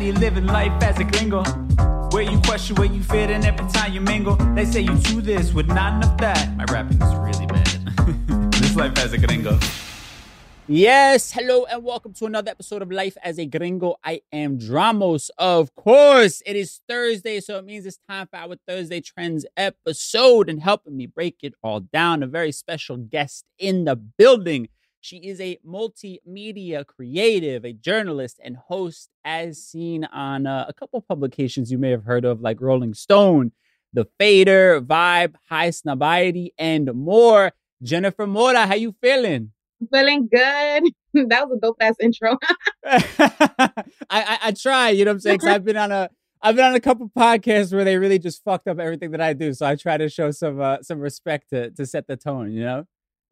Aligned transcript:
He 0.00 0.12
living 0.12 0.46
life 0.46 0.82
as 0.82 0.98
a 0.98 1.04
gringo. 1.04 1.42
Where 2.10 2.22
you 2.22 2.38
question 2.42 2.76
where 2.76 2.86
you 2.86 3.02
fit 3.02 3.30
in 3.30 3.44
every 3.44 3.66
time 3.70 3.94
you 3.94 4.00
mingle. 4.02 4.36
They 4.54 4.66
say 4.66 4.82
you 4.82 4.94
do 4.96 5.22
this 5.22 5.54
with 5.54 5.68
not 5.68 5.94
enough 5.94 6.18
that. 6.18 6.54
My 6.54 6.64
rapping 6.64 7.00
is 7.00 7.14
really 7.14 7.46
bad. 7.46 7.66
this 8.52 8.76
life 8.76 8.98
as 8.98 9.14
a 9.14 9.18
gringo. 9.18 9.58
Yes, 10.68 11.32
hello 11.32 11.64
and 11.64 11.84
welcome 11.84 12.12
to 12.14 12.26
another 12.26 12.50
episode 12.50 12.82
of 12.82 12.90
Life 12.90 13.16
as 13.22 13.38
a 13.38 13.46
Gringo. 13.46 13.96
I 14.04 14.20
am 14.32 14.58
Dramos, 14.58 15.30
of 15.38 15.74
course. 15.76 16.42
It 16.44 16.56
is 16.56 16.80
Thursday, 16.88 17.40
so 17.40 17.58
it 17.58 17.64
means 17.64 17.86
it's 17.86 18.00
time 18.08 18.26
for 18.26 18.36
our 18.36 18.56
Thursday 18.66 19.00
Trends 19.00 19.46
episode. 19.56 20.50
And 20.50 20.60
helping 20.60 20.96
me 20.96 21.06
break 21.06 21.36
it 21.42 21.54
all 21.62 21.80
down, 21.80 22.22
a 22.22 22.26
very 22.26 22.50
special 22.52 22.96
guest 22.96 23.44
in 23.58 23.84
the 23.84 23.96
building. 23.96 24.68
She 25.06 25.18
is 25.18 25.40
a 25.40 25.56
multimedia 25.64 26.84
creative, 26.84 27.64
a 27.64 27.72
journalist, 27.72 28.40
and 28.42 28.56
host, 28.56 29.08
as 29.24 29.62
seen 29.62 30.02
on 30.06 30.48
uh, 30.48 30.64
a 30.68 30.72
couple 30.72 31.00
publications 31.00 31.70
you 31.70 31.78
may 31.78 31.90
have 31.90 32.02
heard 32.02 32.24
of, 32.24 32.40
like 32.40 32.60
Rolling 32.60 32.92
Stone, 32.92 33.52
The 33.92 34.08
Fader, 34.18 34.80
Vibe, 34.80 35.36
Highsnobiety, 35.48 36.48
and 36.58 36.92
more. 36.92 37.52
Jennifer 37.84 38.26
Mota, 38.26 38.66
how 38.66 38.74
you 38.74 38.96
feeling? 39.00 39.52
Feeling 39.92 40.26
good. 40.26 40.82
that 41.28 41.48
was 41.48 41.56
a 41.56 41.60
dope 41.60 41.76
ass 41.80 41.94
intro. 42.02 42.36
I, 42.84 43.84
I 44.10 44.38
I 44.46 44.50
try, 44.60 44.88
you 44.90 45.04
know 45.04 45.10
what 45.12 45.14
I'm 45.14 45.20
saying? 45.20 45.38
'Cause 45.38 45.50
I've 45.50 45.64
been 45.64 45.76
on 45.76 45.92
a 45.92 46.10
I've 46.42 46.56
been 46.56 46.64
on 46.64 46.74
a 46.74 46.80
couple 46.80 47.08
podcasts 47.16 47.72
where 47.72 47.84
they 47.84 47.96
really 47.96 48.18
just 48.18 48.42
fucked 48.42 48.66
up 48.66 48.80
everything 48.80 49.12
that 49.12 49.20
I 49.20 49.34
do. 49.34 49.52
So 49.54 49.66
I 49.66 49.76
try 49.76 49.98
to 49.98 50.08
show 50.08 50.32
some 50.32 50.60
uh, 50.60 50.78
some 50.82 50.98
respect 50.98 51.50
to 51.50 51.70
to 51.70 51.86
set 51.86 52.08
the 52.08 52.16
tone, 52.16 52.50
you 52.50 52.64
know? 52.64 52.86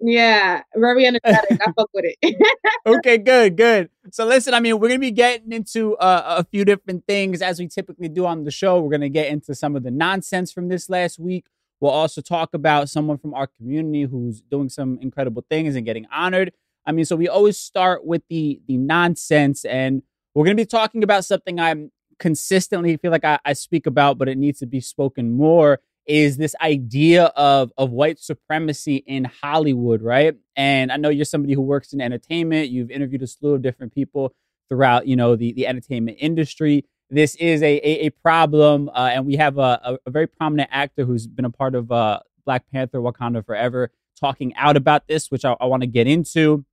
Yeah, 0.07 0.63
very 0.77 1.07
energetic. 1.07 1.59
I 1.67 1.73
fuck 1.73 1.89
with 1.95 2.05
it. 2.05 2.37
okay, 2.87 3.17
good, 3.17 3.57
good. 3.57 3.89
So 4.11 4.27
listen, 4.27 4.53
I 4.53 4.61
mean, 4.61 4.79
we're 4.79 4.89
gonna 4.89 4.99
be 4.99 5.11
getting 5.11 5.51
into 5.51 5.97
uh, 5.97 6.37
a 6.39 6.45
few 6.45 6.67
different 6.67 7.07
things 7.07 7.41
as 7.41 7.59
we 7.59 7.69
typically 7.69 8.09
do 8.09 8.27
on 8.27 8.45
the 8.45 8.51
show. 8.51 8.81
We're 8.81 8.91
gonna 8.91 9.09
get 9.09 9.29
into 9.29 9.55
some 9.55 9.77
of 9.77 9.83
the 9.83 9.91
nonsense 9.91 10.53
from 10.53 10.69
this 10.69 10.91
last 10.91 11.19
week. 11.19 11.47
We'll 11.81 11.91
also 11.91 12.21
talk 12.21 12.53
about 12.53 12.91
someone 12.91 13.17
from 13.17 13.33
our 13.33 13.47
community 13.47 14.03
who's 14.03 14.43
doing 14.43 14.69
some 14.69 14.99
incredible 15.01 15.45
things 15.49 15.75
and 15.75 15.87
getting 15.87 16.07
honored. 16.13 16.53
I 16.85 16.93
mean, 16.93 17.07
so 17.07 17.17
we 17.17 17.29
always 17.29 17.59
start 17.59 18.05
with 18.05 18.23
the 18.29 18.61
the 18.69 18.77
nonsense, 18.77 19.65
and 19.65 20.03
we're 20.35 20.45
gonna 20.45 20.55
be 20.55 20.67
talking 20.67 21.03
about 21.03 21.25
something 21.25 21.59
I'm 21.59 21.91
consistently 22.19 22.99
feel 22.99 23.11
like 23.11 23.25
I, 23.25 23.39
I 23.47 23.55
speak 23.55 23.87
about, 23.87 24.19
but 24.19 24.29
it 24.29 24.37
needs 24.37 24.59
to 24.59 24.67
be 24.67 24.81
spoken 24.81 25.33
more. 25.33 25.81
Is 26.07 26.37
this 26.37 26.55
idea 26.61 27.25
of 27.37 27.73
of 27.79 27.91
white 27.91 28.19
supremacy 28.19 28.97
in 29.07 29.25
Hollywood, 29.25 30.03
right? 30.03 30.35
And 30.57 30.93
I 30.93 30.97
know 30.97 31.09
you're 31.09 31.25
somebody 31.25 31.55
who 31.55 31.63
works 31.63 31.93
in 31.93 32.01
entertainment. 32.01 32.69
You've 32.69 32.91
interviewed 32.91 33.23
a 33.23 33.27
slew 33.27 33.55
of 33.55 33.63
different 33.63 33.95
people 33.95 34.35
throughout, 34.69 35.07
you 35.07 35.17
know, 35.17 35.37
the 35.37 35.53
the 35.53 35.67
entertainment 35.67 36.19
industry. 36.21 36.85
This 37.11 37.35
is 37.37 37.63
a 37.63 37.77
a, 37.77 38.07
a 38.07 38.11
problem, 38.11 38.91
uh, 38.91 39.11
and 39.13 39.27
we 39.27 39.37
have 39.37 39.59
a, 39.59 39.99
a, 40.05 40.11
very 40.11 40.27
prominent 40.27 40.69
actor 40.73 41.05
who's 41.05 41.27
been 41.27 41.45
a 41.45 41.51
part 41.51 41.75
of 41.75 41.91
uh, 41.91 42.21
Black 42.45 42.65
Panther: 42.71 42.99
Wakanda 42.99 43.45
Forever, 43.45 43.91
talking 44.19 44.55
out 44.57 44.77
about 44.77 45.07
this, 45.07 45.31
which 45.31 45.45
I, 45.45 45.57
I 45.61 45.67
want 45.67 45.83
to 45.83 45.87
get 45.87 46.07
into. 46.07 46.65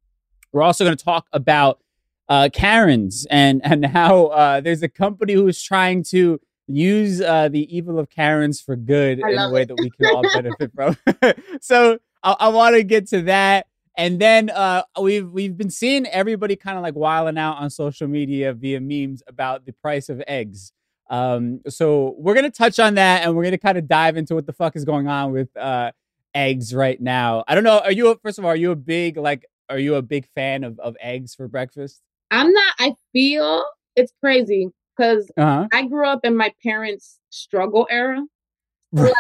We're 0.52 0.64
also 0.64 0.84
going 0.84 0.98
to 0.98 1.04
talk 1.04 1.28
about 1.32 1.80
uh, 2.28 2.50
Karens 2.52 3.28
and 3.30 3.62
and 3.64 3.86
how 3.86 4.28
uh, 4.28 4.62
there's 4.62 4.84
a 4.84 4.90
company 4.90 5.34
who's 5.34 5.62
trying 5.62 6.04
to 6.06 6.40
use 6.76 7.22
uh, 7.22 7.50
the 7.50 7.76
evil 7.76 8.00
of 8.00 8.10
Karens 8.10 8.62
for 8.62 8.76
good 8.76 9.20
in 9.20 9.38
a 9.38 9.52
way 9.52 9.64
it. 9.64 9.68
that 9.70 9.76
we 9.80 9.90
can 9.90 10.16
all 10.16 10.22
benefit 10.22 10.72
from. 10.74 10.98
so 11.62 12.00
I, 12.24 12.36
I 12.40 12.48
want 12.50 12.76
to 12.76 12.84
get 12.84 13.08
to 13.10 13.24
that. 13.24 13.68
And 13.98 14.20
then 14.20 14.50
uh, 14.50 14.84
we've 15.00 15.30
we've 15.30 15.58
been 15.58 15.70
seeing 15.70 16.06
everybody 16.08 16.56
kind 16.56 16.78
of 16.78 16.84
like 16.84 16.96
wilding 16.96 17.38
out 17.38 17.58
on 17.58 17.70
social 17.70 18.08
media 18.08 18.54
via 18.54 18.80
memes 18.80 19.22
about 19.28 19.66
the 19.66 19.74
price 19.74 20.10
of 20.10 20.24
eggs. 20.28 20.72
Um, 21.10 21.60
so 21.68 22.16
we're 22.18 22.34
gonna 22.34 22.52
touch 22.52 22.80
on 22.80 22.96
that, 22.96 23.24
and 23.24 23.36
we're 23.36 23.44
gonna 23.44 23.58
kind 23.58 23.78
of 23.78 23.88
dive 23.88 24.16
into 24.16 24.34
what 24.34 24.46
the 24.46 24.54
fuck 24.54 24.78
is 24.78 24.86
going 24.86 25.10
on 25.10 25.34
with 25.34 25.56
uh, 25.58 25.92
eggs 26.34 26.74
right 26.74 27.00
now. 27.02 27.44
I 27.48 27.54
don't 27.54 27.66
know. 27.66 27.80
Are 27.80 27.92
you 27.92 28.10
a, 28.10 28.18
first 28.18 28.40
of 28.40 28.46
all? 28.46 28.52
Are 28.52 28.56
you 28.56 28.72
a 28.72 28.78
big 28.78 29.18
like? 29.18 29.46
Are 29.70 29.80
you 29.80 29.96
a 29.96 30.02
big 30.02 30.26
fan 30.34 30.64
of 30.64 30.80
of 30.80 30.96
eggs 31.02 31.36
for 31.36 31.50
breakfast? 31.50 32.02
I'm 32.32 32.52
not. 32.52 32.74
I 32.80 32.96
feel 33.12 33.66
it's 33.98 34.14
crazy 34.22 34.70
because 35.02 35.32
Uh 35.38 35.46
huh. 35.46 35.68
I 35.74 35.88
grew 35.88 36.08
up 36.08 36.22
in 36.24 36.36
my 36.38 36.54
parents' 36.64 37.20
struggle 37.30 37.88
era. 37.90 38.22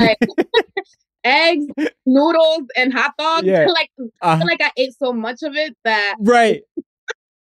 Like 0.01 0.19
eggs, 1.23 1.65
noodles, 2.05 2.63
and 2.75 2.93
hot 2.93 3.13
dogs. 3.17 3.45
Yeah. 3.47 3.67
like 3.73 3.89
I 3.99 4.05
Uh, 4.21 4.37
feel 4.37 4.47
like 4.47 4.61
I 4.61 4.71
ate 4.77 4.93
so 4.97 5.13
much 5.13 5.43
of 5.43 5.55
it 5.55 5.75
that 5.85 6.15
right. 6.19 6.61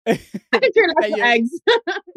I 0.07 0.59
could 0.59 0.73
care 0.73 0.87
less 0.87 1.09
Yeah. 1.17 1.25
eggs. 1.33 1.49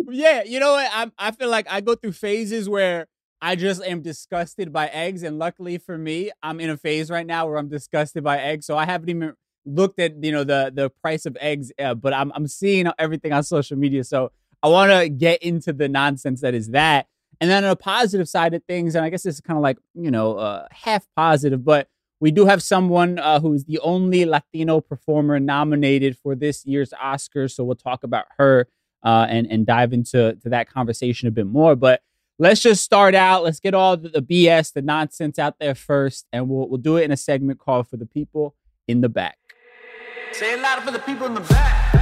Yeah, 0.09 0.43
you 0.44 0.60
know 0.60 0.72
what? 0.72 0.88
I 0.93 1.10
I 1.19 1.31
feel 1.32 1.48
like 1.50 1.66
I 1.70 1.81
go 1.81 1.94
through 1.94 2.12
phases 2.12 2.69
where 2.69 3.06
I 3.41 3.56
just 3.56 3.82
am 3.82 4.03
disgusted 4.03 4.72
by 4.72 4.88
eggs, 4.88 5.23
and 5.23 5.38
luckily 5.38 5.79
for 5.79 5.96
me, 5.96 6.31
I'm 6.43 6.61
in 6.61 6.70
a 6.70 6.76
phase 6.76 7.11
right 7.11 7.26
now 7.26 7.46
where 7.46 7.56
I'm 7.56 7.69
disgusted 7.69 8.23
by 8.25 8.38
eggs. 8.38 8.67
So 8.67 8.76
I 8.76 8.84
haven't 8.87 9.08
even 9.08 9.34
looked 9.67 9.99
at 10.00 10.23
you 10.23 10.32
know 10.32 10.44
the 10.44 10.73
the 10.75 10.90
price 11.02 11.26
of 11.26 11.37
eggs, 11.40 11.73
uh, 11.79 11.94
but 11.94 12.12
I'm 12.12 12.32
I'm 12.34 12.46
seeing 12.46 12.87
everything 12.99 13.32
on 13.32 13.43
social 13.44 13.76
media. 13.79 14.05
So 14.05 14.31
I 14.64 14.69
want 14.69 14.90
to 14.93 15.11
get 15.11 15.43
into 15.43 15.75
the 15.75 15.90
nonsense 15.90 16.40
that 16.40 16.55
is 16.55 16.69
that, 16.70 17.06
and 17.38 17.50
then 17.50 17.64
on 17.64 17.70
a 17.70 17.76
positive 17.76 18.26
side 18.26 18.55
of 18.55 18.64
things, 18.64 18.94
and 18.94 19.05
I 19.05 19.11
guess 19.11 19.25
this 19.25 19.34
is 19.34 19.40
kind 19.43 19.58
of 19.58 19.62
like 19.62 19.76
you 19.94 20.11
know 20.11 20.38
uh, 20.38 20.66
half 20.70 21.06
positive, 21.14 21.62
but 21.62 21.90
we 22.19 22.31
do 22.31 22.46
have 22.46 22.62
someone 22.62 23.19
uh, 23.19 23.40
who's 23.40 23.64
the 23.64 23.78
only 23.81 24.25
Latino 24.25 24.81
performer 24.81 25.38
nominated 25.38 26.16
for 26.16 26.34
this 26.34 26.64
year's 26.64 26.94
Oscars. 26.99 27.50
So 27.50 27.62
we'll 27.62 27.76
talk 27.76 28.05
about 28.05 28.25
her 28.38 28.66
uh, 29.02 29.26
and 29.28 29.46
and 29.50 29.66
dive 29.66 29.93
into 29.93 30.34
to 30.43 30.49
that 30.49 30.70
conversation 30.70 31.28
a 31.28 31.31
bit 31.31 31.46
more. 31.46 31.76
But 31.76 32.00
let's 32.38 32.62
just 32.62 32.82
start 32.82 33.14
out. 33.14 33.44
Let's 33.44 33.60
get 33.60 33.75
all 33.75 33.99
the, 33.99 34.08
the 34.08 34.22
BS, 34.22 34.72
the 34.72 34.81
nonsense 34.81 35.38
out 35.38 35.58
there 35.58 35.75
first, 35.75 36.26
and 36.32 36.49
we'll 36.49 36.70
we'll 36.70 36.81
do 36.81 36.96
it 36.96 37.02
in 37.02 37.12
a 37.12 37.19
segment 37.19 37.58
called 37.58 37.87
"For 37.87 37.99
the 37.99 38.06
People 38.06 38.55
in 38.88 39.02
the 39.02 39.10
Back." 39.10 39.37
Say 40.32 40.55
it 40.55 40.60
louder 40.62 40.81
for 40.81 40.90
the 40.90 41.00
people 41.00 41.26
in 41.26 41.34
the 41.34 41.43
back. 41.43 41.94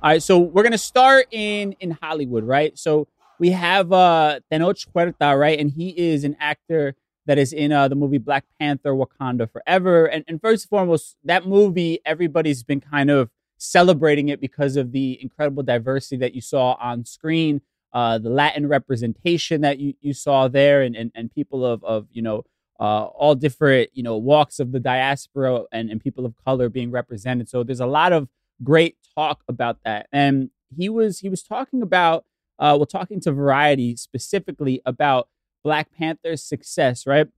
All 0.00 0.10
right, 0.10 0.22
so 0.22 0.38
we're 0.38 0.62
gonna 0.62 0.78
start 0.78 1.26
in 1.32 1.72
in 1.80 1.90
Hollywood, 1.90 2.44
right? 2.44 2.78
So 2.78 3.08
we 3.40 3.50
have 3.50 3.92
uh 3.92 4.38
Tenoch 4.48 4.86
Huerta, 4.94 5.36
right, 5.36 5.58
and 5.58 5.72
he 5.72 5.88
is 5.88 6.22
an 6.22 6.36
actor 6.38 6.94
that 7.26 7.36
is 7.36 7.52
in 7.52 7.72
uh, 7.72 7.88
the 7.88 7.96
movie 7.96 8.18
Black 8.18 8.44
Panther: 8.60 8.92
Wakanda 8.92 9.50
Forever. 9.50 10.06
And, 10.06 10.24
and 10.28 10.40
first 10.40 10.66
and 10.66 10.70
foremost, 10.70 11.16
that 11.24 11.48
movie, 11.48 11.98
everybody's 12.06 12.62
been 12.62 12.80
kind 12.80 13.10
of 13.10 13.30
celebrating 13.56 14.28
it 14.28 14.40
because 14.40 14.76
of 14.76 14.92
the 14.92 15.18
incredible 15.20 15.64
diversity 15.64 16.16
that 16.18 16.32
you 16.32 16.40
saw 16.42 16.76
on 16.80 17.04
screen, 17.04 17.60
uh, 17.92 18.18
the 18.18 18.30
Latin 18.30 18.68
representation 18.68 19.62
that 19.62 19.80
you, 19.80 19.94
you 20.00 20.14
saw 20.14 20.46
there, 20.46 20.80
and, 20.82 20.94
and 20.94 21.10
and 21.16 21.34
people 21.34 21.66
of 21.66 21.82
of 21.82 22.06
you 22.12 22.22
know 22.22 22.44
uh, 22.78 23.06
all 23.06 23.34
different 23.34 23.90
you 23.94 24.04
know 24.04 24.16
walks 24.16 24.60
of 24.60 24.70
the 24.70 24.78
diaspora 24.78 25.62
and, 25.72 25.90
and 25.90 26.00
people 26.00 26.24
of 26.24 26.34
color 26.44 26.68
being 26.68 26.92
represented. 26.92 27.48
So 27.48 27.64
there's 27.64 27.80
a 27.80 27.86
lot 27.86 28.12
of 28.12 28.28
great 28.62 28.96
talk 29.14 29.42
about 29.48 29.78
that. 29.84 30.06
And 30.12 30.50
he 30.76 30.88
was 30.88 31.20
he 31.20 31.28
was 31.28 31.42
talking 31.42 31.82
about 31.82 32.24
uh, 32.58 32.74
well 32.78 32.86
talking 32.86 33.20
to 33.20 33.32
Variety 33.32 33.96
specifically 33.96 34.80
about 34.84 35.28
Black 35.64 35.92
Panther's 35.92 36.42
success, 36.42 37.06
right? 37.06 37.28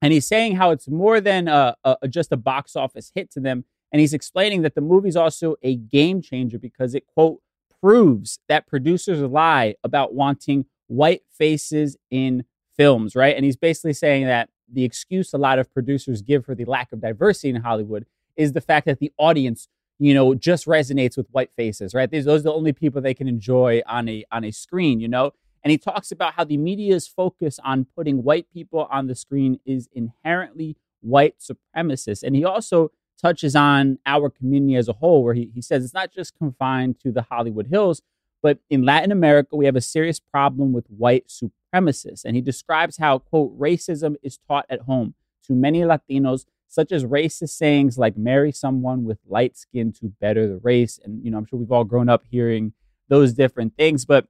And 0.00 0.12
he's 0.12 0.26
saying 0.26 0.56
how 0.56 0.70
it's 0.70 0.88
more 0.88 1.20
than 1.20 1.48
a, 1.48 1.76
a, 1.84 2.08
just 2.08 2.30
a 2.30 2.36
box 2.36 2.76
office 2.76 3.10
hit 3.14 3.30
to 3.32 3.40
them. 3.40 3.64
And 3.92 4.00
he's 4.00 4.12
explaining 4.14 4.62
that 4.62 4.74
the 4.74 4.80
movie's 4.80 5.16
also 5.16 5.56
a 5.62 5.76
game 5.76 6.22
changer 6.22 6.58
because 6.58 6.94
it 6.94 7.06
quote 7.06 7.40
proves 7.80 8.38
that 8.48 8.66
producers 8.66 9.20
lie 9.20 9.74
about 9.82 10.14
wanting 10.14 10.66
white 10.86 11.22
faces 11.36 11.96
in 12.10 12.44
films, 12.76 13.16
right? 13.16 13.34
And 13.34 13.44
he's 13.44 13.56
basically 13.56 13.92
saying 13.92 14.26
that 14.26 14.50
the 14.70 14.84
excuse 14.84 15.32
a 15.32 15.38
lot 15.38 15.58
of 15.58 15.72
producers 15.72 16.22
give 16.22 16.44
for 16.44 16.54
the 16.54 16.64
lack 16.64 16.92
of 16.92 17.00
diversity 17.00 17.50
in 17.50 17.62
Hollywood 17.62 18.06
is 18.36 18.52
the 18.52 18.60
fact 18.60 18.86
that 18.86 18.98
the 18.98 19.12
audience, 19.18 19.68
you 19.98 20.14
know, 20.14 20.34
just 20.34 20.66
resonates 20.66 21.16
with 21.16 21.26
white 21.30 21.50
faces, 21.56 21.94
right? 21.94 22.10
These, 22.10 22.24
those 22.24 22.40
are 22.40 22.44
the 22.44 22.52
only 22.52 22.72
people 22.72 23.00
they 23.00 23.14
can 23.14 23.28
enjoy 23.28 23.82
on 23.86 24.08
a 24.08 24.24
on 24.30 24.44
a 24.44 24.50
screen, 24.50 25.00
you 25.00 25.08
know. 25.08 25.32
And 25.64 25.72
he 25.72 25.78
talks 25.78 26.12
about 26.12 26.34
how 26.34 26.44
the 26.44 26.56
media's 26.56 27.08
focus 27.08 27.58
on 27.64 27.86
putting 27.96 28.22
white 28.22 28.46
people 28.52 28.86
on 28.90 29.08
the 29.08 29.14
screen 29.14 29.58
is 29.66 29.88
inherently 29.92 30.76
white 31.00 31.36
supremacist. 31.40 32.22
And 32.22 32.36
he 32.36 32.44
also 32.44 32.92
touches 33.20 33.56
on 33.56 33.98
our 34.06 34.30
community 34.30 34.76
as 34.76 34.88
a 34.88 34.92
whole, 34.94 35.24
where 35.24 35.34
he, 35.34 35.50
he 35.52 35.60
says 35.60 35.84
it's 35.84 35.94
not 35.94 36.12
just 36.12 36.38
confined 36.38 37.00
to 37.00 37.10
the 37.10 37.22
Hollywood 37.22 37.66
Hills, 37.66 38.02
but 38.42 38.58
in 38.70 38.84
Latin 38.84 39.10
America, 39.10 39.56
we 39.56 39.66
have 39.66 39.76
a 39.76 39.80
serious 39.80 40.20
problem 40.20 40.72
with 40.72 40.86
white 40.86 41.26
supremacists. 41.28 42.24
And 42.24 42.36
he 42.36 42.42
describes 42.42 42.98
how, 42.98 43.18
quote, 43.18 43.58
racism 43.58 44.14
is 44.22 44.38
taught 44.38 44.66
at 44.70 44.82
home 44.82 45.14
to 45.46 45.54
many 45.54 45.80
Latinos, 45.80 46.44
such 46.68 46.92
as 46.92 47.04
racist 47.04 47.50
sayings 47.50 47.98
like 47.98 48.16
marry 48.16 48.52
someone 48.52 49.04
with 49.04 49.18
light 49.26 49.56
skin 49.56 49.92
to 49.92 50.12
better 50.20 50.46
the 50.46 50.58
race. 50.58 51.00
And, 51.02 51.24
you 51.24 51.30
know, 51.30 51.38
I'm 51.38 51.46
sure 51.46 51.58
we've 51.58 51.72
all 51.72 51.84
grown 51.84 52.08
up 52.08 52.22
hearing 52.30 52.72
those 53.08 53.32
different 53.32 53.74
things, 53.76 54.04
but 54.04 54.26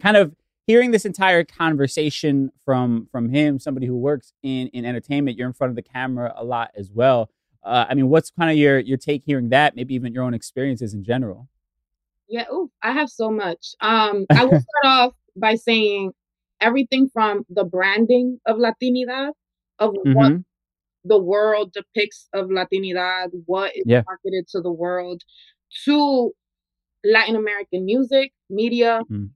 kind 0.00 0.16
of 0.16 0.34
hearing 0.66 0.90
this 0.90 1.04
entire 1.04 1.44
conversation 1.44 2.52
from 2.64 3.08
from 3.10 3.30
him, 3.30 3.58
somebody 3.58 3.86
who 3.86 3.96
works 3.96 4.32
in 4.42 4.68
in 4.68 4.84
entertainment, 4.84 5.36
you're 5.36 5.46
in 5.46 5.54
front 5.54 5.70
of 5.70 5.76
the 5.76 5.82
camera 5.82 6.32
a 6.36 6.44
lot 6.44 6.70
as 6.76 6.90
well. 6.92 7.30
Uh, 7.64 7.86
I 7.88 7.94
mean, 7.94 8.08
what's 8.08 8.30
kind 8.30 8.50
of 8.50 8.56
your 8.56 8.78
your 8.78 8.98
take 8.98 9.22
hearing 9.24 9.48
that? 9.48 9.74
Maybe 9.74 9.94
even 9.94 10.12
your 10.12 10.24
own 10.24 10.34
experiences 10.34 10.94
in 10.94 11.04
general. 11.04 11.48
Yeah, 12.28 12.44
ooh, 12.52 12.70
I 12.82 12.92
have 12.92 13.08
so 13.08 13.30
much. 13.30 13.74
Um, 13.80 14.26
I 14.30 14.44
will 14.44 14.60
start 14.60 14.64
off 14.84 15.12
by 15.34 15.54
saying 15.54 16.12
everything 16.60 17.08
from 17.12 17.46
the 17.48 17.64
branding 17.64 18.38
of 18.46 18.58
Latinidad, 18.58 19.30
of 19.78 19.94
mm-hmm. 19.94 20.12
what 20.12 20.32
the 21.04 21.18
world 21.18 21.72
depicts 21.72 22.28
of 22.32 22.46
Latinidad, 22.46 23.28
what 23.46 23.72
is 23.76 23.84
yeah. 23.86 24.02
marketed 24.06 24.46
to 24.48 24.60
the 24.60 24.72
world, 24.72 25.22
to 25.84 26.32
Latin 27.04 27.36
American 27.36 27.84
music, 27.84 28.32
media, 28.50 29.00
mm. 29.10 29.30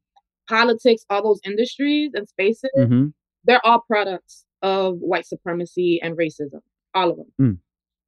politics, 0.48 1.04
all 1.08 1.22
those 1.22 1.40
industries 1.44 2.10
and 2.14 2.28
spaces, 2.28 2.70
mm-hmm. 2.76 3.06
they're 3.44 3.64
all 3.64 3.82
products 3.86 4.44
of 4.62 4.96
white 4.98 5.26
supremacy 5.26 6.00
and 6.02 6.16
racism, 6.16 6.60
all 6.94 7.10
of 7.10 7.16
them. 7.16 7.32
Mm. 7.40 7.58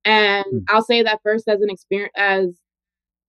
And 0.05 0.45
mm. 0.53 0.65
I'll 0.69 0.85
say 0.85 1.03
that 1.03 1.21
first 1.23 1.49
as 1.49 1.61
an 1.61 1.71
experience, 1.71 2.13
as 2.17 2.59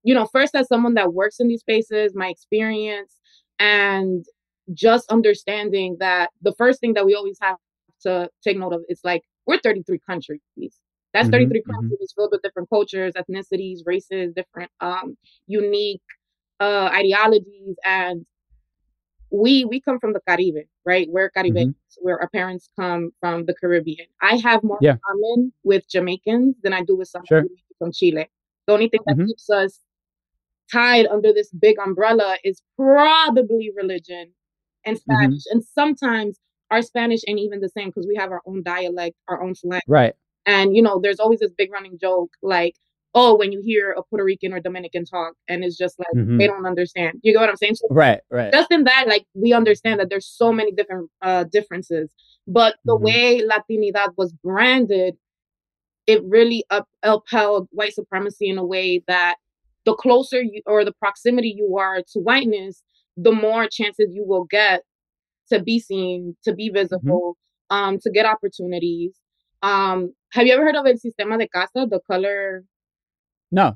you 0.02 0.14
know, 0.14 0.26
first 0.26 0.54
as 0.54 0.68
someone 0.68 0.94
that 0.94 1.14
works 1.14 1.40
in 1.40 1.48
these 1.48 1.60
spaces, 1.60 2.12
my 2.14 2.28
experience, 2.28 3.16
and 3.58 4.24
just 4.72 5.10
understanding 5.10 5.96
that 6.00 6.30
the 6.42 6.54
first 6.56 6.80
thing 6.80 6.94
that 6.94 7.04
we 7.04 7.14
always 7.14 7.38
have 7.40 7.56
to 8.02 8.28
take 8.44 8.56
note 8.56 8.72
of 8.72 8.82
is 8.88 9.00
like 9.02 9.22
we're 9.46 9.58
33 9.58 10.00
countries. 10.08 10.40
That's 11.14 11.28
mm-hmm, 11.28 11.30
33 11.30 11.60
mm-hmm. 11.60 11.72
countries 11.72 12.12
filled 12.14 12.30
with 12.32 12.42
different 12.42 12.68
cultures, 12.68 13.14
ethnicities, 13.14 13.80
races, 13.86 14.34
different 14.34 14.70
um, 14.80 15.16
unique 15.46 16.02
uh, 16.60 16.90
ideologies, 16.92 17.76
and 17.84 18.26
we 19.30 19.64
we 19.64 19.80
come 19.80 19.98
from 19.98 20.12
the 20.12 20.20
Caribbean, 20.26 20.66
right? 20.84 21.08
We're 21.10 21.30
Caribbeans, 21.30 21.74
mm-hmm. 21.74 22.04
where 22.04 22.20
our 22.20 22.28
parents 22.28 22.68
come 22.78 23.12
from 23.20 23.46
the 23.46 23.54
Caribbean. 23.54 24.06
I 24.20 24.36
have 24.36 24.62
more 24.62 24.78
yeah. 24.80 24.96
common 25.06 25.52
with 25.64 25.88
Jamaicans 25.88 26.56
than 26.62 26.72
I 26.72 26.82
do 26.82 26.96
with 26.96 27.08
some 27.08 27.24
sure. 27.26 27.44
from 27.78 27.92
Chile. 27.92 28.28
The 28.66 28.72
only 28.72 28.88
thing 28.88 29.00
that 29.06 29.16
mm-hmm. 29.16 29.26
keeps 29.26 29.48
us 29.48 29.80
tied 30.72 31.06
under 31.06 31.32
this 31.32 31.50
big 31.50 31.78
umbrella 31.78 32.36
is 32.44 32.62
probably 32.76 33.70
religion 33.76 34.32
and 34.84 34.96
mm-hmm. 34.96 35.14
Spanish. 35.14 35.42
And 35.50 35.64
sometimes 35.64 36.40
our 36.70 36.82
Spanish 36.82 37.20
ain't 37.28 37.40
even 37.40 37.60
the 37.60 37.68
same 37.68 37.88
because 37.88 38.06
we 38.06 38.16
have 38.16 38.30
our 38.30 38.42
own 38.46 38.62
dialect, 38.62 39.16
our 39.28 39.42
own 39.42 39.54
slang. 39.54 39.80
Right. 39.86 40.14
And 40.44 40.76
you 40.76 40.82
know, 40.82 41.00
there's 41.02 41.20
always 41.20 41.40
this 41.40 41.52
big 41.56 41.72
running 41.72 41.98
joke 41.98 42.30
like, 42.42 42.74
oh, 43.14 43.34
when 43.34 43.50
you 43.50 43.62
hear 43.64 43.92
a 43.92 44.02
Puerto 44.02 44.24
Rican 44.24 44.52
or 44.52 44.60
Dominican 44.60 45.04
talk, 45.04 45.34
and 45.48 45.64
it's 45.64 45.76
just 45.76 45.98
like 45.98 46.08
mm-hmm. 46.14 46.38
they 46.38 46.46
don't 46.46 46.66
understand. 46.66 47.18
You 47.22 47.32
get 47.32 47.40
what 47.40 47.48
I'm 47.48 47.56
saying? 47.56 47.76
So 47.76 47.88
right, 47.90 48.20
right. 48.30 48.52
Just 48.52 48.70
in 48.70 48.84
that, 48.84 49.06
like 49.08 49.24
we 49.34 49.52
understand 49.52 50.00
that 50.00 50.10
there's 50.10 50.26
so 50.26 50.52
many 50.52 50.72
different 50.72 51.10
uh 51.22 51.44
differences. 51.44 52.12
But 52.46 52.76
the 52.84 52.94
mm-hmm. 52.94 53.04
way 53.04 53.42
Latinidad 53.42 54.10
was 54.16 54.32
branded, 54.32 55.16
it 56.06 56.22
really 56.24 56.64
up- 56.70 56.88
upheld 57.02 57.68
white 57.72 57.94
supremacy 57.94 58.48
in 58.48 58.58
a 58.58 58.64
way 58.64 59.02
that 59.08 59.36
the 59.84 59.94
closer 59.94 60.42
you 60.42 60.62
or 60.66 60.84
the 60.84 60.92
proximity 60.92 61.54
you 61.56 61.76
are 61.78 62.02
to 62.12 62.20
whiteness, 62.20 62.82
the 63.16 63.32
more 63.32 63.66
chances 63.68 64.08
you 64.12 64.24
will 64.26 64.44
get 64.44 64.82
to 65.52 65.62
be 65.62 65.78
seen, 65.78 66.36
to 66.44 66.54
be 66.54 66.68
mm-hmm. 66.68 66.76
visible, 66.76 67.36
mm-hmm. 67.70 67.76
um, 67.76 67.98
to 68.00 68.10
get 68.10 68.26
opportunities. 68.26 69.14
Um, 69.62 70.12
have 70.32 70.46
you 70.46 70.54
ever 70.54 70.64
heard 70.64 70.76
of 70.76 70.86
el 70.86 70.94
sistema 70.94 71.38
de 71.38 71.48
castas, 71.48 71.88
the 71.90 72.00
color? 72.06 72.64
No, 73.50 73.72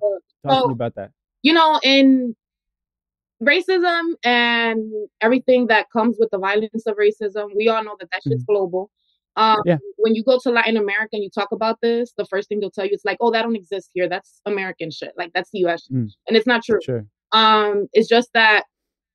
talk 0.47 0.53
so, 0.53 0.63
to 0.63 0.69
me 0.69 0.73
about 0.73 0.95
that. 0.97 1.11
You 1.43 1.55
know, 1.55 1.81
in 1.83 2.37
racism 3.43 4.15
and 4.25 4.93
everything 5.21 5.69
that 5.69 5.87
comes 5.91 6.17
with 6.19 6.31
the 6.31 6.39
violence 6.39 6.87
of 6.87 6.97
racism, 6.97 7.49
we 7.57 7.69
all 7.69 7.83
know 7.83 7.97
that 7.99 8.11
that 8.13 8.23
shit's 8.23 8.43
mm-hmm. 8.43 8.53
global. 8.53 8.91
Um, 9.37 9.59
yeah. 9.65 9.79
When 9.97 10.15
you 10.15 10.25
go 10.25 10.39
to 10.43 10.51
Latin 10.51 10.77
America 10.77 11.11
and 11.13 11.23
you 11.23 11.31
talk 11.31 11.53
about 11.53 11.79
this, 11.81 12.13
the 12.17 12.27
first 12.27 12.49
thing 12.49 12.61
they'll 12.61 12.71
tell 12.71 12.85
you 12.85 12.93
is 12.93 13.03
like, 13.05 13.19
"Oh, 13.21 13.31
that 13.31 13.43
don't 13.43 13.57
exist 13.57 13.91
here. 13.95 14.09
That's 14.09 14.41
American 14.45 14.91
shit. 14.91 15.13
Like 15.17 15.33
that's 15.35 15.51
U.S." 15.53 15.89
Mm. 15.91 16.09
and 16.27 16.37
it's 16.37 16.47
not 16.47 16.63
true. 16.65 16.81
Sure. 16.83 17.07
Um, 17.33 17.87
it's 17.93 18.09
just 18.09 18.31
that 18.35 18.65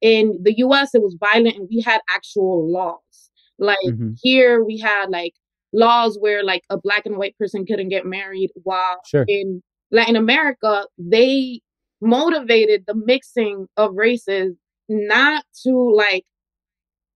in 0.02 0.40
the 0.44 0.58
U.S. 0.58 0.94
it 0.94 1.02
was 1.02 1.16
violent 1.20 1.56
and 1.56 1.68
we 1.70 1.82
had 1.82 2.02
actual 2.10 2.72
laws. 2.72 3.00
Like 3.58 3.78
mm-hmm. 3.86 4.12
here 4.22 4.64
we 4.64 4.78
had 4.78 5.10
like 5.10 5.34
laws 5.74 6.18
where 6.20 6.44
like 6.44 6.64
a 6.70 6.78
black 6.78 7.06
and 7.06 7.18
white 7.18 7.38
person 7.38 7.66
couldn't 7.66 7.90
get 7.90 8.06
married, 8.06 8.52
while 8.64 9.00
sure. 9.06 9.26
in 9.28 9.62
Latin 9.92 10.16
America 10.16 10.88
they 10.98 11.62
motivated 12.02 12.84
the 12.88 12.96
mixing 12.96 13.68
of 13.78 13.92
races 13.96 14.56
not 14.90 15.44
to 15.64 15.94
like 15.96 16.26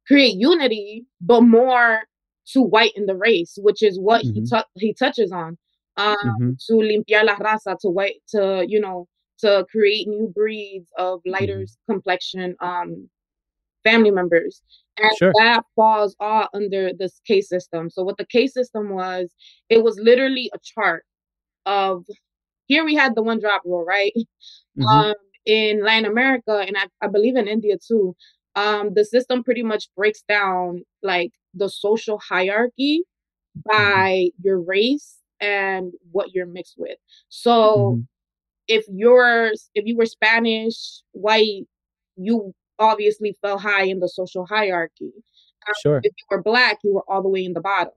create 0.08 0.36
unity, 0.38 1.06
but 1.22 1.42
more 1.42 2.02
to 2.54 2.62
whiten 2.62 3.06
the 3.06 3.16
race, 3.16 3.58
which 3.62 3.84
is 3.84 4.00
what 4.00 4.24
mm-hmm. 4.24 4.42
he 4.42 4.46
t- 4.46 4.70
he 4.78 4.94
touches 4.94 5.32
on. 5.32 5.58
Um, 5.98 6.16
mm-hmm. 6.26 6.52
to 6.68 6.74
limpiar 6.76 7.26
la 7.26 7.36
raza, 7.36 7.78
to 7.82 7.90
white, 7.90 8.22
to 8.30 8.66
you 8.68 8.80
know, 8.80 9.08
to 9.40 9.66
create 9.72 10.08
new 10.08 10.32
breeds 10.34 10.88
of 10.98 11.22
lighter 11.26 11.60
mm-hmm. 11.60 11.94
complexion 11.94 12.56
um, 12.62 13.10
family 13.84 14.12
members, 14.12 14.62
and 14.98 15.12
sure. 15.18 15.34
that 15.38 15.64
falls 15.76 16.16
all 16.20 16.48
under 16.54 16.92
this 16.98 17.22
caste 17.26 17.50
system. 17.50 17.90
So 17.90 18.04
what 18.04 18.18
the 18.18 18.26
caste 18.26 18.54
system 18.54 18.90
was, 18.90 19.34
it 19.70 19.84
was 19.84 20.00
literally 20.02 20.52
a 20.54 20.60
chart 20.64 21.06
of 21.66 22.06
here 22.68 22.86
we 22.86 22.96
had 22.96 23.16
the 23.16 23.24
one 23.24 23.40
drop 23.40 23.64
rule, 23.66 23.84
right? 23.84 24.14
Mm-hmm. 24.78 24.88
Um, 24.88 25.16
in 25.46 25.84
Latin 25.84 26.06
America, 26.06 26.64
and 26.66 26.78
I, 26.78 26.86
I 27.02 27.08
believe 27.08 27.36
in 27.36 27.50
India 27.50 27.76
too, 27.86 28.16
um, 28.56 28.94
the 28.94 29.04
system 29.04 29.44
pretty 29.44 29.64
much 29.64 29.90
breaks 29.96 30.22
down 30.22 30.84
like 31.04 31.32
the 31.54 31.70
social 31.70 32.20
hierarchy 32.20 33.04
mm-hmm. 33.58 33.78
by 33.78 34.30
your 34.42 34.62
race 34.62 35.18
and 35.42 35.92
what 36.12 36.34
you're 36.34 36.46
mixed 36.46 36.76
with. 36.78 36.98
So 37.30 37.52
mm-hmm. 37.52 38.02
If 38.70 38.86
you're 38.88 39.52
if 39.76 39.86
you 39.86 39.98
were 39.98 40.06
Spanish, 40.06 41.02
white, 41.12 41.66
you 42.16 42.54
obviously 42.78 43.36
fell 43.42 43.58
high 43.58 43.84
in 43.84 44.00
the 44.00 44.08
social 44.08 44.46
hierarchy. 44.46 45.12
Um, 45.68 45.74
sure. 45.82 46.00
If 46.04 46.14
you 46.18 46.26
were 46.30 46.42
black, 46.42 46.78
you 46.84 46.94
were 46.94 47.04
all 47.10 47.22
the 47.22 47.30
way 47.30 47.44
in 47.44 47.54
the 47.54 47.62
bottom. 47.62 47.94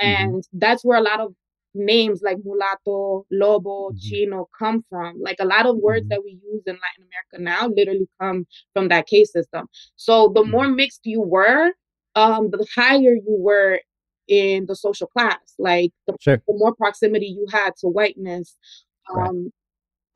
Mm-hmm. 0.00 0.06
And 0.06 0.32
mm-hmm. 0.34 0.58
that's 0.58 0.84
where 0.84 0.98
a 0.98 1.02
lot 1.02 1.20
of 1.20 1.34
names 1.74 2.20
like 2.22 2.36
mulatto, 2.44 3.26
lobo, 3.32 3.88
mm-hmm. 3.88 3.98
chino 3.98 4.48
come 4.56 4.84
from. 4.88 5.20
Like 5.20 5.38
a 5.40 5.46
lot 5.46 5.66
of 5.66 5.78
words 5.78 6.02
mm-hmm. 6.02 6.08
that 6.10 6.24
we 6.24 6.32
use 6.32 6.62
in 6.66 6.74
Latin 6.74 7.08
America 7.08 7.38
now 7.38 7.74
literally 7.74 8.08
come 8.20 8.46
from 8.74 8.88
that 8.88 9.08
caste 9.08 9.32
system. 9.32 9.66
So 9.96 10.30
the 10.34 10.42
mm-hmm. 10.42 10.50
more 10.50 10.68
mixed 10.68 11.00
you 11.04 11.22
were, 11.22 11.72
um, 12.14 12.50
the 12.50 12.64
higher 12.76 13.14
you 13.14 13.36
were 13.38 13.80
in 14.28 14.66
the 14.66 14.76
social 14.76 15.06
class. 15.06 15.54
Like 15.58 15.92
the, 16.06 16.14
sure. 16.20 16.42
the 16.46 16.54
more 16.54 16.74
proximity 16.74 17.26
you 17.26 17.46
had 17.50 17.70
to 17.78 17.88
whiteness, 17.88 18.56
um, 19.10 19.18
right. 19.18 19.52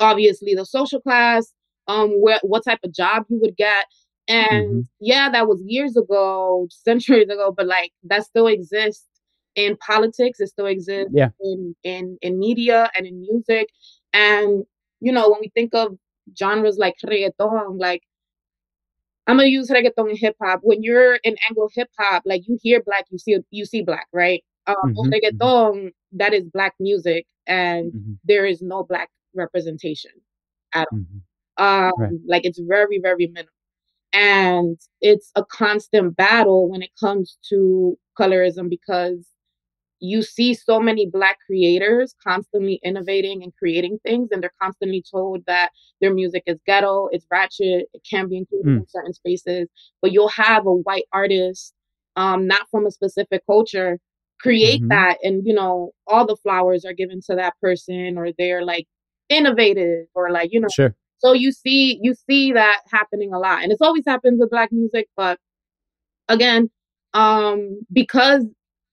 Obviously 0.01 0.55
the 0.55 0.65
social 0.65 1.01
class, 1.01 1.53
um, 1.87 2.11
wh- 2.21 2.45
what 2.45 2.65
type 2.65 2.81
of 2.85 2.93
job 2.93 3.25
you 3.29 3.39
would 3.41 3.57
get. 3.57 3.87
And 4.29 4.67
mm-hmm. 4.67 4.81
yeah, 5.01 5.31
that 5.31 5.49
was 5.49 5.63
years 5.67 5.97
ago, 5.97 6.69
centuries 6.71 7.29
ago, 7.29 7.53
but 7.57 7.67
like 7.67 7.93
that 8.05 8.25
still 8.25 8.47
exists 8.47 9.07
in 9.55 9.77
politics. 9.79 10.39
It 10.41 10.49
still 10.49 10.67
exists 10.67 11.13
yeah. 11.15 11.31
in, 11.41 11.75
in 11.83 12.19
in 12.23 12.39
media 12.39 12.91
and 12.97 13.07
in 13.07 13.21
music. 13.21 13.69
And 14.13 14.65
you 15.01 15.13
know, 15.13 15.31
when 15.31 15.41
we 15.41 15.49
think 15.49 15.75
of 15.75 15.97
genres 16.39 16.77
like 16.77 16.97
reggaeton, 17.05 17.81
like 17.81 18.03
I'm 19.27 19.37
gonna 19.37 19.49
use 19.49 19.71
reggaeton 19.71 20.11
and 20.11 20.19
hip 20.19 20.37
hop. 20.43 20.61
When 20.63 20.83
you're 20.83 21.17
in 21.17 21.37
Anglo 21.49 21.69
hip 21.75 21.91
hop, 21.99 22.23
like 22.25 22.47
you 22.47 22.59
hear 22.63 22.83
black, 22.83 23.07
you 23.11 23.19
see 23.19 23.37
you 23.51 23.65
see 23.65 23.83
black, 23.83 24.09
right? 24.13 24.45
Um, 24.67 24.77
mm-hmm, 24.77 25.01
mm-hmm. 25.01 25.13
reggaeton 25.13 25.75
mm-hmm. 25.75 26.19
that 26.19 26.35
is 26.35 26.45
black 26.45 26.75
music, 26.79 27.27
and 27.47 27.93
mm-hmm. 27.93 28.13
there 28.25 28.47
is 28.47 28.63
no 28.63 28.85
black 28.85 29.11
representation 29.35 30.13
at 30.75 30.87
all. 30.93 30.99
Mm-hmm. 30.99 31.65
Um, 31.65 31.93
right. 31.99 32.13
Like 32.27 32.45
it's 32.45 32.61
very 32.61 33.01
very 33.01 33.27
minimal, 33.27 33.53
and 34.13 34.79
it's 35.01 35.31
a 35.35 35.45
constant 35.45 36.17
battle 36.17 36.69
when 36.71 36.83
it 36.83 36.91
comes 36.99 37.39
to 37.51 37.99
colorism 38.19 38.69
because 38.71 39.27
you 40.01 40.23
see 40.23 40.55
so 40.55 40.79
many 40.81 41.07
black 41.07 41.39
creators 41.47 42.15
constantly 42.23 42.81
innovating 42.85 43.43
and 43.43 43.53
creating 43.57 43.99
things 44.05 44.29
and 44.31 44.43
they're 44.43 44.53
constantly 44.61 45.03
told 45.11 45.45
that 45.47 45.71
their 46.01 46.15
music 46.15 46.43
is 46.47 46.59
ghetto 46.67 47.09
it's 47.11 47.27
ratchet 47.31 47.89
it 47.93 48.07
can 48.09 48.29
be 48.29 48.37
included 48.37 48.67
mm. 48.67 48.77
in 48.79 48.87
certain 48.89 49.13
spaces 49.13 49.69
but 50.01 50.13
you'll 50.13 50.29
have 50.29 50.67
a 50.67 50.73
white 50.73 51.05
artist 51.13 51.75
um, 52.17 52.47
not 52.47 52.67
from 52.71 52.87
a 52.87 52.91
specific 52.91 53.43
culture 53.47 53.99
create 54.41 54.81
mm-hmm. 54.81 54.89
that 54.89 55.19
and 55.23 55.47
you 55.47 55.55
know 55.55 55.91
all 56.07 56.27
the 56.27 56.37
flowers 56.37 56.85
are 56.85 56.93
given 56.93 57.21
to 57.21 57.35
that 57.35 57.55
person 57.61 58.17
or 58.17 58.29
they're 58.39 58.65
like 58.65 58.87
innovative 59.29 60.07
or 60.15 60.31
like 60.31 60.51
you 60.53 60.61
know 60.61 60.69
sure. 60.73 60.95
so 61.19 61.33
you 61.33 61.53
see 61.53 61.99
you 62.03 62.15
see 62.29 62.53
that 62.53 62.81
happening 62.91 63.33
a 63.33 63.39
lot 63.39 63.63
and 63.63 63.73
it's 63.73 63.83
always 63.83 64.05
happened 64.07 64.39
with 64.39 64.51
black 64.51 64.71
music 64.73 65.09
but 65.17 65.39
again 66.29 66.71
um 67.15 67.81
because 67.93 68.45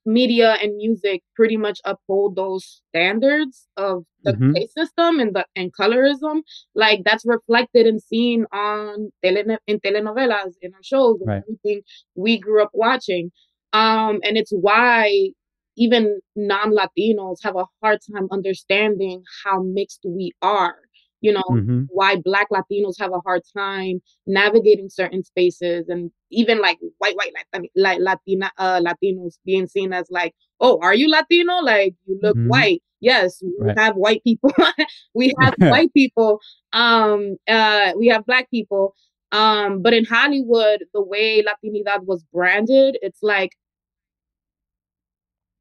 media 0.05 0.55
and 0.61 0.77
music 0.77 1.23
pretty 1.35 1.57
much 1.57 1.79
uphold 1.83 2.35
those 2.35 2.81
standards 2.89 3.67
of 3.75 4.03
the 4.23 4.33
mm-hmm. 4.33 4.51
system 4.77 5.19
and 5.19 5.35
the 5.35 5.43
and 5.55 5.71
colorism 5.73 6.41
like 6.75 7.01
that's 7.03 7.25
reflected 7.25 7.87
and 7.87 8.01
seen 8.01 8.45
on 8.53 9.11
tele, 9.23 9.57
in 9.65 9.79
telenovelas 9.79 10.53
in 10.61 10.73
our 10.73 10.83
shows 10.83 11.19
right. 11.25 11.41
everything 11.43 11.81
we 12.15 12.37
grew 12.37 12.61
up 12.61 12.69
watching 12.73 13.31
um 13.73 14.19
and 14.23 14.37
it's 14.37 14.51
why 14.51 15.29
even 15.77 16.19
non-latinos 16.35 17.37
have 17.43 17.55
a 17.55 17.65
hard 17.81 17.99
time 18.13 18.27
understanding 18.31 19.23
how 19.43 19.61
mixed 19.61 20.01
we 20.05 20.31
are 20.41 20.77
you 21.21 21.33
know 21.33 21.43
mm-hmm. 21.49 21.83
why 21.89 22.15
black 22.23 22.47
latinos 22.51 22.95
have 22.99 23.11
a 23.11 23.19
hard 23.25 23.41
time 23.57 24.01
navigating 24.27 24.89
certain 24.89 25.23
spaces 25.23 25.87
and 25.89 26.11
even 26.31 26.61
like 26.61 26.77
white 26.99 27.15
white 27.15 27.33
like 27.75 27.99
latina 27.99 28.51
uh, 28.57 28.79
latinos 28.79 29.39
being 29.43 29.67
seen 29.67 29.91
as 29.91 30.07
like 30.09 30.33
oh 30.59 30.79
are 30.81 30.93
you 30.93 31.09
latino 31.09 31.55
like 31.57 31.95
you 32.05 32.19
look 32.21 32.37
mm-hmm. 32.37 32.49
white 32.49 32.83
yes 32.99 33.41
we 33.41 33.53
right. 33.59 33.77
have 33.77 33.95
white 33.95 34.23
people 34.23 34.51
we 35.15 35.33
have 35.39 35.55
white 35.59 35.93
people 35.93 36.39
um 36.73 37.37
uh 37.47 37.91
we 37.97 38.07
have 38.07 38.25
black 38.25 38.49
people 38.51 38.93
um 39.31 39.81
but 39.81 39.93
in 39.93 40.05
hollywood 40.05 40.83
the 40.93 41.03
way 41.03 41.43
latinidad 41.43 42.05
was 42.05 42.23
branded 42.31 42.97
it's 43.01 43.23
like 43.23 43.51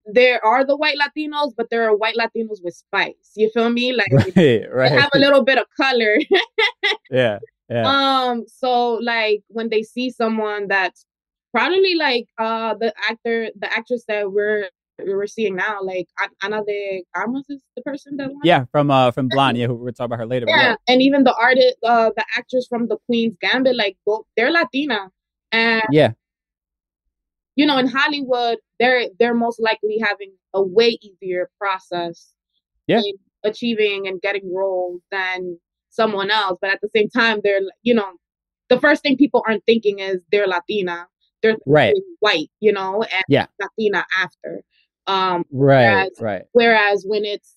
there 0.06 0.44
are 0.44 0.64
the 0.64 0.76
white 0.76 0.96
Latinos, 0.98 1.52
but 1.56 1.70
there 1.70 1.88
are 1.88 1.96
white 1.96 2.16
Latinos 2.16 2.62
with 2.62 2.74
spice. 2.74 3.32
You 3.34 3.50
feel 3.52 3.70
me? 3.70 3.92
Like 3.92 4.12
right, 4.36 4.64
right. 4.72 4.92
have 4.92 5.10
a 5.14 5.18
little 5.18 5.44
bit 5.44 5.58
of 5.58 5.66
color. 5.76 6.18
yeah. 7.10 7.38
Yeah. 7.70 7.84
Um, 7.86 8.44
so 8.46 8.94
like 8.94 9.42
when 9.48 9.70
they 9.70 9.82
see 9.82 10.10
someone 10.10 10.68
that's 10.68 11.06
probably 11.52 11.94
like 11.94 12.26
uh 12.38 12.74
the 12.74 12.92
actor, 13.08 13.48
the 13.58 13.72
actress 13.72 14.04
that 14.08 14.30
we're 14.30 14.68
we're 14.98 15.26
seeing 15.26 15.56
now, 15.56 15.78
like 15.82 16.06
Ana 16.42 16.62
de 16.64 17.04
Armas 17.14 17.46
is 17.48 17.62
the 17.74 17.82
person 17.82 18.16
that 18.18 18.28
won. 18.30 18.40
Yeah, 18.44 18.64
from 18.70 18.90
uh 18.90 19.10
from 19.10 19.28
Blonde, 19.28 19.58
yeah, 19.58 19.66
we'll 19.66 19.92
talk 19.92 20.06
about 20.06 20.18
her 20.18 20.26
later. 20.26 20.46
Yeah, 20.48 20.62
yeah. 20.62 20.76
and 20.86 21.02
even 21.02 21.24
the 21.24 21.34
artist, 21.34 21.76
uh, 21.82 22.10
the 22.16 22.24
actress 22.36 22.66
from 22.68 22.88
the 22.88 22.98
Queen's 23.06 23.36
Gambit, 23.40 23.76
like 23.76 23.96
they're 24.36 24.52
Latina, 24.52 25.10
and 25.50 25.82
yeah, 25.90 26.12
you 27.56 27.66
know, 27.66 27.78
in 27.78 27.86
Hollywood, 27.86 28.58
they're 28.78 29.06
they're 29.18 29.34
most 29.34 29.60
likely 29.60 29.98
having 30.02 30.32
a 30.52 30.62
way 30.62 30.98
easier 31.02 31.50
process 31.58 32.32
yeah. 32.86 33.00
achieving 33.44 34.06
and 34.06 34.20
getting 34.20 34.52
roles 34.52 35.00
than 35.10 35.58
someone 35.90 36.30
else. 36.30 36.58
But 36.60 36.70
at 36.70 36.80
the 36.80 36.90
same 36.94 37.08
time, 37.08 37.40
they're 37.42 37.60
you 37.82 37.94
know, 37.94 38.12
the 38.68 38.80
first 38.80 39.02
thing 39.02 39.16
people 39.16 39.42
aren't 39.46 39.64
thinking 39.66 39.98
is 39.98 40.18
they're 40.32 40.46
Latina. 40.46 41.06
They're 41.42 41.58
right. 41.66 41.94
white, 42.20 42.50
you 42.60 42.72
know, 42.72 43.02
and 43.02 43.24
yeah. 43.28 43.46
Latina 43.60 44.06
after. 44.18 44.62
Um, 45.06 45.44
right, 45.52 45.90
whereas, 45.90 46.10
right. 46.18 46.42
Whereas 46.52 47.04
when 47.06 47.26
it's 47.26 47.56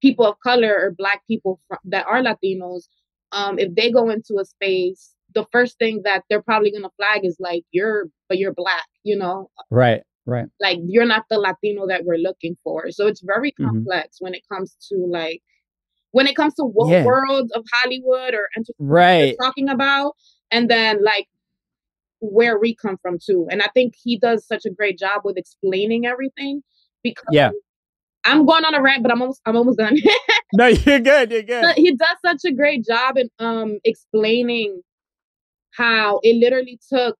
people 0.00 0.24
of 0.24 0.36
color 0.38 0.72
or 0.72 0.94
black 0.96 1.22
people 1.26 1.60
fr- 1.66 1.74
that 1.86 2.06
are 2.06 2.22
Latinos, 2.22 2.84
um, 3.32 3.58
if 3.58 3.74
they 3.74 3.90
go 3.90 4.08
into 4.08 4.38
a 4.40 4.44
space 4.44 5.14
the 5.38 5.46
first 5.52 5.78
thing 5.78 6.02
that 6.04 6.24
they're 6.28 6.42
probably 6.42 6.72
gonna 6.72 6.90
flag 6.96 7.20
is 7.24 7.36
like 7.38 7.64
you're 7.70 8.06
but 8.28 8.38
you're 8.38 8.52
black, 8.52 8.86
you 9.04 9.16
know? 9.16 9.50
Right, 9.70 10.02
right. 10.26 10.46
Like 10.60 10.78
you're 10.84 11.06
not 11.06 11.24
the 11.30 11.38
Latino 11.38 11.86
that 11.86 12.04
we're 12.04 12.18
looking 12.18 12.56
for. 12.64 12.90
So 12.90 13.06
it's 13.06 13.22
very 13.22 13.52
mm-hmm. 13.52 13.66
complex 13.66 14.16
mm-hmm. 14.16 14.24
when 14.24 14.34
it 14.34 14.42
comes 14.50 14.76
to 14.88 14.96
like 15.08 15.42
when 16.10 16.26
it 16.26 16.34
comes 16.34 16.54
to 16.54 16.64
what 16.64 16.90
yeah. 16.90 17.04
world 17.04 17.50
of 17.54 17.64
Hollywood 17.72 18.34
or 18.34 18.48
entertainment 18.56 18.76
right. 18.80 19.36
talking 19.40 19.68
about, 19.68 20.14
and 20.50 20.68
then 20.68 21.04
like 21.04 21.28
where 22.20 22.58
we 22.58 22.74
come 22.74 22.96
from 23.00 23.18
too. 23.24 23.46
And 23.50 23.62
I 23.62 23.68
think 23.74 23.94
he 24.02 24.18
does 24.18 24.44
such 24.46 24.64
a 24.64 24.70
great 24.70 24.98
job 24.98 25.20
with 25.24 25.36
explaining 25.36 26.06
everything 26.06 26.62
because 27.04 27.26
yeah. 27.30 27.50
I'm 28.24 28.44
going 28.44 28.64
on 28.64 28.74
a 28.74 28.82
rant, 28.82 29.02
but 29.02 29.12
I'm 29.12 29.22
almost 29.22 29.40
I'm 29.46 29.56
almost 29.56 29.78
done. 29.78 29.96
no, 30.52 30.66
you're 30.66 31.00
good. 31.00 31.30
You're 31.30 31.42
good. 31.42 31.76
He 31.76 31.94
does 31.94 32.16
such 32.24 32.40
a 32.44 32.52
great 32.52 32.84
job 32.84 33.16
in 33.16 33.28
um 33.38 33.78
explaining 33.84 34.82
how 35.78 36.20
it 36.22 36.36
literally 36.36 36.78
took 36.92 37.16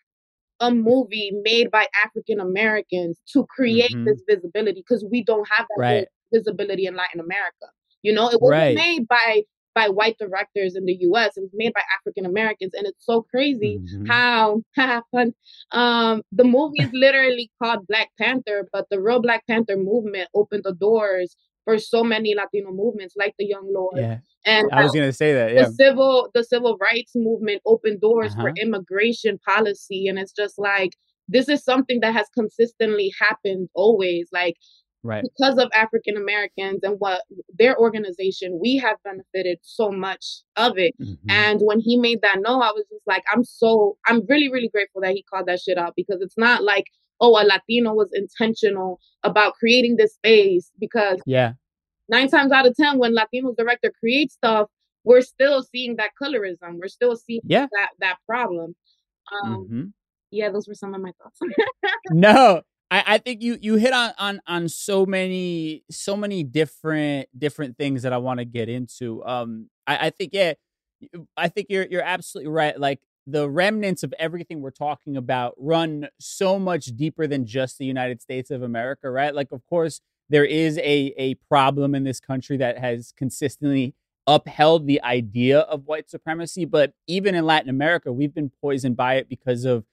a 0.60 0.70
movie 0.70 1.32
made 1.42 1.70
by 1.70 1.86
African 2.04 2.40
Americans 2.40 3.20
to 3.32 3.46
create 3.46 3.92
mm-hmm. 3.92 4.04
this 4.04 4.20
visibility 4.28 4.82
because 4.86 5.04
we 5.10 5.22
don't 5.22 5.46
have 5.48 5.66
that 5.68 5.80
right. 5.80 6.08
visibility 6.32 6.86
in 6.86 6.96
Latin 6.96 7.20
America. 7.20 7.66
You 8.02 8.12
know, 8.12 8.28
it 8.28 8.40
wasn't 8.40 8.60
right. 8.60 8.74
made 8.74 9.08
by 9.08 9.42
by 9.74 9.88
white 9.88 10.16
directors 10.18 10.74
in 10.74 10.86
the 10.86 10.96
US. 11.02 11.36
It 11.36 11.42
was 11.42 11.50
made 11.54 11.72
by 11.72 11.82
African 12.00 12.26
Americans. 12.26 12.74
And 12.74 12.84
it's 12.84 13.04
so 13.04 13.22
crazy 13.22 13.78
mm-hmm. 13.78 14.06
how. 14.06 14.62
Um, 15.72 16.22
the 16.32 16.44
movie 16.44 16.82
is 16.82 16.90
literally 16.94 17.50
called 17.62 17.86
Black 17.86 18.08
Panther, 18.18 18.66
but 18.72 18.86
the 18.90 19.00
real 19.00 19.20
Black 19.20 19.46
Panther 19.46 19.76
movement 19.76 20.30
opened 20.34 20.62
the 20.64 20.72
doors 20.72 21.36
for 21.68 21.78
so 21.78 22.02
many 22.02 22.34
Latino 22.34 22.72
movements 22.72 23.14
like 23.14 23.34
the 23.38 23.44
Young 23.44 23.70
Lord. 23.70 23.98
Yeah. 23.98 24.18
And 24.46 24.70
I 24.72 24.82
was 24.82 24.92
gonna 24.92 25.12
say 25.12 25.34
that, 25.34 25.52
yeah. 25.52 25.64
The 25.66 25.72
civil 25.72 26.30
the 26.32 26.42
civil 26.42 26.78
rights 26.78 27.12
movement 27.14 27.60
opened 27.66 28.00
doors 28.00 28.32
uh-huh. 28.32 28.42
for 28.42 28.52
immigration 28.56 29.38
policy. 29.46 30.06
And 30.08 30.18
it's 30.18 30.32
just 30.32 30.58
like 30.58 30.92
this 31.28 31.46
is 31.46 31.62
something 31.62 32.00
that 32.00 32.14
has 32.14 32.26
consistently 32.34 33.12
happened 33.20 33.68
always. 33.74 34.30
Like 34.32 34.54
right. 35.02 35.22
because 35.22 35.58
of 35.58 35.70
African 35.74 36.16
Americans 36.16 36.80
and 36.82 36.96
what 37.00 37.20
their 37.58 37.78
organization, 37.78 38.58
we 38.58 38.78
have 38.78 38.96
benefited 39.04 39.58
so 39.60 39.90
much 39.90 40.24
of 40.56 40.78
it. 40.78 40.94
Mm-hmm. 40.98 41.30
And 41.30 41.60
when 41.62 41.80
he 41.80 41.98
made 41.98 42.22
that 42.22 42.38
no, 42.40 42.62
I 42.62 42.72
was 42.72 42.86
just 42.90 43.06
like, 43.06 43.24
I'm 43.30 43.44
so 43.44 43.98
I'm 44.06 44.22
really, 44.26 44.50
really 44.50 44.70
grateful 44.72 45.02
that 45.02 45.12
he 45.12 45.22
called 45.30 45.48
that 45.48 45.60
shit 45.60 45.76
out 45.76 45.92
because 45.96 46.22
it's 46.22 46.38
not 46.38 46.62
like 46.62 46.86
oh, 47.20 47.40
a 47.40 47.44
Latino 47.44 47.94
was 47.94 48.10
intentional 48.12 49.00
about 49.22 49.54
creating 49.54 49.96
this 49.96 50.14
space 50.14 50.70
because 50.78 51.20
yeah, 51.26 51.52
nine 52.08 52.28
times 52.28 52.52
out 52.52 52.66
of 52.66 52.74
ten, 52.76 52.98
when 52.98 53.14
Latino 53.14 53.54
director 53.56 53.92
creates 54.00 54.34
stuff, 54.34 54.68
we're 55.04 55.22
still 55.22 55.62
seeing 55.62 55.96
that 55.96 56.10
colorism. 56.20 56.78
We're 56.80 56.88
still 56.88 57.16
seeing 57.16 57.40
yeah. 57.44 57.66
that 57.72 57.90
that 58.00 58.16
problem. 58.26 58.74
Um, 59.32 59.56
mm-hmm. 59.56 59.82
Yeah, 60.30 60.50
those 60.50 60.68
were 60.68 60.74
some 60.74 60.94
of 60.94 61.00
my 61.00 61.12
thoughts. 61.22 61.38
no, 62.10 62.62
I, 62.90 63.04
I 63.06 63.18
think 63.18 63.42
you 63.42 63.58
you 63.60 63.76
hit 63.76 63.92
on 63.92 64.12
on 64.18 64.40
on 64.46 64.68
so 64.68 65.06
many 65.06 65.84
so 65.90 66.16
many 66.16 66.44
different 66.44 67.28
different 67.36 67.76
things 67.76 68.02
that 68.02 68.12
I 68.12 68.18
want 68.18 68.38
to 68.40 68.44
get 68.44 68.68
into. 68.68 69.24
Um, 69.24 69.68
I, 69.86 70.06
I 70.06 70.10
think 70.10 70.30
yeah, 70.32 70.54
I 71.36 71.48
think 71.48 71.68
you're 71.70 71.86
you're 71.86 72.02
absolutely 72.02 72.50
right. 72.50 72.78
Like 72.78 73.00
the 73.30 73.48
remnants 73.48 74.02
of 74.02 74.14
everything 74.18 74.62
we're 74.62 74.70
talking 74.70 75.16
about 75.16 75.54
run 75.58 76.08
so 76.18 76.58
much 76.58 76.86
deeper 76.86 77.26
than 77.26 77.44
just 77.44 77.76
the 77.76 77.84
United 77.84 78.22
States 78.22 78.50
of 78.50 78.62
America, 78.62 79.10
right? 79.10 79.34
Like, 79.34 79.52
of 79.52 79.64
course, 79.66 80.00
there 80.30 80.44
is 80.44 80.78
a 80.78 81.14
a 81.16 81.34
problem 81.48 81.94
in 81.94 82.04
this 82.04 82.20
country 82.20 82.56
that 82.56 82.78
has 82.78 83.12
consistently 83.16 83.94
upheld 84.26 84.86
the 84.86 85.02
idea 85.02 85.60
of 85.60 85.86
white 85.86 86.08
supremacy. 86.10 86.64
But 86.64 86.92
even 87.06 87.34
in 87.34 87.44
Latin 87.44 87.70
America, 87.70 88.12
we've 88.12 88.34
been 88.34 88.50
poisoned 88.62 88.96
by 88.96 89.14
it 89.14 89.28
because 89.28 89.64
of 89.64 89.84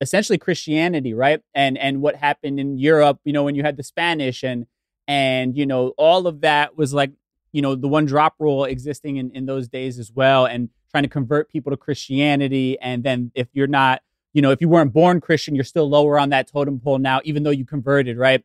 essentially 0.00 0.38
Christianity, 0.38 1.12
right? 1.12 1.40
And 1.54 1.76
and 1.78 2.00
what 2.02 2.16
happened 2.16 2.60
in 2.60 2.78
Europe, 2.78 3.20
you 3.24 3.32
know, 3.32 3.44
when 3.44 3.56
you 3.56 3.62
had 3.62 3.76
the 3.76 3.82
Spanish 3.82 4.44
and 4.44 4.66
and 5.08 5.56
you 5.56 5.66
know 5.66 5.88
all 5.96 6.26
of 6.26 6.40
that 6.42 6.76
was 6.76 6.94
like 6.94 7.12
you 7.52 7.62
know 7.62 7.74
the 7.74 7.88
one 7.88 8.06
drop 8.06 8.34
rule 8.38 8.64
existing 8.64 9.16
in 9.16 9.30
in 9.32 9.46
those 9.46 9.68
days 9.68 9.98
as 9.98 10.12
well, 10.12 10.46
and 10.46 10.68
trying 10.90 11.04
to 11.04 11.08
convert 11.08 11.50
people 11.50 11.70
to 11.70 11.76
Christianity. 11.76 12.78
And 12.80 13.04
then 13.04 13.32
if 13.34 13.48
you're 13.52 13.66
not, 13.66 14.02
you 14.32 14.42
know, 14.42 14.50
if 14.50 14.60
you 14.60 14.68
weren't 14.68 14.92
born 14.92 15.20
Christian, 15.20 15.54
you're 15.54 15.64
still 15.64 15.88
lower 15.88 16.18
on 16.18 16.30
that 16.30 16.48
totem 16.48 16.80
pole 16.80 16.98
now, 16.98 17.20
even 17.24 17.42
though 17.42 17.50
you 17.50 17.64
converted, 17.64 18.18
right? 18.18 18.44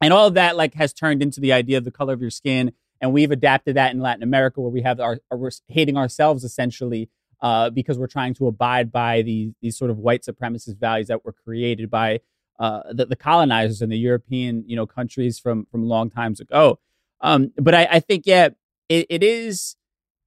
And 0.00 0.12
all 0.12 0.26
of 0.26 0.34
that 0.34 0.56
like 0.56 0.74
has 0.74 0.92
turned 0.92 1.22
into 1.22 1.40
the 1.40 1.52
idea 1.52 1.78
of 1.78 1.84
the 1.84 1.90
color 1.90 2.12
of 2.12 2.20
your 2.20 2.30
skin. 2.30 2.72
And 3.00 3.12
we've 3.12 3.30
adapted 3.30 3.76
that 3.76 3.92
in 3.92 4.00
Latin 4.00 4.22
America 4.22 4.60
where 4.60 4.70
we 4.70 4.82
have 4.82 5.00
our, 5.00 5.18
our 5.30 5.38
we're 5.38 5.50
hating 5.68 5.96
ourselves 5.96 6.44
essentially 6.44 7.10
uh, 7.40 7.70
because 7.70 7.98
we're 7.98 8.06
trying 8.06 8.34
to 8.34 8.46
abide 8.46 8.90
by 8.90 9.22
these 9.22 9.52
these 9.60 9.76
sort 9.76 9.90
of 9.90 9.98
white 9.98 10.22
supremacist 10.22 10.78
values 10.78 11.08
that 11.08 11.24
were 11.24 11.32
created 11.32 11.90
by 11.90 12.20
uh, 12.58 12.82
the, 12.92 13.04
the, 13.06 13.16
colonizers 13.16 13.82
and 13.82 13.90
the 13.90 13.98
European 13.98 14.64
you 14.66 14.76
know 14.76 14.86
countries 14.86 15.38
from 15.38 15.66
from 15.66 15.84
long 15.84 16.08
times 16.08 16.40
ago. 16.40 16.78
Um, 17.20 17.52
but 17.56 17.74
I, 17.74 17.88
I, 17.90 18.00
think 18.00 18.24
yeah, 18.26 18.50
it, 18.88 19.06
it 19.10 19.22
is 19.22 19.76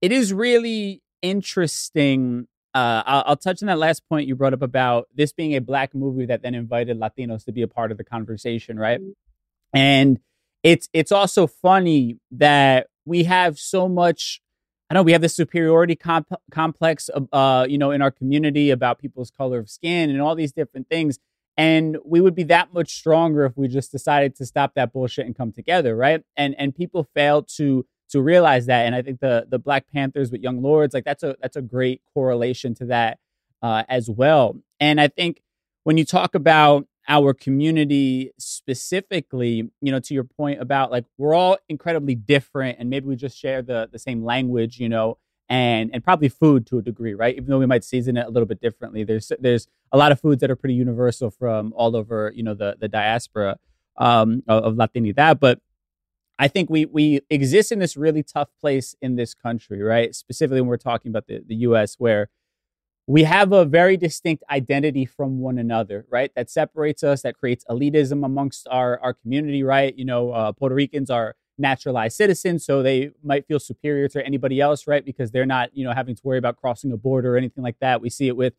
it 0.01 0.11
is 0.11 0.33
really 0.33 1.01
interesting. 1.21 2.47
Uh, 2.73 3.03
I'll, 3.05 3.23
I'll, 3.27 3.37
touch 3.37 3.63
on 3.63 3.67
that 3.67 3.79
last 3.79 4.07
point 4.07 4.27
you 4.27 4.35
brought 4.35 4.53
up 4.53 4.61
about 4.61 5.07
this 5.15 5.31
being 5.31 5.55
a 5.55 5.61
black 5.61 5.95
movie 5.95 6.25
that 6.27 6.43
then 6.43 6.53
invited 6.53 6.99
Latinos 6.99 7.45
to 7.45 7.51
be 7.51 7.61
a 7.61 7.67
part 7.67 7.91
of 7.91 7.97
the 7.97 8.03
conversation, 8.03 8.77
right? 8.77 8.99
Mm-hmm. 8.99 9.11
And 9.73 10.19
it's 10.63 10.89
it's 10.93 11.11
also 11.11 11.47
funny 11.47 12.19
that 12.31 12.87
we 13.05 13.23
have 13.23 13.57
so 13.57 13.87
much 13.87 14.41
I 14.89 14.93
know 14.93 15.03
we 15.03 15.11
have 15.11 15.21
this 15.21 15.35
superiority 15.35 15.95
comp- 15.95 16.41
complex, 16.49 17.09
uh, 17.33 17.65
you 17.67 17.77
know, 17.77 17.91
in 17.91 18.01
our 18.01 18.11
community 18.11 18.69
about 18.69 18.99
people's 18.99 19.29
color 19.29 19.59
of 19.59 19.69
skin 19.69 20.09
and 20.09 20.21
all 20.21 20.33
these 20.33 20.53
different 20.53 20.87
things. 20.87 21.19
And 21.57 21.97
we 22.05 22.21
would 22.21 22.35
be 22.35 22.43
that 22.43 22.73
much 22.73 22.93
stronger 22.93 23.45
if 23.45 23.57
we 23.57 23.67
just 23.67 23.91
decided 23.91 24.35
to 24.35 24.45
stop 24.45 24.75
that 24.75 24.93
bullshit 24.93 25.25
and 25.25 25.35
come 25.35 25.51
together, 25.51 25.95
right? 25.95 26.23
And 26.37 26.55
and 26.57 26.75
people 26.75 27.07
fail 27.15 27.43
to 27.57 27.85
to 28.09 28.21
realize 28.21 28.65
that. 28.67 28.85
And 28.85 28.95
I 28.95 29.01
think 29.01 29.19
the 29.19 29.45
the 29.49 29.59
Black 29.59 29.85
Panthers 29.91 30.31
with 30.31 30.41
Young 30.41 30.61
Lords, 30.61 30.93
like 30.93 31.05
that's 31.05 31.23
a 31.23 31.35
that's 31.41 31.55
a 31.55 31.61
great 31.61 32.01
correlation 32.13 32.73
to 32.75 32.85
that 32.85 33.19
uh, 33.61 33.83
as 33.89 34.09
well. 34.09 34.55
And 34.79 34.99
I 35.01 35.07
think 35.07 35.41
when 35.83 35.97
you 35.97 36.05
talk 36.05 36.35
about 36.35 36.87
our 37.07 37.33
community 37.33 38.31
specifically, 38.37 39.69
you 39.81 39.91
know, 39.91 39.99
to 39.99 40.13
your 40.13 40.25
point 40.25 40.61
about 40.61 40.91
like 40.91 41.05
we're 41.17 41.33
all 41.33 41.57
incredibly 41.69 42.15
different 42.15 42.77
and 42.79 42.89
maybe 42.89 43.07
we 43.07 43.15
just 43.15 43.37
share 43.37 43.61
the 43.61 43.89
the 43.91 43.99
same 43.99 44.23
language, 44.23 44.79
you 44.79 44.89
know, 44.89 45.17
and 45.49 45.89
and 45.93 46.03
probably 46.03 46.29
food 46.29 46.65
to 46.67 46.79
a 46.79 46.81
degree, 46.81 47.13
right? 47.13 47.35
Even 47.35 47.49
though 47.49 47.59
we 47.59 47.65
might 47.65 47.83
season 47.83 48.17
it 48.17 48.27
a 48.27 48.29
little 48.29 48.47
bit 48.47 48.61
differently. 48.61 49.03
There's 49.03 49.31
there's 49.39 49.67
a 49.91 49.97
lot 49.97 50.11
of 50.11 50.19
foods 50.19 50.41
that 50.41 50.51
are 50.51 50.55
pretty 50.55 50.75
universal 50.75 51.31
from 51.31 51.73
all 51.75 51.95
over, 51.95 52.31
you 52.35 52.43
know, 52.43 52.53
the 52.53 52.75
the 52.79 52.87
diaspora 52.87 53.57
um, 53.97 54.43
of, 54.47 54.63
of 54.63 54.75
Latinidad, 54.75 55.39
but 55.39 55.59
I 56.39 56.47
think 56.47 56.69
we 56.69 56.85
we 56.85 57.21
exist 57.29 57.71
in 57.71 57.79
this 57.79 57.97
really 57.97 58.23
tough 58.23 58.49
place 58.61 58.95
in 59.01 59.15
this 59.15 59.33
country, 59.33 59.81
right? 59.81 60.13
Specifically 60.13 60.61
when 60.61 60.69
we're 60.69 60.77
talking 60.77 61.09
about 61.09 61.27
the, 61.27 61.41
the 61.45 61.55
US 61.55 61.95
where 61.97 62.29
we 63.07 63.23
have 63.23 63.53
a 63.53 63.63
very 63.63 63.95
distinct 63.95 64.43
identity 64.51 65.05
from 65.05 65.39
one 65.39 65.57
another, 65.57 66.05
right? 66.09 66.31
That 66.35 66.49
separates 66.49 67.03
us, 67.03 67.21
that 67.21 67.37
creates 67.37 67.63
elitism 67.69 68.25
amongst 68.25 68.67
our, 68.69 68.99
our 68.99 69.13
community, 69.13 69.63
right? 69.63 69.97
You 69.97 70.03
know, 70.03 70.31
uh, 70.31 70.51
Puerto 70.51 70.75
Ricans 70.75 71.09
are 71.09 71.35
naturalized 71.57 72.17
citizens, 72.17 72.65
so 72.65 72.83
they 72.83 73.11
might 73.23 73.47
feel 73.47 73.59
superior 73.59 74.09
to 74.09 74.25
anybody 74.25 74.59
else, 74.59 74.87
right? 74.87 75.05
Because 75.05 75.31
they're 75.31 75.45
not, 75.45 75.69
you 75.73 75.85
know, 75.85 75.93
having 75.93 76.15
to 76.15 76.21
worry 76.25 76.37
about 76.37 76.57
crossing 76.57 76.91
a 76.91 76.97
border 76.97 77.35
or 77.35 77.37
anything 77.37 77.63
like 77.63 77.79
that. 77.79 78.01
We 78.01 78.09
see 78.09 78.27
it 78.27 78.35
with, 78.35 78.53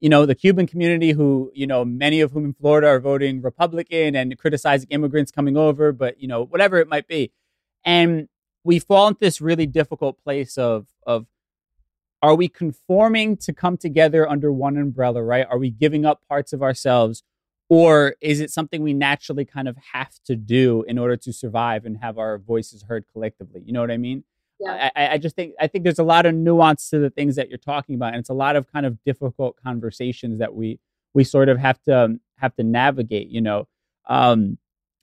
you 0.00 0.08
know, 0.08 0.24
the 0.24 0.34
Cuban 0.34 0.66
community, 0.66 1.12
who, 1.12 1.52
you 1.54 1.66
know, 1.66 1.84
many 1.84 2.20
of 2.20 2.32
whom 2.32 2.46
in 2.46 2.54
Florida 2.54 2.88
are 2.88 3.00
voting 3.00 3.42
Republican 3.42 4.16
and 4.16 4.36
criticizing 4.38 4.88
immigrants 4.90 5.30
coming 5.30 5.56
over, 5.56 5.92
but, 5.92 6.20
you 6.20 6.26
know, 6.26 6.44
whatever 6.44 6.78
it 6.78 6.88
might 6.88 7.06
be. 7.06 7.32
And 7.84 8.28
we 8.64 8.78
fall 8.78 9.08
into 9.08 9.20
this 9.20 9.40
really 9.40 9.66
difficult 9.66 10.22
place 10.22 10.56
of, 10.58 10.86
of, 11.06 11.26
are 12.22 12.34
we 12.34 12.48
conforming 12.48 13.36
to 13.38 13.52
come 13.52 13.76
together 13.76 14.28
under 14.28 14.52
one 14.52 14.76
umbrella, 14.76 15.22
right? 15.22 15.46
Are 15.48 15.58
we 15.58 15.70
giving 15.70 16.04
up 16.04 16.20
parts 16.28 16.52
of 16.52 16.62
ourselves? 16.62 17.22
Or 17.68 18.16
is 18.20 18.40
it 18.40 18.50
something 18.50 18.82
we 18.82 18.94
naturally 18.94 19.44
kind 19.44 19.68
of 19.68 19.76
have 19.92 20.18
to 20.26 20.34
do 20.34 20.84
in 20.88 20.98
order 20.98 21.16
to 21.18 21.32
survive 21.32 21.84
and 21.86 21.98
have 21.98 22.18
our 22.18 22.36
voices 22.36 22.82
heard 22.82 23.04
collectively? 23.12 23.62
You 23.64 23.72
know 23.72 23.80
what 23.80 23.90
I 23.90 23.96
mean? 23.96 24.24
Yeah. 24.60 24.90
I, 24.94 25.08
I 25.14 25.18
just 25.18 25.36
think 25.36 25.54
I 25.58 25.66
think 25.66 25.84
there's 25.84 25.98
a 25.98 26.04
lot 26.04 26.26
of 26.26 26.34
nuance 26.34 26.90
to 26.90 26.98
the 26.98 27.10
things 27.10 27.36
that 27.36 27.48
you're 27.48 27.58
talking 27.58 27.94
about, 27.94 28.08
and 28.12 28.20
it's 28.20 28.28
a 28.28 28.34
lot 28.34 28.56
of 28.56 28.70
kind 28.72 28.86
of 28.86 29.02
difficult 29.04 29.56
conversations 29.62 30.38
that 30.40 30.54
we 30.54 30.78
we 31.14 31.24
sort 31.24 31.48
of 31.48 31.58
have 31.58 31.80
to 31.84 31.98
um, 32.04 32.20
have 32.36 32.54
to 32.56 32.62
navigate. 32.62 33.28
You 33.28 33.40
know, 33.40 33.68
um, 34.08 34.58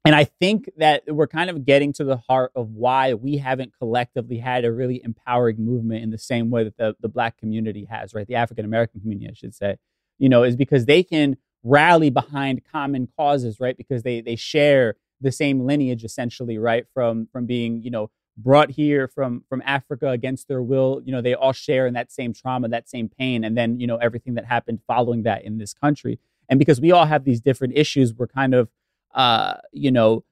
and 0.05 0.15
I 0.15 0.25
think 0.25 0.69
that 0.77 1.03
we're 1.07 1.27
kind 1.27 1.49
of 1.49 1.65
getting 1.65 1.91
to 1.93 2.03
the 2.03 2.17
heart 2.17 2.51
of 2.55 2.69
why 2.71 3.13
we 3.15 3.37
haven't 3.37 3.73
collectively 3.77 4.37
had 4.37 4.63
a 4.63 4.71
really 4.71 5.01
empowering 5.03 5.65
movement 5.65 6.03
in 6.03 6.11
the 6.11 6.17
same 6.19 6.49
way 6.51 6.63
that 6.63 6.77
the, 6.77 6.95
the 7.01 7.09
black 7.09 7.37
community 7.37 7.85
has, 7.89 8.13
right? 8.13 8.27
The 8.27 8.35
African 8.35 8.63
American 8.65 9.01
community, 9.01 9.27
I 9.29 9.33
should 9.33 9.55
say, 9.55 9.77
you 10.19 10.29
know, 10.29 10.43
is 10.43 10.55
because 10.55 10.85
they 10.85 11.03
can 11.03 11.37
rally 11.63 12.09
behind 12.11 12.61
common 12.71 13.07
causes, 13.17 13.59
right? 13.59 13.75
Because 13.75 14.03
they 14.03 14.21
they 14.21 14.35
share 14.35 14.95
the 15.19 15.31
same 15.31 15.65
lineage 15.65 16.03
essentially, 16.03 16.57
right? 16.59 16.85
From 16.93 17.27
from 17.31 17.45
being, 17.47 17.81
you 17.81 17.89
know, 17.91 18.09
brought 18.37 18.71
here 18.71 19.07
from 19.07 19.43
from 19.49 19.61
Africa 19.65 20.09
against 20.09 20.47
their 20.47 20.61
will, 20.61 21.01
you 21.03 21.11
know, 21.11 21.21
they 21.21 21.33
all 21.33 21.53
share 21.53 21.87
in 21.87 21.93
that 21.95 22.11
same 22.11 22.33
trauma, 22.33 22.69
that 22.69 22.89
same 22.89 23.09
pain, 23.09 23.43
and 23.43 23.57
then, 23.57 23.79
you 23.79 23.87
know, 23.87 23.97
everything 23.97 24.35
that 24.35 24.45
happened 24.45 24.79
following 24.87 25.23
that 25.23 25.43
in 25.43 25.57
this 25.57 25.73
country. 25.73 26.19
And 26.49 26.59
because 26.59 26.79
we 26.79 26.91
all 26.91 27.05
have 27.05 27.23
these 27.25 27.41
different 27.41 27.77
issues, 27.77 28.13
we're 28.13 28.27
kind 28.27 28.53
of 28.53 28.69
uh, 29.17 29.55
you 29.71 29.91
know, 29.91 30.23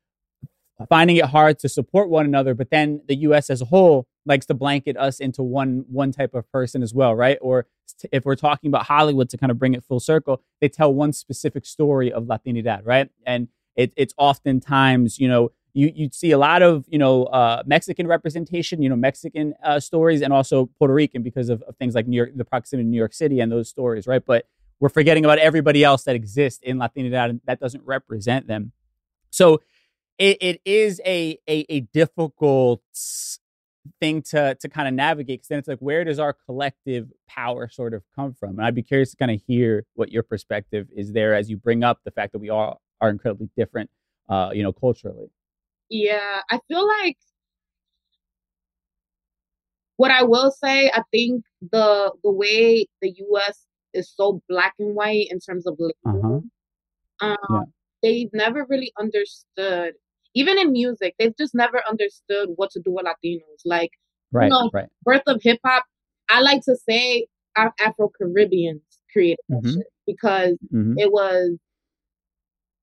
finding 0.89 1.17
it 1.17 1.25
hard 1.25 1.57
to 1.59 1.67
support 1.69 2.09
one 2.09 2.25
another. 2.25 2.53
But 2.53 2.69
then 2.69 3.01
the 3.07 3.15
U.S. 3.17 3.49
as 3.49 3.61
a 3.61 3.65
whole 3.65 4.07
likes 4.25 4.45
to 4.47 4.53
blanket 4.53 4.97
us 4.97 5.19
into 5.19 5.41
one 5.43 5.85
one 5.89 6.11
type 6.11 6.33
of 6.33 6.49
person 6.51 6.83
as 6.83 6.93
well, 6.93 7.15
right? 7.15 7.37
Or 7.41 7.65
if 8.11 8.25
we're 8.25 8.35
talking 8.35 8.67
about 8.69 8.85
Hollywood 8.85 9.29
to 9.29 9.37
kind 9.37 9.51
of 9.51 9.59
bring 9.59 9.73
it 9.73 9.83
full 9.83 9.99
circle, 9.99 10.41
they 10.61 10.69
tell 10.69 10.93
one 10.93 11.13
specific 11.13 11.65
story 11.65 12.11
of 12.11 12.25
Latinidad, 12.25 12.81
right? 12.83 13.09
And 13.25 13.47
it, 13.75 13.91
it's 13.95 14.13
oftentimes, 14.17 15.19
you 15.19 15.27
know, 15.27 15.51
you 15.75 15.91
you 15.93 16.09
see 16.11 16.31
a 16.31 16.37
lot 16.37 16.61
of 16.61 16.85
you 16.87 16.97
know 16.97 17.25
uh, 17.25 17.61
Mexican 17.65 18.07
representation, 18.07 18.81
you 18.81 18.89
know 18.89 18.95
Mexican 18.95 19.53
uh, 19.63 19.79
stories, 19.79 20.21
and 20.21 20.33
also 20.33 20.67
Puerto 20.79 20.93
Rican 20.93 21.21
because 21.21 21.49
of, 21.49 21.61
of, 21.63 21.75
things 21.75 21.93
like 21.93 22.07
New 22.07 22.15
York, 22.15 22.31
the 22.33 22.45
proximity 22.45 22.85
to 22.85 22.89
New 22.89 22.97
York 22.97 23.13
City 23.13 23.41
and 23.41 23.51
those 23.51 23.69
stories, 23.69 24.07
right? 24.07 24.25
But 24.25 24.47
we're 24.79 24.89
forgetting 24.89 25.25
about 25.25 25.37
everybody 25.37 25.83
else 25.83 26.03
that 26.03 26.15
exists 26.15 26.61
in 26.63 26.77
Latinidad 26.77 27.41
that 27.45 27.59
doesn't 27.59 27.83
represent 27.85 28.47
them. 28.47 28.71
So 29.29 29.61
it, 30.17 30.37
it 30.39 30.61
is 30.65 31.01
a, 31.05 31.37
a, 31.47 31.65
a 31.69 31.81
difficult 31.81 32.81
thing 33.99 34.21
to 34.21 34.55
to 34.55 34.67
kind 34.69 34.87
of 34.87 34.93
navigate 34.93 35.39
because 35.39 35.49
then 35.49 35.59
it's 35.59 35.67
like 35.67 35.77
where 35.79 36.03
does 36.03 36.17
our 36.17 36.33
collective 36.33 37.11
power 37.27 37.69
sort 37.69 37.93
of 37.93 38.01
come 38.15 38.33
from 38.33 38.57
and 38.57 38.65
i'd 38.65 38.73
be 38.73 38.81
curious 38.81 39.11
to 39.11 39.17
kind 39.17 39.29
of 39.29 39.39
hear 39.45 39.85
what 39.93 40.11
your 40.11 40.23
perspective 40.23 40.87
is 40.95 41.13
there 41.13 41.35
as 41.35 41.51
you 41.51 41.57
bring 41.57 41.83
up 41.83 41.99
the 42.03 42.09
fact 42.09 42.31
that 42.31 42.39
we 42.39 42.49
all 42.49 42.81
are 42.99 43.09
incredibly 43.11 43.47
different 43.55 43.91
uh 44.27 44.49
you 44.55 44.63
know 44.63 44.73
culturally 44.73 45.29
yeah 45.89 46.41
i 46.49 46.59
feel 46.67 46.87
like 47.01 47.17
what 49.97 50.11
i 50.11 50.23
will 50.23 50.51
say 50.51 50.89
i 50.93 51.01
think 51.11 51.43
the 51.71 52.11
the 52.23 52.31
way 52.31 52.85
the 53.01 53.09
us 53.09 53.65
is 53.93 54.11
so 54.15 54.41
black 54.49 54.73
and 54.79 54.95
white 54.95 55.27
in 55.29 55.39
terms 55.39 55.65
of 55.65 55.77
uh-huh. 56.05 56.39
um, 57.21 57.37
yeah. 57.49 57.61
they've 58.03 58.29
never 58.33 58.65
really 58.69 58.91
understood 58.99 59.93
even 60.33 60.57
in 60.57 60.71
music 60.71 61.15
they've 61.17 61.37
just 61.37 61.55
never 61.55 61.81
understood 61.89 62.49
what 62.55 62.69
to 62.71 62.81
do 62.83 62.91
with 62.91 63.05
latinos 63.05 63.61
like 63.63 63.91
right, 64.31 64.45
you 64.45 64.49
know 64.49 64.69
right. 64.73 64.89
birth 65.03 65.23
of 65.27 65.39
hip-hop 65.41 65.83
i 66.29 66.41
like 66.41 66.61
to 66.61 66.75
say 66.75 67.25
afro-caribbeans 67.55 68.81
created 69.13 69.39
mm-hmm. 69.49 69.79
because 70.05 70.57
mm-hmm. 70.73 70.93
it 70.97 71.11
was 71.11 71.57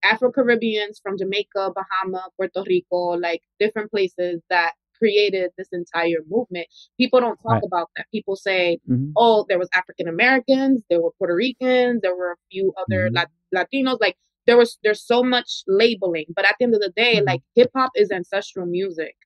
afro-caribbeans 0.04 1.00
from 1.02 1.16
jamaica 1.16 1.70
bahama 1.74 2.22
puerto 2.36 2.64
rico 2.66 3.16
like 3.18 3.42
different 3.58 3.90
places 3.90 4.40
that 4.50 4.72
created 5.02 5.50
this 5.58 5.68
entire 5.72 6.22
movement. 6.30 6.66
People 6.98 7.20
don't 7.20 7.36
talk 7.38 7.54
right. 7.54 7.62
about 7.66 7.90
that. 7.96 8.06
People 8.12 8.36
say, 8.36 8.78
mm-hmm. 8.88 9.10
oh, 9.16 9.44
there 9.48 9.58
was 9.58 9.68
African 9.74 10.06
Americans, 10.06 10.82
there 10.88 11.00
were 11.02 11.10
Puerto 11.18 11.34
Ricans, 11.34 12.00
there 12.02 12.14
were 12.14 12.32
a 12.32 12.36
few 12.52 12.72
other 12.78 13.10
mm-hmm. 13.10 13.56
Latinos. 13.56 13.98
Like 14.00 14.16
there 14.46 14.56
was 14.56 14.78
there's 14.84 15.04
so 15.04 15.24
much 15.24 15.64
labeling. 15.66 16.26
But 16.34 16.44
at 16.46 16.54
the 16.58 16.64
end 16.66 16.74
of 16.74 16.80
the 16.80 16.92
day, 16.94 17.16
mm-hmm. 17.16 17.26
like 17.26 17.40
hip 17.56 17.70
hop 17.74 17.90
is 17.96 18.12
ancestral 18.12 18.66
music. 18.66 19.16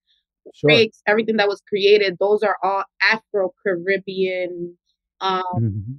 Sure. 0.54 0.68
Breaks, 0.68 1.02
everything 1.06 1.36
that 1.36 1.48
was 1.48 1.60
created, 1.68 2.16
those 2.20 2.42
are 2.42 2.56
all 2.62 2.84
Afro 3.02 3.52
Caribbean 3.62 4.76
um 5.20 5.42
mm-hmm. 5.56 5.92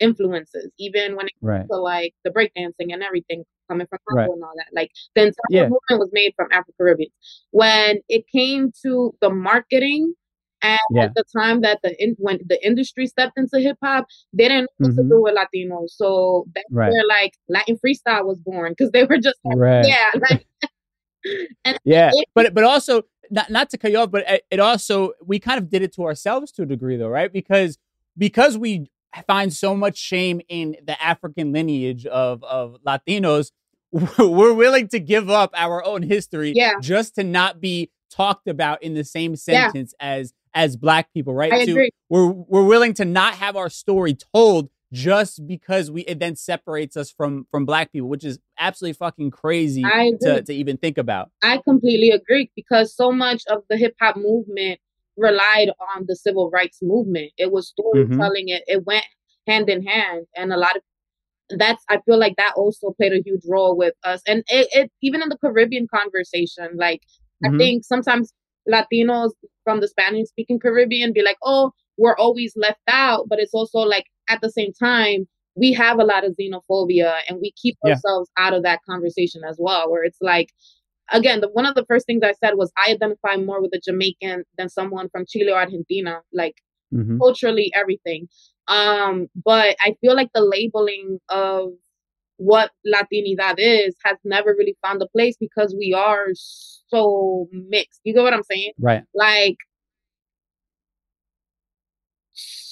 influences. 0.00 0.70
Even 0.78 1.16
when 1.16 1.26
it 1.26 1.32
comes 1.40 1.58
right. 1.58 1.66
to 1.70 1.76
like 1.76 2.14
the 2.24 2.30
breakdancing 2.30 2.92
and 2.92 3.02
everything. 3.02 3.44
Coming 3.68 3.86
from 3.86 3.98
Congo 4.08 4.22
right. 4.22 4.30
and 4.30 4.42
all 4.42 4.52
that. 4.56 4.66
Like 4.72 4.90
the 5.14 5.22
entire 5.22 5.34
yeah. 5.50 5.62
movement 5.62 6.00
was 6.00 6.10
made 6.12 6.32
from 6.36 6.48
Afro 6.52 6.72
Caribbeans. 6.76 7.12
When 7.50 8.00
it 8.08 8.24
came 8.32 8.72
to 8.82 9.14
the 9.20 9.30
marketing 9.30 10.14
and 10.62 10.78
yeah. 10.90 11.04
at 11.04 11.14
the 11.14 11.24
time 11.36 11.60
that 11.60 11.80
the 11.82 11.94
in, 12.02 12.16
when 12.18 12.40
the 12.46 12.64
industry 12.66 13.06
stepped 13.06 13.36
into 13.36 13.60
hip 13.60 13.76
hop, 13.82 14.06
they 14.32 14.48
didn't 14.48 14.70
know 14.78 14.88
mm-hmm. 14.88 14.96
what 14.96 15.02
to 15.02 15.08
do 15.08 15.22
with 15.22 15.34
Latinos. 15.34 15.90
So 15.90 16.46
that's 16.54 16.66
right. 16.70 16.90
where 16.90 17.06
like 17.06 17.34
Latin 17.48 17.78
freestyle 17.84 18.24
was 18.24 18.38
born 18.38 18.72
because 18.72 18.90
they 18.92 19.04
were 19.04 19.18
just 19.18 19.36
like, 19.44 19.56
right. 19.58 19.86
yeah, 19.86 20.10
like, 20.30 20.46
and 21.64 21.78
yeah. 21.84 22.10
It, 22.14 22.28
but 22.34 22.54
but 22.54 22.64
also 22.64 23.02
not 23.30 23.50
not 23.50 23.70
to 23.70 23.78
cut 23.78 23.90
you 23.90 23.98
off, 23.98 24.10
but 24.10 24.24
it 24.50 24.60
also 24.60 25.12
we 25.24 25.38
kind 25.38 25.58
of 25.58 25.68
did 25.68 25.82
it 25.82 25.92
to 25.94 26.04
ourselves 26.04 26.50
to 26.52 26.62
a 26.62 26.66
degree, 26.66 26.96
though, 26.96 27.08
right? 27.08 27.32
Because 27.32 27.78
because 28.16 28.56
we 28.56 28.90
find 29.22 29.52
so 29.52 29.74
much 29.74 29.96
shame 29.96 30.40
in 30.48 30.76
the 30.84 31.00
African 31.02 31.52
lineage 31.52 32.06
of 32.06 32.42
of 32.44 32.76
Latinos, 32.86 33.50
we're 34.18 34.54
willing 34.54 34.88
to 34.88 34.98
give 34.98 35.30
up 35.30 35.52
our 35.54 35.84
own 35.84 36.02
history 36.02 36.52
yeah. 36.54 36.72
just 36.80 37.14
to 37.14 37.24
not 37.24 37.60
be 37.60 37.90
talked 38.10 38.48
about 38.48 38.82
in 38.82 38.94
the 38.94 39.04
same 39.04 39.36
sentence 39.36 39.94
yeah. 40.00 40.06
as 40.06 40.34
as 40.54 40.76
black 40.76 41.12
people, 41.12 41.34
right? 41.34 41.52
I 41.52 41.64
so 41.64 41.72
agree. 41.72 41.90
we're 42.08 42.28
we're 42.28 42.64
willing 42.64 42.94
to 42.94 43.04
not 43.04 43.34
have 43.34 43.56
our 43.56 43.68
story 43.68 44.16
told 44.34 44.70
just 44.92 45.44
because 45.46 45.90
we 45.90 46.02
it 46.02 46.20
then 46.20 46.36
separates 46.36 46.96
us 46.96 47.10
from 47.10 47.46
from 47.50 47.66
black 47.66 47.92
people, 47.92 48.08
which 48.08 48.24
is 48.24 48.38
absolutely 48.58 48.94
fucking 48.94 49.30
crazy 49.30 49.82
to, 49.82 50.42
to 50.42 50.52
even 50.54 50.76
think 50.76 50.98
about. 50.98 51.30
I 51.42 51.58
completely 51.58 52.10
agree 52.10 52.50
because 52.54 52.94
so 52.94 53.10
much 53.10 53.42
of 53.48 53.64
the 53.68 53.76
hip 53.76 53.94
hop 54.00 54.16
movement 54.16 54.80
relied 55.16 55.70
on 55.94 56.04
the 56.06 56.16
civil 56.16 56.50
rights 56.50 56.78
movement. 56.82 57.32
It 57.38 57.52
was 57.52 57.72
mm-hmm. 57.78 58.12
storytelling. 58.14 58.46
Mm-hmm. 58.46 58.62
It 58.66 58.78
it 58.78 58.86
went 58.86 59.06
hand 59.46 59.68
in 59.68 59.84
hand, 59.84 60.26
and 60.36 60.52
a 60.52 60.56
lot 60.56 60.76
of 60.76 60.82
that's 61.58 61.84
I 61.88 62.00
feel 62.06 62.18
like 62.18 62.36
that 62.36 62.54
also 62.56 62.92
played 62.92 63.12
a 63.12 63.22
huge 63.24 63.42
role 63.48 63.76
with 63.76 63.94
us, 64.04 64.22
and 64.26 64.42
it, 64.48 64.68
it 64.72 64.90
even 65.02 65.22
in 65.22 65.28
the 65.28 65.38
Caribbean 65.38 65.86
conversation, 65.92 66.70
like 66.76 67.00
mm-hmm. 67.44 67.54
I 67.54 67.58
think 67.58 67.84
sometimes 67.84 68.32
Latinos 68.70 69.30
from 69.62 69.80
the 69.80 69.88
Spanish 69.88 70.28
speaking 70.28 70.58
Caribbean 70.58 71.12
be 71.12 71.22
like, 71.22 71.36
oh, 71.42 71.72
we're 71.96 72.16
always 72.16 72.54
left 72.56 72.80
out. 72.88 73.26
But 73.28 73.38
it's 73.38 73.54
also 73.54 73.78
like 73.78 74.06
at 74.28 74.40
the 74.40 74.50
same 74.50 74.72
time, 74.72 75.26
we 75.54 75.72
have 75.72 75.98
a 75.98 76.04
lot 76.04 76.24
of 76.24 76.36
xenophobia 76.40 77.20
and 77.28 77.38
we 77.40 77.52
keep 77.60 77.76
yeah. 77.84 77.92
ourselves 77.92 78.30
out 78.38 78.54
of 78.54 78.62
that 78.62 78.80
conversation 78.88 79.42
as 79.48 79.56
well, 79.58 79.90
where 79.90 80.04
it's 80.04 80.18
like, 80.20 80.48
again, 81.10 81.40
the, 81.40 81.48
one 81.48 81.66
of 81.66 81.74
the 81.74 81.84
first 81.86 82.06
things 82.06 82.22
I 82.24 82.32
said 82.32 82.54
was 82.54 82.72
I 82.76 82.92
identify 82.92 83.36
more 83.36 83.60
with 83.60 83.72
a 83.74 83.80
Jamaican 83.80 84.44
than 84.58 84.68
someone 84.68 85.08
from 85.10 85.24
Chile 85.26 85.50
or 85.50 85.58
Argentina, 85.58 86.20
like 86.32 86.56
mm-hmm. 86.92 87.18
culturally, 87.18 87.72
everything. 87.74 88.28
Um, 88.68 89.26
but 89.44 89.76
I 89.80 89.96
feel 90.00 90.14
like 90.14 90.30
the 90.34 90.40
labeling 90.40 91.18
of 91.28 91.70
what 92.36 92.70
Latinidad 92.86 93.54
is 93.58 93.94
has 94.04 94.16
never 94.24 94.54
really 94.58 94.76
found 94.84 95.02
a 95.02 95.08
place 95.08 95.36
because 95.38 95.74
we 95.78 95.94
are 95.94 96.28
so 96.34 97.48
mixed. 97.52 98.00
You 98.04 98.14
get 98.14 98.22
what 98.22 98.34
I'm 98.34 98.42
saying? 98.42 98.72
Right. 98.78 99.04
Like 99.14 99.56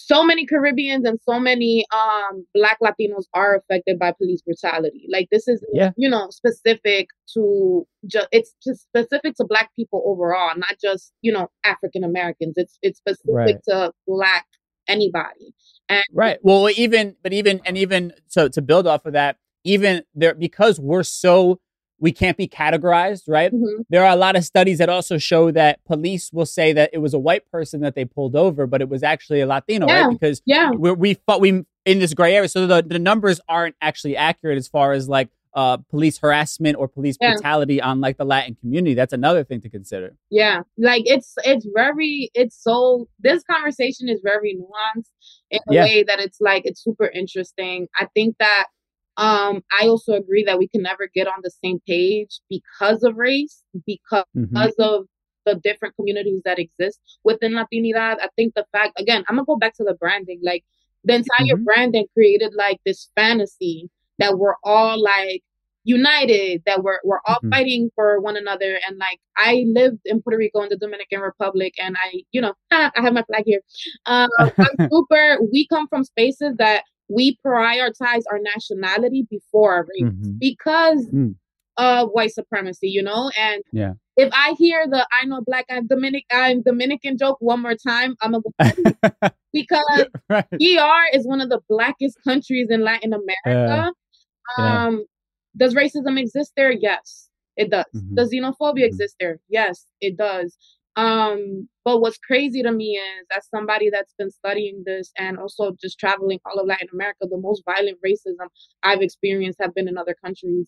so 0.06 0.24
many 0.24 0.46
Caribbeans 0.46 1.04
and 1.06 1.18
so 1.22 1.38
many 1.38 1.84
um 1.94 2.44
black 2.54 2.78
Latinos 2.82 3.24
are 3.34 3.56
affected 3.56 3.98
by 3.98 4.12
police 4.12 4.42
brutality. 4.42 5.06
Like 5.10 5.28
this 5.30 5.48
is 5.48 5.64
yeah. 5.72 5.90
you 5.96 6.08
know 6.08 6.28
specific 6.30 7.08
to 7.34 7.86
just 8.06 8.28
it's 8.32 8.54
just 8.62 8.82
specific 8.82 9.36
to 9.36 9.44
black 9.44 9.70
people 9.76 10.02
overall, 10.06 10.52
not 10.56 10.76
just, 10.82 11.12
you 11.22 11.32
know, 11.32 11.48
African 11.64 12.04
Americans. 12.04 12.54
It's 12.56 12.78
it's 12.82 12.98
specific 12.98 13.32
right. 13.32 13.56
to 13.68 13.92
black 14.06 14.46
anybody. 14.88 15.54
And 15.88 16.04
right. 16.12 16.38
Well, 16.42 16.68
even 16.70 17.16
but 17.22 17.32
even 17.32 17.60
and 17.64 17.78
even 17.78 18.12
so 18.28 18.48
to 18.48 18.62
build 18.62 18.86
off 18.86 19.06
of 19.06 19.12
that, 19.12 19.36
even 19.64 20.02
there 20.14 20.34
because 20.34 20.80
we're 20.80 21.04
so 21.04 21.60
we 22.02 22.10
can't 22.10 22.36
be 22.36 22.48
categorized, 22.48 23.22
right? 23.28 23.52
Mm-hmm. 23.52 23.82
There 23.88 24.04
are 24.04 24.10
a 24.10 24.16
lot 24.16 24.34
of 24.34 24.44
studies 24.44 24.78
that 24.78 24.88
also 24.88 25.18
show 25.18 25.52
that 25.52 25.82
police 25.84 26.32
will 26.32 26.46
say 26.46 26.72
that 26.72 26.90
it 26.92 26.98
was 26.98 27.14
a 27.14 27.18
white 27.18 27.48
person 27.52 27.80
that 27.82 27.94
they 27.94 28.04
pulled 28.04 28.34
over, 28.34 28.66
but 28.66 28.82
it 28.82 28.88
was 28.88 29.04
actually 29.04 29.40
a 29.40 29.46
Latino, 29.46 29.86
yeah. 29.86 30.06
right? 30.06 30.12
Because 30.12 30.42
yeah, 30.44 30.70
we 30.70 30.90
we 30.90 31.14
fought 31.14 31.40
we 31.40 31.64
in 31.84 31.98
this 32.00 32.12
gray 32.12 32.34
area, 32.34 32.48
so 32.48 32.66
the 32.66 32.82
the 32.82 32.98
numbers 32.98 33.40
aren't 33.48 33.76
actually 33.80 34.16
accurate 34.16 34.58
as 34.58 34.66
far 34.66 34.92
as 34.92 35.08
like 35.08 35.28
uh, 35.54 35.76
police 35.76 36.18
harassment 36.18 36.76
or 36.76 36.88
police 36.88 37.16
yeah. 37.20 37.34
brutality 37.34 37.80
on 37.80 38.00
like 38.00 38.16
the 38.16 38.24
Latin 38.24 38.56
community. 38.56 38.94
That's 38.94 39.12
another 39.12 39.44
thing 39.44 39.60
to 39.60 39.68
consider. 39.68 40.16
Yeah, 40.28 40.62
like 40.76 41.02
it's 41.06 41.34
it's 41.44 41.68
very 41.72 42.32
it's 42.34 42.60
so 42.60 43.06
this 43.20 43.44
conversation 43.44 44.08
is 44.08 44.20
very 44.24 44.56
nuanced 44.56 45.10
in 45.52 45.60
a 45.68 45.74
yeah. 45.74 45.84
way 45.84 46.02
that 46.02 46.18
it's 46.18 46.40
like 46.40 46.62
it's 46.64 46.82
super 46.82 47.06
interesting. 47.06 47.86
I 47.96 48.06
think 48.12 48.38
that 48.40 48.66
um, 49.16 49.62
I 49.79 49.88
also 49.88 50.14
agree 50.14 50.44
that 50.44 50.59
we 50.59 50.68
can 50.68 50.83
never 50.83 51.09
get 51.14 51.27
on 51.27 51.40
the 51.42 51.51
same 51.62 51.81
page 51.87 52.40
because 52.48 53.03
of 53.03 53.16
race, 53.16 53.62
because 53.87 54.25
mm-hmm. 54.37 54.57
of 54.79 55.07
the 55.44 55.57
different 55.57 55.94
communities 55.96 56.42
that 56.44 56.59
exist 56.59 57.01
within 57.25 57.53
Latinidad. 57.53 58.16
I 58.20 58.29
think 58.37 58.55
the 58.55 58.64
fact, 58.72 58.98
again, 59.01 59.25
I'm 59.29 59.37
gonna 59.37 59.44
go 59.44 59.57
back 59.57 59.75
to 59.77 59.85
the 59.85 59.94
branding. 59.94 60.40
Like 60.42 60.64
the 61.05 61.14
entire 61.14 61.57
mm-hmm. 61.57 61.64
branding 61.64 62.07
created 62.14 62.55
like 62.55 62.81
this 62.87 63.09
fantasy 63.16 63.90
that 64.18 64.38
we're 64.38 64.57
all 64.62 65.03
like 65.03 65.42
united, 65.85 66.62
that 66.64 66.83
we're 66.83 67.01
we're 67.05 67.20
all 67.27 67.37
mm-hmm. 67.37 67.51
fighting 67.51 67.90
for 67.94 68.20
one 68.20 68.37
another. 68.37 68.79
And 68.88 68.98
like 68.98 69.20
I 69.37 69.64
lived 69.66 70.01
in 70.05 70.22
Puerto 70.22 70.38
Rico 70.38 70.62
in 70.62 70.68
the 70.68 70.77
Dominican 70.77 71.20
Republic, 71.20 71.75
and 71.79 71.96
I, 72.03 72.22
you 72.33 72.40
know, 72.40 72.55
I 72.70 72.90
have 72.96 73.12
my 73.12 73.25
flag 73.25 73.44
here. 73.46 73.61
Um, 74.07 74.29
I'm 74.38 74.88
super. 74.90 75.38
We 75.53 75.66
come 75.66 75.88
from 75.88 76.05
spaces 76.05 76.55
that 76.59 76.85
we 77.12 77.38
prioritize 77.44 78.22
our 78.31 78.38
nationality 78.40 79.27
before 79.31 79.75
our 79.75 79.83
race 79.83 80.12
mm-hmm. 80.12 80.33
because 80.38 81.07
mm. 81.09 81.35
of 81.77 82.11
white 82.11 82.33
supremacy, 82.33 82.88
you 82.88 83.03
know? 83.03 83.31
And 83.38 83.62
yeah. 83.72 83.94
if 84.16 84.33
I 84.33 84.55
hear 84.59 84.87
the 84.88 85.07
I 85.12 85.27
know 85.27 85.42
black 85.44 85.66
I'm 85.70 85.87
Dominic 85.87 86.25
I'm 86.31 86.62
Dominican 86.62 87.18
joke 87.18 87.37
one 87.40 87.61
more 87.61 87.75
time, 87.75 88.16
I'm 88.20 88.33
gonna 88.33 88.42
go 89.20 89.31
because 89.53 90.07
right. 90.29 90.46
ER 90.53 91.03
is 91.12 91.27
one 91.27 91.40
of 91.40 91.48
the 91.48 91.61
blackest 91.68 92.18
countries 92.25 92.68
in 92.70 92.83
Latin 92.83 93.12
America. 93.12 93.92
Yeah. 94.59 94.85
Um 94.85 95.05
does 95.57 95.75
racism 95.75 96.18
exist 96.18 96.53
there? 96.57 96.72
Yes, 96.72 97.29
it 97.57 97.70
does. 97.70 97.85
Mm-hmm. 97.94 98.14
Does 98.14 98.31
xenophobia 98.33 98.55
mm-hmm. 98.61 98.85
exist 98.85 99.16
there? 99.20 99.38
Yes, 99.48 99.87
it 100.01 100.16
does. 100.16 100.57
Um, 100.94 101.68
but 101.85 102.00
what's 102.00 102.18
crazy 102.18 102.62
to 102.62 102.70
me 102.70 102.96
is, 102.96 103.26
as 103.37 103.48
somebody 103.48 103.88
that's 103.90 104.14
been 104.18 104.31
studying 104.31 104.83
this 104.85 105.11
and 105.16 105.38
also 105.38 105.72
just 105.81 105.98
traveling 105.98 106.38
all 106.44 106.61
of 106.61 106.66
Latin 106.66 106.88
America, 106.92 107.20
the 107.22 107.38
most 107.38 107.62
violent 107.64 107.98
racism 108.05 108.46
I've 108.83 109.00
experienced 109.00 109.59
have 109.61 109.74
been 109.74 109.88
in 109.88 109.96
other 109.96 110.14
countries. 110.22 110.66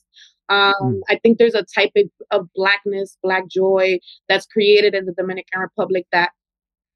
Um, 0.48 0.74
mm. 0.82 1.00
I 1.10 1.18
think 1.22 1.38
there's 1.38 1.54
a 1.54 1.64
type 1.74 1.92
of, 1.96 2.06
of 2.30 2.48
blackness, 2.54 3.18
black 3.22 3.48
joy 3.48 3.98
that's 4.28 4.46
created 4.46 4.94
in 4.94 5.04
the 5.04 5.12
Dominican 5.12 5.60
Republic 5.60 6.06
that 6.10 6.30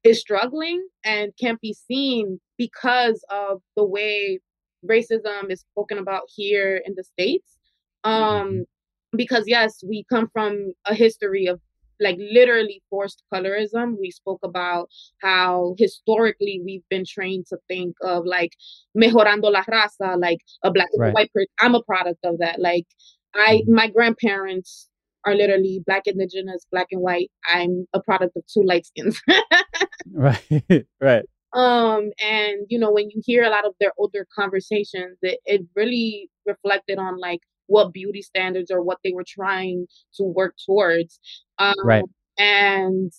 is 0.03 0.19
struggling 0.19 0.87
and 1.03 1.31
can't 1.39 1.61
be 1.61 1.73
seen 1.73 2.39
because 2.57 3.23
of 3.29 3.61
the 3.75 3.85
way 3.85 4.39
racism 4.85 5.49
is 5.51 5.61
spoken 5.61 5.97
about 5.97 6.23
here 6.35 6.81
in 6.85 6.93
the 6.95 7.03
States. 7.03 7.57
Um, 8.03 8.13
mm-hmm. 8.13 8.61
because 9.15 9.43
yes, 9.45 9.83
we 9.87 10.05
come 10.09 10.29
from 10.31 10.73
a 10.85 10.93
history 10.93 11.47
of 11.47 11.59
like 11.99 12.17
literally 12.19 12.81
forced 12.89 13.23
colorism. 13.33 13.95
We 13.99 14.11
spoke 14.11 14.39
about 14.43 14.89
how 15.21 15.75
historically 15.77 16.61
we've 16.63 16.87
been 16.89 17.05
trained 17.07 17.45
to 17.49 17.57
think 17.67 17.95
of 18.01 18.25
like 18.25 18.53
mejorando 18.97 19.51
la 19.51 19.63
raza, 19.63 20.19
like 20.19 20.39
a 20.63 20.71
black 20.71 20.89
and 20.93 21.01
right. 21.01 21.13
white 21.13 21.33
person. 21.33 21.47
I'm 21.59 21.75
a 21.75 21.83
product 21.83 22.19
of 22.23 22.37
that. 22.39 22.59
Like 22.59 22.85
I, 23.35 23.57
mm-hmm. 23.57 23.75
my 23.75 23.87
grandparents 23.87 24.89
are 25.25 25.35
literally 25.35 25.81
black 25.85 26.03
indigenous, 26.05 26.65
black 26.71 26.87
and 26.91 27.01
white. 27.01 27.29
I'm 27.51 27.85
a 27.93 28.01
product 28.01 28.35
of 28.37 28.43
two 28.51 28.63
light 28.63 28.85
skins. 28.85 29.21
right, 30.13 30.63
right. 31.01 31.25
Um, 31.53 32.11
and 32.21 32.59
you 32.69 32.77
know, 32.77 32.91
when 32.91 33.09
you 33.09 33.21
hear 33.25 33.43
a 33.43 33.49
lot 33.49 33.65
of 33.65 33.73
their 33.79 33.91
older 33.97 34.27
conversations, 34.35 35.17
it, 35.21 35.39
it 35.45 35.61
really 35.75 36.29
reflected 36.45 36.99
on 36.99 37.19
like 37.19 37.41
what 37.69 37.93
beauty 37.93 38.21
standards 38.21 38.69
or 38.69 38.81
what 38.81 38.97
they 39.03 39.13
were 39.13 39.25
trying 39.25 39.87
to 40.15 40.23
work 40.23 40.55
towards. 40.65 41.19
Um, 41.57 41.73
right. 41.83 42.03
And 42.37 43.11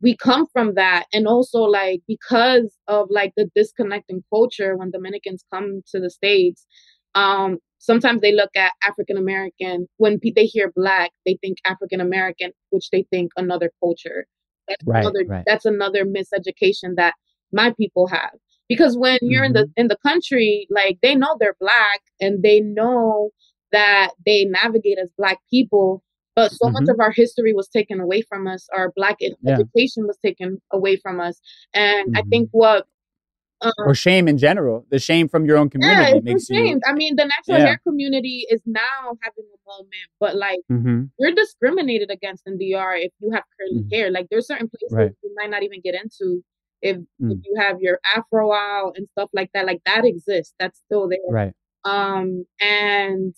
we 0.00 0.16
come 0.16 0.46
from 0.52 0.74
that. 0.74 1.06
And 1.12 1.26
also, 1.26 1.60
like, 1.60 2.00
because 2.06 2.74
of 2.88 3.08
like 3.10 3.32
the 3.36 3.50
disconnecting 3.54 4.22
culture 4.32 4.76
when 4.76 4.90
Dominicans 4.90 5.44
come 5.52 5.82
to 5.92 6.00
the 6.00 6.10
States, 6.10 6.66
um, 7.14 7.58
sometimes 7.78 8.20
they 8.20 8.32
look 8.32 8.50
at 8.56 8.72
African 8.86 9.16
American, 9.16 9.88
when 9.96 10.20
they 10.34 10.46
hear 10.46 10.72
Black, 10.74 11.10
they 11.24 11.38
think 11.40 11.58
African 11.64 12.00
American, 12.00 12.52
which 12.70 12.90
they 12.90 13.06
think 13.10 13.32
another 13.36 13.70
culture. 13.82 14.26
That's 14.68 14.82
right, 14.84 15.00
another, 15.00 15.24
right. 15.26 15.44
That's 15.46 15.64
another 15.64 16.04
miseducation 16.04 16.96
that 16.96 17.14
my 17.52 17.72
people 17.78 18.06
have 18.08 18.32
because 18.68 18.96
when 18.96 19.18
you're 19.22 19.44
mm-hmm. 19.44 19.46
in 19.46 19.52
the 19.52 19.60
mm-hmm. 19.60 19.80
in 19.80 19.88
the 19.88 19.96
country 20.04 20.66
like 20.70 20.98
they 21.02 21.14
know 21.14 21.36
they're 21.38 21.56
black 21.60 22.00
and 22.20 22.42
they 22.42 22.60
know 22.60 23.30
that 23.72 24.10
they 24.24 24.44
navigate 24.44 24.98
as 24.98 25.08
black 25.16 25.38
people 25.50 26.02
but 26.34 26.50
so 26.50 26.66
mm-hmm. 26.66 26.74
much 26.74 26.88
of 26.88 27.00
our 27.00 27.10
history 27.10 27.52
was 27.52 27.68
taken 27.68 28.00
away 28.00 28.22
from 28.22 28.46
us 28.46 28.68
our 28.74 28.92
black 28.96 29.16
yeah. 29.20 29.54
education 29.54 30.06
was 30.06 30.18
taken 30.24 30.60
away 30.72 30.96
from 30.96 31.20
us 31.20 31.40
and 31.74 32.08
mm-hmm. 32.08 32.18
i 32.18 32.22
think 32.30 32.48
what 32.52 32.86
Um, 33.62 33.72
or 33.86 33.94
shame 33.94 34.28
in 34.28 34.36
general, 34.36 34.84
the 34.90 34.98
shame 34.98 35.28
from 35.28 35.46
your 35.46 35.56
own 35.56 35.70
community 35.70 36.12
yeah, 36.12 36.20
makes 36.22 36.44
shame. 36.46 36.66
you. 36.66 36.80
I 36.86 36.92
mean, 36.92 37.16
the 37.16 37.24
natural 37.24 37.58
yeah. 37.58 37.66
hair 37.66 37.80
community 37.88 38.44
is 38.50 38.60
now 38.66 39.16
having 39.22 39.46
a 39.48 39.60
moment, 39.66 40.08
but 40.20 40.36
like 40.36 40.60
mm-hmm. 40.70 41.04
you're 41.18 41.34
discriminated 41.34 42.10
against 42.10 42.46
in 42.46 42.58
DR 42.58 42.96
if 42.96 43.12
you 43.20 43.30
have 43.32 43.44
curly 43.58 43.80
mm-hmm. 43.80 43.94
hair. 43.94 44.10
Like 44.10 44.26
there's 44.30 44.46
certain 44.46 44.68
places 44.68 44.92
right. 44.92 45.10
you 45.22 45.34
might 45.36 45.48
not 45.48 45.62
even 45.62 45.80
get 45.80 45.94
into 45.94 46.42
if 46.82 46.98
mm. 46.98 47.32
if 47.32 47.38
you 47.44 47.54
have 47.58 47.80
your 47.80 47.98
afro 48.14 48.52
out 48.52 48.92
and 48.96 49.08
stuff 49.12 49.30
like 49.32 49.50
that. 49.54 49.64
Like 49.64 49.80
that 49.86 50.04
exists. 50.04 50.52
That's 50.58 50.78
still 50.84 51.08
there. 51.08 51.18
Right. 51.26 51.54
Um, 51.84 52.44
and 52.60 53.34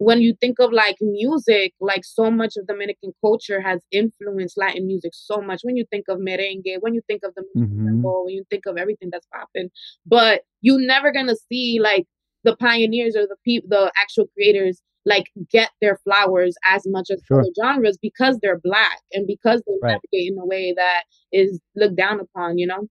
when 0.00 0.22
you 0.22 0.34
think 0.40 0.58
of 0.58 0.72
like 0.72 0.96
music, 1.02 1.74
like 1.78 2.06
so 2.06 2.30
much 2.30 2.56
of 2.56 2.66
Dominican 2.66 3.12
culture 3.20 3.60
has 3.60 3.80
influenced 3.92 4.56
Latin 4.56 4.86
music 4.86 5.12
so 5.14 5.42
much. 5.42 5.60
When 5.62 5.76
you 5.76 5.84
think 5.90 6.06
of 6.08 6.18
merengue, 6.18 6.80
when 6.80 6.94
you 6.94 7.02
think 7.06 7.20
of 7.22 7.34
the 7.34 7.44
mm-hmm. 7.54 8.00
when 8.00 8.34
you 8.34 8.44
think 8.48 8.64
of 8.64 8.78
everything 8.78 9.10
that's 9.12 9.26
popping, 9.26 9.68
but 10.06 10.40
you're 10.62 10.80
never 10.80 11.12
gonna 11.12 11.36
see 11.52 11.80
like 11.82 12.06
the 12.44 12.56
pioneers 12.56 13.14
or 13.14 13.26
the 13.26 13.36
people, 13.44 13.68
the 13.68 13.92
actual 14.00 14.24
creators, 14.32 14.80
like 15.04 15.26
get 15.50 15.68
their 15.82 15.98
flowers 16.02 16.54
as 16.64 16.84
much 16.86 17.08
as 17.10 17.20
sure. 17.28 17.40
other 17.40 17.50
genres 17.62 17.98
because 18.00 18.38
they're 18.40 18.58
black 18.58 19.00
and 19.12 19.26
because 19.26 19.62
they 19.66 19.74
right. 19.82 19.90
navigate 19.90 20.32
in 20.32 20.38
a 20.38 20.46
way 20.46 20.72
that 20.74 21.02
is 21.30 21.60
looked 21.76 21.96
down 21.96 22.20
upon. 22.20 22.56
You 22.56 22.68
know. 22.68 22.88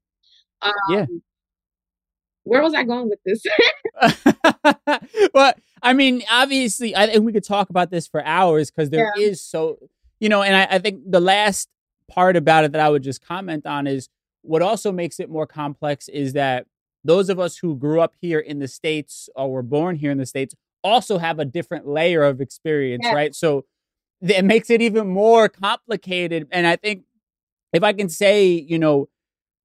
Um, 0.62 0.74
yeah. 0.92 1.06
Where 2.44 2.62
was 2.62 2.76
I 2.76 2.84
going 2.84 3.10
with 3.10 3.20
this? 3.26 3.44
well, 5.34 5.54
I 5.82 5.94
mean, 5.94 6.24
obviously, 6.30 6.96
I 6.96 7.08
think 7.08 7.24
we 7.24 7.34
could 7.34 7.44
talk 7.44 7.70
about 7.70 7.92
this 7.92 8.08
for 8.08 8.24
hours 8.26 8.72
because 8.72 8.90
there 8.90 9.12
yeah. 9.16 9.24
is 9.24 9.42
so, 9.42 9.78
you 10.20 10.30
know, 10.30 10.42
and 10.42 10.56
I, 10.56 10.76
I 10.76 10.80
think 10.80 11.02
the 11.06 11.20
last 11.20 11.70
part 12.10 12.36
about 12.36 12.64
it 12.64 12.72
that 12.72 12.82
I 12.82 12.90
would 12.90 13.04
just 13.04 13.26
comment 13.26 13.66
on 13.66 13.88
is 13.88 14.10
what 14.42 14.62
also 14.62 14.92
makes 14.92 15.20
it 15.20 15.30
more 15.30 15.46
complex 15.46 16.08
is 16.10 16.34
that 16.34 16.66
those 17.04 17.30
of 17.30 17.40
us 17.40 17.58
who 17.58 17.76
grew 17.76 18.02
up 18.02 18.16
here 18.20 18.40
in 18.40 18.60
the 18.60 18.68
States 18.68 19.30
or 19.36 19.52
were 19.52 19.64
born 19.64 19.96
here 19.96 20.12
in 20.12 20.18
the 20.18 20.26
States 20.26 20.56
also 20.84 21.18
have 21.18 21.40
a 21.40 21.46
different 21.46 21.88
layer 21.88 22.24
of 22.24 22.42
experience, 22.42 23.04
yeah. 23.06 23.14
right? 23.14 23.36
So 23.36 23.66
it 24.22 24.44
makes 24.44 24.70
it 24.70 24.82
even 24.82 25.08
more 25.08 25.48
complicated. 25.50 26.48
And 26.52 26.68
I 26.68 26.76
think 26.76 27.04
if 27.74 27.84
I 27.84 27.94
can 27.94 28.10
say, 28.10 28.48
you 28.48 28.80
know, 28.80 29.10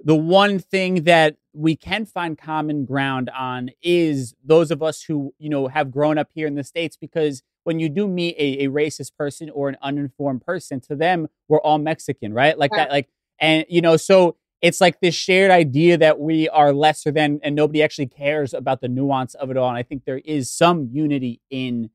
the 0.01 0.15
one 0.15 0.59
thing 0.59 1.05
that 1.05 1.37
we 1.55 1.77
can 1.77 2.05
find 2.05 2.37
common 2.37 2.85
ground 2.85 3.31
on 3.31 3.71
is 3.81 4.35
those 4.45 4.71
of 4.71 4.83
us 4.83 5.05
who 5.05 5.33
you 5.39 5.49
know 5.49 5.69
have 5.69 5.91
grown 5.91 6.19
up 6.19 6.29
here 6.35 6.47
in 6.47 6.57
the 6.57 6.65
states 6.65 6.97
because 6.97 7.43
when 7.63 7.79
you 7.79 7.89
do 7.89 8.07
meet 8.07 8.35
a, 8.37 8.65
a 8.65 8.69
racist 8.69 9.17
person 9.17 9.49
or 9.51 9.69
an 9.69 9.77
uninformed 9.81 10.45
person 10.45 10.81
to 10.81 10.97
them 10.97 11.29
we're 11.49 11.61
all 11.61 11.79
mexican 11.79 12.35
right? 12.35 12.59
Like 12.59 12.73
that 12.73 12.91
like 12.91 13.09
and 13.39 13.65
you 13.69 13.81
know 13.81 13.97
so 13.97 14.37
it's 14.61 14.81
like 14.81 15.01
this 15.01 15.15
shared 15.15 15.51
idea 15.51 15.99
that 15.99 16.19
we 16.19 16.49
are 16.49 16.73
lesser 16.73 17.11
than 17.11 17.39
and 17.43 17.55
nobody 17.55 17.83
actually 17.83 18.07
cares 18.07 18.55
about 18.55 18.81
the 18.81 18.89
nuance 18.89 19.35
of 19.35 19.51
it 19.51 19.57
all. 19.57 19.69
And 19.69 19.79
i 19.79 19.83
think 19.83 20.05
there 20.05 20.23
is 20.25 20.51
some 20.51 20.89
unity 20.91 21.41
in 21.51 21.91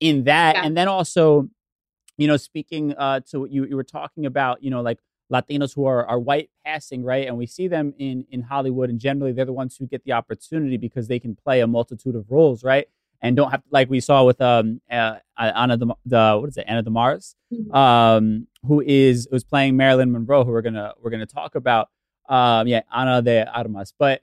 in 0.00 0.24
that. 0.24 0.56
Yeah. 0.56 0.64
and 0.64 0.76
then 0.76 0.88
also 0.88 1.48
you 2.16 2.26
know 2.26 2.36
speaking 2.36 2.94
uh 2.94 3.20
to 3.20 3.40
what 3.40 3.50
you, 3.50 3.64
you 3.64 3.76
were 3.76 3.84
talking 3.84 4.26
about 4.26 4.62
you 4.62 4.70
know 4.70 4.82
like 4.82 4.98
Latinos 5.32 5.74
who 5.74 5.86
are, 5.86 6.06
are 6.06 6.18
white 6.18 6.50
passing, 6.64 7.02
right? 7.02 7.26
And 7.26 7.36
we 7.36 7.46
see 7.46 7.68
them 7.68 7.94
in, 7.98 8.26
in 8.30 8.42
Hollywood, 8.42 8.90
and 8.90 8.98
generally 8.98 9.32
they're 9.32 9.44
the 9.44 9.52
ones 9.52 9.76
who 9.76 9.86
get 9.86 10.04
the 10.04 10.12
opportunity 10.12 10.76
because 10.76 11.08
they 11.08 11.18
can 11.18 11.34
play 11.34 11.60
a 11.60 11.66
multitude 11.66 12.14
of 12.14 12.30
roles, 12.30 12.62
right? 12.62 12.86
And 13.22 13.34
don't 13.34 13.50
have 13.50 13.62
like 13.70 13.88
we 13.88 14.00
saw 14.00 14.24
with 14.24 14.40
um 14.42 14.82
uh, 14.90 15.16
Anna 15.38 15.78
the, 15.78 15.94
the 16.04 16.36
what 16.38 16.48
is 16.50 16.58
it 16.58 16.66
Ana 16.68 16.82
de 16.82 16.90
Armas, 16.90 17.36
mm-hmm. 17.50 17.74
um 17.74 18.46
who 18.66 18.82
is 18.82 19.26
was 19.32 19.44
playing 19.44 19.78
Marilyn 19.78 20.12
Monroe, 20.12 20.44
who 20.44 20.50
we're 20.50 20.60
gonna 20.60 20.92
we're 21.00 21.10
gonna 21.10 21.24
talk 21.24 21.54
about, 21.54 21.88
um 22.28 22.68
yeah 22.68 22.82
Ana 22.92 23.22
de 23.22 23.50
Armas, 23.50 23.94
but 23.98 24.20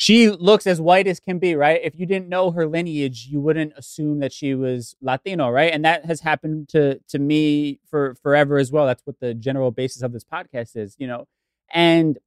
she 0.00 0.30
looks 0.30 0.66
as 0.66 0.80
white 0.80 1.06
as 1.06 1.20
can 1.20 1.38
be, 1.38 1.54
right? 1.54 1.78
If 1.84 1.94
you 1.94 2.06
didn't 2.06 2.30
know 2.30 2.52
her 2.52 2.66
lineage, 2.66 3.28
you 3.30 3.38
wouldn't 3.38 3.74
assume 3.76 4.20
that 4.20 4.32
she 4.32 4.54
was 4.54 4.96
Latino, 5.02 5.50
right? 5.50 5.74
And 5.74 5.84
that 5.84 6.06
has 6.06 6.22
happened 6.22 6.70
to 6.70 7.00
to 7.08 7.18
me 7.18 7.80
for 7.90 8.14
forever 8.22 8.56
as 8.56 8.72
well. 8.72 8.86
That's 8.86 9.04
what 9.04 9.20
the 9.20 9.34
general 9.34 9.72
basis 9.72 10.00
of 10.00 10.14
this 10.14 10.24
podcast 10.24 10.74
is, 10.74 10.96
you 10.98 11.06
know. 11.06 11.28
And 11.70 12.18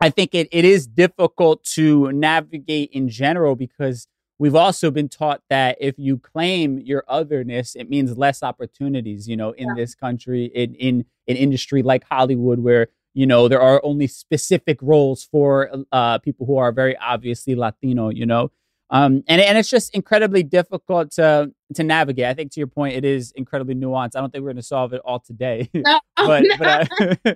I 0.00 0.10
think 0.10 0.34
it, 0.34 0.48
it 0.50 0.64
is 0.64 0.88
difficult 0.88 1.62
to 1.74 2.10
navigate 2.10 2.90
in 2.90 3.08
general 3.08 3.54
because 3.54 4.08
we've 4.40 4.56
also 4.56 4.90
been 4.90 5.08
taught 5.08 5.42
that 5.48 5.76
if 5.80 5.94
you 5.98 6.18
claim 6.18 6.80
your 6.80 7.04
otherness, 7.06 7.76
it 7.76 7.88
means 7.88 8.18
less 8.18 8.42
opportunities, 8.42 9.28
you 9.28 9.36
know, 9.36 9.52
in 9.52 9.68
yeah. 9.68 9.74
this 9.76 9.94
country, 9.94 10.46
in, 10.46 10.74
in 10.74 11.04
an 11.28 11.36
industry 11.36 11.84
like 11.84 12.02
Hollywood, 12.10 12.58
where 12.58 12.88
you 13.16 13.26
know 13.26 13.48
there 13.48 13.60
are 13.60 13.80
only 13.82 14.06
specific 14.06 14.78
roles 14.82 15.24
for 15.24 15.70
uh, 15.90 16.18
people 16.18 16.46
who 16.46 16.58
are 16.58 16.70
very 16.70 16.96
obviously 16.98 17.54
latino 17.54 18.10
you 18.10 18.26
know 18.26 18.50
um, 18.88 19.24
and, 19.26 19.40
and 19.40 19.58
it's 19.58 19.68
just 19.68 19.92
incredibly 19.94 20.44
difficult 20.44 21.10
to 21.12 21.50
to 21.74 21.82
navigate 21.82 22.26
i 22.26 22.34
think 22.34 22.52
to 22.52 22.60
your 22.60 22.66
point 22.66 22.94
it 22.94 23.04
is 23.04 23.32
incredibly 23.32 23.74
nuanced 23.74 24.12
i 24.14 24.20
don't 24.20 24.30
think 24.30 24.42
we're 24.42 24.50
going 24.50 24.56
to 24.56 24.62
solve 24.62 24.92
it 24.92 25.00
all 25.04 25.18
today 25.18 25.68
no, 25.74 25.98
but, 26.16 26.42
no. 26.42 26.56
but 27.16 27.26
uh, 27.26 27.34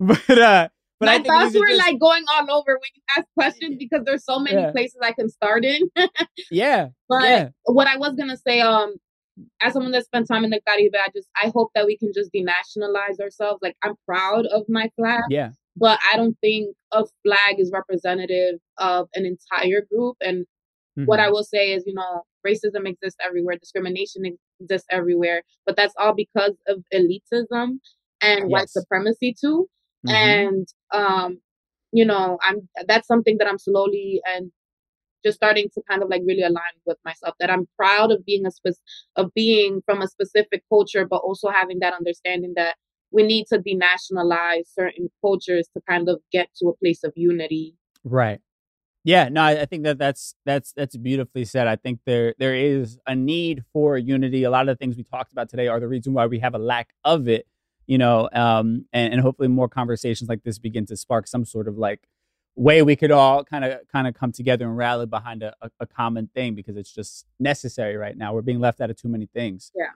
but 0.00 0.38
uh 0.38 0.68
but 1.00 1.06
My 1.06 1.18
thoughts 1.22 1.56
were 1.56 1.66
just... 1.66 1.78
like 1.78 2.00
going 2.00 2.24
all 2.28 2.58
over 2.58 2.72
when 2.72 2.90
you 2.94 3.02
ask 3.16 3.26
questions 3.34 3.76
because 3.78 4.04
there's 4.04 4.24
so 4.24 4.40
many 4.40 4.60
yeah. 4.60 4.72
places 4.72 4.98
I 5.00 5.12
can 5.12 5.28
start 5.28 5.64
in. 5.64 5.88
yeah. 6.50 6.88
But 7.08 7.22
yeah. 7.22 7.48
what 7.66 7.86
I 7.86 7.98
was 7.98 8.14
gonna 8.16 8.36
say, 8.36 8.60
um, 8.60 8.96
as 9.60 9.72
someone 9.72 9.92
that 9.92 10.04
spent 10.04 10.28
time 10.28 10.44
in 10.44 10.50
the 10.50 10.60
Caribe, 10.66 10.94
I 10.94 11.08
just 11.14 11.28
I 11.42 11.50
hope 11.54 11.70
that 11.74 11.86
we 11.86 11.96
can 11.96 12.12
just 12.14 12.30
denationalize 12.32 13.20
ourselves. 13.20 13.60
Like 13.62 13.76
I'm 13.82 13.94
proud 14.06 14.46
of 14.46 14.64
my 14.68 14.90
flag. 14.96 15.22
Yeah. 15.30 15.50
But 15.76 16.00
I 16.12 16.16
don't 16.16 16.36
think 16.40 16.74
a 16.92 17.04
flag 17.24 17.58
is 17.58 17.70
representative 17.72 18.58
of 18.78 19.08
an 19.14 19.24
entire 19.24 19.82
group. 19.90 20.16
And 20.20 20.44
mm-hmm. 20.98 21.04
what 21.04 21.20
I 21.20 21.24
mm-hmm. 21.24 21.32
will 21.32 21.44
say 21.44 21.72
is, 21.72 21.84
you 21.86 21.94
know, 21.94 22.22
racism 22.46 22.88
exists 22.88 23.18
everywhere, 23.24 23.56
discrimination 23.56 24.36
exists 24.60 24.88
everywhere, 24.90 25.42
but 25.66 25.76
that's 25.76 25.94
all 25.98 26.14
because 26.14 26.54
of 26.66 26.82
elitism 26.92 27.78
and 28.20 28.40
yes. 28.40 28.48
white 28.48 28.70
supremacy 28.70 29.34
too. 29.40 29.68
Mm-hmm. 30.06 30.14
And 30.14 30.68
um, 30.92 31.40
you 31.92 32.04
know, 32.04 32.38
I'm 32.42 32.68
that's 32.86 33.06
something 33.06 33.38
that 33.38 33.48
I'm 33.48 33.58
slowly 33.58 34.20
and 34.26 34.50
just 35.24 35.36
starting 35.36 35.68
to 35.74 35.82
kind 35.88 36.02
of 36.02 36.08
like 36.08 36.22
really 36.26 36.42
align 36.42 36.62
with 36.86 36.98
myself 37.04 37.34
that 37.40 37.50
I'm 37.50 37.66
proud 37.76 38.12
of 38.12 38.24
being 38.24 38.46
a 38.46 38.50
spe- 38.50 38.80
of 39.16 39.32
being 39.34 39.82
from 39.84 40.02
a 40.02 40.08
specific 40.08 40.62
culture, 40.68 41.06
but 41.06 41.18
also 41.18 41.48
having 41.48 41.78
that 41.80 41.94
understanding 41.94 42.54
that 42.56 42.76
we 43.10 43.22
need 43.22 43.46
to 43.46 43.58
denationalize 43.58 44.72
certain 44.72 45.08
cultures 45.20 45.68
to 45.74 45.82
kind 45.88 46.08
of 46.08 46.20
get 46.30 46.48
to 46.56 46.68
a 46.68 46.76
place 46.76 47.04
of 47.04 47.12
unity. 47.16 47.74
Right. 48.04 48.40
Yeah, 49.04 49.28
no, 49.30 49.42
I 49.42 49.64
think 49.64 49.84
that 49.84 49.96
that's 49.96 50.34
that's 50.44 50.72
that's 50.72 50.96
beautifully 50.96 51.44
said. 51.46 51.66
I 51.66 51.76
think 51.76 52.00
there 52.04 52.34
there 52.38 52.54
is 52.54 52.98
a 53.06 53.14
need 53.14 53.64
for 53.72 53.96
unity. 53.96 54.44
A 54.44 54.50
lot 54.50 54.68
of 54.68 54.76
the 54.76 54.76
things 54.76 54.96
we 54.96 55.04
talked 55.04 55.32
about 55.32 55.48
today 55.48 55.68
are 55.68 55.80
the 55.80 55.88
reason 55.88 56.12
why 56.12 56.26
we 56.26 56.40
have 56.40 56.54
a 56.54 56.58
lack 56.58 56.90
of 57.04 57.28
it. 57.28 57.46
You 57.86 57.96
know, 57.96 58.28
um, 58.34 58.84
and, 58.92 59.14
and 59.14 59.22
hopefully 59.22 59.48
more 59.48 59.68
conversations 59.68 60.28
like 60.28 60.42
this 60.42 60.58
begin 60.58 60.84
to 60.86 60.96
spark 60.96 61.26
some 61.26 61.46
sort 61.46 61.68
of 61.68 61.78
like 61.78 62.06
way 62.58 62.82
we 62.82 62.96
could 62.96 63.12
all 63.12 63.44
kind 63.44 63.64
of 63.64 63.78
kind 63.90 64.08
of 64.08 64.14
come 64.14 64.32
together 64.32 64.66
and 64.66 64.76
rally 64.76 65.06
behind 65.06 65.42
a, 65.42 65.54
a, 65.62 65.70
a, 65.80 65.86
common 65.86 66.28
thing 66.34 66.54
because 66.54 66.76
it's 66.76 66.92
just 66.92 67.24
necessary 67.38 67.96
right 67.96 68.16
now. 68.16 68.34
We're 68.34 68.42
being 68.42 68.58
left 68.58 68.80
out 68.80 68.90
of 68.90 68.96
too 68.96 69.08
many 69.08 69.26
things. 69.26 69.70
Yeah. 69.74 69.92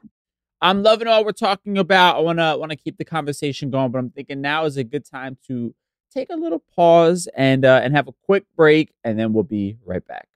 I'm 0.60 0.84
loving 0.84 1.08
all 1.08 1.24
we're 1.24 1.32
talking 1.32 1.76
about. 1.76 2.16
I 2.16 2.20
wanna 2.20 2.56
wanna 2.56 2.76
keep 2.76 2.98
the 2.98 3.04
conversation 3.04 3.70
going, 3.70 3.90
but 3.90 3.98
I'm 3.98 4.10
thinking 4.10 4.40
now 4.40 4.64
is 4.64 4.76
a 4.76 4.84
good 4.84 5.04
time 5.04 5.36
to 5.48 5.74
take 6.12 6.30
a 6.30 6.36
little 6.36 6.62
pause 6.76 7.28
and 7.36 7.64
uh, 7.64 7.80
and 7.82 7.94
have 7.96 8.06
a 8.06 8.12
quick 8.26 8.44
break, 8.56 8.92
and 9.02 9.18
then 9.18 9.32
we'll 9.32 9.42
be 9.42 9.78
right 9.84 10.06
back. 10.06 10.28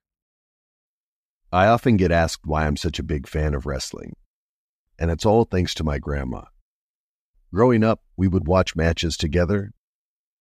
I 1.52 1.68
often 1.68 1.96
get 1.96 2.10
asked 2.10 2.44
why 2.44 2.66
I'm 2.66 2.76
such 2.76 2.98
a 2.98 3.04
big 3.04 3.28
fan 3.28 3.54
of 3.54 3.66
wrestling, 3.66 4.14
and 4.98 5.12
it's 5.12 5.24
all 5.24 5.44
thanks 5.44 5.74
to 5.74 5.84
my 5.84 5.98
grandma. 5.98 6.42
Growing 7.54 7.84
up, 7.84 8.02
we 8.16 8.26
would 8.26 8.48
watch 8.48 8.74
matches 8.74 9.16
together 9.16 9.72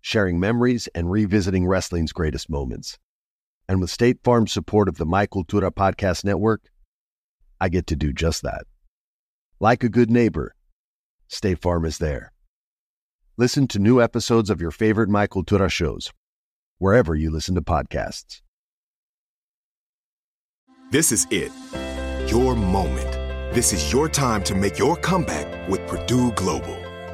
sharing 0.00 0.40
memories 0.40 0.88
and 0.94 1.10
revisiting 1.10 1.66
wrestling's 1.66 2.12
greatest 2.12 2.48
moments. 2.50 2.98
And 3.68 3.80
with 3.80 3.90
State 3.90 4.18
Farm's 4.24 4.52
support 4.52 4.88
of 4.88 4.96
the 4.96 5.06
My 5.06 5.26
Cultura 5.26 5.70
Podcast 5.70 6.24
Network, 6.24 6.62
I 7.60 7.68
get 7.68 7.86
to 7.88 7.96
do 7.96 8.12
just 8.12 8.42
that. 8.42 8.64
Like 9.60 9.84
a 9.84 9.88
good 9.88 10.10
neighbor, 10.10 10.54
State 11.28 11.60
Farm 11.60 11.84
is 11.84 11.98
there. 11.98 12.32
Listen 13.36 13.68
to 13.68 13.78
new 13.78 14.02
episodes 14.02 14.50
of 14.50 14.60
your 14.60 14.70
favorite 14.70 15.08
My 15.08 15.26
Cultura 15.26 15.70
shows, 15.70 16.12
wherever 16.78 17.14
you 17.14 17.30
listen 17.30 17.54
to 17.54 17.62
podcasts. 17.62 18.40
This 20.90 21.12
is 21.12 21.26
it. 21.30 21.52
Your 22.28 22.56
moment. 22.56 23.12
This 23.54 23.72
is 23.72 23.92
your 23.92 24.08
time 24.08 24.42
to 24.44 24.54
make 24.54 24.78
your 24.78 24.96
comeback 24.96 25.68
with 25.68 25.86
Purdue 25.86 26.32
Global. 26.32 26.89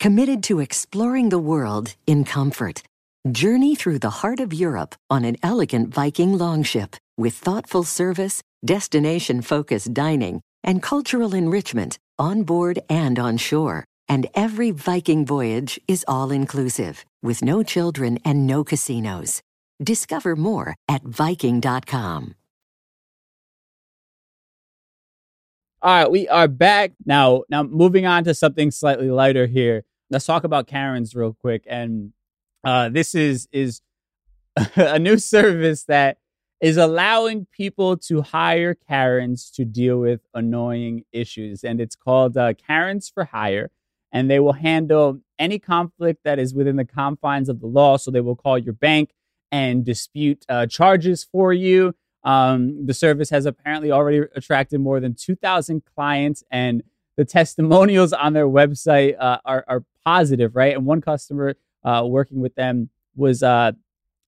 committed 0.00 0.42
to 0.42 0.60
exploring 0.60 1.28
the 1.28 1.38
world 1.38 1.94
in 2.06 2.24
comfort. 2.24 2.82
Journey 3.30 3.74
through 3.74 3.98
the 3.98 4.16
heart 4.24 4.40
of 4.40 4.52
Europe 4.52 4.94
on 5.10 5.26
an 5.26 5.36
elegant 5.42 5.92
Viking 5.92 6.38
longship 6.38 6.96
with 7.18 7.34
thoughtful 7.34 7.84
service, 7.84 8.42
destination 8.64 9.42
focused 9.42 9.92
dining, 9.92 10.40
and 10.64 10.82
cultural 10.82 11.34
enrichment 11.34 11.98
on 12.18 12.44
board 12.44 12.78
and 12.88 13.18
on 13.18 13.36
shore. 13.36 13.84
And 14.08 14.26
every 14.34 14.70
Viking 14.70 15.26
voyage 15.26 15.78
is 15.86 16.02
all 16.08 16.30
inclusive, 16.30 17.04
with 17.22 17.42
no 17.42 17.62
children 17.62 18.18
and 18.24 18.46
no 18.46 18.64
casinos. 18.64 19.42
Discover 19.82 20.36
more 20.36 20.74
at 20.88 21.02
Viking.com. 21.02 22.34
All 25.82 26.02
right, 26.02 26.10
we 26.10 26.28
are 26.28 26.48
back 26.48 26.92
now. 27.06 27.42
Now, 27.48 27.62
moving 27.62 28.04
on 28.04 28.24
to 28.24 28.34
something 28.34 28.70
slightly 28.70 29.10
lighter 29.10 29.46
here. 29.46 29.84
Let's 30.10 30.26
talk 30.26 30.42
about 30.42 30.66
Karens 30.66 31.14
real 31.14 31.32
quick. 31.32 31.64
And 31.68 32.12
uh, 32.64 32.88
this 32.88 33.14
is 33.14 33.48
is 33.52 33.80
a 34.76 34.98
new 34.98 35.18
service 35.18 35.84
that 35.84 36.18
is 36.60 36.76
allowing 36.76 37.46
people 37.46 37.96
to 37.96 38.20
hire 38.20 38.74
Karens 38.74 39.50
to 39.52 39.64
deal 39.64 39.98
with 39.98 40.20
annoying 40.34 41.04
issues, 41.12 41.64
and 41.64 41.80
it's 41.80 41.96
called 41.96 42.36
uh, 42.36 42.54
Karens 42.54 43.08
for 43.08 43.24
Hire. 43.24 43.70
And 44.12 44.28
they 44.28 44.40
will 44.40 44.54
handle 44.54 45.20
any 45.38 45.60
conflict 45.60 46.24
that 46.24 46.40
is 46.40 46.52
within 46.52 46.74
the 46.74 46.84
confines 46.84 47.48
of 47.48 47.60
the 47.60 47.68
law. 47.68 47.96
So 47.96 48.10
they 48.10 48.20
will 48.20 48.34
call 48.34 48.58
your 48.58 48.72
bank 48.72 49.12
and 49.52 49.84
dispute 49.84 50.44
uh, 50.48 50.66
charges 50.66 51.22
for 51.22 51.52
you. 51.52 51.94
Um, 52.24 52.86
the 52.86 52.92
service 52.92 53.30
has 53.30 53.46
apparently 53.46 53.92
already 53.92 54.22
attracted 54.34 54.80
more 54.80 54.98
than 54.98 55.14
2,000 55.14 55.82
clients, 55.94 56.42
and 56.50 56.82
the 57.16 57.24
testimonials 57.24 58.12
on 58.12 58.32
their 58.32 58.48
website 58.48 59.14
uh, 59.18 59.38
are, 59.44 59.64
are, 59.68 59.84
positive, 60.04 60.54
right? 60.54 60.74
And 60.74 60.86
one 60.86 61.00
customer 61.00 61.56
uh, 61.84 62.04
working 62.06 62.40
with 62.40 62.54
them 62.54 62.90
was 63.16 63.42
uh, 63.42 63.72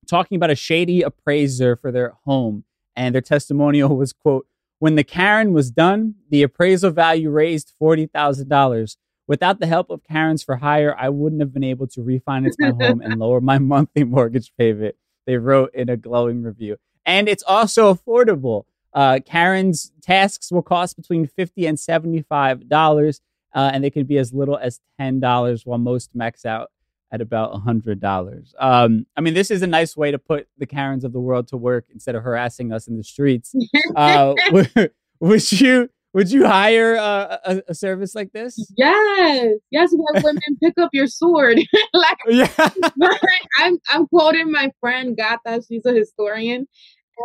talking 0.06 0.36
about 0.36 0.50
a 0.50 0.54
shady 0.54 1.02
appraiser 1.02 1.76
for 1.76 1.92
their 1.92 2.14
home, 2.24 2.64
and 2.96 3.14
their 3.14 3.22
testimonial 3.22 3.96
was, 3.96 4.12
quote, 4.12 4.46
when 4.78 4.96
the 4.96 5.04
Karen 5.04 5.52
was 5.52 5.70
done, 5.70 6.16
the 6.30 6.42
appraisal 6.42 6.90
value 6.90 7.30
raised 7.30 7.72
$40,000. 7.80 8.96
Without 9.28 9.60
the 9.60 9.66
help 9.66 9.88
of 9.90 10.02
Karens 10.02 10.42
for 10.42 10.56
hire, 10.56 10.96
I 10.98 11.08
wouldn't 11.08 11.40
have 11.40 11.54
been 11.54 11.62
able 11.62 11.86
to 11.88 12.00
refinance 12.00 12.54
my 12.58 12.70
home 12.70 13.00
and 13.00 13.18
lower 13.20 13.40
my 13.40 13.58
monthly 13.58 14.02
mortgage 14.02 14.52
payment. 14.58 14.96
They 15.24 15.36
wrote 15.36 15.72
in 15.72 15.88
a 15.88 15.96
glowing 15.96 16.42
review 16.42 16.78
and 17.04 17.28
it's 17.28 17.42
also 17.42 17.92
affordable. 17.92 18.64
Uh, 18.92 19.20
Karen's 19.24 19.92
tasks 20.02 20.52
will 20.52 20.62
cost 20.62 20.96
between 20.96 21.26
50 21.26 21.66
and 21.66 21.80
seventy-five 21.80 22.68
dollars, 22.68 23.20
uh, 23.54 23.70
and 23.72 23.82
they 23.82 23.90
can 23.90 24.04
be 24.04 24.18
as 24.18 24.32
little 24.32 24.56
as 24.56 24.80
ten 24.98 25.20
dollars, 25.20 25.64
while 25.66 25.78
most 25.78 26.10
max 26.14 26.44
out 26.44 26.70
at 27.12 27.20
about 27.20 27.60
hundred 27.60 28.00
dollars. 28.00 28.54
Um, 28.58 29.06
I 29.16 29.20
mean, 29.20 29.34
this 29.34 29.50
is 29.50 29.62
a 29.62 29.66
nice 29.66 29.96
way 29.96 30.10
to 30.10 30.18
put 30.18 30.48
the 30.58 30.66
Karens 30.66 31.04
of 31.04 31.12
the 31.12 31.20
world 31.20 31.46
to 31.48 31.56
work 31.56 31.84
instead 31.92 32.14
of 32.14 32.22
harassing 32.22 32.72
us 32.72 32.88
in 32.88 32.96
the 32.96 33.04
streets. 33.04 33.54
Uh, 33.96 34.34
would, 34.50 34.92
would 35.20 35.52
you? 35.52 35.90
Would 36.14 36.30
you 36.30 36.46
hire 36.46 36.96
uh, 36.96 37.38
a, 37.44 37.62
a, 37.68 37.74
service 37.74 38.14
like 38.14 38.32
this? 38.32 38.54
Yes, 38.76 39.54
yes. 39.70 39.94
Where 39.94 40.22
women 40.22 40.58
pick 40.62 40.74
up 40.78 40.90
your 40.92 41.06
sword. 41.06 41.58
like, 41.94 42.18
yeah. 42.28 42.70
I'm 43.58 43.78
I'm 43.88 44.06
quoting 44.08 44.52
my 44.52 44.70
friend 44.80 45.16
Gata. 45.16 45.62
She's 45.66 45.86
a 45.86 45.92
historian, 45.92 46.66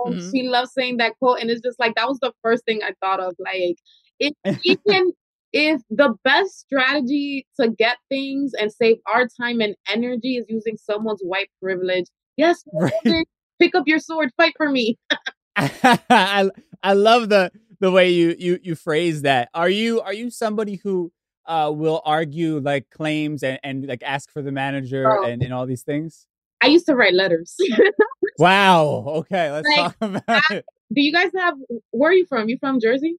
and 0.06 0.16
mm-hmm. 0.16 0.32
she 0.32 0.48
loves 0.48 0.72
saying 0.74 0.98
that 0.98 1.14
quote. 1.20 1.40
And 1.42 1.50
it's 1.50 1.62
just 1.62 1.80
like 1.80 1.96
that 1.96 2.08
was 2.08 2.20
the 2.20 2.32
first 2.42 2.64
thing 2.66 2.80
I 2.82 2.94
thought 3.02 3.20
of. 3.20 3.36
Like, 3.40 3.78
if 4.20 4.34
we 4.66 4.78
can, 4.88 5.12
if 5.54 5.82
the 5.90 6.14
best 6.24 6.60
strategy 6.60 7.48
to 7.60 7.70
get 7.70 7.98
things 8.10 8.52
and 8.54 8.72
save 8.72 8.98
our 9.12 9.28
time 9.42 9.62
and 9.62 9.76
energy 9.88 10.38
is 10.38 10.46
using 10.48 10.78
someone's 10.78 11.22
white 11.22 11.50
privilege, 11.62 12.06
yes, 12.36 12.64
right. 12.74 13.28
pick 13.60 13.76
up 13.76 13.84
your 13.88 14.00
sword, 14.00 14.30
fight 14.38 14.54
for 14.58 14.70
me. 14.70 14.98
I 15.56 16.50
I 16.84 16.94
love 16.94 17.30
the 17.30 17.52
the 17.80 17.92
way 17.92 18.10
you 18.10 18.36
you 18.38 18.60
you 18.62 18.76
phrase 18.76 19.24
that. 19.24 19.50
Are 19.54 19.70
you 19.70 20.02
are 20.02 20.14
you 20.14 20.30
somebody 20.30 20.76
who 20.76 21.12
uh, 21.46 21.72
will 21.74 22.02
argue 22.06 22.60
like 22.60 22.90
claims 22.90 23.42
and, 23.42 23.60
and 23.64 23.88
like 23.88 24.04
ask 24.04 24.32
for 24.32 24.42
the 24.42 24.52
manager 24.52 25.10
oh. 25.10 25.26
and, 25.26 25.42
and 25.42 25.54
all 25.54 25.66
these 25.66 25.84
things? 25.84 26.28
I 26.62 26.68
used 26.68 26.86
to 26.88 26.96
write 26.96 27.14
letters. 27.14 27.56
wow. 28.40 29.04
Okay, 29.08 29.52
let's 29.52 29.68
like, 29.68 29.78
talk 29.78 29.96
about 30.02 30.24
I, 30.28 30.42
it. 30.52 30.66
Do 30.94 31.02
you 31.02 31.12
guys 31.12 31.32
have? 31.36 31.56
Where 31.92 32.12
are 32.12 32.14
you 32.14 32.26
from? 32.28 32.50
You 32.50 32.58
from 32.60 32.80
Jersey? 32.80 33.18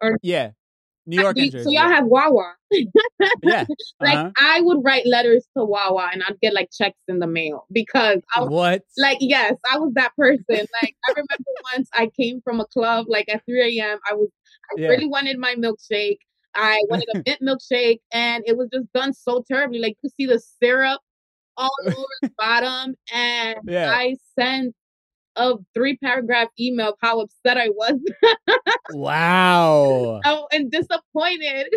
Or 0.00 0.18
yeah, 0.22 0.50
New 1.06 1.20
York 1.20 1.38
and 1.38 1.50
Jersey. 1.50 1.64
So 1.64 1.70
y'all 1.70 1.88
have 1.88 2.06
Wawa. 2.06 2.54
yeah. 3.42 3.64
Like 4.00 4.16
uh-huh. 4.16 4.30
I 4.38 4.60
would 4.60 4.84
write 4.84 5.06
letters 5.06 5.46
to 5.56 5.64
Wawa 5.64 6.10
and 6.12 6.22
I'd 6.22 6.38
get 6.40 6.52
like 6.52 6.68
checks 6.76 6.98
in 7.08 7.18
the 7.18 7.26
mail 7.26 7.66
because 7.72 8.20
I 8.34 8.40
was 8.40 8.50
what? 8.50 8.82
Like 8.98 9.18
yes, 9.20 9.54
I 9.70 9.78
was 9.78 9.92
that 9.94 10.12
person. 10.16 10.44
Like 10.48 10.96
I 11.08 11.12
remember 11.12 11.50
once 11.74 11.88
I 11.94 12.10
came 12.18 12.40
from 12.42 12.60
a 12.60 12.66
club 12.66 13.06
like 13.08 13.28
at 13.28 13.44
3 13.46 13.78
a.m. 13.78 13.98
I 14.10 14.14
was 14.14 14.28
I 14.70 14.80
yeah. 14.80 14.88
really 14.88 15.08
wanted 15.08 15.38
my 15.38 15.54
milkshake. 15.54 16.18
I 16.54 16.80
wanted 16.88 17.08
a 17.14 17.22
mint 17.24 17.40
milkshake 17.42 18.00
and 18.12 18.44
it 18.46 18.56
was 18.56 18.68
just 18.72 18.92
done 18.92 19.12
so 19.14 19.44
terribly. 19.46 19.78
Like 19.78 19.96
you 20.02 20.10
see 20.16 20.26
the 20.26 20.40
syrup 20.62 21.00
all 21.56 21.70
over 21.86 21.94
the 22.22 22.32
bottom. 22.38 22.94
And 23.12 23.58
yeah. 23.64 23.92
I 23.92 24.16
sent 24.38 24.74
a 25.36 25.54
three 25.74 25.96
paragraph 25.98 26.48
email 26.58 26.90
of 26.90 26.94
how 27.00 27.20
upset 27.20 27.58
I 27.58 27.68
was. 27.68 28.00
wow. 28.90 30.20
Oh, 30.24 30.46
and 30.50 30.70
disappointed. 30.70 31.68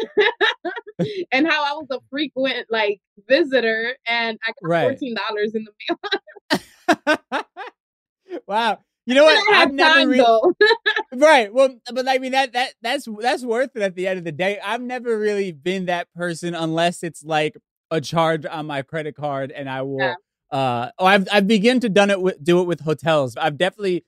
and 1.32 1.48
how 1.48 1.64
I 1.64 1.74
was 1.74 1.88
a 1.92 2.00
frequent 2.10 2.68
like 2.70 3.00
visitor 3.28 3.96
and 4.08 4.40
I 4.46 4.52
got 4.62 4.70
right. 4.70 5.00
$14 5.00 5.16
in 5.54 5.66
the 5.66 6.60
mail. 7.30 7.44
wow. 8.48 8.80
You 9.06 9.16
know 9.16 9.24
what? 9.24 9.56
I've 9.56 9.74
never 9.74 10.08
really, 10.08 10.24
right. 11.16 11.52
Well, 11.52 11.76
but 11.92 12.08
I 12.08 12.20
mean 12.20 12.34
that 12.34 12.54
that 12.54 12.74
that's 12.84 13.08
that's 13.20 13.44
worth 13.44 13.76
it 13.76 13.82
at 13.82 13.96
the 13.96 14.08
end 14.08 14.20
of 14.20 14.24
the 14.24 14.32
day. 14.32 14.60
I've 14.64 14.84
never 14.84 15.18
really 15.18 15.52
been 15.52 15.86
that 15.88 16.14
person 16.14 16.54
unless 16.54 17.02
it's 17.02 17.24
like 17.24 17.58
a 17.90 18.02
charge 18.02 18.46
on 18.46 18.68
my 18.68 18.84
credit 18.84 19.16
card, 19.16 19.52
and 19.52 19.68
I 19.68 19.82
will. 19.82 20.00
Yeah. 20.00 20.14
Uh, 20.52 20.90
oh, 20.98 21.06
I've 21.06 21.28
I've 21.32 21.48
begun 21.48 21.80
to 21.82 21.90
done 21.90 22.10
it 22.10 22.22
with, 22.22 22.44
do 22.44 22.60
it 22.62 22.64
with 22.66 22.82
hotels. 22.82 23.36
I've 23.38 23.58
definitely 23.58 24.06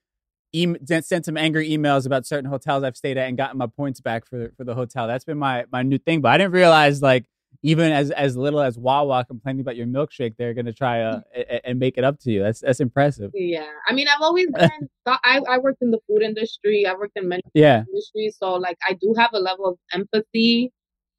e- 0.54 0.76
sent 0.86 1.26
some 1.26 1.38
angry 1.38 1.70
emails 1.70 2.06
about 2.06 2.26
certain 2.26 2.50
hotels 2.50 2.84
I've 2.84 2.98
stayed 2.98 3.18
at 3.18 3.28
and 3.28 3.38
gotten 3.38 3.58
my 3.58 3.68
points 3.68 4.00
back 4.02 4.26
for 4.26 4.52
for 4.58 4.64
the 4.64 4.76
hotel. 4.76 5.08
That's 5.08 5.26
been 5.26 5.38
my 5.38 5.66
my 5.72 5.84
new 5.84 5.98
thing. 5.98 6.22
But 6.22 6.30
I 6.30 6.38
didn't 6.38 6.54
realize 6.54 7.02
like 7.02 7.26
even 7.64 7.92
as 7.92 8.12
as 8.12 8.36
little 8.36 8.60
as 8.60 8.78
Wawa 8.78 9.26
complaining 9.26 9.62
about 9.62 9.76
your 9.76 9.88
milkshake, 9.88 10.36
they're 10.38 10.54
gonna 10.54 10.74
try 10.74 11.02
uh, 11.02 11.22
and 11.64 11.80
make 11.80 11.98
it 11.98 12.04
up 12.04 12.20
to 12.22 12.32
you. 12.32 12.42
That's 12.42 12.62
that's 12.62 12.80
impressive. 12.80 13.32
Yeah, 13.34 13.68
I 13.88 13.94
mean, 13.94 14.08
I've 14.08 14.22
always 14.22 14.48
been. 14.56 14.90
I 15.06 15.42
I 15.48 15.58
worked 15.60 15.82
in 15.82 15.92
the 15.92 16.00
food 16.08 16.22
industry. 16.24 16.86
I 16.86 16.94
worked 16.94 17.18
in 17.18 17.28
many 17.28 17.42
yeah 17.54 17.84
industry, 17.88 18.32
so 18.36 18.56
like 18.56 18.78
I 18.88 18.94
do 18.94 19.14
have 19.18 19.32
a 19.34 19.40
level 19.40 19.68
of 19.68 19.78
empathy. 19.94 20.72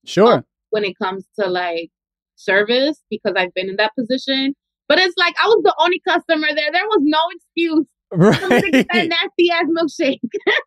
Sure. 0.04 0.34
Um, 0.34 0.44
when 0.70 0.84
it 0.84 0.98
comes 0.98 1.26
to 1.38 1.48
like 1.48 1.90
service 2.36 3.02
because 3.10 3.34
I've 3.36 3.54
been 3.54 3.68
in 3.68 3.76
that 3.76 3.92
position. 3.96 4.54
But 4.88 4.98
it's 4.98 5.16
like 5.16 5.34
I 5.42 5.46
was 5.46 5.62
the 5.64 5.74
only 5.78 6.00
customer 6.06 6.48
there. 6.54 6.70
There 6.72 6.86
was 6.86 7.00
no 7.02 7.18
excuse 7.34 7.86
Right. 8.14 8.38
that 8.40 9.08
nasty 9.08 9.50
ass 9.50 9.64
milkshake. 9.70 10.20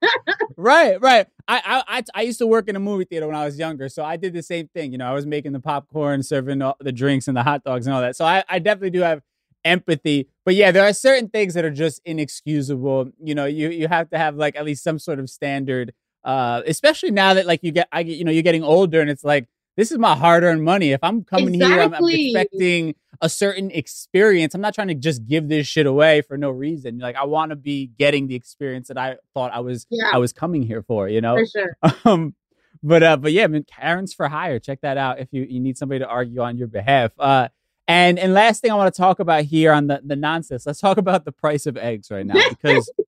right, 0.58 1.00
right. 1.00 1.28
I, 1.48 1.84
I 1.88 2.04
I 2.16 2.22
used 2.24 2.40
to 2.40 2.48
work 2.48 2.68
in 2.68 2.76
a 2.76 2.80
movie 2.80 3.06
theater 3.06 3.28
when 3.28 3.36
I 3.36 3.46
was 3.46 3.60
younger, 3.60 3.88
so 3.88 4.04
I 4.04 4.18
did 4.18 4.34
the 4.34 4.42
same 4.42 4.68
thing. 4.70 4.92
You 4.92 4.98
know, 4.98 5.06
I 5.06 5.14
was 5.14 5.28
making 5.28 5.52
the 5.52 5.60
popcorn, 5.60 6.24
serving 6.24 6.62
all 6.64 6.76
the 6.80 6.92
drinks 6.92 7.28
and 7.28 7.38
the 7.38 7.44
hot 7.44 7.64
dogs 7.64 7.86
and 7.86 7.94
all 7.96 8.02
that. 8.02 8.16
So 8.16 8.26
I, 8.26 8.44
I 8.50 8.58
definitely 8.58 8.90
do 8.90 9.02
have 9.02 9.22
empathy. 9.64 10.28
But 10.44 10.56
yeah, 10.56 10.72
there 10.72 10.84
are 10.84 10.94
certain 10.94 11.30
things 11.30 11.54
that 11.54 11.64
are 11.66 11.72
just 11.72 12.02
inexcusable. 12.04 13.12
You 13.24 13.36
know, 13.36 13.46
you 13.46 13.70
you 13.70 13.88
have 13.88 14.10
to 14.10 14.18
have 14.18 14.36
like 14.38 14.56
at 14.56 14.66
least 14.66 14.84
some 14.84 14.98
sort 14.98 15.20
of 15.20 15.30
standard. 15.30 15.94
Uh, 16.24 16.64
especially 16.66 17.12
now 17.12 17.36
that 17.36 17.46
like 17.46 17.60
you 17.62 17.72
get 17.72 17.88
I 17.92 18.02
get 18.02 18.18
you 18.18 18.24
know 18.24 18.32
you're 18.32 18.42
getting 18.42 18.64
older 18.64 19.02
and 19.02 19.10
it's 19.12 19.24
like 19.24 19.46
this 19.76 19.92
is 19.92 19.98
my 19.98 20.16
hard 20.16 20.44
earned 20.44 20.64
money. 20.64 20.92
If 20.92 21.04
I'm 21.04 21.24
coming 21.24 21.56
exactly. 21.56 21.76
here, 21.76 21.84
I'm, 21.84 21.94
I'm, 21.94 22.10
expecting 22.10 22.96
a 23.22 23.30
certain 23.30 23.72
experience. 23.72 24.56
I'm 24.56 24.62
not 24.62 24.74
trying 24.74 24.88
to 24.88 24.96
just 24.96 25.26
give 25.26 25.48
this 25.48 25.68
shit 25.68 25.86
away 25.86 26.22
for 26.22 26.38
no 26.38 26.50
reason. 26.50 27.00
Like 27.00 27.16
I 27.16 27.26
want 27.26 27.50
to 27.50 27.56
be 27.56 27.88
getting 27.88 28.28
the 28.28 28.36
experience 28.36 28.88
that 28.88 28.98
I 28.98 29.18
thought 29.34 29.52
I 29.54 29.60
was 29.60 29.86
yeah. 29.90 30.10
I 30.14 30.18
was 30.18 30.34
coming 30.34 30.64
here 30.64 30.84
for. 30.84 31.10
You 31.10 31.22
know, 31.22 31.38
for 31.38 31.46
sure. 31.46 31.78
Um, 32.06 32.36
but 32.84 33.04
uh, 33.04 33.18
but 33.18 33.32
yeah, 33.32 33.46
I 33.46 33.48
mean, 33.48 33.64
Karen's 33.64 34.14
for 34.14 34.28
hire. 34.28 34.60
Check 34.60 34.82
that 34.82 34.98
out 34.98 35.20
if 35.20 35.30
you 35.32 35.44
you 35.44 35.60
need 35.60 35.78
somebody 35.78 36.00
to 36.00 36.08
argue 36.08 36.42
on 36.42 36.58
your 36.58 36.68
behalf. 36.68 37.12
Uh, 37.18 37.50
and 37.88 38.20
and 38.20 38.34
last 38.34 38.62
thing 38.62 38.72
I 38.72 38.76
want 38.76 38.94
to 38.94 38.98
talk 38.98 39.20
about 39.20 39.46
here 39.46 39.72
on 39.72 39.88
the 39.88 40.02
the 40.04 40.16
nonsense. 40.16 40.66
Let's 40.66 40.80
talk 40.80 40.98
about 40.98 41.26
the 41.26 41.32
price 41.32 41.66
of 41.66 41.78
eggs 41.78 42.10
right 42.12 42.26
now 42.26 42.42
because. 42.50 42.92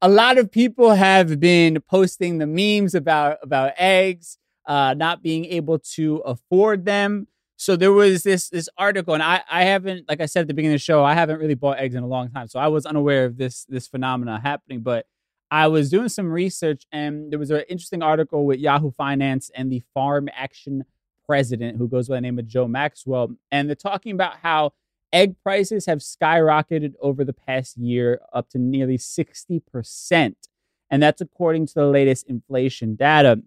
a 0.02 0.10
lot 0.10 0.38
of 0.38 0.52
people 0.52 0.94
have 0.94 1.40
been 1.40 1.80
posting 1.90 2.38
the 2.38 2.46
memes 2.46 2.94
about 2.94 3.38
about 3.42 3.72
eggs 3.78 4.38
uh, 4.66 4.94
not 4.98 5.22
being 5.22 5.46
able 5.46 5.80
to 5.80 6.18
afford 6.26 6.86
them. 6.86 7.28
So 7.56 7.76
there 7.76 7.94
was 7.94 8.24
this 8.24 8.50
this 8.50 8.68
article, 8.78 9.14
and 9.14 9.24
I 9.24 9.42
I 9.50 9.64
haven't, 9.64 10.10
like 10.10 10.20
I 10.20 10.26
said 10.26 10.42
at 10.42 10.48
the 10.48 10.54
beginning 10.54 10.74
of 10.76 10.82
the 10.82 10.84
show, 10.84 11.04
I 11.04 11.14
haven't 11.14 11.40
really 11.40 11.54
bought 11.54 11.80
eggs 11.80 11.96
in 11.96 12.04
a 12.04 12.08
long 12.08 12.30
time, 12.30 12.48
so 12.48 12.60
I 12.60 12.68
was 12.68 12.86
unaware 12.86 13.26
of 13.26 13.38
this 13.38 13.66
this 13.66 13.88
phenomena 13.88 14.40
happening. 14.42 14.82
But 14.82 15.06
I 15.52 15.68
was 15.68 15.90
doing 15.90 16.10
some 16.10 16.32
research, 16.32 16.86
and 16.92 17.32
there 17.32 17.40
was 17.40 17.52
an 17.52 17.64
interesting 17.70 18.02
article 18.02 18.46
with 18.46 18.60
Yahoo 18.60 18.92
Finance 18.92 19.52
and 19.56 19.72
the 19.72 19.84
Farm 19.94 20.28
Action 20.36 20.84
president, 21.26 21.78
who 21.78 21.88
goes 21.88 22.10
by 22.10 22.16
the 22.16 22.22
name 22.22 22.40
of 22.40 22.48
Joe 22.48 22.68
Maxwell, 22.68 23.36
and 23.52 23.70
they're 23.70 23.76
talking 23.76 24.14
about 24.14 24.38
how 24.42 24.74
egg 25.14 25.36
prices 25.44 25.86
have 25.86 26.00
skyrocketed 26.00 26.96
over 27.02 27.24
the 27.24 27.34
past 27.34 27.78
year, 27.78 28.20
up 28.34 28.50
to 28.50 28.58
nearly 28.58 28.98
sixty 28.98 29.60
percent, 29.60 30.50
and 30.90 31.02
that's 31.02 31.22
according 31.22 31.68
to 31.68 31.76
the 31.76 31.86
latest 31.86 32.28
inflation 32.28 32.96
data. 32.96 33.42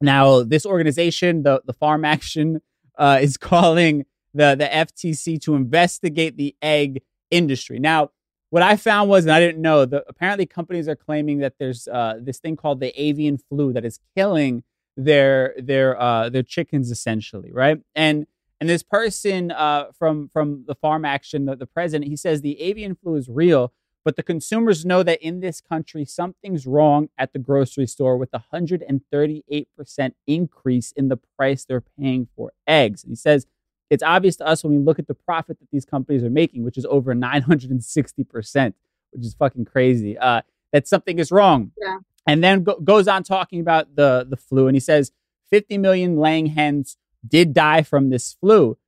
Now, 0.00 0.42
this 0.42 0.64
organization, 0.64 1.42
the, 1.42 1.62
the 1.64 1.72
Farm 1.72 2.04
Action, 2.04 2.60
uh, 2.98 3.18
is 3.20 3.36
calling 3.50 4.06
the, 4.34 4.54
the 4.54 4.66
FTC 4.66 5.40
to 5.42 5.54
investigate 5.54 6.36
the 6.36 6.54
egg 6.62 7.02
industry. 7.30 7.78
Now, 7.78 8.10
what 8.50 8.62
I 8.62 8.76
found 8.76 9.08
was, 9.08 9.24
and 9.24 9.32
I 9.32 9.40
didn't 9.40 9.62
know, 9.62 9.84
that 9.84 10.04
apparently 10.08 10.44
companies 10.44 10.88
are 10.88 10.96
claiming 10.96 11.38
that 11.38 11.54
there's 11.58 11.86
uh, 11.86 12.18
this 12.20 12.38
thing 12.38 12.56
called 12.56 12.80
the 12.80 12.92
avian 13.00 13.38
flu 13.38 13.72
that 13.72 13.84
is 13.84 14.00
killing 14.16 14.64
their 14.96 15.54
their 15.56 16.00
uh, 16.00 16.28
their 16.28 16.42
chickens 16.42 16.90
essentially, 16.90 17.52
right? 17.52 17.78
And 17.94 18.26
and 18.60 18.68
this 18.68 18.82
person 18.82 19.52
uh, 19.52 19.86
from 19.96 20.28
from 20.32 20.64
the 20.66 20.74
Farm 20.74 21.04
Action, 21.04 21.46
the, 21.46 21.56
the 21.56 21.66
president, 21.66 22.08
he 22.08 22.16
says 22.16 22.42
the 22.42 22.60
avian 22.60 22.96
flu 22.96 23.14
is 23.14 23.28
real, 23.28 23.72
but 24.04 24.16
the 24.16 24.22
consumers 24.22 24.84
know 24.84 25.02
that 25.02 25.20
in 25.22 25.40
this 25.40 25.60
country, 25.60 26.04
something's 26.04 26.66
wrong 26.66 27.08
at 27.18 27.32
the 27.32 27.38
grocery 27.38 27.86
store 27.86 28.16
with 28.16 28.30
a 28.32 28.42
138% 28.52 30.12
increase 30.26 30.92
in 30.92 31.08
the 31.08 31.18
price 31.36 31.64
they're 31.64 31.82
paying 31.98 32.28
for 32.34 32.52
eggs. 32.66 33.04
he 33.06 33.14
says 33.14 33.46
it's 33.90 34.02
obvious 34.04 34.36
to 34.36 34.46
us 34.46 34.62
when 34.62 34.72
we 34.72 34.78
look 34.78 34.98
at 35.00 35.08
the 35.08 35.14
profit 35.14 35.58
that 35.58 35.68
these 35.72 35.84
companies 35.84 36.22
are 36.22 36.30
making, 36.30 36.62
which 36.62 36.78
is 36.78 36.86
over 36.86 37.12
960%, 37.14 38.74
which 39.10 39.26
is 39.26 39.34
fucking 39.34 39.64
crazy, 39.64 40.16
uh, 40.16 40.42
that 40.72 40.86
something 40.86 41.18
is 41.18 41.32
wrong. 41.32 41.72
Yeah. 41.76 41.98
And 42.26 42.42
then 42.42 42.62
go- 42.62 42.78
goes 42.78 43.08
on 43.08 43.24
talking 43.24 43.60
about 43.60 43.96
the, 43.96 44.24
the 44.28 44.36
flu. 44.36 44.68
And 44.68 44.76
he 44.76 44.80
says 44.80 45.10
50 45.50 45.78
million 45.78 46.16
laying 46.16 46.46
hens 46.46 46.96
did 47.26 47.52
die 47.52 47.82
from 47.82 48.10
this 48.10 48.34
flu 48.40 48.78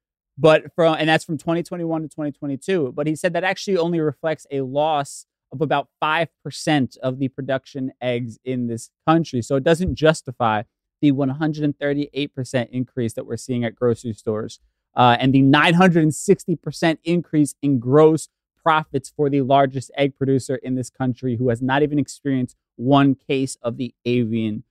but 0.43 0.74
from 0.74 0.97
and 0.99 1.09
that's 1.09 1.24
from 1.24 1.38
2021 1.38 2.03
to 2.03 2.09
2022 2.09 2.93
but 2.95 3.07
he 3.07 3.14
said 3.14 3.32
that 3.32 3.45
actually 3.45 3.76
only 3.76 4.01
reflects 4.01 4.47
a 4.51 4.61
loss 4.61 5.26
of 5.53 5.61
about 5.61 5.88
5% 6.03 6.99
of 6.99 7.18
the 7.18 7.28
production 7.28 7.93
eggs 8.01 8.38
in 8.45 8.66
this 8.66 8.90
country. 9.07 9.43
So 9.43 9.57
it 9.57 9.64
doesn't 9.64 9.95
justify 9.95 10.62
the 11.01 11.12
138% 11.12 12.68
increase 12.70 13.12
that 13.12 13.26
we're 13.26 13.36
seeing 13.36 13.64
at 13.64 13.74
grocery 13.74 14.14
stores 14.14 14.61
uh, 14.97 15.16
and 15.20 15.34
the 15.34 15.43
960% 15.43 16.99
increase 17.05 17.55
in 17.61 17.78
gross 17.78 18.28
profits 18.62 19.12
for 19.14 19.28
the 19.28 19.43
largest 19.43 19.90
egg 19.97 20.16
producer 20.16 20.57
in 20.57 20.74
this 20.74 20.88
country 20.88 21.36
who 21.36 21.49
has 21.49 21.61
not 21.61 21.82
even 21.82 21.99
experienced 21.99 22.57
one 22.76 23.14
case 23.14 23.57
of 23.61 23.76
the 23.76 23.95
avian 24.05 24.64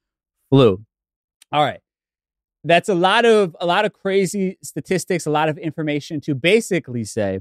flu. 0.49 0.83
All 1.51 1.63
right 1.63 1.81
that's 2.63 2.89
a 2.89 2.95
lot 2.95 3.25
of 3.25 3.55
a 3.59 3.65
lot 3.65 3.85
of 3.85 3.93
crazy 3.93 4.57
statistics, 4.63 5.25
a 5.25 5.31
lot 5.31 5.49
of 5.49 5.57
information 5.57 6.21
to 6.21 6.35
basically 6.35 7.03
say 7.03 7.39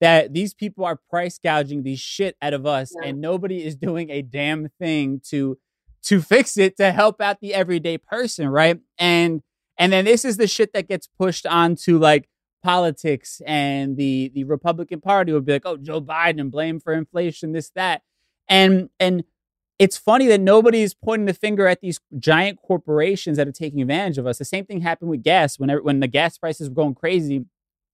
that 0.00 0.32
these 0.32 0.54
people 0.54 0.84
are 0.84 0.98
price 1.10 1.38
gouging 1.38 1.82
the 1.82 1.96
shit 1.96 2.36
out 2.42 2.54
of 2.54 2.66
us 2.66 2.92
yeah. 3.00 3.08
and 3.08 3.20
nobody 3.20 3.64
is 3.64 3.76
doing 3.76 4.10
a 4.10 4.22
damn 4.22 4.68
thing 4.80 5.20
to 5.28 5.58
to 6.02 6.20
fix 6.20 6.56
it 6.58 6.76
to 6.76 6.92
help 6.92 7.20
out 7.20 7.40
the 7.40 7.54
everyday 7.54 7.98
person, 7.98 8.48
right? 8.48 8.78
And 8.98 9.42
and 9.78 9.92
then 9.92 10.04
this 10.04 10.24
is 10.24 10.36
the 10.36 10.46
shit 10.46 10.72
that 10.72 10.88
gets 10.88 11.06
pushed 11.06 11.46
onto 11.46 11.98
like 11.98 12.28
politics 12.62 13.42
and 13.46 13.96
the 13.96 14.30
the 14.34 14.44
Republican 14.44 15.00
Party 15.00 15.32
will 15.32 15.40
be 15.40 15.52
like, 15.52 15.66
"Oh, 15.66 15.76
Joe 15.76 16.00
Biden 16.00 16.50
blame 16.50 16.80
for 16.80 16.92
inflation, 16.92 17.52
this 17.52 17.70
that." 17.74 18.02
And 18.48 18.90
and 19.00 19.24
it's 19.84 19.98
funny 19.98 20.26
that 20.28 20.40
nobody 20.40 20.80
is 20.80 20.94
pointing 20.94 21.26
the 21.26 21.34
finger 21.34 21.66
at 21.66 21.82
these 21.82 22.00
giant 22.18 22.58
corporations 22.62 23.36
that 23.36 23.46
are 23.46 23.52
taking 23.52 23.82
advantage 23.82 24.16
of 24.16 24.26
us. 24.26 24.38
The 24.38 24.46
same 24.46 24.64
thing 24.64 24.80
happened 24.80 25.10
with 25.10 25.22
gas. 25.22 25.58
When, 25.58 25.68
when 25.84 26.00
the 26.00 26.08
gas 26.08 26.38
prices 26.38 26.70
were 26.70 26.74
going 26.74 26.94
crazy, 26.94 27.44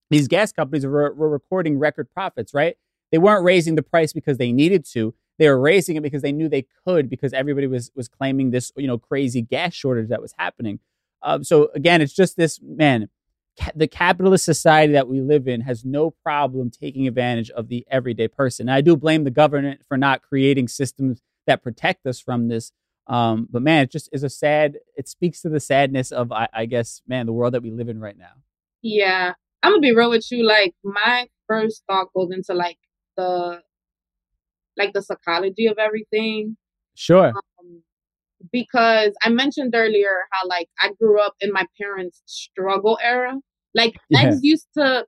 these 0.08 0.28
gas 0.28 0.52
companies 0.52 0.86
were, 0.86 1.12
were 1.12 1.28
recording 1.28 1.80
record 1.80 2.08
profits, 2.14 2.54
right? 2.54 2.76
They 3.10 3.18
weren't 3.18 3.42
raising 3.44 3.74
the 3.74 3.82
price 3.82 4.12
because 4.12 4.38
they 4.38 4.52
needed 4.52 4.84
to. 4.92 5.14
They 5.40 5.48
were 5.48 5.58
raising 5.58 5.96
it 5.96 6.04
because 6.04 6.22
they 6.22 6.30
knew 6.30 6.48
they 6.48 6.66
could 6.86 7.10
because 7.10 7.32
everybody 7.32 7.66
was 7.66 7.90
was 7.96 8.06
claiming 8.06 8.52
this, 8.52 8.70
you 8.76 8.86
know, 8.86 8.98
crazy 8.98 9.42
gas 9.42 9.74
shortage 9.74 10.10
that 10.10 10.22
was 10.22 10.32
happening. 10.38 10.78
Um, 11.22 11.42
so 11.42 11.70
again, 11.74 12.00
it's 12.00 12.14
just 12.14 12.36
this 12.36 12.60
man. 12.62 13.08
Ca- 13.58 13.72
the 13.74 13.88
capitalist 13.88 14.44
society 14.44 14.92
that 14.92 15.08
we 15.08 15.20
live 15.20 15.48
in 15.48 15.62
has 15.62 15.84
no 15.84 16.12
problem 16.12 16.70
taking 16.70 17.08
advantage 17.08 17.50
of 17.50 17.66
the 17.66 17.84
everyday 17.90 18.28
person. 18.28 18.68
And 18.68 18.76
I 18.76 18.80
do 18.80 18.96
blame 18.96 19.24
the 19.24 19.32
government 19.32 19.80
for 19.88 19.96
not 19.96 20.22
creating 20.22 20.68
systems 20.68 21.20
that 21.50 21.62
protect 21.62 22.06
us 22.06 22.20
from 22.20 22.48
this. 22.48 22.72
Um, 23.06 23.48
but 23.50 23.62
man, 23.62 23.82
it 23.82 23.90
just 23.90 24.08
is 24.12 24.22
a 24.22 24.30
sad. 24.30 24.78
It 24.96 25.08
speaks 25.08 25.42
to 25.42 25.48
the 25.48 25.60
sadness 25.60 26.12
of, 26.12 26.30
I, 26.30 26.48
I 26.54 26.66
guess, 26.66 27.02
man, 27.08 27.26
the 27.26 27.32
world 27.32 27.54
that 27.54 27.62
we 27.62 27.72
live 27.72 27.88
in 27.88 28.00
right 28.00 28.16
now. 28.16 28.34
Yeah, 28.82 29.32
I'm 29.62 29.72
gonna 29.72 29.80
be 29.80 29.94
real 29.94 30.10
with 30.10 30.30
you. 30.30 30.46
Like 30.46 30.74
my 30.84 31.26
first 31.48 31.82
thought 31.88 32.12
goes 32.14 32.30
into 32.30 32.54
like 32.54 32.78
the, 33.16 33.62
like 34.76 34.92
the 34.92 35.02
psychology 35.02 35.66
of 35.66 35.78
everything. 35.78 36.56
Sure. 36.94 37.28
Um, 37.28 37.82
because 38.52 39.12
I 39.22 39.28
mentioned 39.28 39.74
earlier 39.74 40.22
how 40.30 40.46
like 40.48 40.68
I 40.80 40.92
grew 41.00 41.20
up 41.20 41.34
in 41.40 41.52
my 41.52 41.66
parents' 41.80 42.22
struggle 42.26 42.98
era. 43.02 43.34
Like 43.74 43.96
yeah. 44.08 44.20
eggs 44.20 44.38
used 44.42 44.68
to 44.76 45.04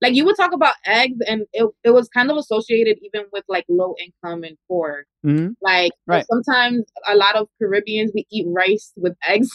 like 0.00 0.14
you 0.14 0.24
would 0.24 0.36
talk 0.36 0.52
about 0.52 0.74
eggs 0.86 1.18
and 1.26 1.42
it, 1.52 1.68
it 1.84 1.90
was 1.90 2.08
kind 2.08 2.30
of 2.30 2.36
associated 2.36 2.98
even 3.02 3.26
with 3.32 3.44
like 3.48 3.64
low 3.68 3.94
income 4.00 4.44
and 4.44 4.56
poor. 4.68 5.04
Mm-hmm. 5.26 5.48
like 5.60 5.90
right. 6.06 6.24
sometimes 6.30 6.84
a 7.08 7.16
lot 7.16 7.34
of 7.34 7.48
caribbeans 7.60 8.12
we 8.14 8.24
eat 8.30 8.46
rice 8.48 8.92
with 8.96 9.14
eggs 9.26 9.50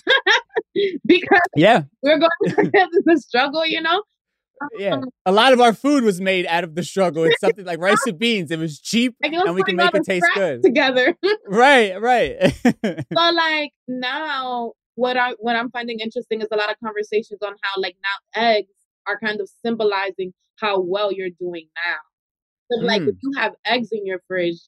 because 1.06 1.39
yeah. 1.56 1.84
we're 2.02 2.20
going 2.20 2.30
through 2.50 2.72
the 3.06 3.18
struggle 3.18 3.66
you 3.66 3.82
know? 3.82 4.04
Yeah. 4.78 4.94
Um, 4.94 5.06
a 5.26 5.32
lot 5.32 5.52
of 5.52 5.60
our 5.60 5.74
food 5.74 6.04
was 6.04 6.22
made 6.22 6.46
out 6.46 6.64
of 6.64 6.76
the 6.76 6.84
struggle. 6.84 7.24
It's 7.24 7.41
something 7.41 7.66
like 7.66 7.80
rice 7.80 8.06
and 8.06 8.18
beans. 8.18 8.50
It 8.50 8.60
was 8.60 8.80
cheap 8.80 9.14
like 9.22 9.34
and 9.34 9.56
we 9.56 9.64
can 9.64 9.76
make 9.76 9.94
it 9.94 10.04
taste 10.06 10.26
good. 10.36 10.64
together. 10.64 11.16
Right 11.48 12.00
right. 12.00 12.54
So 12.64 13.32
like 13.32 13.72
now 13.88 14.74
what 14.96 15.18
i 15.18 15.32
what 15.39 15.56
i'm 15.56 15.72
finding 15.72 16.00
interesting 16.00 16.41
is 16.41 16.48
a 16.52 16.56
lot 16.56 16.70
of 16.70 16.76
conversations 16.84 17.39
on 17.44 17.54
how 17.62 17.82
like 17.82 17.96
now 18.04 18.41
eggs 18.41 18.70
are 19.08 19.20
kind 19.20 19.41
of 19.41 19.49
symbolizing 19.66 20.34
how 20.60 20.80
well 20.80 21.12
you're 21.12 21.30
doing 21.39 21.68
now. 21.76 21.97
So, 22.72 22.82
mm. 22.82 22.86
like, 22.86 23.01
if 23.01 23.16
mm. 23.16 23.20
you 23.22 23.32
have 23.38 23.54
eggs 23.66 23.89
in 23.91 24.06
your 24.06 24.22
fridge, 24.28 24.60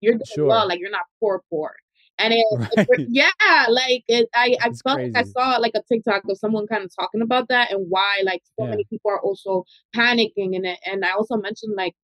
you're 0.00 0.14
doing 0.14 0.24
sure. 0.34 0.46
well. 0.46 0.68
Like, 0.68 0.80
you're 0.80 0.90
not 0.90 1.06
poor, 1.20 1.42
poor. 1.50 1.74
And 2.18 2.32
it, 2.32 2.46
right. 2.76 2.86
it 2.90 3.08
yeah, 3.10 3.66
like 3.68 4.04
it, 4.06 4.28
I, 4.34 4.56
I 4.60 4.70
felt 4.70 5.00
like 5.00 5.16
I 5.16 5.24
saw 5.24 5.56
like 5.56 5.72
a 5.74 5.82
TikTok 5.92 6.22
of 6.28 6.38
someone 6.38 6.66
kind 6.66 6.84
of 6.84 6.90
talking 6.94 7.22
about 7.22 7.48
that 7.48 7.72
and 7.72 7.86
why 7.88 8.20
like 8.24 8.40
so 8.56 8.64
yeah. 8.64 8.70
many 8.70 8.84
people 8.88 9.10
are 9.10 9.20
also 9.20 9.64
panicking 9.96 10.54
and 10.54 10.64
it. 10.64 10.78
And 10.86 11.04
I 11.04 11.10
also 11.10 11.36
mentioned 11.36 11.74
like 11.76 11.94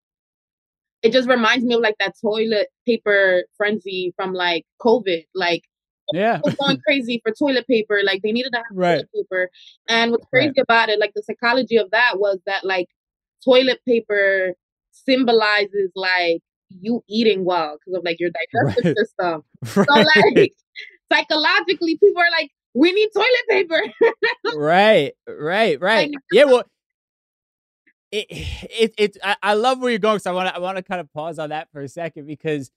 it 1.02 1.12
just 1.12 1.28
reminds 1.28 1.64
me 1.64 1.74
of 1.74 1.80
like 1.80 1.96
that 2.00 2.14
toilet 2.20 2.68
paper 2.86 3.44
frenzy 3.56 4.12
from 4.16 4.32
like 4.32 4.64
COVID. 4.82 5.24
Like 5.34 5.62
yeah 6.12 6.40
going 6.58 6.78
crazy 6.86 7.20
for 7.24 7.32
toilet 7.32 7.66
paper 7.66 8.00
like 8.04 8.22
they 8.22 8.32
needed 8.32 8.50
to 8.50 8.58
have 8.58 8.64
right. 8.72 8.94
toilet 8.94 9.08
paper 9.14 9.50
and 9.88 10.10
what's 10.10 10.26
crazy 10.26 10.48
right. 10.48 10.62
about 10.62 10.88
it 10.88 10.98
like 10.98 11.12
the 11.14 11.22
psychology 11.22 11.76
of 11.76 11.90
that 11.90 12.18
was 12.18 12.38
that 12.46 12.64
like 12.64 12.88
toilet 13.44 13.80
paper 13.86 14.54
symbolizes 14.92 15.90
like 15.94 16.42
you 16.70 17.02
eating 17.08 17.44
well 17.44 17.78
because 17.78 17.98
of 17.98 18.04
like 18.04 18.20
your 18.20 18.30
digestive 18.30 18.84
right. 18.84 18.96
system. 18.96 19.44
So 19.64 19.92
like 19.92 20.52
psychologically, 21.12 21.96
people 21.96 22.22
are 22.22 22.30
like, 22.30 22.50
we 22.74 22.92
need 22.92 23.10
toilet 23.12 23.28
paper. 23.48 23.82
right, 24.56 25.12
right, 25.28 25.80
right. 25.80 26.10
Yeah, 26.32 26.44
well, 26.44 26.64
it 28.12 28.26
it, 28.30 28.94
it 28.96 29.16
I, 29.22 29.36
I 29.42 29.54
love 29.54 29.80
where 29.80 29.90
you're 29.90 29.98
going. 29.98 30.20
So 30.20 30.30
I 30.30 30.34
want 30.34 30.48
to 30.48 30.56
I 30.56 30.58
want 30.60 30.76
to 30.76 30.82
kind 30.82 31.00
of 31.00 31.12
pause 31.12 31.38
on 31.38 31.50
that 31.50 31.68
for 31.72 31.80
a 31.82 31.88
second 31.88 32.26
because 32.26 32.70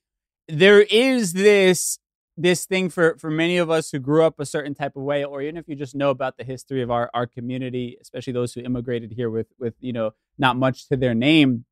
there 0.47 0.81
is 0.81 1.33
this 1.33 1.99
this 2.35 2.65
thing 2.65 2.89
for 2.89 3.17
for 3.17 3.29
many 3.29 3.57
of 3.57 3.69
us 3.69 3.91
who 3.91 3.99
grew 3.99 4.23
up 4.23 4.39
a 4.39 4.45
certain 4.45 4.73
type 4.73 4.95
of 4.95 5.03
way, 5.03 5.23
or 5.23 5.41
even 5.41 5.57
if 5.57 5.67
you 5.67 5.75
just 5.75 5.95
know 5.95 6.09
about 6.09 6.37
the 6.37 6.43
history 6.43 6.81
of 6.81 6.89
our 6.89 7.09
our 7.13 7.27
community, 7.27 7.97
especially 8.01 8.33
those 8.33 8.53
who 8.53 8.61
immigrated 8.61 9.11
here 9.11 9.29
with 9.29 9.47
with 9.59 9.75
you 9.79 9.93
know 9.93 10.11
not 10.37 10.57
much 10.57 10.87
to 10.89 10.97
their 10.97 11.13
name, 11.13 11.65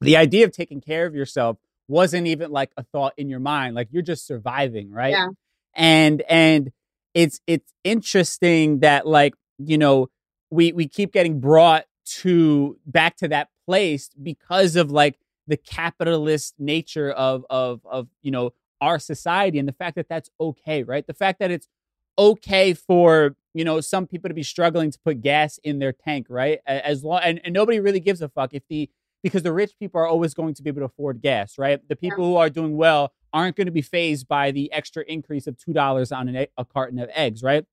the 0.00 0.16
idea 0.16 0.44
of 0.44 0.52
taking 0.52 0.80
care 0.80 1.06
of 1.06 1.14
yourself 1.14 1.58
wasn't 1.88 2.26
even 2.26 2.50
like 2.50 2.70
a 2.76 2.82
thought 2.84 3.12
in 3.16 3.28
your 3.28 3.40
mind. 3.40 3.74
Like 3.74 3.88
you're 3.90 4.02
just 4.02 4.26
surviving, 4.26 4.90
right? 4.90 5.12
Yeah. 5.12 5.28
And 5.74 6.22
and 6.28 6.72
it's 7.14 7.40
it's 7.46 7.72
interesting 7.84 8.80
that 8.80 9.06
like 9.06 9.34
you 9.58 9.78
know 9.78 10.08
we 10.50 10.72
we 10.72 10.88
keep 10.88 11.12
getting 11.12 11.40
brought 11.40 11.84
to 12.04 12.76
back 12.86 13.16
to 13.18 13.28
that 13.28 13.48
place 13.66 14.10
because 14.20 14.74
of 14.76 14.90
like 14.90 15.18
the 15.46 15.56
capitalist 15.56 16.54
nature 16.58 17.10
of 17.10 17.44
of 17.50 17.80
of 17.84 18.08
you 18.22 18.30
know 18.30 18.52
our 18.80 18.98
society 18.98 19.58
and 19.58 19.68
the 19.68 19.72
fact 19.72 19.96
that 19.96 20.08
that's 20.08 20.30
okay 20.40 20.82
right? 20.82 21.06
The 21.06 21.14
fact 21.14 21.38
that 21.40 21.50
it's 21.50 21.68
okay 22.18 22.74
for 22.74 23.36
you 23.54 23.64
know 23.64 23.80
some 23.80 24.06
people 24.06 24.28
to 24.28 24.34
be 24.34 24.42
struggling 24.42 24.90
to 24.90 24.98
put 24.98 25.20
gas 25.20 25.58
in 25.62 25.78
their 25.78 25.92
tank 25.92 26.26
right? 26.28 26.60
As 26.66 27.04
long 27.04 27.20
and, 27.22 27.40
and 27.44 27.54
nobody 27.54 27.80
really 27.80 28.00
gives 28.00 28.20
a 28.22 28.28
fuck 28.28 28.52
if 28.52 28.62
the 28.68 28.90
because 29.22 29.42
the 29.42 29.52
rich 29.52 29.72
people 29.78 30.00
are 30.00 30.06
always 30.06 30.32
going 30.32 30.54
to 30.54 30.62
be 30.62 30.68
able 30.68 30.80
to 30.80 30.86
afford 30.86 31.20
gas 31.20 31.58
right? 31.58 31.86
The 31.88 31.96
people 31.96 32.24
who 32.24 32.36
are 32.36 32.50
doing 32.50 32.76
well 32.76 33.12
aren't 33.32 33.56
going 33.56 33.66
to 33.66 33.72
be 33.72 33.82
phased 33.82 34.26
by 34.26 34.50
the 34.50 34.72
extra 34.72 35.04
increase 35.06 35.46
of 35.46 35.56
two 35.56 35.72
dollars 35.72 36.10
on 36.12 36.28
an, 36.28 36.46
a 36.56 36.64
carton 36.64 36.98
of 36.98 37.10
eggs 37.14 37.42
right? 37.42 37.64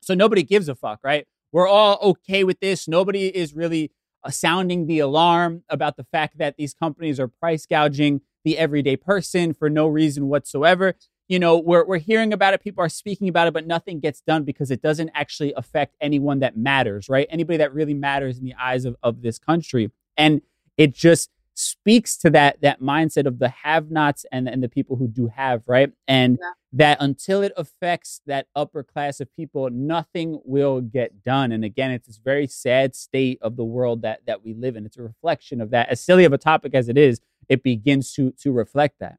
So 0.00 0.14
nobody 0.14 0.42
gives 0.42 0.68
a 0.68 0.74
fuck 0.74 1.00
right? 1.02 1.26
We're 1.52 1.68
all 1.68 1.98
okay 2.02 2.44
with 2.44 2.60
this. 2.60 2.86
Nobody 2.86 3.28
is 3.28 3.54
really 3.54 3.90
uh, 4.24 4.30
sounding 4.30 4.86
the 4.86 4.98
alarm 4.98 5.62
about 5.68 5.96
the 5.96 6.04
fact 6.04 6.38
that 6.38 6.56
these 6.56 6.74
companies 6.74 7.20
are 7.20 7.28
price 7.28 7.64
gouging 7.66 8.20
the 8.46 8.56
everyday 8.56 8.94
person 8.94 9.52
for 9.52 9.68
no 9.68 9.88
reason 9.88 10.28
whatsoever. 10.28 10.94
You 11.26 11.40
know, 11.40 11.58
we're, 11.58 11.84
we're 11.84 11.98
hearing 11.98 12.32
about 12.32 12.54
it, 12.54 12.62
people 12.62 12.84
are 12.84 12.88
speaking 12.88 13.28
about 13.28 13.48
it, 13.48 13.54
but 13.54 13.66
nothing 13.66 13.98
gets 13.98 14.20
done 14.20 14.44
because 14.44 14.70
it 14.70 14.80
doesn't 14.80 15.10
actually 15.14 15.52
affect 15.56 15.96
anyone 16.00 16.38
that 16.38 16.56
matters, 16.56 17.08
right? 17.08 17.26
Anybody 17.28 17.56
that 17.56 17.74
really 17.74 17.92
matters 17.92 18.38
in 18.38 18.44
the 18.44 18.54
eyes 18.54 18.84
of, 18.84 18.94
of 19.02 19.20
this 19.20 19.36
country. 19.36 19.90
And 20.16 20.42
it 20.76 20.94
just 20.94 21.30
speaks 21.54 22.18
to 22.18 22.28
that 22.28 22.60
that 22.60 22.82
mindset 22.82 23.26
of 23.26 23.38
the 23.38 23.48
have-nots 23.48 24.26
and 24.30 24.46
and 24.46 24.62
the 24.62 24.68
people 24.68 24.94
who 24.94 25.08
do 25.08 25.26
have, 25.26 25.62
right? 25.66 25.90
And 26.06 26.38
yeah. 26.40 26.50
that 26.74 26.98
until 27.00 27.42
it 27.42 27.52
affects 27.56 28.20
that 28.26 28.46
upper 28.54 28.84
class 28.84 29.20
of 29.20 29.34
people, 29.34 29.70
nothing 29.70 30.40
will 30.44 30.82
get 30.82 31.24
done. 31.24 31.50
And 31.50 31.64
again, 31.64 31.90
it's 31.90 32.06
this 32.06 32.18
very 32.18 32.46
sad 32.46 32.94
state 32.94 33.38
of 33.42 33.56
the 33.56 33.64
world 33.64 34.02
that 34.02 34.20
that 34.26 34.44
we 34.44 34.54
live 34.54 34.76
in. 34.76 34.86
It's 34.86 34.98
a 34.98 35.02
reflection 35.02 35.60
of 35.60 35.70
that. 35.70 35.88
As 35.88 36.00
silly 36.00 36.24
of 36.24 36.32
a 36.32 36.38
topic 36.38 36.74
as 36.74 36.88
it 36.88 36.98
is, 36.98 37.20
it 37.48 37.62
begins 37.62 38.12
to 38.14 38.32
to 38.42 38.52
reflect 38.52 38.96
that. 39.00 39.16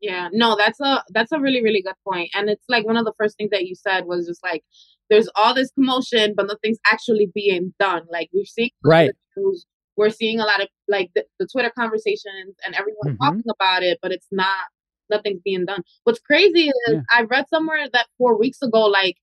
Yeah, 0.00 0.28
no, 0.32 0.56
that's 0.56 0.80
a 0.80 1.02
that's 1.10 1.32
a 1.32 1.38
really 1.38 1.62
really 1.62 1.82
good 1.82 1.94
point, 2.06 2.30
and 2.34 2.50
it's 2.50 2.64
like 2.68 2.86
one 2.86 2.96
of 2.96 3.04
the 3.04 3.14
first 3.18 3.36
things 3.36 3.50
that 3.50 3.66
you 3.66 3.74
said 3.74 4.04
was 4.06 4.26
just 4.26 4.42
like 4.42 4.64
there's 5.10 5.28
all 5.36 5.54
this 5.54 5.70
commotion, 5.72 6.34
but 6.36 6.46
nothing's 6.46 6.78
actually 6.90 7.30
being 7.34 7.74
done. 7.78 8.02
Like 8.10 8.30
we're 8.32 8.44
seeing 8.44 8.70
right. 8.82 9.12
News, 9.36 9.66
we're 9.96 10.10
seeing 10.10 10.40
a 10.40 10.44
lot 10.44 10.60
of 10.60 10.68
like 10.88 11.10
the, 11.14 11.24
the 11.38 11.46
Twitter 11.46 11.70
conversations 11.78 12.56
and 12.64 12.74
everyone 12.74 13.14
mm-hmm. 13.14 13.24
talking 13.24 13.50
about 13.60 13.82
it, 13.82 13.98
but 14.02 14.12
it's 14.12 14.28
not 14.30 14.68
nothing's 15.10 15.40
being 15.44 15.66
done. 15.66 15.82
What's 16.04 16.20
crazy 16.20 16.68
is 16.68 16.74
yeah. 16.88 17.00
I 17.10 17.22
read 17.22 17.44
somewhere 17.48 17.86
that 17.92 18.06
four 18.18 18.38
weeks 18.38 18.62
ago, 18.62 18.86
like 18.86 19.16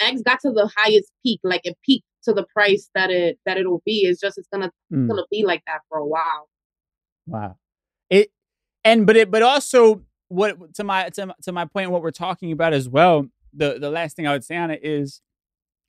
eggs 0.00 0.22
got 0.22 0.40
to 0.40 0.52
the 0.52 0.70
highest 0.76 1.10
peak, 1.22 1.40
like 1.42 1.62
it 1.64 1.76
peaked 1.84 2.06
to 2.24 2.32
the 2.32 2.46
price 2.54 2.88
that 2.94 3.10
it 3.10 3.38
that 3.44 3.58
it'll 3.58 3.82
be. 3.84 4.06
It's 4.06 4.20
just 4.20 4.38
it's 4.38 4.48
gonna 4.52 4.70
mm. 4.92 5.08
gonna 5.08 5.24
be 5.30 5.44
like 5.44 5.62
that 5.66 5.80
for 5.88 5.98
a 5.98 6.06
while. 6.06 6.48
Wow. 7.26 7.56
And 8.84 9.06
but 9.06 9.16
it 9.16 9.30
but 9.30 9.42
also 9.42 10.02
what 10.28 10.74
to 10.74 10.84
my 10.84 11.08
to, 11.10 11.34
to 11.42 11.52
my 11.52 11.64
point 11.64 11.90
what 11.90 12.02
we're 12.02 12.10
talking 12.10 12.52
about 12.52 12.72
as 12.72 12.88
well 12.88 13.26
the 13.52 13.78
the 13.78 13.90
last 13.90 14.16
thing 14.16 14.26
i 14.26 14.32
would 14.32 14.44
say 14.44 14.56
on 14.56 14.70
it 14.70 14.80
is 14.82 15.20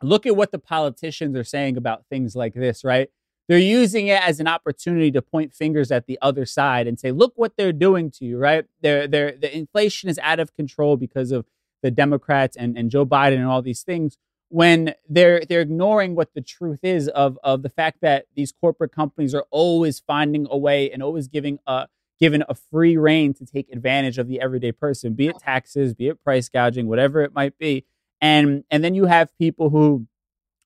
look 0.04 0.26
at 0.26 0.36
what 0.36 0.52
the 0.52 0.60
politicians 0.60 1.36
are 1.36 1.43
saying 1.43 1.78
about 1.78 2.06
things 2.10 2.36
like 2.36 2.54
this 2.54 2.84
right? 2.84 3.10
They're 3.48 3.60
using 3.60 4.08
it 4.08 4.22
as 4.28 4.39
an 4.39 4.48
opportunity 4.48 5.12
to 5.12 5.22
point 5.22 5.54
fingers 5.54 5.91
at 5.91 6.08
the 6.08 6.18
other 6.22 6.46
side 6.46 6.88
and 6.88 7.00
say 7.00 7.12
look 7.12 7.34
what 7.36 7.54
they're 7.58 7.74
doing 7.74 8.12
to 8.12 8.26
you 8.26 8.38
right? 8.38 8.66
They're, 8.82 9.08
they're, 9.08 9.32
the 9.32 9.56
inflation 9.56 10.10
is 10.10 10.20
out 10.20 10.39
of 10.39 10.56
control 10.56 10.98
because 10.98 11.32
of 11.32 11.46
the 11.82 11.91
democrats 11.91 12.58
and, 12.58 12.78
and 12.78 12.89
joe 12.89 13.06
biden 13.06 13.36
and 13.36 13.46
all 13.46 13.62
these 13.62 13.84
things 13.84 14.18
when 14.50 14.93
they're 15.08 15.41
they're 15.48 15.62
ignoring 15.62 16.16
what 16.16 16.34
the 16.34 16.41
truth 16.41 16.80
is 16.84 17.08
of 17.10 17.38
of 17.43 17.62
the 17.62 17.70
fact 17.70 18.00
that 18.02 18.26
these 18.36 18.52
corporate 18.52 18.91
companies 18.91 19.36
are 19.36 19.46
always 19.52 20.00
finding 20.00 20.48
a 20.50 20.58
way 20.58 20.89
and 20.91 21.04
always 21.04 21.28
giving 21.28 21.60
a 21.68 21.88
given 22.20 22.43
a 22.47 22.55
free 22.55 22.97
reign 22.97 23.34
to 23.36 23.45
take 23.45 23.70
advantage 23.72 24.18
of 24.18 24.28
the 24.28 24.39
everyday 24.41 24.72
person, 24.72 25.13
be 25.13 25.28
it 25.28 25.38
taxes, 25.39 25.93
be 25.93 26.07
it 26.07 26.24
price 26.24 26.49
gouging, 26.49 26.88
whatever 26.88 27.22
it 27.22 27.34
might 27.34 27.57
be. 27.57 27.86
And 28.22 28.63
and 28.72 28.84
then 28.84 28.95
you 28.95 29.05
have 29.05 29.38
people 29.38 29.70
who 29.70 30.07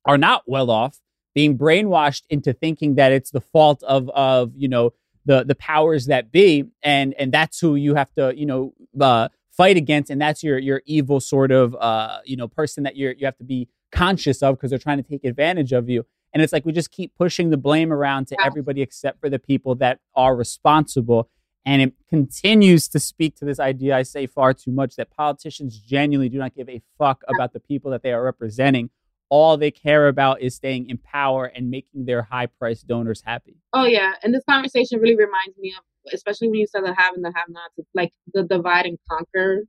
are 0.05 0.17
not 0.17 0.43
well 0.47 0.69
off 0.69 0.99
being 1.33 1.57
brainwashed 1.57 2.23
into 2.29 2.53
thinking 2.53 2.95
that 2.95 3.11
it's 3.11 3.31
the 3.31 3.41
fault 3.41 3.83
of 3.83 4.09
of 4.09 4.51
you 4.55 4.67
know 4.67 4.93
the 5.25 5.43
the 5.43 5.55
powers 5.55 6.07
that 6.07 6.31
be, 6.31 6.65
and 6.83 7.13
and 7.15 7.31
that's 7.31 7.59
who 7.59 7.75
you 7.75 7.95
have 7.95 8.13
to 8.13 8.33
you 8.35 8.45
know 8.45 8.73
uh, 8.99 9.29
fight 9.51 9.77
against, 9.77 10.09
and 10.09 10.21
that's 10.21 10.43
your 10.43 10.57
your 10.57 10.81
evil 10.85 11.19
sort 11.19 11.51
of 11.51 11.75
uh, 11.75 12.19
you 12.25 12.37
know 12.37 12.47
person 12.47 12.83
that 12.83 12.95
you 12.95 13.13
you 13.17 13.25
have 13.25 13.37
to 13.37 13.43
be 13.43 13.67
conscious 13.91 14.41
of 14.43 14.55
because 14.55 14.69
they're 14.69 14.79
trying 14.79 15.01
to 15.01 15.09
take 15.09 15.23
advantage 15.23 15.71
of 15.71 15.89
you. 15.89 16.05
And 16.33 16.43
it's 16.43 16.53
like 16.53 16.65
we 16.65 16.71
just 16.71 16.91
keep 16.91 17.15
pushing 17.15 17.49
the 17.49 17.57
blame 17.57 17.91
around 17.91 18.27
to 18.27 18.37
everybody 18.43 18.81
except 18.81 19.19
for 19.19 19.29
the 19.29 19.39
people 19.39 19.75
that 19.75 19.99
are 20.15 20.35
responsible. 20.35 21.29
And 21.70 21.84
it 21.84 21.93
continues 22.09 22.88
to 22.88 22.99
speak 22.99 23.36
to 23.36 23.45
this 23.45 23.59
idea 23.59 23.95
I 23.95 24.01
say 24.01 24.26
far 24.26 24.55
too 24.55 24.72
much 24.72 24.95
that 24.95 25.15
politicians 25.15 25.78
genuinely 25.78 26.28
do 26.28 26.39
not 26.39 26.55
give 26.55 26.67
a 26.67 26.82
fuck 26.97 27.22
about 27.28 27.53
the 27.53 27.59
people 27.59 27.91
that 27.91 28.01
they 28.01 28.11
are 28.11 28.24
representing. 28.24 28.89
All 29.30 29.55
they 29.55 29.70
care 29.70 30.07
about 30.07 30.41
is 30.41 30.55
staying 30.55 30.89
in 30.89 30.97
power 30.97 31.45
and 31.45 31.70
making 31.70 32.05
their 32.05 32.24
high 32.24 32.47
priced 32.47 32.88
donors 32.88 33.22
happy. 33.24 33.57
Oh, 33.72 33.86
yeah. 33.86 34.13
And 34.24 34.34
this 34.34 34.43
conversation 34.49 34.99
really 34.99 35.15
reminds 35.15 35.59
me 35.59 35.76
of, 35.78 35.84
especially 36.11 36.47
when 36.47 36.59
you 36.61 36.65
said 36.65 36.84
the 36.84 36.95
have 36.97 37.13
and 37.13 37.24
the 37.24 37.32
have 37.36 37.49
nots, 37.49 37.88
like 37.93 38.13
the 38.34 38.41
divide 38.41 38.88
and 38.88 38.97
conquer. 39.07 39.65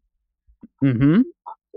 Mm-hmm. 0.82 1.20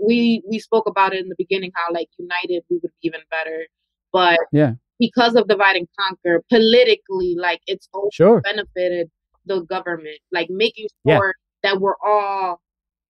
We 0.02 0.42
we 0.48 0.58
spoke 0.58 0.88
about 0.88 1.12
it 1.12 1.20
in 1.20 1.28
the 1.28 1.36
beginning 1.36 1.70
how 1.74 1.92
like 1.92 2.08
united 2.18 2.62
we 2.70 2.78
would 2.82 2.90
be 3.02 3.08
even 3.08 3.20
better, 3.30 3.66
but 4.10 4.38
yeah, 4.52 4.72
because 4.98 5.36
of 5.36 5.46
divide 5.48 5.76
and 5.76 5.86
conquer 6.00 6.42
politically, 6.48 7.36
like 7.38 7.60
it's 7.66 7.88
sure 8.10 8.40
benefited 8.40 9.10
the 9.46 9.62
government, 9.62 10.18
like 10.32 10.48
making 10.50 10.86
sure 11.06 11.34
yeah. 11.62 11.70
that 11.70 11.80
we're 11.80 11.96
all 12.04 12.60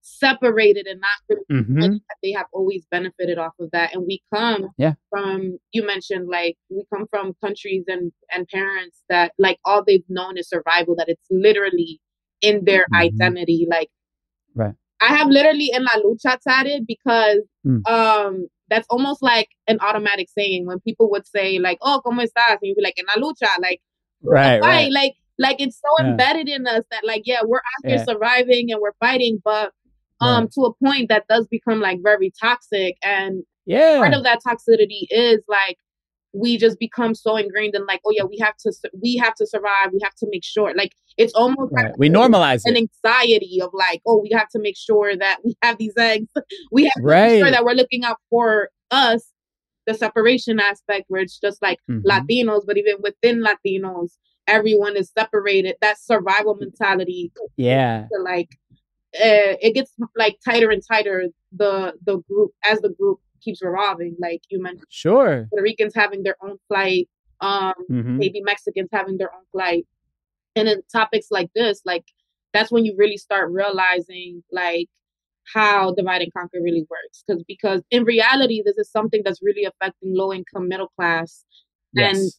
separated 0.04 0.86
and 0.86 1.00
not 1.00 1.38
mm-hmm. 1.50 1.96
they 2.22 2.32
have 2.32 2.44
always 2.52 2.84
benefited 2.90 3.38
off 3.38 3.54
of 3.58 3.70
that. 3.72 3.94
And 3.94 4.04
we 4.06 4.22
come 4.32 4.68
yeah. 4.76 4.94
from 5.10 5.58
you 5.72 5.86
mentioned 5.86 6.28
like 6.28 6.56
we 6.68 6.84
come 6.92 7.06
from 7.08 7.34
countries 7.42 7.84
and 7.88 8.12
and 8.32 8.46
parents 8.48 9.02
that 9.08 9.32
like 9.38 9.58
all 9.64 9.82
they've 9.84 10.04
known 10.08 10.36
is 10.36 10.48
survival, 10.48 10.94
that 10.96 11.08
it's 11.08 11.26
literally 11.30 12.00
in 12.42 12.64
their 12.64 12.82
mm-hmm. 12.82 12.96
identity. 12.96 13.66
Like 13.68 13.88
right. 14.54 14.74
I 15.00 15.06
have 15.06 15.28
literally 15.28 15.70
in 15.72 15.84
La 15.84 16.02
Lucha 16.04 16.38
tatted 16.46 16.86
because 16.86 17.40
mm. 17.66 17.86
um 17.88 18.46
that's 18.68 18.86
almost 18.90 19.22
like 19.22 19.48
an 19.66 19.78
automatic 19.80 20.28
saying 20.28 20.66
when 20.66 20.80
people 20.80 21.10
would 21.10 21.26
say 21.26 21.58
like, 21.58 21.78
"Oh, 21.82 22.00
cómo 22.04 22.22
estás?" 22.22 22.52
and 22.52 22.60
you'd 22.62 22.76
be 22.76 22.82
like, 22.82 22.94
"En 22.98 23.04
la 23.06 23.22
lucha," 23.22 23.48
like, 23.60 23.80
right, 24.22 24.60
right. 24.60 24.90
like 24.90 25.14
like 25.38 25.60
it's 25.60 25.76
so 25.76 26.04
yeah. 26.04 26.10
embedded 26.10 26.48
in 26.48 26.66
us 26.66 26.84
that 26.90 27.04
like 27.04 27.22
yeah, 27.24 27.40
we're 27.44 27.58
out 27.58 27.88
here 27.88 27.96
yeah. 27.96 28.04
surviving 28.04 28.70
and 28.70 28.80
we're 28.80 28.94
fighting, 29.00 29.40
but 29.44 29.72
um 30.20 30.48
to 30.48 30.62
a 30.62 30.74
point 30.84 31.08
that 31.08 31.24
does 31.28 31.46
become 31.48 31.80
like 31.80 31.98
very 32.02 32.32
toxic 32.40 32.96
and 33.02 33.42
yeah 33.66 33.98
part 33.98 34.14
of 34.14 34.22
that 34.22 34.40
toxicity 34.46 35.06
is 35.10 35.40
like 35.48 35.76
we 36.32 36.58
just 36.58 36.78
become 36.78 37.14
so 37.14 37.36
ingrained 37.36 37.74
in 37.74 37.86
like 37.86 38.00
oh 38.04 38.12
yeah 38.12 38.24
we 38.24 38.38
have 38.38 38.56
to 38.56 38.72
we 39.00 39.16
have 39.16 39.34
to 39.34 39.46
survive 39.46 39.90
we 39.92 40.00
have 40.02 40.14
to 40.14 40.26
make 40.30 40.44
sure 40.44 40.72
like 40.76 40.92
it's 41.16 41.32
almost 41.34 41.72
right. 41.72 41.86
like 41.86 41.98
we 41.98 42.08
normalize 42.08 42.62
an 42.64 42.76
it. 42.76 42.88
anxiety 43.04 43.60
of 43.62 43.70
like 43.72 44.00
oh 44.06 44.20
we 44.20 44.30
have 44.32 44.48
to 44.48 44.58
make 44.58 44.76
sure 44.76 45.16
that 45.16 45.38
we 45.44 45.54
have 45.62 45.78
these 45.78 45.94
eggs 45.96 46.28
we 46.72 46.84
have 46.84 46.92
to 46.94 47.02
right. 47.02 47.32
make 47.32 47.42
sure 47.42 47.50
that 47.50 47.64
we're 47.64 47.72
looking 47.72 48.04
out 48.04 48.18
for 48.30 48.68
us 48.90 49.30
the 49.86 49.94
separation 49.94 50.58
aspect 50.58 51.04
where 51.08 51.22
it's 51.22 51.38
just 51.38 51.60
like 51.62 51.78
mm-hmm. 51.90 52.06
latinos 52.06 52.62
but 52.66 52.76
even 52.76 52.96
within 53.00 53.44
latinos 53.44 54.12
everyone 54.46 54.96
is 54.96 55.10
separated. 55.16 55.76
That 55.80 55.98
survival 55.98 56.54
mentality. 56.54 57.32
Yeah. 57.56 58.06
To 58.12 58.22
like, 58.22 58.48
uh, 59.16 59.56
it 59.60 59.74
gets 59.74 59.92
like 60.16 60.36
tighter 60.44 60.70
and 60.70 60.82
tighter. 60.86 61.26
The 61.52 61.94
the 62.04 62.18
group 62.28 62.52
as 62.64 62.80
the 62.80 62.90
group 62.90 63.20
keeps 63.40 63.62
revolving. 63.62 64.16
Like 64.18 64.42
you 64.48 64.62
mentioned, 64.62 64.86
sure. 64.90 65.46
Puerto 65.50 65.62
Ricans 65.62 65.94
having 65.94 66.22
their 66.22 66.36
own 66.42 66.56
flight. 66.68 67.08
Um, 67.40 67.74
mm-hmm. 67.90 68.16
maybe 68.16 68.40
Mexicans 68.40 68.88
having 68.92 69.18
their 69.18 69.34
own 69.34 69.42
flight. 69.52 69.86
And 70.56 70.68
in 70.68 70.82
topics 70.90 71.26
like 71.30 71.50
this, 71.54 71.82
like 71.84 72.04
that's 72.52 72.70
when 72.70 72.84
you 72.84 72.94
really 72.96 73.16
start 73.16 73.50
realizing 73.50 74.42
like 74.52 74.88
how 75.52 75.92
divide 75.92 76.22
and 76.22 76.32
conquer 76.32 76.58
really 76.62 76.86
works. 76.88 77.22
Because 77.26 77.44
because 77.46 77.82
in 77.90 78.04
reality, 78.04 78.62
this 78.64 78.78
is 78.78 78.90
something 78.90 79.22
that's 79.24 79.42
really 79.42 79.64
affecting 79.64 80.14
low 80.14 80.32
income 80.32 80.68
middle 80.68 80.90
class 80.96 81.44
yes. 81.92 82.16
and 82.16 82.32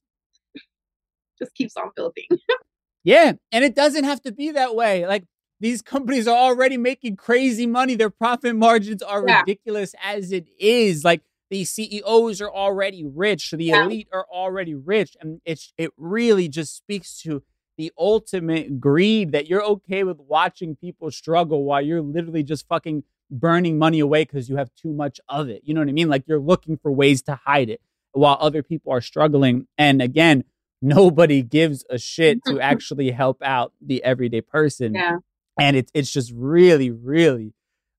just 1.38 1.54
keeps 1.54 1.76
on 1.78 1.92
building. 1.96 2.26
yeah. 3.04 3.34
And 3.52 3.64
it 3.64 3.76
doesn't 3.76 4.04
have 4.04 4.22
to 4.24 4.32
be 4.32 4.52
that 4.52 4.76
way. 4.76 5.06
Like 5.08 5.26
these 5.60 5.82
companies 5.82 6.28
are 6.28 6.38
already 6.38 6.78
making 6.78 7.16
crazy 7.18 7.66
money. 7.66 7.96
Their 7.96 8.10
profit 8.10 8.56
margins 8.56 9.02
are 9.02 9.24
yeah. 9.28 9.40
ridiculous 9.40 9.96
as 10.04 10.32
it 10.32 10.48
is. 10.60 11.04
Like 11.04 11.22
the 11.50 11.64
CEOs 11.64 12.42
are 12.42 12.52
already 12.52 13.06
rich, 13.06 13.52
the 13.52 13.66
yeah. 13.66 13.86
elite 13.86 14.08
are 14.12 14.26
already 14.32 14.74
rich, 14.74 15.16
and 15.22 15.42
it's 15.46 15.74
it 15.78 15.92
really 15.96 16.48
just 16.48 16.76
speaks 16.76 17.22
to 17.22 17.44
the 17.78 17.92
ultimate 17.98 18.80
greed 18.80 19.32
that 19.32 19.48
you're 19.48 19.64
okay 19.64 20.04
with 20.04 20.18
watching 20.20 20.76
people 20.76 21.12
struggle 21.12 21.64
while 21.64 21.82
you're 21.82 22.02
literally 22.02 22.44
just 22.44 22.68
fucking 22.68 23.04
burning 23.30 23.78
money 23.78 24.00
away 24.00 24.24
because 24.24 24.50
you 24.50 24.56
have 24.56 24.74
too 24.76 24.94
much 24.94 25.20
of 25.28 25.50
it. 25.50 25.62
You 25.66 25.74
know 25.74 25.82
what 25.82 25.90
I 25.90 25.94
mean? 25.94 26.10
Like 26.10 26.24
you're 26.28 26.40
looking 26.40 26.78
for 26.78 26.92
ways 26.92 27.22
to 27.24 27.40
hide 27.46 27.70
it 27.70 27.82
while 28.14 28.38
other 28.40 28.64
people 28.64 28.94
are 28.94 29.02
struggling. 29.02 29.68
And 29.78 30.02
again, 30.02 30.46
nobody 30.82 31.42
gives 31.44 31.86
a 31.90 31.98
shit 31.98 32.44
to 32.46 32.60
actually 32.62 33.12
help 33.12 33.42
out 33.42 33.74
the 33.82 34.04
everyday 34.04 34.42
person. 34.42 34.94
Yeah. 34.96 35.18
And 35.60 35.78
it's 35.78 35.92
it's 35.94 36.12
just 36.12 36.32
really, 36.36 36.92
really 36.92 37.54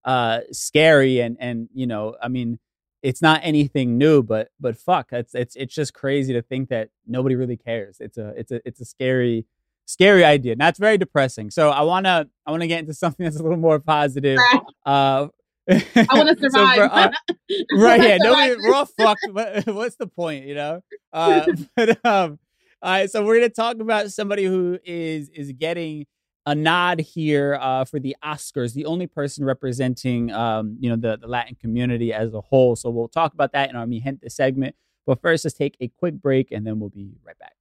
uh 0.05 0.41
scary 0.51 1.19
and 1.19 1.37
and 1.39 1.69
you 1.73 1.87
know, 1.87 2.15
I 2.21 2.27
mean, 2.27 2.59
it's 3.01 3.21
not 3.21 3.41
anything 3.43 3.97
new, 3.97 4.23
but 4.23 4.49
but 4.59 4.77
fuck, 4.77 5.11
it's 5.11 5.33
it's 5.33 5.55
it's 5.55 5.73
just 5.73 5.93
crazy 5.93 6.33
to 6.33 6.41
think 6.41 6.69
that 6.69 6.89
nobody 7.05 7.35
really 7.35 7.57
cares. 7.57 7.97
It's 7.99 8.17
a 8.17 8.33
it's 8.37 8.51
a 8.51 8.61
it's 8.65 8.79
a 8.81 8.85
scary 8.85 9.45
scary 9.85 10.23
idea. 10.23 10.51
And 10.51 10.61
that's 10.61 10.77
very 10.77 10.97
depressing. 10.97 11.49
So 11.49 11.69
I 11.69 11.81
wanna 11.81 12.27
I 12.45 12.51
wanna 12.51 12.67
get 12.67 12.79
into 12.79 12.93
something 12.93 13.23
that's 13.23 13.39
a 13.39 13.43
little 13.43 13.57
more 13.57 13.79
positive. 13.79 14.39
Uh, 14.85 15.27
I 15.69 16.07
want 16.11 16.37
to 16.37 16.49
survive. 16.49 16.77
so 16.77 16.87
for, 16.87 16.93
uh, 16.93 17.11
right? 17.77 18.01
Yeah, 18.01 18.17
nobody. 18.21 18.55
We're 18.61 18.73
all 18.73 18.85
fucked. 18.85 19.27
But 19.33 19.65
what's 19.67 19.95
the 19.95 20.07
point? 20.07 20.45
You 20.45 20.55
know. 20.55 20.81
Uh, 21.11 21.45
but 21.75 22.05
um, 22.05 22.39
all 22.81 22.91
right. 22.91 23.09
So 23.09 23.25
we're 23.25 23.35
gonna 23.35 23.49
talk 23.49 23.79
about 23.79 24.11
somebody 24.11 24.45
who 24.45 24.79
is 24.83 25.29
is 25.29 25.51
getting 25.53 26.05
a 26.45 26.55
nod 26.55 27.01
here 27.01 27.57
uh, 27.59 27.83
for 27.83 27.99
the 27.99 28.15
Oscars, 28.23 28.73
the 28.73 28.85
only 28.85 29.05
person 29.05 29.43
representing, 29.43 30.31
um, 30.31 30.77
you 30.79 30.89
know, 30.89 30.95
the, 30.95 31.17
the 31.17 31.27
Latin 31.27 31.55
community 31.59 32.13
as 32.13 32.33
a 32.33 32.39
whole. 32.39 32.73
So 32.77 32.89
we'll 32.89 33.09
talk 33.09 33.33
about 33.33 33.51
that 33.51 33.69
in 33.69 33.75
our 33.75 33.85
Mi 33.85 33.99
Gente 33.99 34.29
segment. 34.29 34.73
But 35.05 35.21
first, 35.21 35.43
let's 35.43 35.57
take 35.57 35.75
a 35.81 35.89
quick 35.89 36.15
break, 36.15 36.51
and 36.51 36.65
then 36.65 36.79
we'll 36.79 36.89
be 36.89 37.11
right 37.25 37.37
back. 37.37 37.55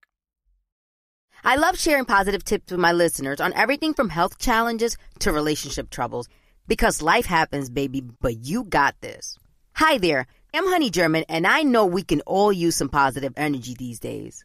I 1.44 1.56
love 1.56 1.78
sharing 1.78 2.04
positive 2.04 2.44
tips 2.44 2.70
with 2.70 2.80
my 2.80 2.92
listeners 2.92 3.40
on 3.40 3.52
everything 3.54 3.92
from 3.92 4.08
health 4.08 4.38
challenges 4.38 4.96
to 5.20 5.32
relationship 5.32 5.90
troubles, 5.90 6.28
because 6.68 7.02
life 7.02 7.26
happens, 7.26 7.70
baby. 7.70 8.00
But 8.00 8.44
you 8.44 8.64
got 8.64 8.94
this. 9.00 9.36
Hi 9.74 9.98
there, 9.98 10.26
I'm 10.54 10.66
Honey 10.66 10.90
German, 10.90 11.24
and 11.28 11.46
I 11.46 11.62
know 11.62 11.86
we 11.86 12.02
can 12.02 12.20
all 12.22 12.52
use 12.52 12.76
some 12.76 12.88
positive 12.88 13.34
energy 13.36 13.74
these 13.78 13.98
days. 13.98 14.44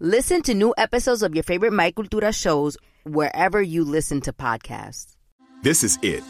Listen 0.00 0.42
to 0.42 0.52
new 0.52 0.74
episodes 0.76 1.22
of 1.22 1.34
your 1.34 1.42
favorite 1.42 1.72
My 1.72 1.90
Cultura 1.90 2.30
shows 2.30 2.76
wherever 3.04 3.62
you 3.62 3.82
listen 3.82 4.20
to 4.20 4.30
podcasts. 4.30 5.16
This 5.62 5.82
is 5.82 5.98
it. 6.02 6.22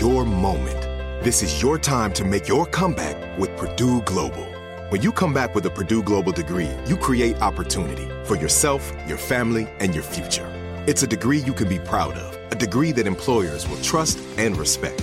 Your 0.00 0.24
moment. 0.24 0.80
This 1.24 1.42
is 1.42 1.60
your 1.60 1.76
time 1.76 2.12
to 2.12 2.24
make 2.24 2.46
your 2.46 2.66
comeback 2.66 3.36
with 3.36 3.50
Purdue 3.56 4.00
Global. 4.02 4.44
When 4.90 5.02
you 5.02 5.10
come 5.10 5.34
back 5.34 5.56
with 5.56 5.66
a 5.66 5.70
Purdue 5.70 6.04
Global 6.04 6.30
degree, 6.30 6.70
you 6.86 6.96
create 6.96 7.36
opportunity 7.42 8.08
for 8.22 8.36
yourself, 8.36 8.92
your 9.08 9.18
family, 9.18 9.68
and 9.80 9.92
your 9.92 10.04
future. 10.04 10.46
It's 10.86 11.02
a 11.02 11.08
degree 11.08 11.38
you 11.38 11.52
can 11.52 11.68
be 11.68 11.80
proud 11.80 12.14
of, 12.14 12.52
a 12.52 12.54
degree 12.54 12.92
that 12.92 13.08
employers 13.08 13.68
will 13.68 13.82
trust 13.82 14.20
and 14.38 14.56
respect. 14.56 15.02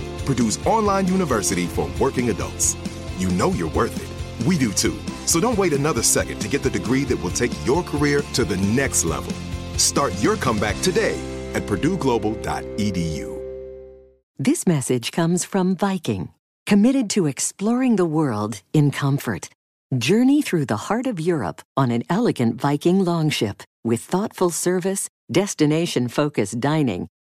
Purdue's 0.25 0.57
online 0.65 1.07
university 1.07 1.65
for 1.67 1.89
working 1.99 2.29
adults. 2.29 2.75
You 3.17 3.29
know 3.29 3.51
you're 3.51 3.69
worth 3.69 3.95
it. 3.97 4.47
We 4.47 4.57
do 4.57 4.71
too. 4.71 4.97
So 5.25 5.39
don't 5.39 5.57
wait 5.57 5.73
another 5.73 6.03
second 6.03 6.39
to 6.39 6.47
get 6.47 6.63
the 6.63 6.69
degree 6.69 7.03
that 7.05 7.17
will 7.17 7.31
take 7.31 7.51
your 7.65 7.83
career 7.83 8.21
to 8.33 8.43
the 8.43 8.57
next 8.57 9.05
level. 9.05 9.33
Start 9.77 10.13
your 10.21 10.35
comeback 10.35 10.79
today 10.81 11.19
at 11.53 11.63
PurdueGlobal.edu. 11.63 13.31
This 14.39 14.65
message 14.65 15.11
comes 15.11 15.45
from 15.45 15.75
Viking, 15.75 16.29
committed 16.65 17.09
to 17.11 17.27
exploring 17.27 17.95
the 17.95 18.05
world 18.05 18.61
in 18.73 18.89
comfort. 18.89 19.49
Journey 19.97 20.41
through 20.41 20.65
the 20.65 20.77
heart 20.87 21.05
of 21.05 21.19
Europe 21.19 21.61
on 21.77 21.91
an 21.91 22.03
elegant 22.09 22.59
Viking 22.59 23.05
longship 23.05 23.61
with 23.83 24.01
thoughtful 24.01 24.49
service, 24.49 25.09
destination 25.31 26.07
focused 26.07 26.59
dining, 26.59 27.07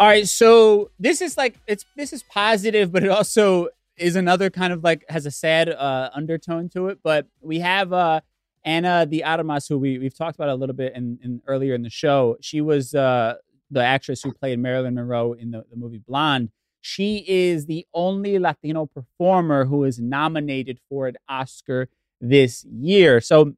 All 0.00 0.06
right, 0.06 0.28
so 0.28 0.92
this 1.00 1.20
is 1.20 1.36
like 1.36 1.58
it's 1.66 1.84
this 1.96 2.12
is 2.12 2.22
positive, 2.22 2.92
but 2.92 3.02
it 3.02 3.10
also 3.10 3.68
is 3.96 4.14
another 4.14 4.48
kind 4.48 4.72
of 4.72 4.84
like 4.84 5.04
has 5.08 5.26
a 5.26 5.30
sad 5.30 5.68
uh, 5.68 6.10
undertone 6.14 6.68
to 6.70 6.86
it. 6.86 7.00
But 7.02 7.26
we 7.40 7.58
have 7.58 7.92
uh, 7.92 8.20
Ana 8.64 9.06
de 9.06 9.24
Armas, 9.24 9.66
who 9.66 9.76
we 9.76 9.98
we've 9.98 10.16
talked 10.16 10.36
about 10.36 10.50
a 10.50 10.54
little 10.54 10.76
bit 10.76 10.94
in, 10.94 11.18
in 11.24 11.42
earlier 11.48 11.74
in 11.74 11.82
the 11.82 11.90
show. 11.90 12.36
She 12.40 12.60
was 12.60 12.94
uh, 12.94 13.34
the 13.72 13.82
actress 13.82 14.22
who 14.22 14.32
played 14.32 14.60
Marilyn 14.60 14.94
Monroe 14.94 15.32
in 15.32 15.50
the, 15.50 15.64
the 15.68 15.76
movie 15.76 15.98
Blonde. 15.98 16.50
she 16.80 17.24
is 17.26 17.66
the 17.66 17.84
only 17.92 18.38
Latino 18.38 18.86
performer 18.86 19.64
who 19.64 19.82
is 19.82 19.98
nominated 19.98 20.78
for 20.88 21.08
an 21.08 21.16
Oscar 21.28 21.88
this 22.20 22.64
year. 22.64 23.20
So, 23.20 23.54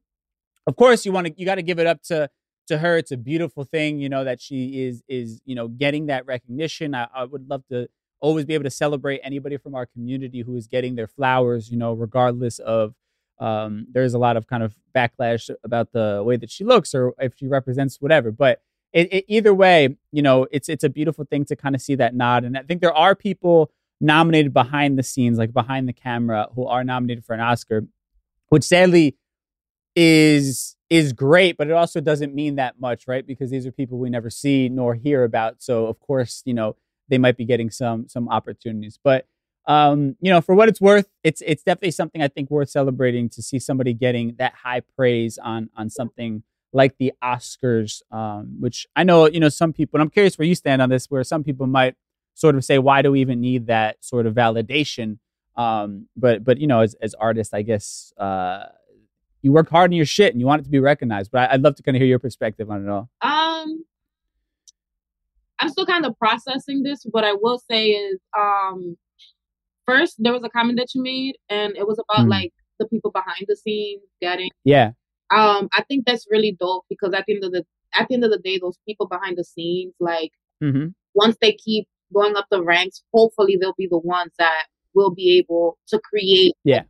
of 0.67 0.75
course, 0.75 1.05
you 1.05 1.11
want 1.11 1.27
to 1.27 1.33
you 1.37 1.45
got 1.45 1.55
to 1.55 1.63
give 1.63 1.79
it 1.79 1.87
up 1.87 2.01
to 2.03 2.29
to 2.67 2.77
her. 2.77 2.97
It's 2.97 3.11
a 3.11 3.17
beautiful 3.17 3.63
thing, 3.63 3.99
you 3.99 4.09
know, 4.09 4.23
that 4.23 4.41
she 4.41 4.83
is 4.83 5.03
is 5.07 5.41
you 5.45 5.55
know 5.55 5.67
getting 5.67 6.07
that 6.07 6.25
recognition. 6.25 6.95
I, 6.95 7.07
I 7.13 7.25
would 7.25 7.49
love 7.49 7.63
to 7.69 7.87
always 8.19 8.45
be 8.45 8.53
able 8.53 8.63
to 8.63 8.69
celebrate 8.69 9.19
anybody 9.23 9.57
from 9.57 9.75
our 9.75 9.85
community 9.85 10.41
who 10.41 10.55
is 10.55 10.67
getting 10.67 10.95
their 10.95 11.07
flowers, 11.07 11.71
you 11.71 11.77
know, 11.77 11.93
regardless 11.93 12.59
of 12.59 12.93
um, 13.39 13.87
there's 13.91 14.13
a 14.13 14.19
lot 14.19 14.37
of 14.37 14.45
kind 14.45 14.61
of 14.61 14.75
backlash 14.95 15.49
about 15.63 15.91
the 15.91 16.21
way 16.23 16.37
that 16.37 16.51
she 16.51 16.63
looks 16.63 16.93
or 16.93 17.13
if 17.19 17.33
she 17.35 17.47
represents 17.47 17.99
whatever. 17.99 18.31
But 18.31 18.61
it, 18.93 19.11
it, 19.11 19.25
either 19.27 19.53
way, 19.53 19.97
you 20.11 20.21
know, 20.21 20.47
it's 20.51 20.69
it's 20.69 20.83
a 20.83 20.89
beautiful 20.89 21.25
thing 21.25 21.45
to 21.45 21.55
kind 21.55 21.75
of 21.75 21.81
see 21.81 21.95
that 21.95 22.13
nod. 22.13 22.43
And 22.43 22.57
I 22.57 22.61
think 22.61 22.81
there 22.81 22.93
are 22.93 23.15
people 23.15 23.71
nominated 23.99 24.53
behind 24.53 24.97
the 24.97 25.03
scenes, 25.03 25.37
like 25.37 25.53
behind 25.53 25.87
the 25.87 25.93
camera, 25.93 26.49
who 26.55 26.67
are 26.67 26.83
nominated 26.83 27.25
for 27.25 27.33
an 27.33 27.39
Oscar, 27.39 27.87
which 28.49 28.63
sadly 28.63 29.15
is 29.95 30.75
is 30.89 31.13
great, 31.13 31.57
but 31.57 31.67
it 31.67 31.73
also 31.73 32.01
doesn't 32.01 32.35
mean 32.35 32.55
that 32.55 32.79
much, 32.79 33.07
right? 33.07 33.25
Because 33.25 33.49
these 33.49 33.65
are 33.65 33.71
people 33.71 33.97
we 33.97 34.09
never 34.09 34.29
see 34.29 34.69
nor 34.69 34.95
hear 34.95 35.23
about. 35.23 35.61
So 35.61 35.87
of 35.87 35.99
course, 35.99 36.41
you 36.45 36.53
know, 36.53 36.75
they 37.07 37.17
might 37.17 37.37
be 37.37 37.45
getting 37.45 37.69
some 37.69 38.07
some 38.07 38.29
opportunities. 38.29 38.99
But 39.03 39.27
um, 39.67 40.15
you 40.21 40.31
know, 40.31 40.41
for 40.41 40.55
what 40.55 40.69
it's 40.69 40.81
worth, 40.81 41.07
it's 41.23 41.41
it's 41.45 41.63
definitely 41.63 41.91
something 41.91 42.21
I 42.21 42.27
think 42.27 42.49
worth 42.49 42.69
celebrating 42.69 43.29
to 43.29 43.41
see 43.41 43.59
somebody 43.59 43.93
getting 43.93 44.35
that 44.37 44.53
high 44.63 44.81
praise 44.95 45.37
on 45.37 45.69
on 45.75 45.89
something 45.89 46.43
like 46.73 46.97
the 46.97 47.13
Oscars, 47.23 48.01
um, 48.11 48.57
which 48.59 48.87
I 48.95 49.03
know, 49.03 49.27
you 49.27 49.39
know, 49.39 49.49
some 49.49 49.73
people, 49.73 49.97
and 49.97 50.01
I'm 50.03 50.09
curious 50.09 50.37
where 50.37 50.47
you 50.47 50.55
stand 50.55 50.81
on 50.81 50.89
this, 50.89 51.07
where 51.07 51.23
some 51.23 51.43
people 51.43 51.67
might 51.67 51.95
sort 52.33 52.55
of 52.55 52.63
say, 52.63 52.79
why 52.79 53.01
do 53.01 53.11
we 53.11 53.21
even 53.21 53.41
need 53.41 53.67
that 53.67 54.03
sort 54.03 54.25
of 54.25 54.33
validation? 54.33 55.17
Um, 55.57 56.07
but, 56.15 56.43
but, 56.43 56.59
you 56.59 56.67
know, 56.67 56.79
as, 56.79 56.95
as 57.01 57.13
artists, 57.15 57.53
I 57.53 57.61
guess, 57.61 58.13
uh, 58.17 58.67
you 59.41 59.51
work 59.51 59.69
hard 59.69 59.89
on 59.91 59.95
your 59.95 60.05
shit 60.05 60.33
and 60.33 60.39
you 60.39 60.47
want 60.47 60.61
it 60.61 60.63
to 60.65 60.69
be 60.69 60.79
recognized, 60.79 61.31
but 61.31 61.49
I, 61.49 61.55
would 61.55 61.63
love 61.63 61.75
to 61.75 61.83
kind 61.83 61.95
of 61.95 61.99
hear 61.99 62.07
your 62.07 62.19
perspective 62.19 62.69
on 62.69 62.85
it 62.85 62.89
all. 62.89 63.09
Um, 63.21 63.83
I'm 65.59 65.69
still 65.69 65.85
kind 65.85 66.05
of 66.05 66.17
processing 66.17 66.83
this. 66.83 67.05
What 67.09 67.23
I 67.23 67.33
will 67.33 67.59
say 67.69 67.89
is, 67.89 68.19
um, 68.37 68.97
first 69.85 70.15
there 70.19 70.33
was 70.33 70.43
a 70.43 70.49
comment 70.49 70.79
that 70.79 70.93
you 70.93 71.01
made, 71.01 71.37
and 71.49 71.75
it 71.75 71.87
was 71.87 71.99
about 71.99 72.27
mm. 72.27 72.29
like 72.29 72.53
the 72.79 72.87
people 72.87 73.11
behind 73.11 73.45
the 73.47 73.55
scenes 73.55 74.01
getting 74.21 74.49
yeah 74.63 74.91
um, 75.31 75.69
I 75.73 75.83
think 75.83 76.05
that's 76.05 76.27
really 76.29 76.57
dope 76.59 76.85
because 76.89 77.13
at 77.13 77.23
the 77.25 77.35
end 77.35 77.43
of 77.45 77.51
the 77.51 77.63
at 77.95 78.07
the 78.07 78.15
end 78.15 78.23
of 78.23 78.31
the 78.31 78.37
day, 78.37 78.57
those 78.57 78.77
people 78.85 79.07
behind 79.07 79.37
the 79.37 79.43
scenes, 79.43 79.93
like 79.99 80.31
mm-hmm. 80.61 80.87
once 81.15 81.37
they 81.41 81.53
keep 81.53 81.87
going 82.13 82.35
up 82.35 82.47
the 82.51 82.63
ranks, 82.63 83.01
hopefully 83.13 83.57
they'll 83.59 83.75
be 83.77 83.87
the 83.89 83.97
ones 83.97 84.31
that 84.37 84.65
will 84.93 85.13
be 85.13 85.37
able 85.37 85.77
to 85.87 85.99
create 85.99 86.53
yeah 86.65 86.81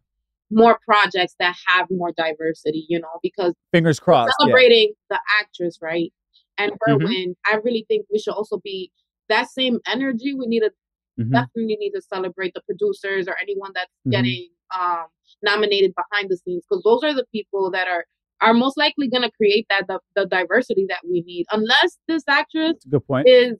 more 0.51 0.79
projects 0.85 1.35
that 1.39 1.55
have 1.67 1.87
more 1.89 2.11
diversity, 2.15 2.85
you 2.89 2.99
know, 2.99 3.19
because 3.23 3.53
fingers 3.71 3.99
crossed 3.99 4.33
celebrating 4.39 4.93
yeah. 5.09 5.17
the 5.17 5.19
actress, 5.39 5.79
right? 5.81 6.11
And 6.57 6.73
her 6.85 6.95
mm-hmm. 6.95 7.05
win, 7.05 7.35
I 7.45 7.55
really 7.63 7.85
think 7.87 8.05
we 8.11 8.19
should 8.19 8.33
also 8.33 8.59
be 8.63 8.91
that 9.29 9.49
same 9.49 9.79
energy. 9.87 10.33
We 10.33 10.45
need 10.47 10.59
to 10.59 10.71
mm-hmm. 11.19 11.31
definitely 11.31 11.77
need 11.79 11.91
to 11.91 12.01
celebrate 12.01 12.53
the 12.53 12.61
producers 12.61 13.27
or 13.27 13.35
anyone 13.41 13.71
that's 13.73 13.91
mm-hmm. 14.05 14.11
getting 14.11 14.49
um 14.77 15.05
nominated 15.43 15.93
behind 15.95 16.29
the 16.29 16.37
scenes 16.37 16.63
because 16.69 16.83
those 16.83 17.03
are 17.03 17.13
the 17.13 17.25
people 17.31 17.71
that 17.71 17.87
are 17.87 18.05
are 18.41 18.53
most 18.53 18.77
likely 18.77 19.07
going 19.07 19.21
to 19.21 19.31
create 19.37 19.67
that 19.69 19.85
the, 19.87 19.99
the, 20.15 20.25
diversity 20.25 20.85
that 20.89 20.99
we 21.07 21.21
need 21.21 21.45
unless 21.51 21.97
this 22.07 22.23
actress 22.27 22.73
good 22.89 23.05
point 23.05 23.27
is 23.27 23.53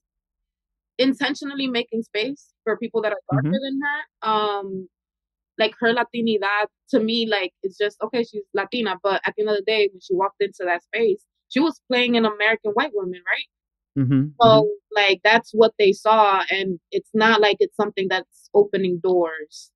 intentionally 0.98 1.68
making 1.68 2.02
space 2.02 2.54
for 2.64 2.78
people 2.78 3.02
that 3.02 3.12
are 3.12 3.20
darker 3.32 3.48
mm-hmm. 3.48 3.52
than 3.52 3.80
her 3.84 4.30
um 4.30 4.88
like 5.58 5.74
her 5.80 5.94
latinidad 5.94 6.66
to 6.90 7.00
me 7.00 7.28
like 7.30 7.54
it's 7.64 7.78
just 7.78 7.98
okay 8.02 8.24
she's 8.24 8.44
latina 8.54 8.96
but 9.04 9.22
at 9.26 9.34
the 9.36 9.44
end 9.44 9.50
of 9.50 9.56
the 9.58 9.64
day 9.64 9.90
when 9.92 10.00
she 10.02 10.14
walked 10.14 10.42
into 10.42 10.64
that 10.66 10.84
space 10.84 11.26
she 11.50 11.60
was 11.60 11.82
playing 11.90 12.18
an 12.18 12.26
american 12.26 12.72
white 12.72 12.92
woman 12.94 13.22
right 13.26 14.04
mm-hmm. 14.04 14.28
so 14.42 14.48
mm-hmm. 14.48 14.68
like 14.96 15.22
that's 15.24 15.52
what 15.54 15.74
they 15.78 15.92
saw 15.92 16.44
and 16.52 16.80
it's 16.92 17.10
not 17.14 17.42
like 17.42 17.58
it's 17.60 17.76
something 17.76 18.08
that's 18.10 18.50
opening 18.54 19.00
doors 19.02 19.72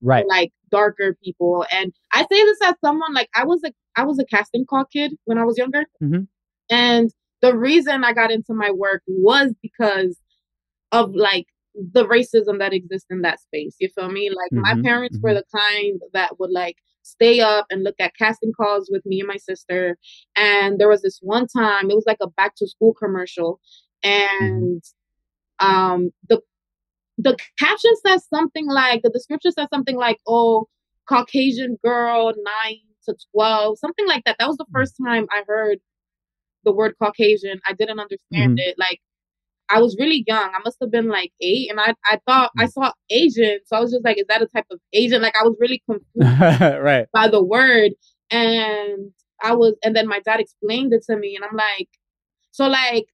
right 0.00 0.26
like 0.28 0.52
darker 0.70 1.16
people 1.22 1.64
and 1.70 1.92
i 2.12 2.20
say 2.22 2.44
this 2.44 2.58
as 2.64 2.74
someone 2.84 3.14
like 3.14 3.28
i 3.34 3.44
was 3.44 3.60
a 3.64 3.72
i 3.96 4.04
was 4.04 4.18
a 4.18 4.24
casting 4.24 4.64
call 4.64 4.84
kid 4.84 5.14
when 5.24 5.38
i 5.38 5.44
was 5.44 5.58
younger 5.58 5.84
mm-hmm. 6.02 6.22
and 6.70 7.10
the 7.40 7.56
reason 7.56 8.04
i 8.04 8.12
got 8.12 8.30
into 8.30 8.54
my 8.54 8.70
work 8.70 9.02
was 9.06 9.52
because 9.62 10.18
of 10.92 11.14
like 11.14 11.46
the 11.74 12.04
racism 12.06 12.58
that 12.58 12.72
exists 12.72 13.06
in 13.10 13.22
that 13.22 13.40
space 13.40 13.76
you 13.80 13.88
feel 13.94 14.10
me 14.10 14.30
like 14.30 14.50
mm-hmm. 14.52 14.60
my 14.60 14.82
parents 14.82 15.16
mm-hmm. 15.16 15.28
were 15.28 15.34
the 15.34 15.44
kind 15.54 16.00
that 16.12 16.38
would 16.38 16.50
like 16.50 16.76
stay 17.02 17.40
up 17.40 17.66
and 17.70 17.82
look 17.82 17.96
at 17.98 18.14
casting 18.16 18.52
calls 18.52 18.88
with 18.92 19.04
me 19.06 19.20
and 19.20 19.28
my 19.28 19.36
sister 19.36 19.96
and 20.36 20.78
there 20.78 20.88
was 20.88 21.02
this 21.02 21.18
one 21.22 21.46
time 21.46 21.90
it 21.90 21.94
was 21.94 22.04
like 22.06 22.18
a 22.20 22.28
back 22.28 22.54
to 22.56 22.68
school 22.68 22.94
commercial 22.94 23.58
mm-hmm. 24.04 24.44
and 24.44 24.82
um 25.60 26.10
the 26.28 26.40
the 27.18 27.36
caption 27.58 27.92
says 28.06 28.26
something 28.28 28.66
like 28.68 29.02
the 29.02 29.10
description 29.10 29.52
says 29.52 29.68
something 29.72 29.96
like, 29.96 30.18
"Oh, 30.26 30.68
Caucasian 31.08 31.78
girl, 31.84 32.32
nine 32.36 32.78
to 33.04 33.14
twelve, 33.32 33.78
something 33.78 34.06
like 34.06 34.24
that." 34.24 34.36
That 34.38 34.48
was 34.48 34.56
the 34.56 34.64
mm. 34.64 34.72
first 34.72 34.94
time 35.04 35.26
I 35.30 35.42
heard 35.46 35.78
the 36.64 36.72
word 36.72 36.94
Caucasian. 37.00 37.60
I 37.66 37.72
didn't 37.72 38.00
understand 38.00 38.58
mm-hmm. 38.58 38.70
it. 38.70 38.76
Like 38.78 39.00
I 39.70 39.80
was 39.80 39.96
really 39.98 40.24
young. 40.26 40.50
I 40.54 40.58
must 40.64 40.76
have 40.80 40.90
been 40.90 41.08
like 41.08 41.32
eight, 41.40 41.70
and 41.70 41.80
I 41.80 41.94
I 42.04 42.18
thought 42.26 42.50
I 42.58 42.66
mm. 42.66 42.72
saw 42.72 42.92
Asian, 43.10 43.58
so 43.66 43.76
I 43.76 43.80
was 43.80 43.90
just 43.90 44.04
like, 44.04 44.18
"Is 44.18 44.26
that 44.28 44.42
a 44.42 44.46
type 44.46 44.66
of 44.70 44.78
Asian?" 44.92 45.22
Like 45.22 45.34
I 45.38 45.44
was 45.44 45.56
really 45.58 45.82
confused 45.88 46.10
right. 46.82 47.06
by 47.12 47.28
the 47.28 47.42
word, 47.42 47.92
and 48.30 49.12
I 49.42 49.54
was, 49.54 49.74
and 49.82 49.96
then 49.96 50.06
my 50.08 50.20
dad 50.20 50.40
explained 50.40 50.92
it 50.92 51.04
to 51.10 51.16
me, 51.16 51.36
and 51.36 51.44
I'm 51.44 51.56
like, 51.56 51.88
so 52.50 52.66
like 52.66 53.06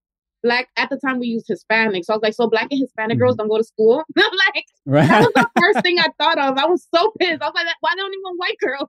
black 0.43 0.69
at 0.77 0.89
the 0.91 0.97
time 0.97 1.19
we 1.19 1.27
used 1.27 1.47
Hispanic. 1.49 2.05
So 2.05 2.13
I 2.13 2.17
was 2.17 2.23
like, 2.23 2.35
so 2.35 2.49
black 2.49 2.69
and 2.71 2.81
Hispanic 2.81 3.17
mm-hmm. 3.17 3.23
girls 3.25 3.37
don't 3.37 3.49
go 3.49 3.59
to 3.59 3.65
school. 3.65 4.03
like 4.17 4.65
right. 4.87 5.09
that 5.09 5.21
was 5.21 5.33
the 5.35 5.49
first 5.61 5.83
thing 5.83 5.99
I 5.99 6.09
thought 6.19 6.39
of. 6.39 6.59
I 6.59 6.67
was 6.67 6.87
so 6.95 7.13
pissed. 7.19 7.43
I 7.43 7.47
was 7.47 7.53
like, 7.55 7.67
why 7.81 7.95
don't 7.97 8.13
even 8.13 8.37
white 8.37 8.59
girls? 8.61 8.89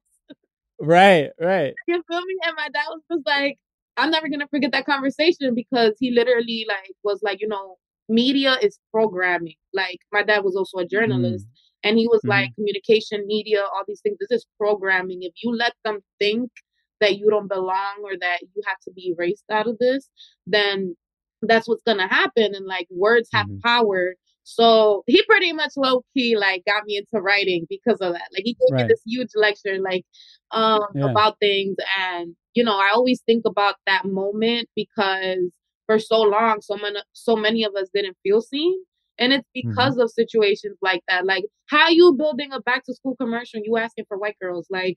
right, 0.80 1.30
right. 1.40 1.74
You 1.88 2.04
feel 2.08 2.22
me? 2.22 2.36
And 2.46 2.56
my 2.56 2.70
dad 2.70 2.86
was 2.90 3.02
just 3.12 3.26
like, 3.26 3.58
I'm 4.00 4.12
never 4.12 4.30
gonna 4.30 4.48
forget 4.50 4.72
that 4.72 4.86
conversation 4.86 5.54
because 5.56 5.96
he 6.00 6.12
literally 6.12 6.66
like 6.68 6.94
was 7.04 7.20
like, 7.24 7.42
you 7.42 7.48
know, 7.48 7.78
media 8.08 8.58
is 8.62 8.80
programming. 8.92 9.56
Like 9.74 10.00
my 10.12 10.24
dad 10.24 10.44
was 10.44 10.56
also 10.56 10.80
a 10.80 10.88
journalist. 10.88 11.46
Mm-hmm. 11.46 11.90
And 11.90 11.98
he 11.98 12.08
was 12.08 12.20
mm-hmm. 12.22 12.30
like, 12.30 12.56
communication, 12.56 13.26
media, 13.26 13.62
all 13.62 13.84
these 13.88 14.02
things. 14.02 14.18
This 14.20 14.32
is 14.32 14.46
programming. 14.58 15.20
If 15.22 15.32
you 15.44 15.56
let 15.56 15.74
them 15.86 16.00
think 16.20 16.52
that 17.00 17.18
you 17.18 17.30
don't 17.30 17.48
belong 17.48 18.02
or 18.04 18.18
that 18.20 18.42
you 18.42 18.62
have 18.66 18.80
to 18.82 18.92
be 18.92 19.16
erased 19.18 19.46
out 19.50 19.68
of 19.68 19.78
this, 19.80 20.10
then 20.46 20.96
that's 21.42 21.68
what's 21.68 21.84
gonna 21.84 22.08
happen 22.08 22.54
and 22.54 22.66
like 22.66 22.88
words 22.90 23.30
have 23.34 23.48
mm-hmm. 23.48 23.60
power 23.60 24.16
so 24.52 25.04
he 25.06 25.22
pretty 25.28 25.54
much 25.54 25.74
low 25.78 26.02
key 26.16 26.36
like 26.36 26.64
got 26.66 26.84
me 26.86 26.98
into 26.98 27.22
writing 27.22 27.68
because 27.70 28.00
of 28.02 28.14
that 28.14 28.28
like 28.34 28.44
he 28.44 28.54
gave 28.54 28.74
right. 28.74 28.82
me 28.82 28.88
this 28.88 29.02
huge 29.06 29.30
lecture 29.36 29.78
like 29.80 30.04
um 30.52 30.82
yeah. 30.96 31.06
about 31.06 31.38
things 31.40 31.76
and 32.00 32.36
you 32.56 32.64
know 32.64 32.76
i 32.76 32.90
always 32.92 33.22
think 33.28 33.44
about 33.46 33.76
that 33.86 34.06
moment 34.06 34.68
because 34.76 35.38
for 35.86 36.00
so 36.00 36.22
long 36.22 36.62
so 36.62 36.76
many 36.76 37.00
so 37.14 37.36
many 37.36 37.64
of 37.64 37.76
us 37.76 37.90
didn't 37.94 38.18
feel 38.24 38.42
seen 38.42 38.74
and 39.20 39.34
it's 39.34 39.48
mm-hmm. 39.56 39.70
because 39.70 39.94
mm-hmm. 39.94 40.02
of 40.02 40.12
situations 40.12 40.78
like 40.82 41.02
that 41.08 41.26
like 41.26 41.44
how 41.68 41.88
you 41.88 42.16
building 42.18 42.52
a 42.52 42.60
back 42.62 42.84
to 42.84 42.94
school 42.94 43.16
commercial 43.18 43.62
you 43.64 43.78
asking 43.78 44.06
for 44.08 44.18
white 44.18 44.38
girls 44.42 44.66
like 44.72 44.96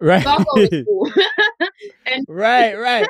right 0.00 0.24
and 2.06 2.24
right 2.28 2.74
right 2.78 3.08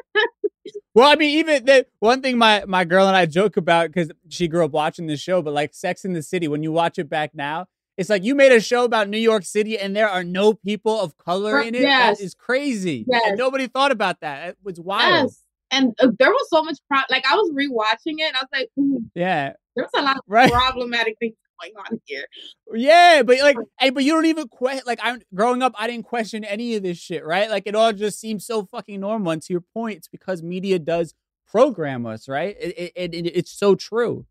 well, 0.94 1.10
I 1.10 1.16
mean, 1.16 1.38
even 1.38 1.64
the 1.64 1.86
one 2.00 2.22
thing 2.22 2.38
my 2.38 2.64
my 2.66 2.84
girl 2.84 3.06
and 3.06 3.16
I 3.16 3.26
joke 3.26 3.56
about 3.56 3.92
because 3.92 4.10
she 4.28 4.48
grew 4.48 4.64
up 4.64 4.72
watching 4.72 5.06
this 5.06 5.20
show, 5.20 5.42
but 5.42 5.52
like 5.52 5.74
Sex 5.74 6.04
in 6.04 6.12
the 6.12 6.22
City, 6.22 6.48
when 6.48 6.62
you 6.62 6.72
watch 6.72 6.98
it 6.98 7.08
back 7.08 7.34
now, 7.34 7.66
it's 7.96 8.10
like 8.10 8.24
you 8.24 8.34
made 8.34 8.52
a 8.52 8.60
show 8.60 8.84
about 8.84 9.08
New 9.08 9.18
York 9.18 9.44
City 9.44 9.78
and 9.78 9.94
there 9.94 10.08
are 10.08 10.24
no 10.24 10.54
people 10.54 11.00
of 11.00 11.16
color 11.16 11.60
in 11.60 11.74
it. 11.74 11.82
Yes. 11.82 12.18
That 12.18 12.24
is 12.24 12.34
crazy. 12.34 13.04
Yes. 13.08 13.22
And 13.26 13.38
nobody 13.38 13.66
thought 13.66 13.92
about 13.92 14.20
that. 14.20 14.50
It 14.50 14.58
was 14.62 14.80
wild. 14.80 15.30
Yes. 15.30 15.40
And 15.70 15.94
uh, 16.00 16.08
there 16.18 16.30
was 16.30 16.46
so 16.50 16.62
much 16.62 16.78
pro- 16.88 17.00
like 17.10 17.24
I 17.30 17.34
was 17.34 17.50
rewatching 17.52 18.18
it. 18.18 18.28
And 18.28 18.36
I 18.36 18.40
was 18.40 18.48
like, 18.52 18.70
yeah, 19.14 19.52
there 19.76 19.84
was 19.84 19.90
a 19.96 20.02
lot 20.02 20.16
of 20.16 20.22
right. 20.26 20.50
problematic 20.50 21.16
things 21.18 21.34
going 21.60 21.72
on 21.90 22.00
here. 22.04 22.24
Yeah, 22.72 23.22
but 23.24 23.38
like, 23.40 23.56
hey, 23.78 23.90
but 23.90 24.04
you 24.04 24.12
don't 24.12 24.26
even 24.26 24.48
question. 24.48 24.82
Like, 24.86 25.00
I'm 25.02 25.20
growing 25.34 25.62
up, 25.62 25.74
I 25.78 25.86
didn't 25.86 26.04
question 26.04 26.44
any 26.44 26.74
of 26.76 26.82
this 26.82 26.98
shit, 26.98 27.24
right? 27.24 27.50
Like, 27.50 27.64
it 27.66 27.74
all 27.74 27.92
just 27.92 28.20
seems 28.20 28.46
so 28.46 28.64
fucking 28.64 29.00
normal. 29.00 29.32
And 29.32 29.42
to 29.42 29.52
your 29.52 29.64
point, 29.74 29.98
it's 29.98 30.08
because 30.08 30.42
media 30.42 30.78
does 30.78 31.14
program 31.46 32.06
us, 32.06 32.28
right? 32.28 32.56
It, 32.58 32.92
it, 32.96 33.14
it 33.14 33.26
it's 33.34 33.52
so 33.52 33.74
true. 33.74 34.26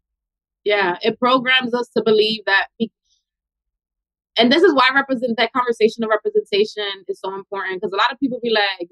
Yeah, 0.63 0.97
it 1.01 1.19
programs 1.19 1.73
us 1.73 1.89
to 1.95 2.03
believe 2.03 2.41
that. 2.45 2.67
and 4.37 4.51
this 4.51 4.63
is 4.63 4.73
why 4.73 4.89
represent 4.93 5.37
that 5.37 5.51
conversation 5.53 6.03
of 6.03 6.09
representation 6.09 7.03
is 7.07 7.19
so 7.19 7.35
important 7.35 7.81
because 7.81 7.93
a 7.93 7.97
lot 7.97 8.11
of 8.11 8.19
people 8.19 8.39
be 8.41 8.49
like, 8.49 8.89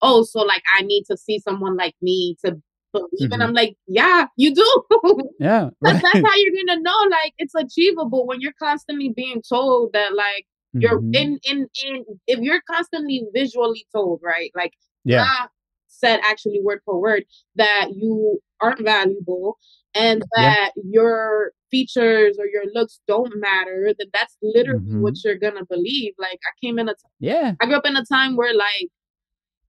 "Oh, 0.00 0.22
so 0.22 0.40
like 0.40 0.62
I 0.78 0.82
need 0.82 1.04
to 1.10 1.16
see 1.16 1.38
someone 1.40 1.76
like 1.76 1.94
me 2.00 2.36
to 2.44 2.60
believe 2.92 3.30
mm-hmm. 3.30 3.42
I'm 3.42 3.52
like, 3.52 3.76
yeah, 3.86 4.26
you 4.36 4.54
do. 4.54 4.82
yeah. 5.40 5.70
Right. 5.80 6.02
That's 6.02 6.02
how 6.04 6.34
you're 6.36 6.66
gonna 6.66 6.80
know 6.80 7.08
like 7.10 7.34
it's 7.38 7.54
achievable 7.54 8.26
when 8.26 8.40
you're 8.40 8.54
constantly 8.58 9.12
being 9.14 9.42
told 9.48 9.92
that 9.92 10.14
like 10.14 10.46
you're 10.72 11.00
mm-hmm. 11.00 11.14
in 11.14 11.38
in 11.44 11.68
in 11.84 12.04
if 12.26 12.40
you're 12.40 12.62
constantly 12.70 13.24
visually 13.34 13.86
told, 13.94 14.20
right? 14.22 14.50
Like 14.54 14.72
yeah. 15.04 15.46
said 15.88 16.20
actually 16.24 16.60
word 16.62 16.80
for 16.84 17.00
word 17.00 17.24
that 17.56 17.88
you 17.94 18.40
aren't 18.60 18.82
valuable 18.82 19.58
and 19.94 20.22
that 20.36 20.72
yeah. 20.76 20.82
your 20.90 21.52
features 21.70 22.36
or 22.38 22.46
your 22.46 22.64
looks 22.72 23.00
don't 23.06 23.32
matter, 23.36 23.92
then 23.98 24.08
that's 24.12 24.36
literally 24.42 24.80
mm-hmm. 24.80 25.02
what 25.02 25.14
you're 25.24 25.38
gonna 25.38 25.64
believe. 25.68 26.14
Like 26.18 26.38
I 26.44 26.52
came 26.64 26.78
in 26.78 26.88
a 26.88 26.92
t- 26.92 27.00
yeah, 27.20 27.54
I 27.60 27.66
grew 27.66 27.76
up 27.76 27.86
in 27.86 27.96
a 27.96 28.04
time 28.04 28.36
where 28.36 28.54
like 28.54 28.88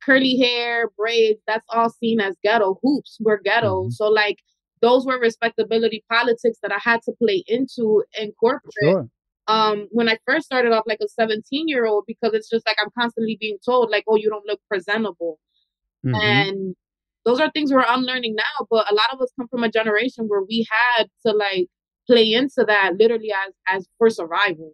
curly 0.05 0.37
hair, 0.37 0.89
braids, 0.97 1.41
that's 1.47 1.65
all 1.69 1.89
seen 1.89 2.19
as 2.19 2.35
ghetto. 2.43 2.79
Hoops 2.83 3.17
were 3.21 3.39
ghetto. 3.43 3.83
Mm-hmm. 3.83 3.91
So 3.91 4.07
like 4.07 4.39
those 4.81 5.05
were 5.05 5.19
respectability 5.19 6.03
politics 6.09 6.59
that 6.61 6.71
I 6.71 6.79
had 6.81 7.01
to 7.03 7.13
play 7.13 7.43
into 7.47 8.03
in 8.19 8.31
corporate. 8.33 8.73
Sure. 8.81 9.09
Um, 9.47 9.87
when 9.91 10.07
I 10.07 10.17
first 10.25 10.45
started 10.45 10.71
off 10.71 10.83
like 10.85 10.99
a 11.01 11.07
17 11.07 11.67
year 11.67 11.85
old, 11.85 12.05
because 12.07 12.33
it's 12.33 12.49
just 12.49 12.65
like 12.65 12.77
I'm 12.81 12.91
constantly 12.97 13.37
being 13.39 13.57
told, 13.65 13.89
like, 13.89 14.03
oh, 14.07 14.15
you 14.15 14.29
don't 14.29 14.45
look 14.45 14.59
presentable. 14.69 15.39
Mm-hmm. 16.05 16.15
And 16.15 16.75
those 17.25 17.39
are 17.39 17.49
things 17.51 17.71
we're 17.71 17.85
unlearning 17.87 18.35
now, 18.35 18.67
but 18.69 18.91
a 18.91 18.93
lot 18.93 19.13
of 19.13 19.21
us 19.21 19.31
come 19.37 19.47
from 19.47 19.63
a 19.63 19.71
generation 19.71 20.25
where 20.27 20.41
we 20.41 20.67
had 20.69 21.05
to 21.25 21.31
like 21.33 21.67
play 22.05 22.33
into 22.33 22.65
that 22.67 22.95
literally 22.99 23.31
as 23.31 23.53
as 23.67 23.87
for 23.97 24.09
survival. 24.09 24.73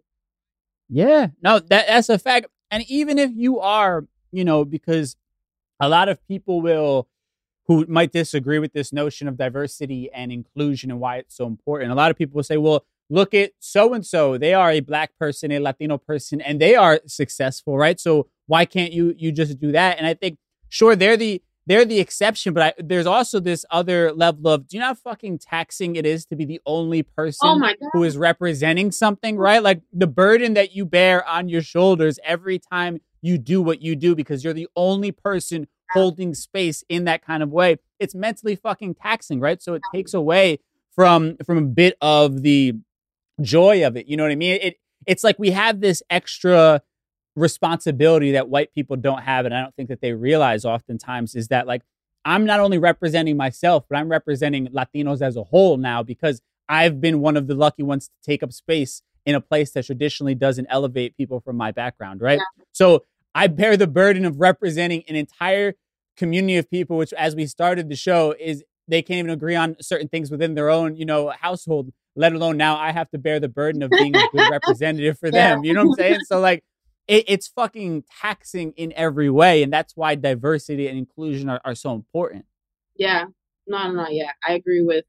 Yeah, 0.88 1.28
no, 1.42 1.60
that 1.60 1.86
that's 1.86 2.08
a 2.08 2.18
fact. 2.18 2.46
And 2.70 2.84
even 2.88 3.18
if 3.18 3.30
you 3.34 3.60
are, 3.60 4.06
you 4.32 4.44
know, 4.44 4.64
because 4.64 5.16
a 5.80 5.88
lot 5.88 6.08
of 6.08 6.26
people 6.28 6.60
will 6.60 7.08
who 7.66 7.86
might 7.88 8.12
disagree 8.12 8.58
with 8.58 8.72
this 8.72 8.92
notion 8.92 9.28
of 9.28 9.36
diversity 9.36 10.10
and 10.12 10.32
inclusion 10.32 10.90
and 10.90 10.98
why 10.98 11.18
it's 11.18 11.36
so 11.36 11.46
important. 11.46 11.92
A 11.92 11.94
lot 11.94 12.10
of 12.10 12.18
people 12.18 12.34
will 12.34 12.42
say, 12.42 12.56
well, 12.56 12.84
look 13.08 13.32
at 13.32 13.52
so 13.60 13.94
and 13.94 14.04
so. 14.04 14.36
They 14.36 14.54
are 14.54 14.72
a 14.72 14.80
black 14.80 15.16
person, 15.18 15.52
a 15.52 15.60
Latino 15.60 15.96
person, 15.96 16.40
and 16.40 16.60
they 16.60 16.74
are 16.74 17.00
successful, 17.06 17.78
right? 17.78 18.00
So 18.00 18.26
why 18.46 18.64
can't 18.64 18.92
you 18.92 19.14
you 19.16 19.30
just 19.32 19.60
do 19.60 19.72
that? 19.72 19.98
And 19.98 20.06
I 20.06 20.14
think 20.14 20.38
sure 20.68 20.96
they're 20.96 21.16
the 21.16 21.42
they're 21.66 21.84
the 21.84 22.00
exception, 22.00 22.52
but 22.52 22.62
I, 22.62 22.82
there's 22.82 23.06
also 23.06 23.38
this 23.38 23.64
other 23.70 24.12
level 24.12 24.48
of 24.50 24.66
do 24.66 24.76
you 24.76 24.80
know 24.80 24.86
how 24.86 24.94
fucking 24.94 25.38
taxing 25.38 25.94
it 25.94 26.04
is 26.04 26.26
to 26.26 26.36
be 26.36 26.44
the 26.44 26.60
only 26.66 27.04
person 27.04 27.38
oh 27.44 27.68
who 27.92 28.02
is 28.02 28.16
representing 28.16 28.90
something, 28.90 29.36
right? 29.36 29.62
Like 29.62 29.82
the 29.92 30.08
burden 30.08 30.54
that 30.54 30.74
you 30.74 30.84
bear 30.84 31.24
on 31.28 31.48
your 31.48 31.62
shoulders 31.62 32.18
every 32.24 32.58
time 32.58 32.98
you 33.22 33.38
do 33.38 33.60
what 33.62 33.82
you 33.82 33.96
do 33.96 34.14
because 34.14 34.44
you're 34.44 34.52
the 34.52 34.68
only 34.76 35.12
person 35.12 35.68
holding 35.92 36.34
space 36.34 36.84
in 36.88 37.04
that 37.04 37.24
kind 37.24 37.42
of 37.42 37.50
way. 37.50 37.76
It's 37.98 38.14
mentally 38.14 38.56
fucking 38.56 38.94
taxing, 38.94 39.40
right? 39.40 39.62
So 39.62 39.74
it 39.74 39.82
takes 39.92 40.14
away 40.14 40.60
from 40.94 41.36
from 41.44 41.58
a 41.58 41.62
bit 41.62 41.96
of 42.00 42.42
the 42.42 42.74
joy 43.40 43.86
of 43.86 43.96
it. 43.96 44.06
You 44.06 44.16
know 44.16 44.24
what 44.24 44.32
I 44.32 44.36
mean? 44.36 44.58
It 44.60 44.76
it's 45.06 45.24
like 45.24 45.38
we 45.38 45.50
have 45.50 45.80
this 45.80 46.02
extra 46.10 46.82
responsibility 47.36 48.32
that 48.32 48.48
white 48.48 48.72
people 48.74 48.96
don't 48.96 49.22
have 49.22 49.46
and 49.46 49.54
i 49.54 49.60
don't 49.62 49.74
think 49.76 49.88
that 49.88 50.00
they 50.00 50.12
realize 50.12 50.64
oftentimes 50.64 51.34
is 51.36 51.48
that 51.48 51.66
like 51.66 51.82
i'm 52.24 52.44
not 52.44 52.58
only 52.58 52.76
representing 52.76 53.36
myself 53.36 53.84
but 53.88 53.96
i'm 53.96 54.08
representing 54.08 54.66
latinos 54.68 55.22
as 55.22 55.36
a 55.36 55.44
whole 55.44 55.76
now 55.76 56.02
because 56.02 56.42
i've 56.68 57.00
been 57.00 57.20
one 57.20 57.36
of 57.36 57.46
the 57.46 57.54
lucky 57.54 57.84
ones 57.84 58.08
to 58.08 58.14
take 58.24 58.42
up 58.42 58.52
space 58.52 59.02
in 59.26 59.34
a 59.34 59.40
place 59.40 59.72
that 59.72 59.86
traditionally 59.86 60.34
doesn't 60.34 60.66
elevate 60.70 61.16
people 61.16 61.40
from 61.40 61.56
my 61.56 61.70
background 61.70 62.20
right 62.20 62.38
yeah. 62.38 62.64
so 62.72 63.04
i 63.34 63.46
bear 63.46 63.76
the 63.76 63.86
burden 63.86 64.24
of 64.24 64.40
representing 64.40 65.02
an 65.08 65.16
entire 65.16 65.74
community 66.16 66.56
of 66.56 66.70
people 66.70 66.96
which 66.96 67.12
as 67.14 67.34
we 67.34 67.46
started 67.46 67.88
the 67.88 67.96
show 67.96 68.34
is 68.38 68.64
they 68.88 69.02
can't 69.02 69.18
even 69.18 69.30
agree 69.30 69.54
on 69.54 69.76
certain 69.80 70.08
things 70.08 70.30
within 70.30 70.54
their 70.54 70.70
own 70.70 70.96
you 70.96 71.04
know 71.04 71.32
household 71.40 71.90
let 72.16 72.32
alone 72.32 72.56
now 72.56 72.76
i 72.76 72.90
have 72.92 73.10
to 73.10 73.18
bear 73.18 73.38
the 73.40 73.48
burden 73.48 73.82
of 73.82 73.90
being 73.90 74.14
a 74.14 74.28
good 74.32 74.48
representative 74.50 75.18
for 75.18 75.28
yeah. 75.28 75.50
them 75.54 75.64
you 75.64 75.72
know 75.72 75.84
what 75.84 76.00
i'm 76.00 76.04
saying 76.04 76.20
so 76.26 76.40
like 76.40 76.64
it, 77.10 77.24
it's 77.26 77.48
fucking 77.48 78.04
taxing 78.20 78.72
in 78.76 78.92
every 78.94 79.28
way, 79.28 79.64
and 79.64 79.72
that's 79.72 79.96
why 79.96 80.14
diversity 80.14 80.86
and 80.86 80.96
inclusion 80.96 81.48
are, 81.48 81.60
are 81.64 81.74
so 81.74 81.92
important. 81.92 82.44
Yeah, 82.94 83.24
no, 83.66 83.88
no, 83.88 84.04
no. 84.04 84.08
yeah, 84.08 84.30
I 84.46 84.52
agree 84.54 84.82
with 84.82 85.04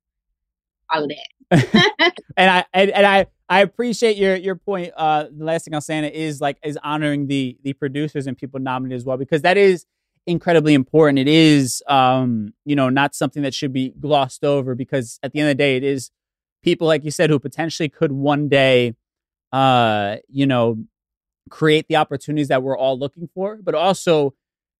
all 0.89 1.03
of 1.03 1.09
that. 1.09 2.13
and 2.37 2.49
I 2.49 2.65
and, 2.73 2.89
and 2.89 3.05
I 3.05 3.27
I 3.51 3.59
appreciate 3.59 4.15
your 4.15 4.37
your 4.37 4.55
point. 4.55 4.93
Uh, 4.95 5.25
the 5.29 5.43
last 5.43 5.65
thing 5.65 5.75
I'll 5.75 5.81
say 5.81 6.09
is 6.13 6.39
like 6.39 6.57
is 6.63 6.79
honoring 6.83 7.27
the 7.27 7.57
the 7.63 7.73
producers 7.73 8.25
and 8.25 8.37
people 8.37 8.61
nominated 8.61 8.95
as 8.95 9.05
well 9.05 9.17
because 9.17 9.41
that 9.41 9.57
is 9.57 9.85
incredibly 10.25 10.73
important. 10.73 11.19
It 11.19 11.27
is 11.27 11.83
um 11.87 12.53
you 12.63 12.77
know 12.77 12.87
not 12.89 13.13
something 13.13 13.43
that 13.43 13.53
should 13.53 13.73
be 13.73 13.89
glossed 13.99 14.45
over 14.45 14.73
because 14.73 15.19
at 15.21 15.33
the 15.33 15.41
end 15.41 15.49
of 15.49 15.57
the 15.57 15.63
day 15.63 15.75
it 15.75 15.83
is 15.83 16.11
people 16.63 16.87
like 16.87 17.03
you 17.03 17.11
said 17.11 17.29
who 17.29 17.39
potentially 17.39 17.89
could 17.89 18.13
one 18.13 18.47
day 18.47 18.95
uh 19.51 20.15
you 20.29 20.45
know 20.45 20.77
create 21.49 21.87
the 21.89 21.97
opportunities 21.97 22.49
that 22.49 22.63
we're 22.63 22.77
all 22.77 22.97
looking 22.97 23.29
for, 23.33 23.59
but 23.61 23.75
also 23.75 24.33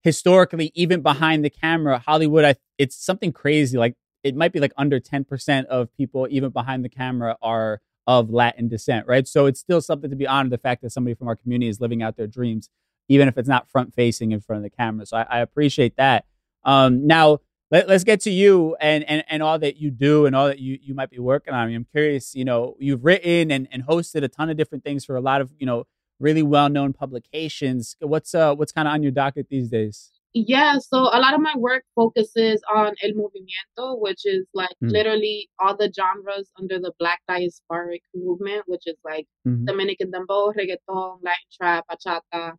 historically, 0.04 0.72
even 0.76 1.02
behind 1.02 1.46
the 1.46 1.50
camera, 1.50 2.00
Hollywood, 2.00 2.46
I, 2.46 2.56
it's 2.78 2.96
something 2.96 3.34
crazy. 3.34 3.78
Like 3.78 3.96
it 4.24 4.36
might 4.36 4.54
be 4.54 4.60
like 4.60 4.74
under 4.78 5.00
10% 5.00 5.66
of 5.66 5.94
people, 5.96 6.28
even 6.32 6.52
behind 6.52 6.86
the 6.86 6.90
camera, 6.90 7.38
are 7.42 7.82
of 8.08 8.30
Latin 8.30 8.68
descent, 8.68 9.08
right? 9.08 9.28
So 9.28 9.46
it's 9.46 9.60
still 9.60 9.82
something 9.82 10.10
to 10.10 10.16
be 10.16 10.28
honored 10.28 10.52
the 10.52 10.58
fact 10.58 10.82
that 10.82 10.92
somebody 10.92 11.14
from 11.14 11.28
our 11.28 11.36
community 11.36 11.70
is 11.70 11.80
living 11.80 12.02
out 12.02 12.18
their 12.18 12.28
dreams, 12.28 12.70
even 13.08 13.28
if 13.28 13.38
it's 13.38 13.50
not 13.50 13.70
front 13.70 13.94
facing 13.94 14.32
in 14.32 14.42
front 14.42 14.58
of 14.58 14.64
the 14.64 14.76
camera. 14.76 15.06
So 15.06 15.18
I, 15.18 15.26
I 15.30 15.40
appreciate 15.40 15.96
that. 15.98 16.26
Um, 16.64 17.06
now, 17.06 17.40
let, 17.70 17.90
us 17.90 18.04
get 18.04 18.20
to 18.22 18.32
you 18.32 18.76
and, 18.82 19.04
and, 19.06 19.24
and 19.30 19.42
all 19.42 19.58
that 19.60 19.78
you 19.78 19.92
do 19.92 20.26
and 20.26 20.36
all 20.36 20.48
that 20.48 20.60
you, 20.60 20.78
you 20.82 20.94
might 20.94 21.10
be 21.10 21.20
working 21.20 21.54
on. 21.54 21.60
I 21.62 21.68
mean, 21.68 21.78
I'm 21.78 21.88
curious, 21.90 22.36
you 22.36 22.44
know, 22.44 22.76
you've 22.80 23.06
written 23.06 23.50
and, 23.50 23.68
and 23.72 23.84
hosted 23.84 24.24
a 24.24 24.28
ton 24.28 24.50
of 24.50 24.58
different 24.58 24.84
things 24.84 25.06
for 25.06 25.16
a 25.16 25.22
lot 25.22 25.40
of, 25.40 25.52
you 25.58 25.66
know, 25.66 25.86
really 26.20 26.44
well-known 26.44 26.94
publications. 26.94 27.96
What's 28.00 28.36
uh 28.36 28.54
what's 28.54 28.72
kind 28.72 28.88
of 28.88 28.94
on 28.94 29.04
your 29.04 29.12
docket 29.12 29.48
these 29.50 29.70
days? 29.70 30.12
Yeah, 30.34 30.78
so 30.78 30.98
a 31.12 31.20
lot 31.20 31.34
of 31.34 31.42
my 31.42 31.54
work 31.58 31.84
focuses 31.94 32.62
on 32.74 32.94
el 33.04 33.12
movimiento, 33.12 34.00
which 34.00 34.26
is 34.26 34.46
like 34.54 34.76
mm. 34.82 34.90
literally 34.90 35.50
all 35.60 35.76
the 35.76 35.92
genres 35.94 36.50
under 36.58 36.80
the 36.80 36.94
Black 37.00 37.20
diasporic 37.30 38.00
movement, 38.16 38.64
which 38.68 38.84
is 38.86 38.96
like 39.04 39.28
mm-hmm. 39.46 39.66
Dominican 39.66 40.10
dembow, 40.10 40.54
reggaeton, 40.56 41.18
Latin 41.22 41.50
trap, 41.60 41.86
bachata, 41.92 42.54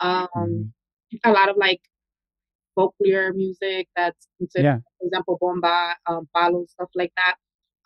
um, 0.00 0.28
mm. 0.34 0.70
a 1.22 1.30
lot 1.30 1.50
of 1.50 1.56
like 1.58 1.80
folklore 2.74 3.34
music 3.34 3.88
that's 3.94 4.26
considered, 4.38 4.64
yeah. 4.64 4.78
for 4.98 5.06
example, 5.06 5.36
bomba, 5.38 5.96
um, 6.06 6.26
palo, 6.34 6.64
stuff 6.66 6.88
like 6.94 7.12
that. 7.16 7.34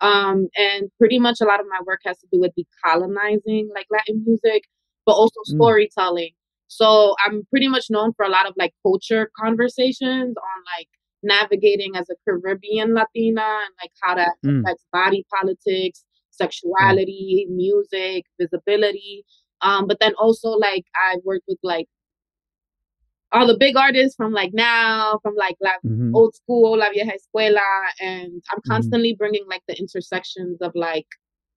Um, 0.01 0.49
and 0.57 0.89
pretty 0.99 1.19
much 1.19 1.41
a 1.41 1.45
lot 1.45 1.59
of 1.59 1.67
my 1.69 1.81
work 1.85 2.01
has 2.05 2.19
to 2.19 2.29
do 2.33 2.39
with 2.39 2.53
decolonizing 2.57 3.69
like 3.75 3.87
Latin 3.91 4.23
music 4.25 4.65
but 5.07 5.13
also 5.13 5.41
mm. 5.41 5.55
storytelling. 5.55 6.31
Mm. 6.31 6.42
So 6.73 7.15
I'm 7.25 7.47
pretty 7.51 7.69
much 7.69 7.87
known 7.91 8.15
for 8.15 8.25
a 8.25 8.31
lot 8.31 8.47
of 8.47 8.55
like 8.57 8.73
culture 8.83 9.31
conversations 9.39 10.35
on 10.37 10.79
like 10.79 10.89
navigating 11.23 11.97
as 11.97 12.09
a 12.09 12.15
Caribbean 12.25 12.95
Latina 12.95 13.43
and 13.43 13.75
like 13.81 13.91
how 14.03 14.15
that 14.15 14.37
mm. 14.45 14.61
affects 14.61 14.85
body 14.91 15.27
politics, 15.31 16.03
sexuality, 16.31 17.47
mm. 17.47 17.57
music, 17.57 18.25
visibility. 18.41 19.25
Um, 19.61 19.87
but 19.87 19.99
then 20.01 20.15
also 20.15 20.49
like 20.49 20.85
I 20.97 21.17
worked 21.25 21.45
with 21.47 21.59
like 21.63 21.89
all 23.33 23.47
the 23.47 23.57
big 23.57 23.77
artists 23.77 24.17
from 24.17 24.33
like 24.33 24.53
now, 24.55 25.19
from 25.23 25.35
like, 25.37 25.57
like 25.61 25.81
mm-hmm. 25.85 26.15
old 26.15 26.35
school, 26.35 26.79
La 26.79 26.91
Vieja 26.91 27.13
Escuela, 27.13 27.61
and 28.01 28.43
I'm 28.51 28.59
mm-hmm. 28.59 28.71
constantly 28.71 29.13
mm-hmm. 29.13 29.19
bringing 29.19 29.45
like 29.47 29.63
the 29.69 29.79
intersections 29.79 30.59
of 30.63 30.73
like 30.75 31.07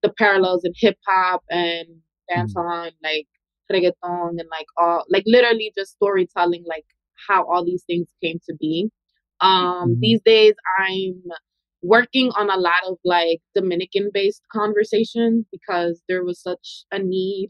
the 0.03 0.09
parallels 0.09 0.65
in 0.65 0.73
hip 0.75 0.97
hop 1.07 1.43
and 1.49 1.87
dance 2.29 2.53
mm-hmm. 2.53 2.67
on, 2.67 2.91
like 3.01 3.27
reggaeton 3.71 4.29
and 4.29 4.49
like 4.51 4.67
all 4.77 5.03
like 5.09 5.23
literally 5.25 5.71
just 5.77 5.93
storytelling 5.93 6.63
like 6.67 6.85
how 7.27 7.45
all 7.45 7.65
these 7.65 7.83
things 7.87 8.07
came 8.23 8.39
to 8.47 8.55
be. 8.59 8.89
Um 9.41 9.91
mm-hmm. 9.91 9.99
these 10.01 10.21
days 10.25 10.53
I'm 10.79 11.23
working 11.81 12.31
on 12.35 12.49
a 12.49 12.57
lot 12.57 12.83
of 12.87 12.97
like 13.05 13.39
Dominican 13.53 14.09
based 14.13 14.41
conversations 14.51 15.45
because 15.51 16.01
there 16.09 16.23
was 16.23 16.41
such 16.41 16.85
a 16.91 16.99
need 16.99 17.49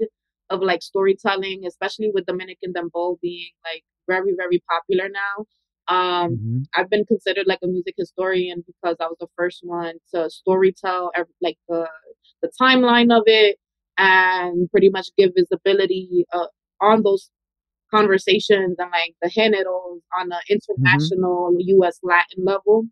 of 0.49 0.61
like 0.61 0.82
storytelling, 0.82 1.63
especially 1.66 2.11
with 2.13 2.26
Dominican 2.26 2.74
dembow 2.74 3.18
being 3.22 3.51
like 3.63 3.84
very, 4.07 4.34
very 4.38 4.61
popular 4.70 5.09
now. 5.09 5.45
Um, 5.88 6.32
mm-hmm. 6.32 6.57
I've 6.76 6.89
been 6.89 7.05
considered 7.05 7.45
like 7.47 7.59
a 7.63 7.68
music 7.68 7.95
historian 7.97 8.63
because 8.66 8.97
I 8.99 9.05
was 9.05 9.18
the 9.20 9.28
first 9.36 9.59
one 9.63 9.95
to 10.13 10.30
storytell 10.30 11.09
every, 11.16 11.34
like 11.41 11.57
the 11.70 11.88
the 12.41 12.51
timeline 12.61 13.16
of 13.16 13.24
it, 13.26 13.57
and 13.98 14.70
pretty 14.72 14.89
much 14.89 15.08
give 15.18 15.32
visibility 15.36 16.26
uh, 16.34 16.48
on 16.82 17.04
those 17.04 17.30
conversations 17.93 18.76
and 18.78 18.91
like 18.91 19.16
the 19.22 19.30
géneros 19.30 20.00
on 20.20 20.30
the 20.30 20.36
mm-hmm. 20.36 20.54
international 20.56 21.52
mm-hmm. 21.52 21.82
US 21.82 22.00
Latin 22.04 22.43
level. 22.43 22.86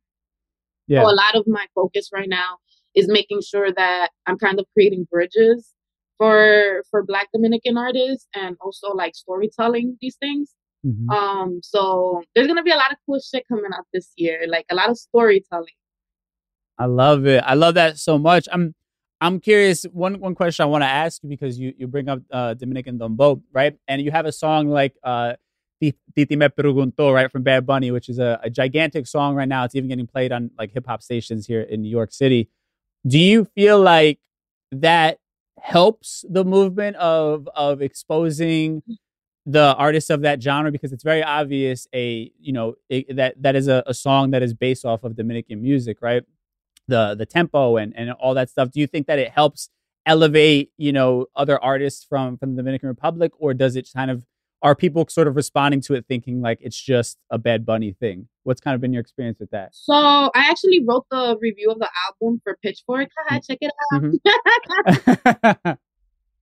Yeah. 0.88 1.02
So 1.02 1.10
a 1.10 1.16
lot 1.16 1.36
of 1.36 1.46
my 1.48 1.66
focus 1.76 2.10
right 2.14 2.30
now 2.30 2.58
is 2.96 3.08
making 3.08 3.42
sure 3.42 3.72
that 3.72 4.10
I'm 4.28 4.38
kind 4.38 4.60
of 4.60 4.66
creating 4.74 5.08
bridges 5.10 5.74
for 6.18 6.84
for 6.90 7.04
black 7.04 7.28
Dominican 7.34 7.78
artists 7.78 8.28
and 8.36 8.56
also 8.62 8.90
like 8.94 9.16
storytelling 9.16 9.98
these 10.02 10.16
things. 10.18 10.54
Mm-hmm. 10.86 11.10
Um, 11.10 11.60
so 11.64 12.22
there's 12.36 12.48
gonna 12.48 12.64
be 12.64 12.72
a 12.72 12.76
lot 12.76 12.92
of 12.92 12.98
cool 13.06 13.20
shit 13.20 13.44
coming 13.48 13.72
out 13.74 13.86
this 13.94 14.12
year, 14.18 14.46
like 14.48 14.66
a 14.70 14.76
lot 14.76 14.90
of 14.90 14.98
storytelling. 14.98 15.78
I 16.78 16.86
love 16.86 17.26
it. 17.26 17.44
I 17.46 17.54
love 17.54 17.76
that 17.76 17.98
so 17.98 18.18
much. 18.18 18.48
I'm 18.52 18.74
I'm 19.24 19.40
curious. 19.40 19.84
One 19.86 20.20
one 20.20 20.36
question 20.36 20.64
I 20.64 20.66
want 20.66 20.84
to 20.84 20.88
ask 20.88 21.24
you 21.24 21.30
because 21.30 21.58
you 21.58 21.74
you 21.78 21.88
bring 21.88 22.10
up 22.10 22.20
uh, 22.30 22.56
Dominican 22.56 23.00
Dembow, 23.00 23.42
right? 23.54 23.78
And 23.88 24.02
you 24.02 24.12
have 24.12 24.26
a 24.26 24.34
song 24.34 24.68
like 24.68 24.96
uh, 25.02 25.36
Titi 25.82 26.36
Me 26.36 26.48
Preguntó, 26.48 27.14
right, 27.14 27.32
from 27.32 27.42
Bad 27.42 27.66
Bunny, 27.66 27.90
which 27.92 28.10
is 28.10 28.20
a, 28.20 28.38
a 28.44 28.50
gigantic 28.50 29.08
song 29.08 29.36
right 29.36 29.48
now. 29.48 29.64
It's 29.64 29.76
even 29.76 29.88
getting 29.88 30.08
played 30.08 30.34
on 30.34 30.52
like 30.58 30.74
hip 30.74 30.86
hop 30.86 31.02
stations 31.02 31.48
here 31.48 31.62
in 31.62 31.82
New 31.82 31.90
York 31.90 32.12
City. 32.12 32.50
Do 33.08 33.18
you 33.18 33.46
feel 33.46 33.80
like 33.80 34.20
that 34.74 35.20
helps 35.58 36.26
the 36.30 36.44
movement 36.44 36.98
of 36.98 37.48
of 37.56 37.82
exposing 37.82 38.84
the 39.46 39.74
artists 39.76 40.10
of 40.10 40.22
that 40.22 40.42
genre 40.44 40.70
because 40.72 40.92
it's 40.92 41.04
very 41.04 41.24
obvious 41.24 41.88
a 41.94 42.30
you 42.42 42.52
know 42.52 42.76
it, 42.90 43.16
that 43.16 43.42
that 43.42 43.56
is 43.56 43.70
a, 43.70 43.84
a 43.88 43.94
song 43.94 44.32
that 44.32 44.44
is 44.44 44.54
based 44.54 44.84
off 44.84 45.06
of 45.06 45.16
Dominican 45.16 45.62
music, 45.62 46.02
right? 46.02 46.24
The 46.88 47.16
the 47.16 47.26
tempo 47.26 47.78
and 47.78 47.94
and 47.96 48.12
all 48.12 48.34
that 48.34 48.50
stuff. 48.50 48.72
Do 48.72 48.80
you 48.80 48.88
think 48.88 49.08
that 49.08 49.20
it 49.20 49.32
helps 49.32 49.70
elevate 50.06 50.72
you 50.78 50.92
know 50.92 51.28
other 51.36 51.62
artists 51.64 52.04
from 52.04 52.38
from 52.38 52.56
the 52.56 52.62
Dominican 52.62 52.90
Republic, 52.90 53.32
or 53.38 53.54
does 53.54 53.76
it 53.76 53.88
kind 53.96 54.12
of 54.12 54.26
are 54.64 54.76
people 54.76 55.06
sort 55.10 55.28
of 55.28 55.36
responding 55.36 55.82
to 55.82 55.94
it 55.94 56.06
thinking 56.08 56.42
like 56.42 56.58
it's 56.62 56.82
just 56.82 57.18
a 57.30 57.38
Bad 57.38 57.66
Bunny 57.66 57.92
thing? 57.92 58.28
What's 58.44 58.62
kind 58.62 58.76
of 58.76 58.82
been 58.82 58.94
your 58.94 59.02
experience 59.02 59.40
with 59.40 59.52
that? 59.52 59.72
So 59.74 59.94
I 59.94 60.32
actually 60.50 60.84
wrote 60.88 61.06
the 61.12 61.38
review 61.40 61.70
of 61.70 61.80
the 61.80 61.90
album 62.08 62.42
for 62.44 62.58
Pitchfork. 62.64 63.10
Check 63.46 63.58
it 63.62 63.72
out. 63.94 64.02
Mm-hmm. 64.02 65.72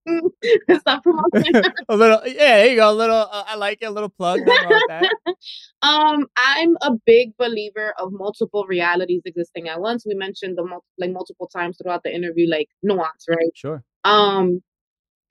Stop 0.80 1.04
promoting. 1.04 1.54
a 1.89 1.95
little, 1.95 2.22
yeah. 2.26 2.58
There 2.58 2.70
you 2.70 2.76
go. 2.78 2.91
A 2.91 2.93
little. 2.93 3.28
Uh, 3.32 3.43
I 3.47 3.56
like 3.56 3.80
it. 3.82 3.86
A 3.86 3.91
little 3.91 4.10
plug. 4.10 4.39
um, 5.82 6.28
I'm 6.38 6.78
a 6.82 6.91
big 7.06 7.36
believer 7.38 7.93
of 7.97 8.12
multiple 8.12 8.66
realities 8.68 9.22
existing 9.26 9.70
at 9.70 9.80
once. 9.80 10.06
We 10.06 10.16
mentioned 10.16 10.58
the 10.58 10.66
mul- 10.66 10.86
like 10.97 11.12
multiple 11.12 11.47
times 11.47 11.78
throughout 11.82 12.04
the 12.04 12.14
interview, 12.14 12.49
like 12.49 12.70
nuance, 12.84 13.26
right? 13.30 13.52
Sure. 13.56 13.84
Um, 14.04 14.62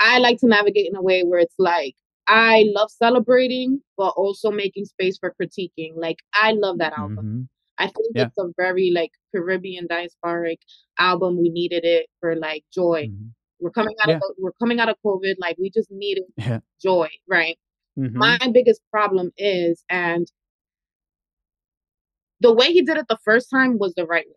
I 0.01 0.19
like 0.19 0.39
to 0.41 0.47
navigate 0.47 0.89
in 0.89 0.97
a 0.97 1.03
way 1.03 1.23
where 1.23 1.41
it's 1.41 1.57
like 1.59 1.95
I 2.27 2.65
love 2.75 2.91
celebrating, 2.91 3.81
but 3.97 4.11
also 4.11 4.51
making 4.51 4.85
space 4.85 5.19
for 5.19 5.35
critiquing. 5.41 5.95
Like 5.97 6.19
I 6.33 6.53
love 6.53 6.79
that 6.79 6.97
album. 6.97 7.17
Mm-hmm. 7.17 7.43
I 7.79 7.87
think 7.87 8.13
yeah. 8.15 8.27
it's 8.27 8.39
a 8.39 8.53
very 8.57 8.93
like 8.95 9.11
Caribbean 9.35 9.89
diasporic 9.89 10.59
album. 10.99 11.41
We 11.41 11.49
needed 11.49 11.85
it 11.85 12.07
for 12.21 12.37
like 12.37 12.65
joy. 12.73 13.09
Mm-hmm. 13.11 13.29
We're 13.61 13.71
coming 13.71 13.95
out 14.03 14.09
yeah. 14.09 14.17
of 14.17 14.23
we're 14.39 14.53
coming 14.61 14.81
out 14.81 14.89
of 14.89 14.97
COVID. 15.05 15.35
Like 15.39 15.57
we 15.59 15.71
just 15.71 15.91
needed 15.91 16.25
yeah. 16.37 16.61
joy, 16.83 17.09
right? 17.29 17.59
Mm-hmm. 17.99 18.17
My 18.17 18.39
biggest 18.53 18.81
problem 18.91 19.31
is, 19.37 19.85
and 19.89 20.27
the 22.41 22.53
way 22.53 22.73
he 22.73 22.83
did 22.83 22.97
it 22.97 23.07
the 23.09 23.19
first 23.25 23.49
time 23.51 23.79
was 23.79 23.95
the 23.95 24.07
right 24.07 24.27
way. 24.27 24.35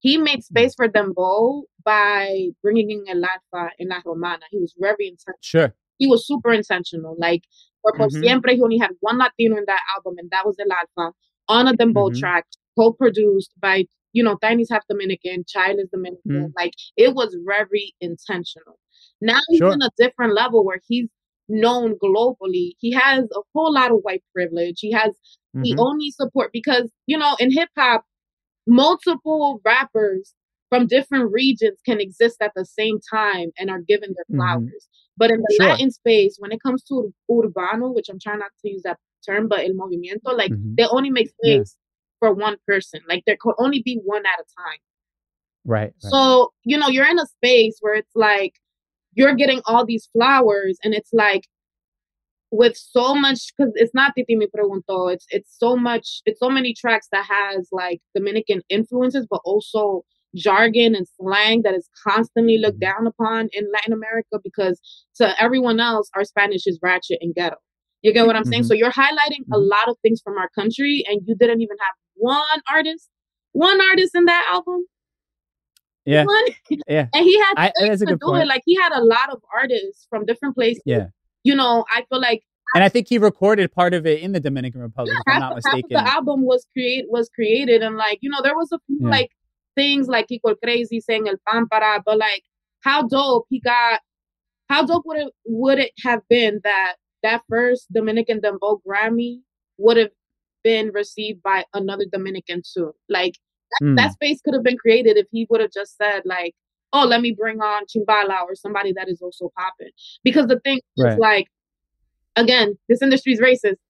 He 0.00 0.18
made 0.18 0.38
mm-hmm. 0.38 0.40
space 0.40 0.74
for 0.74 0.88
Dembow 0.88 1.62
by 1.84 2.48
bringing 2.62 2.90
in 2.90 3.04
El 3.08 3.24
Alfa 3.24 3.72
in 3.78 3.88
La 3.88 4.00
Romana. 4.04 4.44
He 4.50 4.58
was 4.58 4.74
very 4.78 5.08
intentional. 5.08 5.38
Sure. 5.40 5.74
He 5.98 6.06
was 6.06 6.26
super 6.26 6.52
intentional. 6.52 7.16
Like 7.18 7.42
for 7.82 7.92
mm-hmm. 7.92 8.22
Siempre, 8.22 8.54
he 8.54 8.62
only 8.62 8.78
had 8.78 8.90
one 9.00 9.18
Latino 9.18 9.56
in 9.56 9.64
that 9.66 9.80
album, 9.96 10.14
and 10.18 10.30
that 10.30 10.46
was 10.46 10.56
El 10.58 10.72
Alfa 10.72 11.14
on 11.48 11.68
a 11.68 11.74
Dembow 11.74 12.10
mm-hmm. 12.10 12.18
track, 12.18 12.46
co-produced 12.78 13.52
by 13.60 13.84
you 14.16 14.22
know, 14.22 14.38
Danny's 14.40 14.70
half 14.70 14.82
Dominican, 14.88 15.44
Child 15.46 15.76
is 15.78 15.90
Dominican. 15.92 16.46
Mm. 16.46 16.52
Like 16.56 16.72
it 16.96 17.14
was 17.14 17.36
very 17.46 17.94
intentional. 18.00 18.78
Now 19.20 19.40
he's 19.50 19.58
sure. 19.58 19.74
in 19.74 19.82
a 19.82 19.90
different 19.98 20.34
level 20.34 20.64
where 20.64 20.80
he's 20.88 21.08
known 21.50 21.96
globally. 22.02 22.70
He 22.78 22.92
has 22.92 23.24
a 23.24 23.40
whole 23.54 23.74
lot 23.74 23.90
of 23.90 23.98
white 23.98 24.24
privilege. 24.34 24.76
He 24.78 24.90
has 24.92 25.10
mm-hmm. 25.54 25.64
the 25.64 25.76
only 25.78 26.10
support 26.12 26.48
because, 26.50 26.90
you 27.06 27.18
know, 27.18 27.36
in 27.38 27.52
hip 27.52 27.68
hop, 27.76 28.04
multiple 28.66 29.60
rappers 29.66 30.32
from 30.70 30.86
different 30.86 31.30
regions 31.30 31.78
can 31.84 32.00
exist 32.00 32.38
at 32.40 32.52
the 32.56 32.64
same 32.64 32.98
time 33.12 33.50
and 33.58 33.70
are 33.70 33.82
given 33.86 34.14
their 34.16 34.24
mm-hmm. 34.24 34.38
flowers. 34.38 34.64
Mm-hmm. 34.64 35.18
But 35.18 35.30
in 35.30 35.40
the 35.40 35.56
sure. 35.60 35.68
Latin 35.68 35.90
space, 35.90 36.36
when 36.38 36.52
it 36.52 36.62
comes 36.64 36.82
to 36.84 37.12
urbano, 37.30 37.94
which 37.94 38.08
I'm 38.08 38.18
trying 38.18 38.38
not 38.38 38.50
to 38.62 38.70
use 38.70 38.82
that 38.84 38.98
term, 39.26 39.46
but 39.46 39.60
el 39.60 39.72
movimiento, 39.72 40.34
like 40.34 40.52
mm-hmm. 40.52 40.74
they 40.78 40.86
only 40.86 41.10
make 41.10 41.28
space 41.28 41.76
for 42.18 42.34
one 42.34 42.56
person. 42.66 43.00
Like 43.08 43.24
there 43.26 43.36
could 43.40 43.54
only 43.58 43.82
be 43.84 44.00
one 44.04 44.24
at 44.26 44.40
a 44.40 44.44
time. 44.58 44.78
Right, 45.64 45.80
right. 45.80 45.92
So, 45.98 46.52
you 46.64 46.78
know, 46.78 46.88
you're 46.88 47.08
in 47.08 47.18
a 47.18 47.26
space 47.26 47.78
where 47.80 47.96
it's 47.96 48.14
like 48.14 48.54
you're 49.14 49.34
getting 49.34 49.60
all 49.66 49.84
these 49.84 50.08
flowers 50.12 50.78
and 50.84 50.94
it's 50.94 51.10
like 51.12 51.42
with 52.52 52.76
so 52.76 53.14
much 53.14 53.52
because 53.56 53.72
it's 53.74 53.94
not 53.94 54.12
Titi 54.16 54.36
Me 54.36 54.46
Preguntó, 54.46 55.12
it's 55.12 55.26
it's 55.30 55.56
so 55.58 55.76
much 55.76 56.22
it's 56.26 56.38
so 56.38 56.48
many 56.48 56.74
tracks 56.74 57.08
that 57.12 57.26
has 57.28 57.68
like 57.72 58.00
Dominican 58.14 58.62
influences, 58.68 59.26
but 59.28 59.40
also 59.44 60.02
jargon 60.34 60.94
and 60.94 61.06
slang 61.18 61.62
that 61.62 61.74
is 61.74 61.88
constantly 62.06 62.58
looked 62.58 62.80
mm-hmm. 62.80 63.04
down 63.04 63.06
upon 63.06 63.48
in 63.52 63.66
Latin 63.72 63.92
America 63.92 64.38
because 64.44 64.80
to 65.16 65.42
everyone 65.42 65.80
else, 65.80 66.08
our 66.14 66.24
Spanish 66.24 66.66
is 66.66 66.78
ratchet 66.82 67.18
and 67.20 67.34
ghetto. 67.34 67.56
You 68.02 68.12
get 68.12 68.26
what 68.26 68.36
I'm 68.36 68.42
mm-hmm. 68.42 68.50
saying? 68.50 68.64
So 68.64 68.74
you're 68.74 68.92
highlighting 68.92 69.42
mm-hmm. 69.42 69.54
a 69.54 69.58
lot 69.58 69.88
of 69.88 69.96
things 70.02 70.20
from 70.22 70.38
our 70.38 70.48
country, 70.50 71.04
and 71.08 71.22
you 71.26 71.34
didn't 71.34 71.60
even 71.60 71.76
have 71.80 71.94
one 72.16 72.62
artist, 72.70 73.08
one 73.52 73.80
artist 73.90 74.14
in 74.14 74.24
that 74.24 74.46
album. 74.50 74.86
Yeah, 76.04 76.24
one. 76.24 76.44
yeah. 76.88 77.08
And 77.12 77.24
he 77.24 77.38
had 77.38 77.54
I, 77.56 77.72
to 77.96 78.06
do 78.06 78.18
point. 78.22 78.44
it. 78.44 78.46
Like 78.46 78.62
he 78.64 78.76
had 78.76 78.92
a 78.92 79.02
lot 79.02 79.32
of 79.32 79.40
artists 79.52 80.06
from 80.08 80.24
different 80.24 80.54
places. 80.54 80.82
Yeah. 80.84 81.08
You 81.42 81.54
know, 81.54 81.84
I 81.90 82.04
feel 82.08 82.20
like. 82.20 82.42
And 82.74 82.82
I 82.82 82.88
think 82.88 83.08
he 83.08 83.18
recorded 83.18 83.72
part 83.72 83.94
of 83.94 84.06
it 84.06 84.20
in 84.20 84.32
the 84.32 84.40
Dominican 84.40 84.80
Republic, 84.80 85.14
yeah, 85.14 85.34
if 85.34 85.34
I'm 85.34 85.40
not 85.40 85.54
mistaken. 85.54 85.88
the 85.90 86.12
album 86.12 86.42
was 86.42 86.66
create 86.72 87.04
was 87.08 87.28
created, 87.28 87.80
and 87.82 87.96
like 87.96 88.18
you 88.22 88.28
know, 88.28 88.40
there 88.42 88.56
was 88.56 88.70
a 88.72 88.78
few 88.86 88.98
yeah. 89.02 89.08
like 89.08 89.30
things 89.76 90.08
like 90.08 90.26
Kiko 90.28 90.56
Crazy 90.62 91.00
saying 91.00 91.28
El 91.28 91.36
Pampara, 91.48 92.02
but 92.04 92.18
like 92.18 92.42
how 92.80 93.06
dope 93.06 93.46
he 93.50 93.60
got. 93.60 94.00
How 94.68 94.84
dope 94.84 95.04
would 95.06 95.18
it 95.18 95.32
would 95.44 95.78
it 95.78 95.92
have 96.04 96.22
been 96.28 96.60
that 96.64 96.94
that 97.22 97.42
first 97.48 97.92
Dominican 97.92 98.40
Dembow 98.40 98.80
Grammy 98.86 99.42
would 99.78 99.96
have 99.96 100.10
been 100.66 100.86
received 101.02 101.40
by 101.50 101.58
another 101.80 102.06
Dominican 102.16 102.62
too. 102.72 102.88
Like 103.08 103.34
that, 103.70 103.86
mm. 103.86 103.96
that 103.98 104.12
space 104.18 104.38
could 104.42 104.54
have 104.54 104.66
been 104.68 104.78
created 104.84 105.16
if 105.16 105.26
he 105.30 105.46
would 105.48 105.60
have 105.60 105.74
just 105.80 105.96
said 105.96 106.22
like, 106.24 106.54
"Oh, 106.92 107.04
let 107.12 107.20
me 107.26 107.30
bring 107.40 107.58
on 107.60 107.84
Chimbala 107.90 108.38
or 108.48 108.54
somebody 108.64 108.92
that 108.96 109.08
is 109.08 109.20
also 109.22 109.44
popping." 109.56 109.92
Because 110.26 110.46
the 110.52 110.60
thing 110.66 110.80
right. 110.98 111.12
is 111.12 111.18
like, 111.18 111.46
again, 112.34 112.68
this 112.88 113.00
industry 113.00 113.32
is 113.34 113.40
racist. 113.40 113.82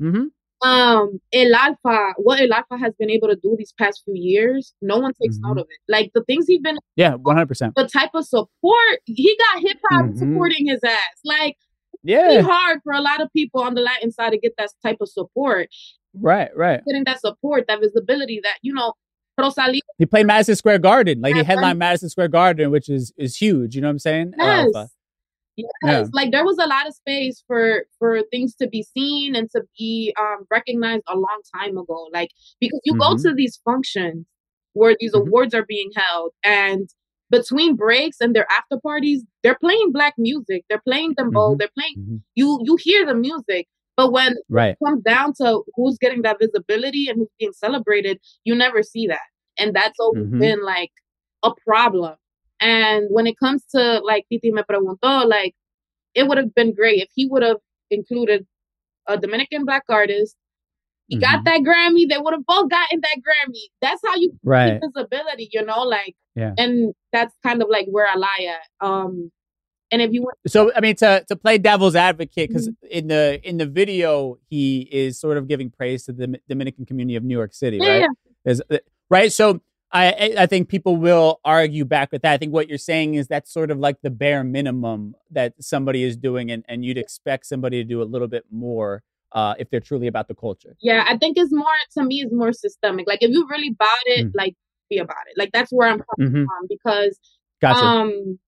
Mm-hmm. 0.00 0.26
Um, 0.66 1.20
El 1.32 1.54
Alfa, 1.54 2.14
what 2.26 2.40
El 2.40 2.52
Alfa 2.58 2.76
has 2.78 2.94
been 3.00 3.10
able 3.10 3.28
to 3.28 3.36
do 3.36 3.56
these 3.58 3.74
past 3.80 4.02
few 4.04 4.14
years, 4.16 4.72
no 4.80 4.98
one 4.98 5.12
takes 5.20 5.36
mm-hmm. 5.36 5.48
note 5.48 5.58
of 5.62 5.66
it. 5.74 5.80
Like 5.96 6.10
the 6.14 6.24
things 6.24 6.46
he's 6.46 6.62
been, 6.68 6.78
yeah, 7.02 7.14
one 7.14 7.36
hundred 7.36 7.48
percent. 7.48 7.74
The 7.76 7.88
type 7.98 8.14
of 8.14 8.24
support 8.24 8.96
he 9.04 9.38
got, 9.44 9.62
hip 9.66 9.78
hop 9.90 10.04
mm-hmm. 10.04 10.18
supporting 10.18 10.64
his 10.72 10.80
ass. 10.84 11.16
Like 11.24 11.56
yeah. 12.06 12.32
It's 12.32 12.46
hard 12.46 12.80
for 12.82 12.92
a 12.92 13.00
lot 13.00 13.20
of 13.20 13.32
people 13.32 13.62
on 13.62 13.74
the 13.74 13.80
Latin 13.80 14.10
side 14.10 14.30
to 14.30 14.38
get 14.38 14.54
that 14.58 14.70
type 14.84 14.98
of 15.00 15.08
support. 15.08 15.68
Right, 16.14 16.48
right. 16.56 16.80
Getting 16.86 17.04
that 17.04 17.20
support, 17.20 17.66
that 17.68 17.80
visibility, 17.80 18.40
that, 18.42 18.58
you 18.62 18.72
know, 18.72 18.94
Rosalia. 19.38 19.82
He 19.98 20.06
played 20.06 20.26
Madison 20.26 20.56
Square 20.56 20.78
Garden. 20.78 21.20
Like 21.20 21.34
he 21.34 21.42
headlined 21.42 21.78
Madison 21.78 22.08
Square 22.08 22.28
Garden, 22.28 22.70
which 22.70 22.88
is 22.88 23.12
is 23.18 23.36
huge. 23.36 23.74
You 23.74 23.82
know 23.82 23.88
what 23.88 23.92
I'm 23.92 23.98
saying? 23.98 24.32
Yes. 24.38 24.70
Yes. 25.56 25.70
Yeah. 25.82 26.04
Like 26.12 26.32
there 26.32 26.44
was 26.44 26.58
a 26.58 26.66
lot 26.66 26.86
of 26.86 26.94
space 26.94 27.42
for 27.46 27.84
for 27.98 28.22
things 28.30 28.54
to 28.56 28.68
be 28.68 28.82
seen 28.82 29.34
and 29.34 29.50
to 29.50 29.62
be 29.78 30.14
um 30.20 30.46
recognized 30.50 31.02
a 31.08 31.14
long 31.14 31.40
time 31.54 31.76
ago. 31.76 32.08
Like 32.12 32.30
because 32.60 32.80
you 32.84 32.94
mm-hmm. 32.94 33.16
go 33.16 33.16
to 33.16 33.34
these 33.34 33.60
functions 33.64 34.26
where 34.74 34.96
these 34.98 35.12
mm-hmm. 35.12 35.28
awards 35.28 35.54
are 35.54 35.64
being 35.66 35.90
held 35.94 36.32
and 36.44 36.88
between 37.30 37.76
breaks 37.76 38.18
and 38.20 38.34
their 38.34 38.46
after 38.50 38.78
parties, 38.80 39.24
they're 39.42 39.58
playing 39.58 39.92
black 39.92 40.14
music. 40.18 40.64
They're 40.68 40.82
playing 40.86 41.14
Dembow. 41.14 41.50
Mm-hmm. 41.50 41.58
They're 41.58 41.70
playing 41.78 41.94
mm-hmm. 41.98 42.16
you 42.34 42.60
you 42.62 42.76
hear 42.80 43.06
the 43.06 43.14
music. 43.14 43.66
But 43.96 44.12
when 44.12 44.36
right. 44.50 44.76
it 44.78 44.84
comes 44.84 45.02
down 45.02 45.32
to 45.40 45.62
who's 45.74 45.96
getting 45.98 46.22
that 46.22 46.38
visibility 46.38 47.08
and 47.08 47.18
who's 47.18 47.28
being 47.38 47.52
celebrated, 47.52 48.18
you 48.44 48.54
never 48.54 48.82
see 48.82 49.06
that. 49.06 49.26
And 49.58 49.74
that's 49.74 49.98
always 49.98 50.24
mm-hmm. 50.24 50.38
been 50.38 50.62
like 50.62 50.90
a 51.42 51.50
problem. 51.66 52.14
And 52.60 53.06
when 53.10 53.26
it 53.26 53.38
comes 53.38 53.64
to 53.74 54.00
like 54.00 54.26
Titi 54.28 54.52
me 54.52 54.62
preguntó, 54.62 55.26
like 55.26 55.54
it 56.14 56.28
would 56.28 56.38
have 56.38 56.54
been 56.54 56.74
great 56.74 57.02
if 57.02 57.08
he 57.14 57.26
would 57.26 57.42
have 57.42 57.58
included 57.90 58.46
a 59.06 59.16
Dominican 59.16 59.64
black 59.64 59.84
artist 59.88 60.36
he 61.08 61.16
mm-hmm. 61.16 61.20
got 61.20 61.44
that 61.44 61.60
Grammy. 61.60 62.08
They 62.08 62.18
would 62.18 62.34
have 62.34 62.46
both 62.46 62.70
gotten 62.70 63.00
that 63.00 63.16
Grammy. 63.18 63.60
That's 63.80 64.00
how 64.04 64.14
you 64.16 64.32
right. 64.44 64.80
visibility, 64.80 65.48
you 65.52 65.64
know, 65.64 65.82
like 65.82 66.16
yeah. 66.34 66.54
And 66.58 66.94
that's 67.12 67.34
kind 67.42 67.62
of 67.62 67.68
like 67.70 67.86
where 67.90 68.06
I 68.06 68.16
lie 68.16 68.48
at. 68.48 68.86
Um 68.86 69.30
and 69.90 70.02
if 70.02 70.12
you 70.12 70.22
want 70.22 70.36
So 70.46 70.72
I 70.74 70.80
mean 70.80 70.96
to 70.96 71.24
to 71.28 71.36
play 71.36 71.58
devil's 71.58 71.96
advocate, 71.96 72.48
because 72.48 72.68
mm-hmm. 72.68 72.86
in 72.90 73.08
the 73.08 73.40
in 73.42 73.58
the 73.58 73.66
video 73.66 74.38
he 74.48 74.88
is 74.90 75.18
sort 75.18 75.36
of 75.36 75.48
giving 75.48 75.70
praise 75.70 76.04
to 76.06 76.12
the 76.12 76.40
Dominican 76.48 76.86
community 76.86 77.16
of 77.16 77.24
New 77.24 77.36
York 77.36 77.54
City, 77.54 77.78
yeah, 77.78 77.88
right? 77.88 78.06
Yeah. 78.44 78.54
Uh, 78.70 78.78
right. 79.08 79.32
So 79.32 79.60
I 79.92 80.34
I 80.36 80.46
think 80.46 80.68
people 80.68 80.96
will 80.96 81.40
argue 81.44 81.84
back 81.84 82.10
with 82.10 82.22
that. 82.22 82.32
I 82.32 82.36
think 82.36 82.52
what 82.52 82.68
you're 82.68 82.78
saying 82.78 83.14
is 83.14 83.28
that's 83.28 83.52
sort 83.52 83.70
of 83.70 83.78
like 83.78 84.02
the 84.02 84.10
bare 84.10 84.42
minimum 84.42 85.14
that 85.30 85.54
somebody 85.60 86.02
is 86.02 86.16
doing, 86.16 86.50
and, 86.50 86.64
and 86.68 86.84
you'd 86.84 86.98
expect 86.98 87.46
somebody 87.46 87.82
to 87.82 87.88
do 87.88 88.02
a 88.02 88.04
little 88.04 88.28
bit 88.28 88.44
more 88.50 89.04
uh, 89.36 89.54
if 89.58 89.68
they're 89.70 89.80
truly 89.80 90.06
about 90.06 90.28
the 90.28 90.34
culture. 90.34 90.74
Yeah, 90.80 91.04
I 91.06 91.16
think 91.18 91.36
it's 91.36 91.52
more 91.52 91.66
to 91.92 92.02
me 92.02 92.22
it's 92.22 92.32
more 92.32 92.52
systemic. 92.52 93.06
Like 93.06 93.22
if 93.22 93.30
you 93.30 93.46
really 93.48 93.68
about 93.68 93.98
it, 94.06 94.26
mm. 94.26 94.32
like 94.34 94.54
be 94.88 94.98
about 94.98 95.24
it. 95.28 95.38
Like 95.38 95.52
that's 95.52 95.70
where 95.70 95.88
I'm 95.88 96.02
coming 96.16 96.32
mm-hmm. 96.32 96.44
from 96.44 96.66
because 96.68 97.18
gotcha. 97.60 97.84
um 97.84 98.38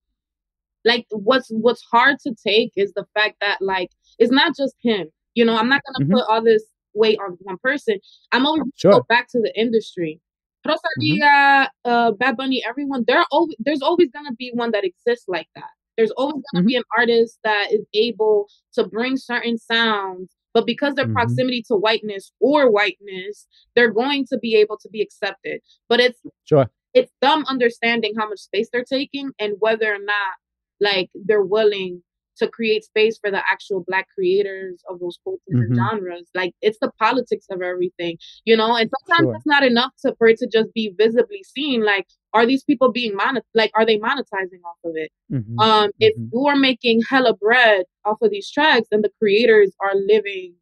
like 0.87 1.07
what's 1.11 1.49
what's 1.51 1.83
hard 1.93 2.17
to 2.21 2.35
take 2.35 2.73
is 2.75 2.93
the 2.95 3.05
fact 3.15 3.37
that 3.43 3.59
like 3.61 3.91
it's 4.19 4.33
not 4.33 4.57
just 4.57 4.75
him. 4.83 5.09
You 5.35 5.45
know, 5.45 5.57
I'm 5.57 5.69
not 5.69 5.83
gonna 5.85 6.07
mm-hmm. 6.07 6.15
put 6.15 6.25
all 6.27 6.43
this 6.43 6.65
weight 6.95 7.19
on 7.23 7.37
one 7.43 7.59
person. 7.63 7.99
I'm 8.33 8.47
always 8.47 8.63
sure. 8.77 8.93
go 8.93 9.05
back 9.09 9.29
to 9.33 9.41
the 9.41 9.53
industry. 9.61 10.21
Rosalia, 10.67 11.71
mm-hmm. 11.87 11.91
uh, 11.91 12.13
Bad 12.13 12.37
Bunny, 12.37 12.63
everyone, 12.67 13.05
there 13.07 13.25
always 13.31 13.57
there's 13.59 13.83
always 13.83 14.11
gonna 14.11 14.35
be 14.39 14.53
one 14.55 14.71
that 14.71 14.85
exists 14.85 15.27
like 15.29 15.49
that. 15.55 15.71
There's 15.99 16.11
always 16.13 16.43
gonna 16.53 16.63
mm-hmm. 16.63 16.67
be 16.67 16.77
an 16.77 16.85
artist 16.97 17.39
that 17.45 17.69
is 17.73 17.85
able 17.93 18.49
to 18.73 18.89
bring 18.89 19.19
certain 19.19 19.59
sounds, 19.59 20.31
but 20.55 20.67
because 20.67 20.95
their 20.95 21.05
mm-hmm. 21.05 21.15
proximity 21.15 21.63
to 21.69 21.77
whiteness 21.77 22.33
or 22.41 22.71
whiteness, 22.71 23.47
they're 23.75 23.93
going 23.93 24.27
to 24.31 24.39
be 24.39 24.57
able 24.57 24.79
to 24.79 24.89
be 24.89 25.03
accepted. 25.03 25.61
But 25.89 26.01
it's 26.01 26.21
sure 26.45 26.71
it's 26.95 27.13
them 27.21 27.45
understanding 27.47 28.15
how 28.19 28.29
much 28.29 28.41
space 28.41 28.69
they're 28.73 28.85
taking 28.85 29.31
and 29.39 29.55
whether 29.61 29.93
or 29.93 29.99
not 29.99 30.35
like 30.81 31.11
they're 31.15 31.43
willing 31.43 32.03
to 32.39 32.49
create 32.49 32.85
space 32.85 33.19
for 33.19 33.31
the 33.31 33.43
actual 33.51 33.85
black 33.87 34.09
creators 34.15 34.83
of 34.89 35.01
those 35.01 35.19
cultures 35.23 35.43
mm-hmm. 35.53 35.73
and 35.73 35.77
genres. 35.77 36.29
Like 36.35 36.55
it's 36.61 36.79
the 36.81 36.91
politics 36.99 37.47
of 37.51 37.63
everything, 37.63 38.19
you 38.45 38.57
know. 38.57 38.77
And 38.77 38.91
sometimes 39.01 39.27
sure. 39.27 39.35
it's 39.37 39.47
not 39.47 39.65
enough 39.65 39.93
to 40.05 40.15
for 40.19 40.29
it 40.29 40.39
to 40.39 40.49
just 40.49 40.73
be 40.75 40.95
visibly 40.97 41.43
seen. 41.45 41.85
Like, 41.85 42.07
are 42.33 42.47
these 42.47 42.65
people 42.65 42.93
being 42.93 43.15
monet? 43.15 43.43
Like, 43.55 43.71
are 43.75 43.85
they 43.85 43.99
monetizing 43.99 44.63
off 44.65 44.79
of 44.85 44.93
it? 44.95 45.11
Mm-hmm. 45.33 45.59
Um, 45.59 45.91
if 46.01 46.17
mm-hmm. 46.17 46.29
you 46.33 46.47
are 46.47 46.57
making 46.57 47.03
hella 47.09 47.35
bread 47.35 47.85
off 48.05 48.19
of 48.23 48.31
these 48.31 48.51
tracks, 48.51 48.89
and 48.91 49.05
the 49.05 49.11
creators 49.19 49.73
are 49.81 49.95
living 49.95 50.55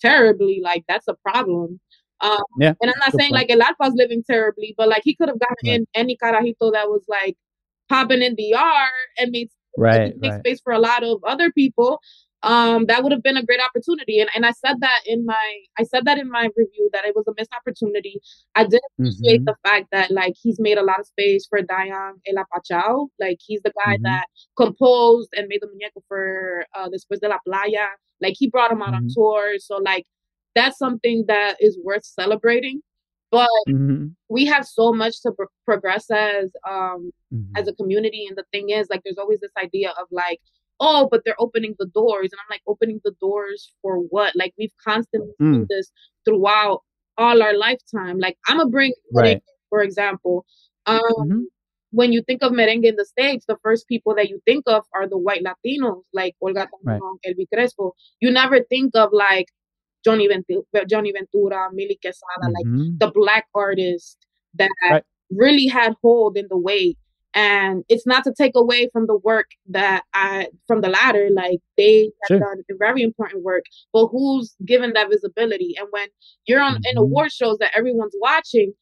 terribly, 0.00 0.60
like 0.62 0.84
that's 0.88 1.08
a 1.08 1.14
problem. 1.26 1.80
Um, 2.20 2.38
yeah, 2.58 2.74
and 2.80 2.90
I'm 2.90 2.98
not 3.00 3.18
saying 3.18 3.32
point. 3.32 3.48
like 3.48 3.50
El 3.50 3.62
Alfa's 3.62 3.94
living 3.96 4.22
terribly, 4.28 4.74
but 4.78 4.88
like 4.88 5.02
he 5.04 5.16
could 5.16 5.28
have 5.28 5.40
gotten 5.40 5.56
right. 5.64 5.80
in 5.80 5.86
any 5.94 6.16
carajito 6.16 6.72
that 6.72 6.88
was 6.88 7.02
like 7.08 7.36
popping 7.88 8.22
in 8.22 8.34
the 8.36 8.44
yard 8.44 8.90
and 9.18 9.30
made 9.32 9.50
right, 9.76 10.14
make 10.18 10.32
right. 10.32 10.40
space 10.40 10.60
for 10.62 10.72
a 10.72 10.78
lot 10.78 11.02
of 11.02 11.22
other 11.24 11.50
people 11.52 12.00
um 12.42 12.86
that 12.86 13.02
would 13.02 13.12
have 13.12 13.22
been 13.22 13.36
a 13.36 13.44
great 13.44 13.60
opportunity 13.60 14.18
and, 14.18 14.28
and 14.34 14.44
i 14.44 14.50
said 14.50 14.74
that 14.80 15.00
in 15.06 15.24
my 15.24 15.58
i 15.78 15.84
said 15.84 16.04
that 16.04 16.18
in 16.18 16.28
my 16.28 16.48
review 16.56 16.88
that 16.92 17.04
it 17.04 17.14
was 17.14 17.24
a 17.28 17.32
missed 17.38 17.52
opportunity 17.54 18.20
i 18.54 18.64
did 18.64 18.80
appreciate 18.92 19.40
mm-hmm. 19.40 19.44
the 19.44 19.56
fact 19.64 19.86
that 19.92 20.10
like 20.10 20.34
he's 20.40 20.58
made 20.58 20.78
a 20.78 20.82
lot 20.82 20.98
of 20.98 21.06
space 21.06 21.46
for 21.48 21.60
Dayan 21.60 22.12
El 22.26 22.42
Apachao. 22.42 23.08
like 23.20 23.38
he's 23.40 23.60
the 23.62 23.72
guy 23.84 23.94
mm-hmm. 23.94 24.04
that 24.04 24.26
composed 24.56 25.30
and 25.36 25.46
made 25.48 25.60
the 25.60 25.68
muñeco 25.68 26.02
for 26.08 26.66
uh 26.74 26.88
después 26.88 27.20
de 27.20 27.28
la 27.28 27.38
playa 27.46 27.86
like 28.20 28.34
he 28.36 28.48
brought 28.48 28.72
him 28.72 28.82
out 28.82 28.88
mm-hmm. 28.88 29.04
on 29.04 29.08
tour 29.14 29.54
so 29.58 29.76
like 29.76 30.04
that's 30.54 30.78
something 30.78 31.24
that 31.28 31.56
is 31.60 31.78
worth 31.84 32.04
celebrating 32.04 32.80
but 33.32 33.48
mm-hmm. 33.66 34.08
we 34.28 34.44
have 34.44 34.64
so 34.64 34.92
much 34.92 35.20
to 35.22 35.32
pro- 35.32 35.46
progress 35.64 36.08
as 36.10 36.52
um 36.68 37.10
mm-hmm. 37.34 37.56
as 37.56 37.66
a 37.66 37.72
community 37.72 38.26
and 38.28 38.36
the 38.36 38.44
thing 38.52 38.70
is 38.70 38.86
like 38.90 39.00
there's 39.02 39.18
always 39.18 39.40
this 39.40 39.56
idea 39.60 39.90
of 40.00 40.06
like 40.12 40.40
oh 40.78 41.08
but 41.10 41.22
they're 41.24 41.40
opening 41.40 41.74
the 41.80 41.86
doors 41.86 42.28
and 42.30 42.38
i'm 42.38 42.50
like 42.54 42.62
opening 42.68 43.00
the 43.04 43.14
doors 43.20 43.72
for 43.80 43.96
what 43.96 44.36
like 44.36 44.52
we've 44.56 44.76
constantly 44.84 45.32
mm. 45.40 45.54
seen 45.54 45.66
this 45.68 45.90
throughout 46.24 46.82
all 47.18 47.42
our 47.42 47.56
lifetime 47.56 48.18
like 48.18 48.36
i'm 48.46 48.58
gonna 48.58 48.70
bring 48.70 48.92
right. 49.12 49.42
for 49.70 49.82
example 49.82 50.44
um 50.86 51.00
mm-hmm. 51.00 51.40
when 51.90 52.12
you 52.12 52.22
think 52.22 52.42
of 52.42 52.52
merengue 52.52 52.84
in 52.84 52.96
the 52.96 53.04
states 53.04 53.46
the 53.46 53.58
first 53.62 53.88
people 53.88 54.14
that 54.14 54.28
you 54.28 54.40
think 54.44 54.62
of 54.66 54.84
are 54.94 55.08
the 55.08 55.18
white 55.18 55.42
latinos 55.42 56.02
like 56.12 56.34
olga 56.42 56.68
right. 56.84 57.00
Elvis 57.26 57.46
Crespo 57.52 57.94
you 58.20 58.30
never 58.30 58.60
think 58.64 58.92
of 58.94 59.10
like 59.12 59.46
Johnny 60.04 60.28
Ventura, 60.28 60.86
Johnny 60.88 61.12
Ventura, 61.12 61.68
Milly 61.72 61.98
Quezada, 62.04 62.48
mm-hmm. 62.48 62.78
like 62.78 62.98
the 62.98 63.10
black 63.14 63.46
artists 63.54 64.16
that 64.54 64.70
right. 64.90 65.04
really 65.30 65.66
had 65.66 65.94
hold 66.02 66.36
in 66.36 66.46
the 66.50 66.58
way. 66.58 66.96
And 67.34 67.82
it's 67.88 68.06
not 68.06 68.24
to 68.24 68.34
take 68.36 68.52
away 68.54 68.90
from 68.92 69.06
the 69.06 69.16
work 69.16 69.46
that 69.70 70.04
I 70.12 70.48
from 70.66 70.82
the 70.82 70.90
latter, 70.90 71.30
like 71.34 71.60
they 71.78 72.10
have 72.28 72.38
sure. 72.38 72.38
done 72.40 72.62
very 72.78 73.02
important 73.02 73.42
work, 73.42 73.64
but 73.92 74.08
who's 74.08 74.54
given 74.66 74.92
that 74.92 75.08
visibility? 75.08 75.74
And 75.78 75.88
when 75.92 76.08
you're 76.46 76.60
on 76.60 76.74
mm-hmm. 76.74 76.90
in 76.90 76.98
award 76.98 77.32
shows 77.32 77.56
that 77.58 77.72
everyone's 77.74 78.14
watching, 78.20 78.74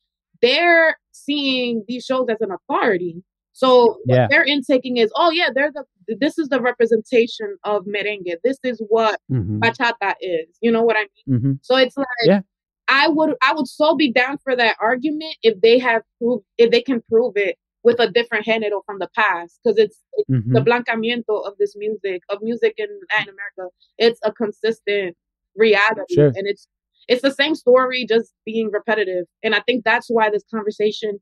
they're 0.42 0.98
seeing 1.12 1.84
these 1.86 2.04
shows 2.04 2.26
as 2.28 2.38
an 2.40 2.50
authority. 2.50 3.22
So 3.61 3.98
yeah. 4.06 4.22
what 4.22 4.30
they're 4.30 4.42
intaking 4.42 4.96
is, 4.96 5.12
oh 5.16 5.30
yeah, 5.30 5.48
they're 5.54 5.70
the 5.70 5.84
this 6.18 6.38
is 6.38 6.48
the 6.48 6.62
representation 6.62 7.58
of 7.64 7.84
merengue. 7.84 8.34
This 8.42 8.56
is 8.64 8.82
what 8.88 9.20
mm-hmm. 9.30 9.58
bachata 9.58 10.14
is. 10.22 10.48
You 10.62 10.72
know 10.72 10.82
what 10.82 10.96
I 10.96 11.00
mean? 11.00 11.38
Mm-hmm. 11.38 11.52
So 11.61 11.76
it's 11.76 11.94
like 11.94 12.06
yeah. 12.24 12.40
I 12.88 13.08
would 13.08 13.34
I 13.42 13.52
would 13.52 13.68
so 13.68 13.94
be 13.94 14.11
down 14.11 14.38
for 14.38 14.56
that 14.56 14.76
argument 14.80 15.36
if 15.42 15.61
they 15.61 15.78
have 15.78 16.00
proved 16.18 16.42
if 16.56 16.70
they 16.70 16.80
can 16.80 17.02
prove 17.02 17.34
it 17.36 17.58
with 17.82 18.00
a 18.00 18.11
different 18.11 18.46
género 18.46 18.80
from 18.86 18.98
the 18.98 19.08
past 19.14 19.61
because 19.62 19.76
it's, 19.76 19.98
it's 20.14 20.30
mm-hmm. 20.30 20.54
the 20.54 20.61
blancamiento 20.61 21.46
of 21.46 21.52
this 21.58 21.74
music 21.76 22.22
of 22.30 22.38
music 22.40 22.72
in 22.78 22.88
Latin 23.14 23.34
America. 23.34 23.74
It's 23.98 24.20
a 24.24 24.32
consistent 24.32 25.18
reality, 25.54 26.14
sure. 26.14 26.28
and 26.28 26.46
it's 26.46 26.66
it's 27.08 27.20
the 27.20 27.30
same 27.30 27.54
story 27.54 28.06
just 28.08 28.32
being 28.46 28.70
repetitive. 28.72 29.26
And 29.42 29.54
I 29.54 29.61
think 29.61 29.84
that's 29.84 30.06
why 30.08 30.30
this 30.30 30.44
conversation 30.50 31.18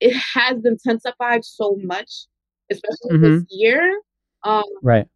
it 0.00 0.16
has 0.34 0.64
intensified 0.64 1.44
so 1.44 1.76
much, 1.82 2.26
especially 2.70 3.12
mm-hmm. 3.12 3.22
this 3.22 3.44
year. 3.50 4.00
Um, 4.44 4.64
right. 4.82 5.06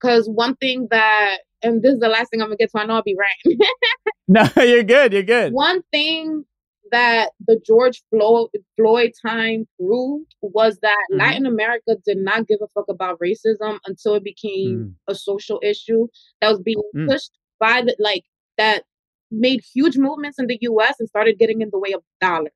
Because 0.00 0.28
one 0.28 0.56
thing 0.56 0.88
that, 0.90 1.38
and 1.62 1.82
this 1.82 1.94
is 1.94 2.00
the 2.00 2.08
last 2.08 2.30
thing 2.30 2.40
I'm 2.40 2.48
gonna 2.48 2.56
get 2.56 2.70
to. 2.72 2.80
I 2.80 2.86
know 2.86 2.94
I'll 2.94 3.02
be 3.02 3.16
right. 3.18 3.56
no, 4.28 4.48
you're 4.62 4.82
good. 4.82 5.12
You're 5.12 5.22
good. 5.22 5.52
One 5.52 5.82
thing 5.92 6.44
that 6.90 7.30
the 7.46 7.60
George 7.66 8.02
Floyd, 8.10 8.48
Floyd 8.76 9.12
time 9.26 9.66
proved 9.78 10.34
was 10.40 10.78
that 10.82 10.96
mm-hmm. 11.10 11.20
Latin 11.20 11.46
America 11.46 11.96
did 12.04 12.18
not 12.18 12.46
give 12.46 12.58
a 12.62 12.68
fuck 12.68 12.86
about 12.88 13.18
racism 13.18 13.78
until 13.86 14.14
it 14.14 14.24
became 14.24 14.78
mm. 14.78 14.94
a 15.06 15.14
social 15.14 15.60
issue 15.62 16.06
that 16.40 16.50
was 16.50 16.60
being 16.60 16.82
mm. 16.94 17.08
pushed 17.08 17.32
by 17.60 17.82
the 17.82 17.94
like 17.98 18.24
that 18.56 18.84
made 19.30 19.60
huge 19.74 19.98
movements 19.98 20.38
in 20.38 20.46
the 20.46 20.58
US 20.62 20.94
and 20.98 21.08
started 21.08 21.38
getting 21.38 21.60
in 21.60 21.70
the 21.72 21.78
way 21.78 21.92
of 21.92 22.02
dollars. 22.20 22.52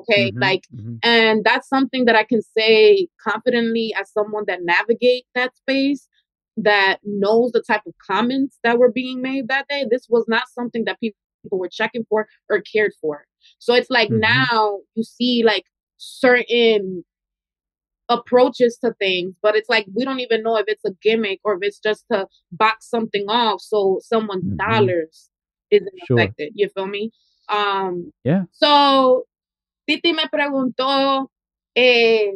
Okay. 0.00 0.30
Mm-hmm, 0.30 0.42
like, 0.42 0.66
mm-hmm. 0.74 0.96
and 1.02 1.44
that's 1.44 1.68
something 1.68 2.06
that 2.06 2.16
I 2.16 2.24
can 2.24 2.40
say 2.42 3.08
confidently 3.20 3.94
as 3.98 4.10
someone 4.12 4.44
that 4.46 4.60
navigate 4.62 5.24
that 5.34 5.56
space 5.56 6.08
that 6.56 6.98
knows 7.04 7.52
the 7.52 7.62
type 7.62 7.82
of 7.86 7.94
comments 8.06 8.58
that 8.62 8.78
were 8.78 8.90
being 8.90 9.22
made 9.22 9.48
that 9.48 9.66
day. 9.68 9.86
This 9.90 10.06
was 10.08 10.24
not 10.28 10.44
something 10.48 10.84
that 10.84 11.00
people 11.00 11.16
were 11.50 11.68
checking 11.68 12.04
for 12.08 12.28
or 12.48 12.60
cared 12.60 12.92
for. 13.00 13.24
So 13.58 13.74
it's 13.74 13.90
like 13.90 14.08
mm-hmm. 14.08 14.20
now 14.20 14.80
you 14.94 15.02
see 15.02 15.42
like 15.44 15.64
certain 15.96 17.04
approaches 18.08 18.78
to 18.84 18.92
things, 18.98 19.34
but 19.42 19.56
it's 19.56 19.68
like 19.68 19.86
we 19.94 20.04
don't 20.04 20.20
even 20.20 20.42
know 20.42 20.56
if 20.56 20.66
it's 20.68 20.84
a 20.84 20.92
gimmick 21.02 21.40
or 21.44 21.54
if 21.54 21.60
it's 21.62 21.78
just 21.78 22.04
to 22.12 22.26
box 22.50 22.88
something 22.88 23.24
off 23.28 23.60
so 23.60 24.00
someone's 24.02 24.44
mm-hmm. 24.44 24.70
dollars 24.70 25.30
isn't 25.70 25.88
sure. 26.06 26.18
affected. 26.18 26.52
You 26.54 26.68
feel 26.74 26.86
me? 26.86 27.10
Um 27.48 28.12
yeah. 28.24 28.42
So 28.52 29.26
Titi 29.92 30.12
me 30.12 30.22
preguntó, 30.32 31.26
eh, 31.76 32.32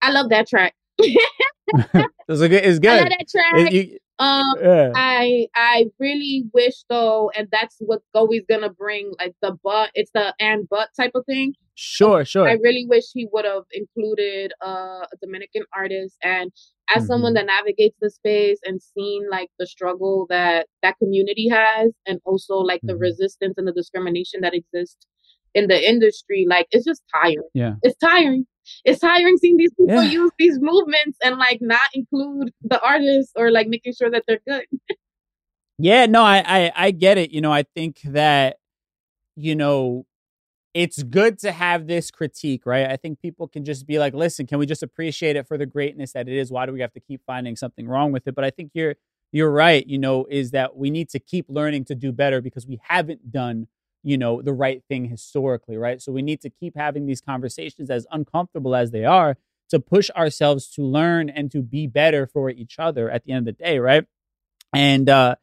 I 0.00 0.10
love 0.10 0.30
that 0.30 0.48
track. 0.48 0.74
it's, 0.98 2.40
good, 2.40 2.52
it's 2.52 2.78
good. 2.80 2.90
I 2.90 2.98
love 2.98 3.08
that 3.08 3.26
track. 3.30 3.54
It, 3.54 3.72
you, 3.72 3.98
um, 4.18 4.54
yeah. 4.60 4.92
I 4.94 5.46
I 5.54 5.86
really 5.98 6.44
wish 6.52 6.74
though, 6.88 7.30
and 7.36 7.48
that's 7.52 7.76
what's 7.80 8.04
always 8.14 8.42
gonna 8.48 8.70
bring 8.70 9.12
like 9.18 9.34
the 9.42 9.56
but 9.62 9.90
it's 9.94 10.10
the 10.12 10.34
and 10.40 10.68
but 10.68 10.88
type 10.96 11.12
of 11.14 11.24
thing. 11.26 11.54
Sure, 11.74 12.24
sure. 12.24 12.48
I 12.48 12.54
really 12.54 12.86
wish 12.88 13.04
he 13.14 13.26
would 13.32 13.44
have 13.44 13.64
included 13.72 14.52
uh, 14.64 15.06
a 15.12 15.16
Dominican 15.20 15.62
artist, 15.74 16.16
and 16.22 16.50
as 16.94 17.02
mm-hmm. 17.02 17.06
someone 17.06 17.34
that 17.34 17.46
navigates 17.46 17.96
the 18.00 18.10
space 18.10 18.58
and 18.64 18.82
seen 18.82 19.28
like 19.30 19.48
the 19.58 19.66
struggle 19.66 20.26
that 20.30 20.66
that 20.82 20.98
community 20.98 21.48
has, 21.48 21.92
and 22.06 22.20
also 22.24 22.56
like 22.56 22.80
mm-hmm. 22.80 22.88
the 22.88 22.96
resistance 22.96 23.54
and 23.56 23.66
the 23.66 23.72
discrimination 23.72 24.40
that 24.42 24.54
exists 24.54 25.06
in 25.54 25.68
the 25.68 25.88
industry, 25.88 26.46
like 26.48 26.66
it's 26.70 26.84
just 26.84 27.02
tiring. 27.12 27.48
Yeah. 27.54 27.74
It's 27.82 27.96
tiring. 27.98 28.46
It's 28.84 29.00
tiring 29.00 29.36
seeing 29.38 29.56
these 29.56 29.72
people 29.78 30.02
yeah. 30.02 30.10
use 30.10 30.30
these 30.38 30.58
movements 30.60 31.18
and 31.22 31.36
like 31.36 31.58
not 31.60 31.80
include 31.94 32.52
the 32.62 32.80
artists 32.80 33.32
or 33.36 33.50
like 33.50 33.68
making 33.68 33.94
sure 33.94 34.10
that 34.10 34.24
they're 34.26 34.40
good. 34.46 34.64
yeah, 35.78 36.06
no, 36.06 36.22
I, 36.22 36.42
I 36.46 36.72
I 36.74 36.90
get 36.92 37.18
it. 37.18 37.32
You 37.32 37.40
know, 37.40 37.52
I 37.52 37.64
think 37.64 38.00
that, 38.04 38.58
you 39.36 39.56
know, 39.56 40.06
it's 40.74 41.02
good 41.02 41.38
to 41.40 41.52
have 41.52 41.86
this 41.86 42.10
critique, 42.10 42.64
right? 42.64 42.86
I 42.88 42.96
think 42.96 43.20
people 43.20 43.46
can 43.46 43.64
just 43.64 43.86
be 43.86 43.98
like, 43.98 44.14
listen, 44.14 44.46
can 44.46 44.58
we 44.58 44.66
just 44.66 44.82
appreciate 44.82 45.36
it 45.36 45.46
for 45.46 45.58
the 45.58 45.66
greatness 45.66 46.12
that 46.12 46.28
it 46.28 46.34
is? 46.34 46.50
Why 46.50 46.64
do 46.64 46.72
we 46.72 46.80
have 46.80 46.92
to 46.94 47.00
keep 47.00 47.20
finding 47.26 47.56
something 47.56 47.86
wrong 47.86 48.12
with 48.12 48.26
it? 48.26 48.34
But 48.34 48.44
I 48.44 48.50
think 48.50 48.70
you're 48.74 48.94
you're 49.32 49.50
right, 49.50 49.86
you 49.86 49.98
know, 49.98 50.26
is 50.30 50.50
that 50.52 50.76
we 50.76 50.90
need 50.90 51.08
to 51.10 51.18
keep 51.18 51.46
learning 51.48 51.86
to 51.86 51.94
do 51.94 52.12
better 52.12 52.40
because 52.40 52.66
we 52.66 52.80
haven't 52.84 53.32
done 53.32 53.66
you 54.02 54.18
know, 54.18 54.42
the 54.42 54.52
right 54.52 54.82
thing 54.88 55.06
historically, 55.06 55.76
right? 55.76 56.02
So 56.02 56.12
we 56.12 56.22
need 56.22 56.40
to 56.42 56.50
keep 56.50 56.76
having 56.76 57.06
these 57.06 57.20
conversations 57.20 57.90
as 57.90 58.06
uncomfortable 58.10 58.74
as 58.74 58.90
they 58.90 59.04
are 59.04 59.36
to 59.70 59.80
push 59.80 60.10
ourselves 60.10 60.68
to 60.70 60.82
learn 60.82 61.30
and 61.30 61.50
to 61.50 61.62
be 61.62 61.86
better 61.86 62.26
for 62.26 62.50
each 62.50 62.78
other 62.78 63.10
at 63.10 63.24
the 63.24 63.32
end 63.32 63.48
of 63.48 63.56
the 63.56 63.64
day, 63.64 63.78
right? 63.78 64.04
And 64.74 65.08
uh 65.08 65.36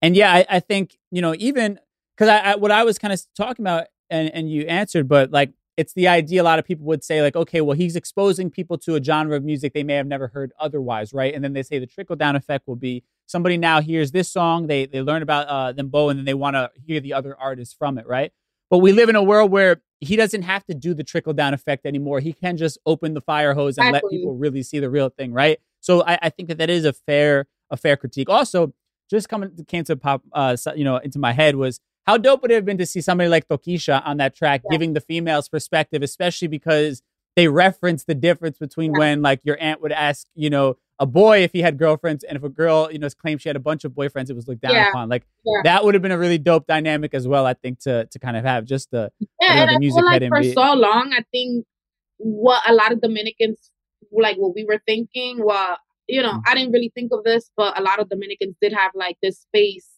and 0.00 0.16
yeah, 0.16 0.32
I, 0.32 0.46
I 0.48 0.60
think 0.60 0.96
you 1.10 1.22
know 1.22 1.34
even 1.38 1.78
because 2.16 2.28
I, 2.28 2.52
I, 2.52 2.56
what 2.56 2.70
I 2.70 2.84
was 2.84 2.98
kind 2.98 3.12
of 3.12 3.20
talking 3.36 3.64
about, 3.64 3.86
and 4.10 4.30
and 4.34 4.50
you 4.50 4.62
answered, 4.66 5.08
but 5.08 5.30
like 5.30 5.52
it's 5.76 5.94
the 5.94 6.06
idea 6.08 6.42
a 6.42 6.44
lot 6.44 6.58
of 6.58 6.66
people 6.66 6.84
would 6.86 7.02
say 7.02 7.22
like, 7.22 7.34
okay, 7.34 7.60
well 7.60 7.76
he's 7.76 7.96
exposing 7.96 8.50
people 8.50 8.78
to 8.78 8.96
a 8.96 9.02
genre 9.02 9.36
of 9.36 9.44
music 9.44 9.72
they 9.72 9.82
may 9.84 9.94
have 9.94 10.06
never 10.06 10.28
heard 10.28 10.52
otherwise, 10.60 11.12
right? 11.12 11.34
And 11.34 11.42
then 11.42 11.54
they 11.54 11.62
say 11.62 11.78
the 11.78 11.86
trickle 11.86 12.16
down 12.16 12.36
effect 12.36 12.68
will 12.68 12.76
be 12.76 13.04
somebody 13.32 13.56
now 13.56 13.80
hears 13.80 14.12
this 14.12 14.30
song, 14.30 14.68
they 14.68 14.86
they 14.86 15.02
learn 15.02 15.22
about 15.22 15.48
uh, 15.48 15.72
Dembow, 15.72 16.10
and 16.10 16.18
then 16.18 16.24
they 16.24 16.34
want 16.34 16.54
to 16.54 16.70
hear 16.86 17.00
the 17.00 17.14
other 17.14 17.36
artists 17.36 17.74
from 17.74 17.98
it, 17.98 18.06
right? 18.06 18.32
But 18.70 18.78
we 18.78 18.92
live 18.92 19.08
in 19.08 19.16
a 19.16 19.22
world 19.22 19.50
where 19.50 19.82
he 20.00 20.16
doesn't 20.16 20.42
have 20.42 20.64
to 20.66 20.74
do 20.74 20.94
the 20.94 21.04
trickle 21.04 21.32
down 21.32 21.54
effect 21.54 21.86
anymore. 21.86 22.20
He 22.20 22.32
can 22.32 22.56
just 22.56 22.78
open 22.86 23.14
the 23.14 23.20
fire 23.20 23.54
hose 23.54 23.78
and 23.78 23.88
exactly. 23.88 24.10
let 24.12 24.18
people 24.18 24.34
really 24.34 24.62
see 24.62 24.78
the 24.78 24.90
real 24.90 25.08
thing, 25.08 25.32
right? 25.32 25.58
So 25.80 26.02
I, 26.04 26.18
I, 26.22 26.30
think 26.30 26.48
that 26.48 26.58
that 26.58 26.70
is 26.70 26.84
a 26.84 26.92
fair 26.92 27.46
a 27.70 27.76
fair 27.76 27.96
critique. 27.96 28.28
Also, 28.28 28.72
just 29.10 29.28
coming 29.28 29.50
came 29.66 29.84
to 29.84 29.96
pop, 29.96 30.22
uh, 30.32 30.56
you 30.74 30.84
know, 30.84 30.96
into 30.96 31.18
my 31.18 31.32
head 31.32 31.56
was 31.56 31.80
how 32.06 32.16
dope 32.16 32.42
would 32.42 32.50
it 32.50 32.54
have 32.54 32.64
been 32.64 32.78
to 32.78 32.86
see 32.86 33.00
somebody 33.00 33.28
like 33.28 33.48
Tokischa 33.48 34.04
on 34.04 34.16
that 34.18 34.34
track 34.34 34.62
yeah. 34.64 34.70
giving 34.72 34.92
the 34.92 35.00
female's 35.00 35.48
perspective, 35.48 36.02
especially 36.02 36.48
because 36.48 37.02
they 37.36 37.48
reference 37.48 38.04
the 38.04 38.14
difference 38.14 38.58
between 38.58 38.92
yeah. 38.92 38.98
when 38.98 39.22
like 39.22 39.40
your 39.44 39.56
aunt 39.60 39.80
would 39.80 39.92
ask, 39.92 40.26
you 40.34 40.50
know, 40.50 40.76
a 41.02 41.06
boy 41.06 41.42
if 41.42 41.50
he 41.52 41.60
had 41.60 41.78
girlfriends, 41.78 42.22
and 42.22 42.36
if 42.36 42.44
a 42.44 42.48
girl, 42.48 42.88
you 42.92 42.98
know, 43.00 43.08
claimed 43.10 43.42
she 43.42 43.48
had 43.48 43.56
a 43.56 43.60
bunch 43.60 43.82
of 43.82 43.90
boyfriends, 43.90 44.30
it 44.30 44.36
was 44.36 44.46
looked 44.46 44.62
down 44.62 44.72
yeah. 44.72 44.88
upon. 44.90 45.08
Like 45.08 45.24
yeah. 45.44 45.60
that 45.64 45.84
would 45.84 45.94
have 45.94 46.02
been 46.02 46.12
a 46.12 46.18
really 46.18 46.38
dope 46.38 46.68
dynamic 46.68 47.12
as 47.12 47.26
well. 47.26 47.44
I 47.44 47.54
think 47.54 47.80
to 47.80 48.06
to 48.06 48.18
kind 48.20 48.36
of 48.36 48.44
have 48.44 48.64
just 48.64 48.92
the 48.92 49.10
yeah, 49.40 49.64
know, 49.64 49.72
the 49.72 49.80
music 49.80 50.04
like 50.04 50.22
for 50.28 50.40
be. 50.40 50.52
so 50.52 50.74
long. 50.74 51.12
I 51.12 51.24
think 51.32 51.66
what 52.18 52.62
a 52.70 52.72
lot 52.72 52.92
of 52.92 53.00
Dominicans 53.00 53.72
like 54.12 54.36
what 54.36 54.54
we 54.54 54.64
were 54.64 54.80
thinking. 54.86 55.44
Well, 55.44 55.76
you 56.06 56.22
know, 56.22 56.34
mm-hmm. 56.34 56.48
I 56.48 56.54
didn't 56.54 56.70
really 56.70 56.92
think 56.94 57.10
of 57.12 57.24
this, 57.24 57.50
but 57.56 57.76
a 57.76 57.82
lot 57.82 57.98
of 57.98 58.08
Dominicans 58.08 58.54
did 58.62 58.72
have 58.72 58.92
like 58.94 59.16
this 59.20 59.40
space 59.40 59.88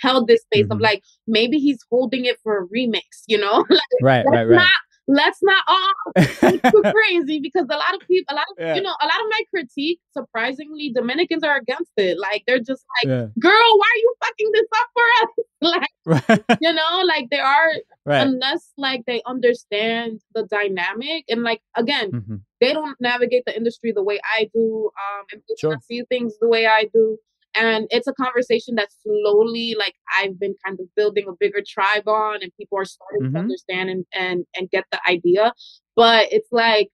held 0.00 0.26
this 0.26 0.42
space 0.42 0.64
mm-hmm. 0.64 0.72
of 0.72 0.80
like 0.80 1.02
maybe 1.26 1.58
he's 1.58 1.78
holding 1.90 2.24
it 2.24 2.38
for 2.42 2.58
a 2.58 2.66
remix, 2.68 3.02
you 3.26 3.38
know? 3.38 3.64
like, 3.70 3.80
right, 4.02 4.24
right, 4.28 4.44
right. 4.44 4.56
Not 4.56 4.72
let's 5.08 5.38
not 5.42 5.64
all 5.66 6.22
too 6.70 6.82
crazy 6.92 7.40
because 7.40 7.66
a 7.70 7.76
lot 7.76 7.94
of 7.94 8.06
people, 8.06 8.32
a 8.32 8.34
lot 8.34 8.44
of 8.50 8.56
yeah. 8.58 8.74
you 8.74 8.82
know, 8.82 8.90
a 8.90 9.06
lot 9.06 9.20
of 9.20 9.26
my 9.30 9.40
critique, 9.50 10.00
surprisingly, 10.12 10.92
Dominicans 10.94 11.42
are 11.42 11.56
against 11.56 11.90
it. 11.96 12.18
Like 12.18 12.44
they're 12.46 12.58
just 12.58 12.84
like, 12.98 13.08
yeah. 13.08 13.26
"Girl, 13.40 13.70
why 13.78 13.88
are 13.88 13.98
you 13.98 14.14
fucking 14.22 14.50
this 14.52 14.68
up 14.76 14.88
for 14.94 15.06
us?" 15.22 16.38
like, 16.38 16.58
you 16.60 16.72
know, 16.72 17.02
like 17.06 17.28
they 17.30 17.40
are 17.40 17.70
right. 18.04 18.26
unless 18.26 18.72
like 18.76 19.04
they 19.06 19.22
understand 19.26 20.20
the 20.34 20.44
dynamic 20.44 21.24
and 21.28 21.42
like 21.42 21.62
again, 21.74 22.12
mm-hmm. 22.12 22.36
they 22.60 22.72
don't 22.72 22.96
navigate 23.00 23.44
the 23.46 23.56
industry 23.56 23.92
the 23.92 24.04
way 24.04 24.20
I 24.36 24.50
do, 24.54 24.90
um, 24.94 25.24
and 25.32 25.42
people 25.48 25.72
sure. 25.72 25.78
see 25.82 26.02
things 26.08 26.34
the 26.40 26.48
way 26.48 26.66
I 26.66 26.88
do 26.92 27.18
and 27.54 27.86
it's 27.90 28.06
a 28.06 28.12
conversation 28.12 28.74
that 28.74 28.88
slowly 29.02 29.74
like 29.78 29.94
i've 30.18 30.38
been 30.38 30.54
kind 30.64 30.78
of 30.80 30.86
building 30.96 31.26
a 31.28 31.32
bigger 31.38 31.62
tribe 31.66 32.06
on 32.06 32.42
and 32.42 32.52
people 32.58 32.78
are 32.78 32.84
starting 32.84 33.22
mm-hmm. 33.22 33.34
to 33.34 33.40
understand 33.40 33.90
and, 33.90 34.04
and 34.12 34.44
and 34.56 34.70
get 34.70 34.84
the 34.92 35.00
idea 35.08 35.52
but 35.96 36.26
it's 36.30 36.48
like 36.52 36.88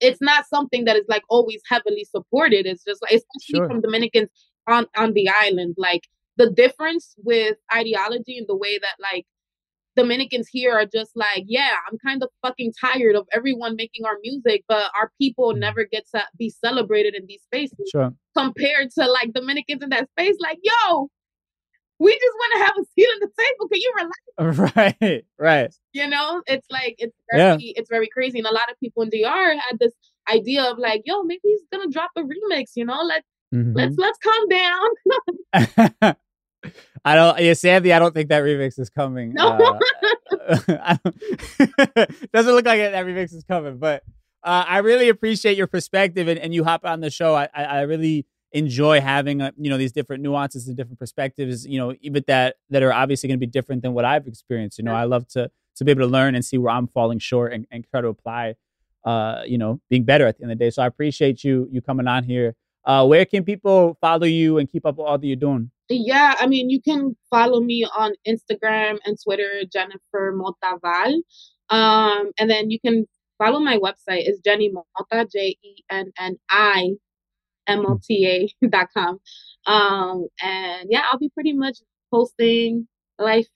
it's 0.00 0.20
not 0.20 0.46
something 0.48 0.84
that 0.84 0.96
is 0.96 1.04
like 1.08 1.22
always 1.28 1.60
heavily 1.68 2.04
supported 2.04 2.66
it's 2.66 2.84
just 2.84 3.02
like 3.02 3.12
especially 3.12 3.58
sure. 3.58 3.68
from 3.68 3.80
dominicans 3.80 4.28
on 4.66 4.86
on 4.96 5.12
the 5.12 5.28
island 5.28 5.74
like 5.76 6.08
the 6.36 6.50
difference 6.50 7.14
with 7.18 7.56
ideology 7.74 8.38
and 8.38 8.46
the 8.48 8.56
way 8.56 8.78
that 8.78 8.94
like 8.98 9.26
Dominicans 10.00 10.48
here 10.50 10.72
are 10.72 10.86
just 10.86 11.12
like, 11.14 11.44
yeah, 11.46 11.74
I'm 11.90 11.98
kind 11.98 12.22
of 12.22 12.30
fucking 12.42 12.72
tired 12.80 13.16
of 13.16 13.26
everyone 13.32 13.76
making 13.76 14.04
our 14.04 14.16
music, 14.22 14.64
but 14.68 14.90
our 14.96 15.10
people 15.20 15.52
mm. 15.52 15.58
never 15.58 15.84
get 15.84 16.04
to 16.14 16.22
be 16.38 16.50
celebrated 16.50 17.14
in 17.14 17.26
these 17.26 17.42
spaces. 17.42 17.90
Sure. 17.90 18.12
Compared 18.36 18.90
to 18.98 19.06
like 19.06 19.32
Dominicans 19.32 19.82
in 19.82 19.90
that 19.90 20.08
space, 20.10 20.36
like, 20.40 20.58
yo, 20.62 21.08
we 21.98 22.12
just 22.12 22.34
want 22.34 22.52
to 22.54 22.58
have 22.64 22.74
a 22.80 22.84
seat 22.94 23.08
at 23.14 23.20
the 23.20 23.30
table. 23.38 23.68
Can 23.68 23.80
you 23.80 23.92
relax? 23.96 24.16
Right, 24.74 25.24
right. 25.38 25.74
You 25.92 26.08
know, 26.08 26.42
it's 26.46 26.66
like 26.70 26.94
it's 26.98 27.14
very, 27.30 27.42
yeah. 27.42 27.72
it's 27.76 27.90
very 27.90 28.08
crazy, 28.08 28.38
and 28.38 28.46
a 28.46 28.54
lot 28.54 28.70
of 28.70 28.80
people 28.80 29.02
in 29.02 29.10
DR 29.10 29.54
had 29.68 29.78
this 29.78 29.92
idea 30.32 30.62
of 30.62 30.78
like, 30.78 31.02
yo, 31.04 31.22
maybe 31.24 31.40
he's 31.42 31.60
gonna 31.70 31.90
drop 31.90 32.10
a 32.16 32.22
remix. 32.22 32.70
You 32.74 32.86
know, 32.86 33.02
let's 33.02 33.26
mm-hmm. 33.54 33.76
let's 33.76 33.96
let's 33.98 34.18
calm 34.18 34.48
down. 34.48 36.16
I 37.04 37.14
don't. 37.14 37.40
Yeah, 37.40 37.54
Sandy, 37.54 37.92
I 37.92 37.98
don't 37.98 38.14
think 38.14 38.28
that 38.28 38.42
remix 38.42 38.78
is 38.78 38.90
coming. 38.90 39.32
No. 39.34 39.78
Uh, 40.48 40.96
doesn't 42.32 42.54
look 42.54 42.66
like 42.66 42.80
it, 42.80 42.92
that 42.92 43.06
remix 43.06 43.34
is 43.34 43.44
coming. 43.44 43.78
But 43.78 44.02
uh, 44.42 44.64
I 44.66 44.78
really 44.78 45.08
appreciate 45.08 45.56
your 45.56 45.66
perspective 45.66 46.28
and, 46.28 46.38
and 46.38 46.54
you 46.54 46.64
hop 46.64 46.84
on 46.84 47.00
the 47.00 47.10
show. 47.10 47.34
I, 47.34 47.48
I, 47.54 47.64
I 47.64 47.80
really 47.82 48.26
enjoy 48.52 49.00
having 49.00 49.40
uh, 49.40 49.52
you 49.56 49.70
know 49.70 49.78
these 49.78 49.92
different 49.92 50.22
nuances 50.22 50.68
and 50.68 50.76
different 50.76 50.98
perspectives. 50.98 51.66
You 51.66 51.78
know, 51.78 51.94
even 52.00 52.24
that 52.26 52.56
that 52.70 52.82
are 52.82 52.92
obviously 52.92 53.28
going 53.28 53.38
to 53.38 53.46
be 53.46 53.50
different 53.50 53.82
than 53.82 53.94
what 53.94 54.04
I've 54.04 54.26
experienced. 54.26 54.78
You 54.78 54.84
know, 54.84 54.94
I 54.94 55.04
love 55.04 55.26
to 55.28 55.50
to 55.76 55.84
be 55.84 55.90
able 55.90 56.02
to 56.02 56.08
learn 56.08 56.34
and 56.34 56.44
see 56.44 56.58
where 56.58 56.72
I'm 56.72 56.86
falling 56.86 57.18
short 57.18 57.52
and, 57.52 57.66
and 57.70 57.86
try 57.90 58.00
to 58.00 58.08
apply. 58.08 58.56
Uh, 59.02 59.42
you 59.46 59.56
know, 59.56 59.80
being 59.88 60.04
better 60.04 60.26
at 60.26 60.36
the 60.36 60.42
end 60.42 60.52
of 60.52 60.58
the 60.58 60.64
day. 60.66 60.68
So 60.68 60.82
I 60.82 60.86
appreciate 60.86 61.42
you 61.42 61.66
you 61.72 61.80
coming 61.80 62.06
on 62.06 62.24
here. 62.24 62.54
Uh, 62.84 63.06
where 63.06 63.24
can 63.24 63.44
people 63.44 63.96
follow 64.00 64.26
you 64.26 64.58
and 64.58 64.70
keep 64.70 64.86
up 64.86 64.96
with 64.96 65.06
all 65.06 65.18
that 65.18 65.26
you're 65.26 65.36
doing? 65.36 65.70
Yeah, 65.88 66.34
I 66.38 66.46
mean, 66.46 66.70
you 66.70 66.80
can 66.80 67.16
follow 67.30 67.60
me 67.60 67.84
on 67.96 68.12
Instagram 68.26 68.98
and 69.04 69.16
Twitter, 69.22 69.62
Jennifer 69.70 70.32
Motaval. 70.32 71.20
Um, 71.68 72.30
and 72.38 72.48
then 72.48 72.70
you 72.70 72.78
can 72.80 73.06
follow 73.38 73.58
my 73.60 73.78
website 73.78 74.28
is 74.28 74.40
Jenni 74.46 74.70
Mota, 74.72 75.26
J 75.30 75.56
E 75.62 75.84
N 75.90 76.12
N 76.18 76.36
I 76.48 76.90
M 77.66 77.86
O 77.86 77.98
T 78.02 78.26
A 78.62 78.66
dot 78.68 78.88
com. 78.96 79.18
Um, 79.66 80.26
and 80.42 80.88
yeah, 80.90 81.02
I'll 81.10 81.18
be 81.18 81.30
pretty 81.30 81.52
much 81.52 81.78
posting 82.12 82.86
life 83.18 83.48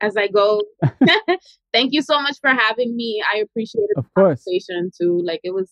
as 0.00 0.16
I 0.16 0.28
go. 0.28 0.62
Thank 1.72 1.92
you 1.92 2.02
so 2.02 2.20
much 2.20 2.36
for 2.40 2.50
having 2.50 2.96
me. 2.96 3.22
I 3.32 3.38
appreciate 3.38 3.88
the 3.94 4.04
conversation 4.16 4.90
too. 5.00 5.22
Like 5.24 5.40
it 5.44 5.54
was 5.54 5.70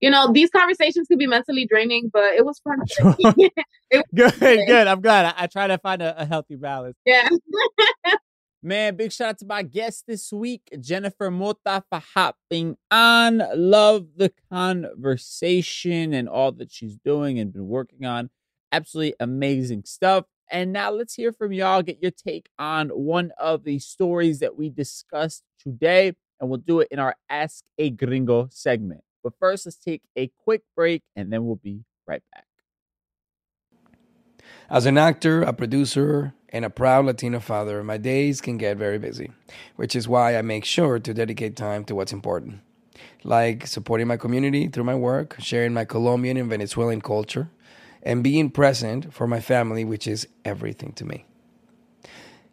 you 0.00 0.10
know, 0.10 0.32
these 0.32 0.50
conversations 0.50 1.08
could 1.08 1.18
be 1.18 1.26
mentally 1.26 1.66
draining, 1.66 2.10
but 2.12 2.34
it 2.34 2.44
was 2.44 2.60
fun. 2.60 2.78
it 3.90 4.04
was 4.14 4.32
good, 4.38 4.66
good. 4.66 4.86
I'm 4.86 5.00
glad. 5.00 5.26
I, 5.26 5.44
I 5.44 5.46
try 5.46 5.66
to 5.66 5.78
find 5.78 6.02
a, 6.02 6.22
a 6.22 6.24
healthy 6.24 6.56
balance. 6.56 6.96
Yeah. 7.04 7.28
Man, 8.62 8.96
big 8.96 9.12
shout 9.12 9.28
out 9.28 9.38
to 9.38 9.46
my 9.46 9.62
guest 9.62 10.04
this 10.08 10.32
week, 10.32 10.62
Jennifer 10.80 11.30
Mota, 11.30 11.84
for 11.88 12.02
hopping 12.14 12.76
on. 12.90 13.42
Love 13.54 14.06
the 14.16 14.32
conversation 14.50 16.12
and 16.12 16.28
all 16.28 16.50
that 16.52 16.72
she's 16.72 16.96
doing 16.96 17.38
and 17.38 17.52
been 17.52 17.68
working 17.68 18.04
on. 18.04 18.30
Absolutely 18.72 19.14
amazing 19.20 19.84
stuff. 19.84 20.24
And 20.50 20.72
now 20.72 20.90
let's 20.90 21.14
hear 21.14 21.32
from 21.32 21.52
y'all. 21.52 21.82
Get 21.82 22.02
your 22.02 22.10
take 22.10 22.48
on 22.58 22.88
one 22.88 23.32
of 23.38 23.64
the 23.64 23.78
stories 23.78 24.40
that 24.40 24.56
we 24.56 24.70
discussed 24.70 25.44
today, 25.60 26.14
and 26.40 26.48
we'll 26.48 26.58
do 26.58 26.80
it 26.80 26.88
in 26.90 26.98
our 26.98 27.14
Ask 27.28 27.64
a 27.78 27.90
Gringo 27.90 28.48
segment. 28.50 29.02
But 29.22 29.34
first, 29.38 29.66
let's 29.66 29.76
take 29.76 30.02
a 30.16 30.30
quick 30.44 30.62
break 30.76 31.02
and 31.16 31.32
then 31.32 31.44
we'll 31.44 31.56
be 31.56 31.84
right 32.06 32.22
back. 32.32 32.44
As 34.70 34.86
an 34.86 34.98
actor, 34.98 35.42
a 35.42 35.52
producer, 35.52 36.34
and 36.50 36.64
a 36.64 36.70
proud 36.70 37.04
Latino 37.06 37.40
father, 37.40 37.82
my 37.84 37.98
days 37.98 38.40
can 38.40 38.56
get 38.56 38.76
very 38.76 38.98
busy, 38.98 39.30
which 39.76 39.94
is 39.94 40.08
why 40.08 40.36
I 40.36 40.42
make 40.42 40.64
sure 40.64 40.98
to 40.98 41.14
dedicate 41.14 41.56
time 41.56 41.84
to 41.84 41.94
what's 41.94 42.12
important, 42.12 42.60
like 43.24 43.66
supporting 43.66 44.06
my 44.06 44.16
community 44.16 44.68
through 44.68 44.84
my 44.84 44.94
work, 44.94 45.36
sharing 45.40 45.74
my 45.74 45.84
Colombian 45.84 46.36
and 46.36 46.48
Venezuelan 46.48 47.00
culture, 47.00 47.50
and 48.02 48.24
being 48.24 48.50
present 48.50 49.12
for 49.12 49.26
my 49.26 49.40
family, 49.40 49.84
which 49.84 50.06
is 50.06 50.28
everything 50.44 50.92
to 50.92 51.04
me. 51.04 51.26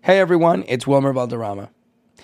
Hey 0.02 0.20
everyone, 0.20 0.64
it's 0.68 0.86
Wilmer 0.86 1.14
Valderrama, 1.14 1.70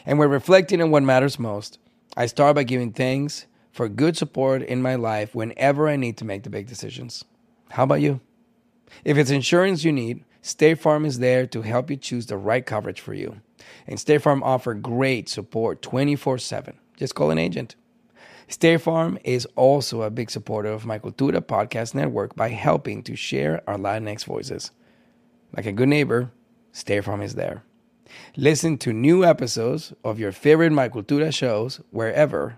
and 0.05 0.19
we're 0.19 0.27
reflecting 0.27 0.81
on 0.81 0.91
what 0.91 1.03
matters 1.03 1.39
most. 1.39 1.79
I 2.17 2.25
start 2.25 2.55
by 2.55 2.63
giving 2.63 2.91
thanks 2.91 3.45
for 3.71 3.89
good 3.89 4.17
support 4.17 4.61
in 4.61 4.81
my 4.81 4.95
life 4.95 5.33
whenever 5.33 5.87
I 5.87 5.95
need 5.95 6.17
to 6.17 6.25
make 6.25 6.43
the 6.43 6.49
big 6.49 6.67
decisions. 6.67 7.23
How 7.71 7.83
about 7.83 8.01
you? 8.01 8.19
If 9.05 9.17
it's 9.17 9.31
insurance 9.31 9.83
you 9.83 9.91
need, 9.91 10.25
State 10.41 10.79
Farm 10.79 11.05
is 11.05 11.19
there 11.19 11.45
to 11.47 11.61
help 11.61 11.89
you 11.89 11.97
choose 11.97 12.25
the 12.25 12.37
right 12.37 12.65
coverage 12.65 12.99
for 12.99 13.13
you. 13.13 13.41
And 13.87 13.99
State 13.99 14.21
Farm 14.21 14.43
offer 14.43 14.73
great 14.73 15.29
support 15.29 15.81
24/7. 15.81 16.73
Just 16.97 17.15
call 17.15 17.31
an 17.31 17.37
agent. 17.37 17.75
State 18.47 18.81
Farm 18.81 19.17
is 19.23 19.45
also 19.55 20.01
a 20.01 20.09
big 20.09 20.29
supporter 20.29 20.69
of 20.69 20.85
my 20.85 20.99
Cultura 20.99 21.39
podcast 21.39 21.95
network 21.95 22.35
by 22.35 22.49
helping 22.49 23.01
to 23.03 23.15
share 23.15 23.61
our 23.65 23.77
Latinx 23.77 24.25
voices. 24.25 24.71
Like 25.55 25.65
a 25.65 25.71
good 25.71 25.87
neighbor, 25.87 26.31
State 26.73 27.05
Farm 27.05 27.21
is 27.21 27.35
there. 27.35 27.63
Listen 28.35 28.77
to 28.79 28.91
new 28.91 29.23
episodes 29.23 29.93
of 30.03 30.19
your 30.19 30.33
favorite 30.33 30.73
My 30.73 30.89
Cultura 30.89 31.33
shows 31.33 31.79
wherever 31.91 32.57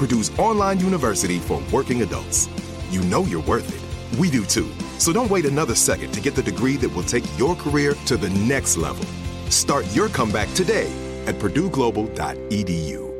Purdue's 0.00 0.30
online 0.38 0.80
university 0.80 1.38
for 1.38 1.62
working 1.70 2.00
adults. 2.00 2.48
You 2.88 3.02
know 3.02 3.24
you're 3.24 3.42
worth 3.42 3.68
it. 3.68 4.18
We 4.18 4.30
do 4.30 4.46
too. 4.46 4.70
So 4.96 5.12
don't 5.12 5.30
wait 5.30 5.44
another 5.44 5.74
second 5.74 6.12
to 6.12 6.22
get 6.22 6.34
the 6.34 6.42
degree 6.42 6.78
that 6.78 6.88
will 6.88 7.02
take 7.02 7.24
your 7.38 7.54
career 7.54 7.92
to 8.06 8.16
the 8.16 8.30
next 8.30 8.78
level. 8.78 9.04
Start 9.50 9.84
your 9.94 10.08
comeback 10.08 10.50
today 10.54 10.90
at 11.26 11.34
purdueglobal.edu. 11.34 13.14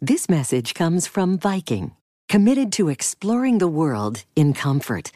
This 0.00 0.28
message 0.28 0.74
comes 0.74 1.08
from 1.08 1.36
Viking, 1.36 1.96
committed 2.28 2.70
to 2.74 2.88
exploring 2.88 3.58
the 3.58 3.66
world 3.66 4.22
in 4.36 4.54
comfort. 4.54 5.10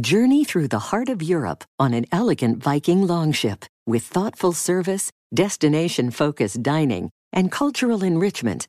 Journey 0.00 0.44
through 0.44 0.68
the 0.68 0.78
heart 0.90 1.08
of 1.08 1.24
Europe 1.24 1.64
on 1.80 1.92
an 1.92 2.06
elegant 2.12 2.62
Viking 2.62 3.04
longship 3.04 3.64
with 3.84 4.04
thoughtful 4.04 4.52
service, 4.52 5.10
destination 5.34 6.12
focused 6.12 6.62
dining, 6.62 7.10
and 7.32 7.50
cultural 7.50 8.04
enrichment 8.04 8.68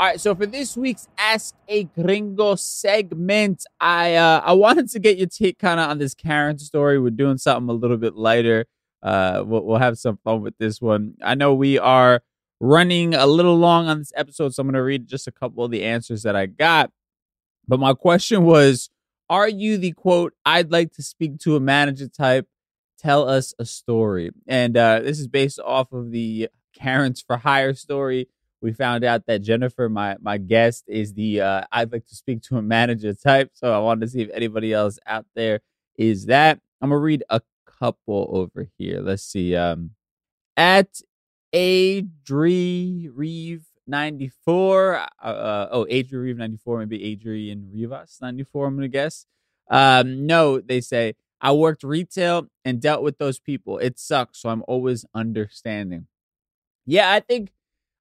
All 0.00 0.06
right, 0.06 0.18
so 0.18 0.34
for 0.34 0.46
this 0.46 0.78
week's 0.78 1.08
Ask 1.18 1.54
a 1.68 1.84
Gringo 1.84 2.54
segment, 2.54 3.66
I 3.78 4.14
uh, 4.14 4.40
I 4.42 4.52
wanted 4.54 4.88
to 4.92 4.98
get 4.98 5.18
your 5.18 5.26
take 5.26 5.58
kind 5.58 5.78
of 5.78 5.90
on 5.90 5.98
this 5.98 6.14
Karen 6.14 6.56
story. 6.56 6.98
We're 6.98 7.10
doing 7.10 7.36
something 7.36 7.68
a 7.68 7.74
little 7.74 7.98
bit 7.98 8.16
lighter. 8.16 8.64
Uh, 9.02 9.42
we'll, 9.44 9.62
we'll 9.62 9.78
have 9.78 9.98
some 9.98 10.18
fun 10.24 10.40
with 10.40 10.56
this 10.56 10.80
one. 10.80 11.16
I 11.22 11.34
know 11.34 11.52
we 11.52 11.78
are 11.78 12.22
running 12.60 13.12
a 13.12 13.26
little 13.26 13.58
long 13.58 13.88
on 13.88 13.98
this 13.98 14.10
episode, 14.16 14.54
so 14.54 14.62
I'm 14.62 14.68
going 14.68 14.72
to 14.72 14.82
read 14.82 15.06
just 15.06 15.28
a 15.28 15.32
couple 15.32 15.66
of 15.66 15.70
the 15.70 15.84
answers 15.84 16.22
that 16.22 16.34
I 16.34 16.46
got. 16.46 16.90
But 17.68 17.78
my 17.78 17.92
question 17.92 18.44
was, 18.44 18.88
are 19.28 19.50
you 19.50 19.76
the 19.76 19.92
quote? 19.92 20.32
I'd 20.46 20.72
like 20.72 20.94
to 20.94 21.02
speak 21.02 21.40
to 21.40 21.56
a 21.56 21.60
manager 21.60 22.08
type. 22.08 22.48
Tell 22.98 23.28
us 23.28 23.52
a 23.58 23.66
story, 23.66 24.30
and 24.46 24.78
uh, 24.78 25.00
this 25.00 25.20
is 25.20 25.28
based 25.28 25.60
off 25.60 25.92
of 25.92 26.10
the 26.10 26.48
Karens 26.72 27.20
for 27.20 27.36
Hire 27.36 27.74
story 27.74 28.28
we 28.62 28.72
found 28.72 29.04
out 29.04 29.26
that 29.26 29.42
Jennifer, 29.42 29.88
my 29.88 30.16
my 30.20 30.38
guest, 30.38 30.84
is 30.86 31.14
the 31.14 31.40
uh, 31.40 31.62
I'd 31.72 31.92
like 31.92 32.06
to 32.06 32.14
speak 32.14 32.42
to 32.42 32.58
a 32.58 32.62
manager 32.62 33.14
type. 33.14 33.50
So 33.54 33.72
I 33.72 33.78
wanted 33.78 34.02
to 34.02 34.08
see 34.08 34.22
if 34.22 34.30
anybody 34.32 34.72
else 34.72 34.98
out 35.06 35.26
there 35.34 35.60
is 35.96 36.26
that. 36.26 36.60
I'm 36.80 36.90
gonna 36.90 37.00
read 37.00 37.24
a 37.30 37.40
couple 37.66 38.28
over 38.32 38.68
here. 38.78 39.00
Let's 39.00 39.22
see. 39.22 39.54
Um, 39.54 39.92
at 40.56 41.00
Adri 41.54 43.10
Reeve 43.12 43.64
94. 43.86 44.96
Uh, 44.96 45.26
uh, 45.26 45.68
oh, 45.72 45.84
Adri 45.86 46.22
Reeve 46.22 46.38
94, 46.38 46.78
maybe 46.80 47.04
Adrian 47.04 47.70
Rivas 47.72 48.18
94. 48.20 48.66
I'm 48.66 48.76
gonna 48.76 48.88
guess. 48.88 49.26
Um, 49.70 50.26
no, 50.26 50.60
they 50.60 50.80
say 50.80 51.14
I 51.40 51.52
worked 51.52 51.82
retail 51.82 52.48
and 52.64 52.80
dealt 52.80 53.02
with 53.02 53.18
those 53.18 53.38
people. 53.38 53.78
It 53.78 53.98
sucks, 53.98 54.40
so 54.40 54.48
I'm 54.48 54.64
always 54.68 55.04
understanding. 55.14 56.06
Yeah, 56.86 57.10
I 57.10 57.20
think 57.20 57.52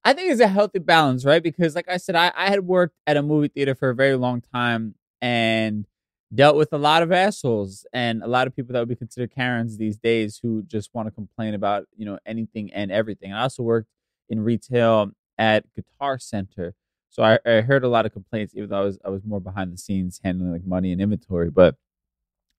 I 0.04 0.14
think 0.14 0.32
it's 0.32 0.42
a 0.42 0.48
healthy 0.48 0.80
balance, 0.80 1.26
right? 1.26 1.44
Because, 1.44 1.76
like 1.76 1.90
I 1.90 1.98
said, 1.98 2.16
I, 2.16 2.32
I 2.36 2.50
had 2.50 2.62
worked 2.66 2.96
at 3.06 3.18
a 3.18 3.22
movie 3.24 3.50
theater 3.50 3.76
for 3.76 3.90
a 3.90 3.96
very 3.96 4.16
long 4.16 4.42
time 4.54 4.96
and 5.22 5.86
dealt 6.34 6.56
with 6.56 6.72
a 6.74 6.78
lot 6.78 7.04
of 7.04 7.12
assholes 7.12 7.86
and 7.92 8.24
a 8.24 8.28
lot 8.28 8.48
of 8.48 8.56
people 8.56 8.74
that 8.74 8.80
would 8.80 8.88
be 8.90 8.96
considered 8.96 9.32
Karens 9.34 9.78
these 9.78 9.98
days 9.98 10.40
who 10.42 10.64
just 10.64 10.94
want 10.94 11.08
to 11.08 11.12
complain 11.12 11.54
about, 11.54 11.86
you 11.98 12.06
know, 12.06 12.18
anything 12.26 12.72
and 12.74 12.92
everything. 12.92 13.34
I 13.34 13.42
also 13.42 13.64
worked 13.64 13.90
in 14.30 14.42
retail 14.42 15.12
at 15.38 15.66
Guitar 15.76 16.18
Center. 16.20 16.74
So 17.10 17.24
I, 17.24 17.40
I 17.46 17.62
heard 17.62 17.84
a 17.84 17.90
lot 17.90 18.06
of 18.06 18.14
complaints, 18.14 18.54
even 18.56 18.70
though 18.70 18.80
I 18.82 18.86
was 18.86 19.00
I 19.04 19.10
was 19.10 19.24
more 19.26 19.42
behind 19.42 19.74
the 19.74 19.78
scenes 19.78 20.22
handling 20.24 20.52
like 20.54 20.66
money 20.66 20.92
and 20.92 21.02
inventory. 21.02 21.50
But 21.50 21.76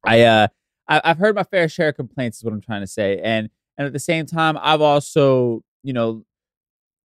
I 0.04 0.22
uh 0.22 0.48
I, 0.88 1.00
I've 1.04 1.18
heard 1.18 1.34
my 1.34 1.44
fair 1.44 1.68
share 1.68 1.88
of 1.90 1.96
complaints 1.96 2.38
is 2.38 2.44
what 2.44 2.52
I'm 2.52 2.60
trying 2.60 2.80
to 2.82 2.86
say. 2.86 3.20
And 3.22 3.50
and 3.78 3.86
at 3.86 3.92
the 3.92 3.98
same 3.98 4.26
time, 4.26 4.58
I've 4.60 4.80
also, 4.82 5.62
you 5.82 5.92
know, 5.92 6.24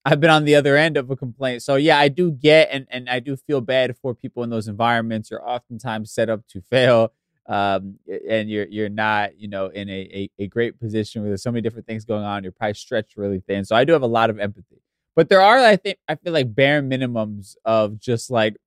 I've 0.06 0.19
been 0.19 0.30
on 0.30 0.45
the 0.45 0.56
other 0.56 0.77
end 0.77 0.98
of 0.98 1.10
a 1.10 1.15
complaint. 1.15 1.64
So 1.64 1.76
yeah, 1.76 1.98
I 1.98 2.10
do 2.10 2.32
get 2.32 2.69
and, 2.72 2.86
and 2.91 3.10
I 3.10 3.19
do 3.19 3.36
feel 3.36 3.60
bad 3.60 3.98
for 3.98 4.14
people 4.14 4.44
in 4.44 4.52
those 4.52 4.68
environments. 4.68 5.32
You're 5.32 5.48
oftentimes 5.48 6.11
set 6.11 6.30
up 6.30 6.48
to 6.49 6.61
fail. 6.61 7.11
Um, 7.48 7.99
and 8.27 8.49
you're 8.49 8.65
you're 8.68 8.90
not, 8.90 9.40
you 9.40 9.48
know, 9.48 9.68
in 9.68 9.88
a, 9.88 10.30
a, 10.40 10.44
a 10.45 10.48
great 10.48 10.80
position 10.80 11.22
where 11.22 11.30
there's 11.30 11.44
so 11.44 11.52
many 11.52 11.61
different 11.61 11.86
things 11.86 12.03
going 12.03 12.23
on. 12.23 12.41
You're 12.41 12.52
probably 12.52 12.73
stretched 12.73 13.18
really 13.18 13.40
thin. 13.40 13.65
So 13.65 13.76
I 13.76 13.84
do 13.84 13.94
have 13.94 14.02
a 14.02 14.07
lot 14.07 14.32
of 14.32 14.40
empathy. 14.40 14.82
But 15.15 15.30
there 15.30 15.41
are, 15.41 15.60
I 15.60 15.76
think, 15.76 15.98
I 16.07 16.15
feel 16.15 16.34
like 16.34 16.56
bare 16.56 16.82
minimums 16.82 17.56
of 17.64 17.99
just 17.99 18.32
like, 18.32 18.57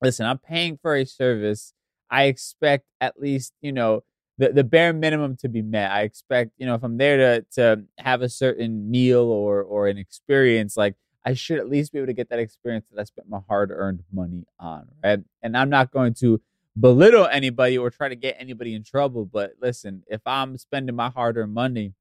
listen, 0.00 0.26
I'm 0.26 0.38
paying 0.38 0.78
for 0.80 0.94
a 0.94 1.04
service. 1.04 1.74
I 2.08 2.24
expect 2.24 2.86
at 3.00 3.18
least, 3.18 3.52
you 3.60 3.72
know, 3.72 4.04
the, 4.38 4.48
the 4.48 4.64
bare 4.64 4.92
minimum 4.92 5.36
to 5.36 5.48
be 5.48 5.62
met. 5.62 5.90
I 5.90 6.02
expect, 6.02 6.52
you 6.56 6.66
know, 6.66 6.74
if 6.74 6.82
I'm 6.82 6.98
there 6.98 7.16
to 7.16 7.46
to 7.52 7.84
have 7.98 8.22
a 8.22 8.28
certain 8.28 8.90
meal 8.90 9.24
or 9.24 9.62
or 9.62 9.88
an 9.88 9.98
experience, 9.98 10.76
like 10.76 10.94
I 11.24 11.34
should 11.34 11.58
at 11.58 11.68
least 11.68 11.92
be 11.92 11.98
able 11.98 12.06
to 12.06 12.12
get 12.12 12.28
that 12.30 12.38
experience 12.38 12.86
that 12.90 13.00
I 13.00 13.04
spent 13.04 13.28
my 13.28 13.40
hard 13.48 13.70
earned 13.70 14.02
money 14.12 14.44
on, 14.58 14.88
right? 15.02 15.20
And 15.42 15.56
I'm 15.56 15.70
not 15.70 15.90
going 15.90 16.14
to 16.14 16.40
belittle 16.78 17.26
anybody 17.26 17.78
or 17.78 17.88
try 17.90 18.08
to 18.08 18.16
get 18.16 18.36
anybody 18.38 18.74
in 18.74 18.82
trouble. 18.82 19.24
But 19.24 19.54
listen, 19.60 20.02
if 20.08 20.20
I'm 20.26 20.58
spending 20.58 20.94
my 20.96 21.08
hard 21.08 21.36
earned 21.36 21.54
money 21.54 21.94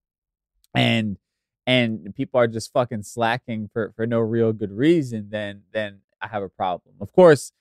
and 0.74 1.18
and 1.66 2.14
people 2.16 2.40
are 2.40 2.48
just 2.48 2.74
fucking 2.74 3.04
slacking 3.04 3.70
for 3.72 3.94
for 3.96 4.06
no 4.06 4.20
real 4.20 4.52
good 4.54 4.72
reason, 4.72 5.28
then 5.30 5.64
then 5.72 6.00
I 6.22 6.28
have 6.28 6.44
a 6.44 6.50
problem. 6.50 6.96
Of 7.00 7.14
course, 7.14 7.52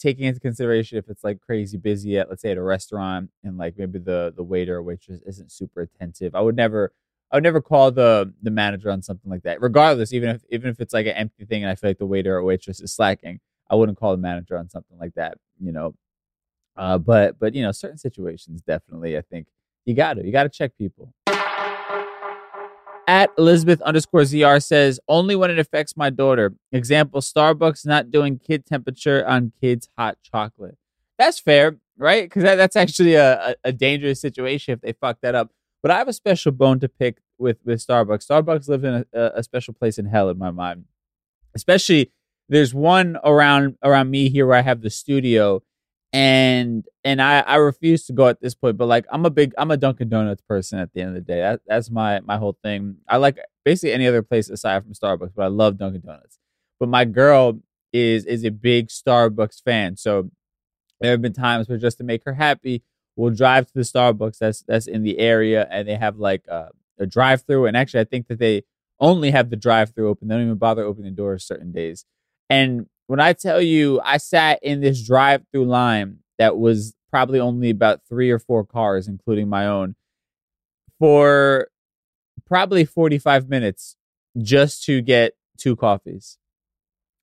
taking 0.00 0.24
into 0.24 0.40
consideration 0.40 0.98
if 0.98 1.08
it's 1.08 1.22
like 1.22 1.40
crazy 1.40 1.76
busy 1.76 2.18
at 2.18 2.28
let's 2.28 2.42
say 2.42 2.50
at 2.50 2.56
a 2.56 2.62
restaurant 2.62 3.30
and 3.44 3.58
like 3.58 3.76
maybe 3.78 3.98
the 3.98 4.32
the 4.36 4.42
waiter 4.42 4.76
or 4.76 4.82
waitress 4.82 5.20
isn't 5.26 5.52
super 5.52 5.82
attentive 5.82 6.34
i 6.34 6.40
would 6.40 6.56
never 6.56 6.92
i 7.30 7.36
would 7.36 7.44
never 7.44 7.60
call 7.60 7.90
the 7.90 8.32
the 8.42 8.50
manager 8.50 8.90
on 8.90 9.02
something 9.02 9.30
like 9.30 9.42
that. 9.42 9.60
Regardless 9.60 10.12
even 10.12 10.30
if 10.30 10.42
even 10.50 10.70
if 10.70 10.80
it's 10.80 10.94
like 10.94 11.06
an 11.06 11.12
empty 11.12 11.44
thing 11.44 11.62
and 11.62 11.70
i 11.70 11.74
feel 11.74 11.90
like 11.90 11.98
the 11.98 12.06
waiter 12.06 12.36
or 12.36 12.42
waitress 12.42 12.80
is 12.80 12.94
slacking 12.94 13.40
i 13.70 13.74
wouldn't 13.74 13.98
call 13.98 14.12
the 14.12 14.18
manager 14.22 14.56
on 14.56 14.68
something 14.68 14.98
like 14.98 15.14
that 15.14 15.38
you 15.62 15.72
know? 15.72 15.94
Uh 16.76 16.98
but 16.98 17.38
but 17.38 17.54
you 17.54 17.62
know 17.62 17.72
certain 17.72 17.98
situations 17.98 18.62
definitely 18.62 19.16
i 19.18 19.20
think 19.20 19.46
you 19.84 19.94
gotta 19.94 20.24
you 20.24 20.32
gotta 20.32 20.48
check 20.48 20.72
people 20.78 21.12
at 23.10 23.32
Elizabeth 23.36 23.82
underscore 23.82 24.20
ZR 24.20 24.62
says, 24.62 25.00
only 25.08 25.34
when 25.34 25.50
it 25.50 25.58
affects 25.58 25.96
my 25.96 26.10
daughter. 26.10 26.54
Example, 26.70 27.20
Starbucks 27.20 27.84
not 27.84 28.12
doing 28.12 28.38
kid 28.38 28.64
temperature 28.64 29.26
on 29.26 29.52
kids' 29.60 29.88
hot 29.98 30.18
chocolate. 30.22 30.78
That's 31.18 31.40
fair, 31.40 31.78
right? 31.98 32.26
Because 32.26 32.44
that, 32.44 32.54
that's 32.54 32.76
actually 32.76 33.14
a, 33.14 33.56
a, 33.64 33.72
dangerous 33.72 34.20
situation 34.20 34.74
if 34.74 34.80
they 34.80 34.92
fuck 34.92 35.18
that 35.22 35.34
up. 35.34 35.50
But 35.82 35.90
I 35.90 35.98
have 35.98 36.06
a 36.06 36.12
special 36.12 36.52
bone 36.52 36.78
to 36.78 36.88
pick 36.88 37.18
with, 37.36 37.58
with 37.64 37.84
Starbucks. 37.84 38.28
Starbucks 38.28 38.68
lives 38.68 38.84
in 38.84 39.04
a, 39.12 39.32
a 39.34 39.42
special 39.42 39.74
place 39.74 39.98
in 39.98 40.06
hell 40.06 40.28
in 40.28 40.38
my 40.38 40.52
mind. 40.52 40.84
Especially, 41.52 42.12
there's 42.48 42.72
one 42.72 43.18
around 43.24 43.76
around 43.82 44.12
me 44.12 44.28
here 44.28 44.46
where 44.46 44.56
I 44.56 44.62
have 44.62 44.82
the 44.82 44.90
studio 44.90 45.64
and 46.12 46.84
and 47.04 47.22
I 47.22 47.40
I 47.40 47.56
refuse 47.56 48.06
to 48.06 48.12
go 48.12 48.28
at 48.28 48.40
this 48.40 48.54
point. 48.54 48.76
But 48.76 48.86
like 48.86 49.06
I'm 49.10 49.24
a 49.26 49.30
big 49.30 49.52
I'm 49.58 49.70
a 49.70 49.76
Dunkin' 49.76 50.08
Donuts 50.08 50.42
person 50.42 50.78
at 50.78 50.92
the 50.92 51.00
end 51.00 51.10
of 51.10 51.14
the 51.14 51.20
day. 51.20 51.40
That, 51.40 51.60
that's 51.66 51.90
my 51.90 52.20
my 52.20 52.36
whole 52.36 52.58
thing. 52.62 52.96
I 53.08 53.16
like 53.18 53.38
basically 53.64 53.92
any 53.92 54.06
other 54.06 54.22
place 54.22 54.48
aside 54.48 54.82
from 54.82 54.94
Starbucks, 54.94 55.32
but 55.34 55.44
I 55.44 55.48
love 55.48 55.78
Dunkin' 55.78 56.02
Donuts. 56.02 56.38
But 56.78 56.88
my 56.88 57.04
girl 57.04 57.60
is 57.92 58.24
is 58.26 58.44
a 58.44 58.50
big 58.50 58.88
Starbucks 58.88 59.62
fan, 59.62 59.96
so 59.96 60.30
there 61.00 61.12
have 61.12 61.22
been 61.22 61.32
times 61.32 61.68
where 61.68 61.78
just 61.78 61.98
to 61.98 62.04
make 62.04 62.24
her 62.24 62.34
happy, 62.34 62.82
we'll 63.16 63.34
drive 63.34 63.66
to 63.66 63.74
the 63.74 63.80
Starbucks 63.80 64.38
that's 64.38 64.62
that's 64.62 64.86
in 64.86 65.02
the 65.02 65.18
area, 65.18 65.66
and 65.70 65.88
they 65.88 65.96
have 65.96 66.16
like 66.16 66.46
a, 66.48 66.68
a 66.98 67.06
drive 67.06 67.42
through. 67.42 67.66
And 67.66 67.76
actually, 67.76 68.00
I 68.00 68.04
think 68.04 68.28
that 68.28 68.38
they 68.38 68.62
only 68.98 69.30
have 69.30 69.50
the 69.50 69.56
drive 69.56 69.94
through 69.94 70.08
open. 70.08 70.28
They 70.28 70.34
don't 70.34 70.44
even 70.44 70.58
bother 70.58 70.84
opening 70.84 71.12
the 71.12 71.16
doors 71.16 71.44
certain 71.44 71.72
days. 71.72 72.04
And 72.48 72.86
when 73.10 73.18
I 73.18 73.32
tell 73.32 73.60
you, 73.60 74.00
I 74.04 74.18
sat 74.18 74.60
in 74.62 74.82
this 74.82 75.04
drive 75.04 75.42
through 75.50 75.64
line 75.64 76.18
that 76.38 76.56
was 76.56 76.94
probably 77.10 77.40
only 77.40 77.70
about 77.70 78.02
three 78.08 78.30
or 78.30 78.38
four 78.38 78.64
cars, 78.64 79.08
including 79.08 79.48
my 79.48 79.66
own, 79.66 79.96
for 80.96 81.70
probably 82.46 82.84
45 82.84 83.48
minutes 83.48 83.96
just 84.40 84.84
to 84.84 85.02
get 85.02 85.32
two 85.58 85.74
coffees. 85.74 86.38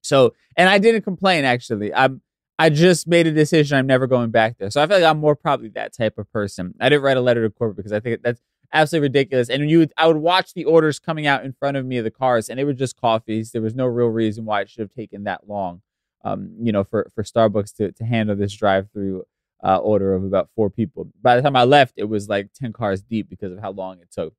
So, 0.02 0.34
and 0.58 0.68
I 0.68 0.78
didn't 0.78 1.04
complain 1.04 1.46
actually. 1.46 1.94
I'm 1.94 2.22
I 2.60 2.70
just 2.70 3.08
made 3.08 3.26
a 3.26 3.32
decision 3.32 3.78
I'm 3.78 3.88
never 3.88 4.08
going 4.08 4.30
back 4.30 4.58
there. 4.58 4.70
So 4.70 4.84
I 4.84 4.88
feel 4.88 4.98
like 4.98 5.10
I'm 5.10 5.20
more 5.20 5.38
probably 5.38 5.70
that 5.70 5.96
type 5.96 6.18
of 6.18 6.30
person. 6.34 6.74
I 6.82 6.90
didn't 6.90 7.04
write 7.04 7.16
a 7.16 7.22
letter 7.22 7.48
to 7.48 7.50
corporate 7.50 7.78
because 7.78 7.94
I 7.94 8.02
think 8.02 8.24
that's 8.24 8.42
absolutely 8.74 9.08
ridiculous. 9.08 9.50
And 9.50 9.70
you 9.70 9.80
would, 9.80 9.94
I 9.98 10.08
would 10.08 10.18
watch 10.18 10.54
the 10.54 10.66
orders 10.66 11.00
coming 11.00 11.28
out 11.28 11.46
in 11.46 11.54
front 11.54 11.78
of 11.78 11.86
me 11.86 11.98
of 11.98 12.04
the 12.04 12.12
cars 12.12 12.50
and 12.50 12.60
they 12.60 12.64
were 12.64 12.74
just 12.74 13.00
coffees. 13.00 13.52
There 13.52 13.62
was 13.62 13.76
no 13.76 13.86
real 13.86 14.08
reason 14.08 14.46
why 14.46 14.62
it 14.62 14.70
should 14.70 14.82
have 14.82 14.94
taken 14.94 15.24
that 15.24 15.48
long. 15.48 15.82
Um, 16.24 16.56
you 16.60 16.72
know, 16.72 16.84
for 16.84 17.10
for 17.16 17.24
Starbucks 17.24 17.76
to 17.78 17.92
to 17.92 18.04
handle 18.04 18.36
this 18.36 18.54
drive-through 18.54 19.24
uh, 19.64 19.78
order 19.78 20.14
of 20.14 20.24
about 20.24 20.50
four 20.56 20.70
people. 20.70 21.10
By 21.22 21.36
the 21.36 21.42
time 21.42 21.56
I 21.56 21.64
left, 21.64 21.94
it 21.98 22.06
was 22.06 22.30
like 22.30 22.54
10 22.54 22.74
cars 22.74 23.02
deep 23.02 23.30
because 23.30 23.52
of 23.52 23.60
how 23.60 23.72
long 23.72 24.00
it 24.00 24.12
took. 24.12 24.34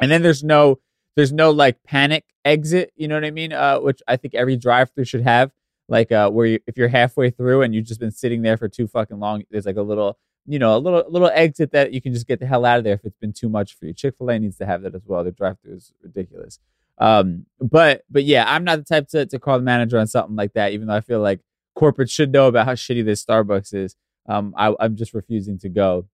And 0.00 0.10
then 0.10 0.22
there's 0.22 0.42
no 0.42 0.80
there's 1.14 1.32
no 1.32 1.50
like 1.50 1.82
panic 1.84 2.24
exit, 2.44 2.92
you 2.96 3.06
know 3.06 3.16
what 3.16 3.24
I 3.24 3.30
mean? 3.30 3.52
Uh, 3.52 3.78
which 3.78 4.02
I 4.08 4.16
think 4.16 4.34
every 4.34 4.56
drive-through 4.56 5.04
should 5.04 5.22
have. 5.22 5.50
Like 5.88 6.10
uh, 6.10 6.30
where 6.30 6.46
you, 6.46 6.58
if 6.66 6.78
you're 6.78 6.88
halfway 6.88 7.30
through 7.30 7.62
and 7.62 7.74
you've 7.74 7.84
just 7.84 8.00
been 8.00 8.10
sitting 8.10 8.42
there 8.42 8.56
for 8.56 8.68
too 8.68 8.86
fucking 8.86 9.18
long, 9.18 9.42
there's 9.50 9.66
like 9.66 9.76
a 9.76 9.82
little, 9.82 10.18
you 10.46 10.58
know, 10.58 10.76
a 10.76 10.78
little 10.78 11.04
little 11.08 11.30
exit 11.32 11.72
that 11.72 11.92
you 11.92 12.00
can 12.00 12.12
just 12.12 12.26
get 12.26 12.40
the 12.40 12.46
hell 12.46 12.64
out 12.64 12.78
of 12.78 12.84
there 12.84 12.94
if 12.94 13.04
it's 13.04 13.16
been 13.18 13.32
too 13.32 13.48
much 13.48 13.74
for 13.74 13.86
you. 13.86 13.92
Chick 13.92 14.14
Fil 14.18 14.30
A 14.30 14.38
needs 14.38 14.56
to 14.58 14.66
have 14.66 14.82
that 14.82 14.94
as 14.94 15.02
well. 15.06 15.22
The 15.24 15.30
drive-through 15.30 15.76
is 15.76 15.92
ridiculous. 16.02 16.58
Um, 16.98 17.46
but 17.60 18.04
but 18.10 18.24
yeah, 18.24 18.44
I'm 18.46 18.64
not 18.64 18.78
the 18.78 18.84
type 18.84 19.08
to 19.08 19.26
to 19.26 19.38
call 19.38 19.58
the 19.58 19.64
manager 19.64 19.98
on 19.98 20.06
something 20.06 20.36
like 20.36 20.54
that. 20.54 20.72
Even 20.72 20.88
though 20.88 20.94
I 20.94 21.00
feel 21.00 21.20
like 21.20 21.40
corporate 21.74 22.10
should 22.10 22.32
know 22.32 22.48
about 22.48 22.66
how 22.66 22.74
shitty 22.74 23.04
this 23.04 23.24
Starbucks 23.24 23.74
is. 23.74 23.96
Um, 24.28 24.54
I, 24.56 24.74
I'm 24.78 24.96
just 24.96 25.14
refusing 25.14 25.58
to 25.60 25.68
go, 25.68 26.06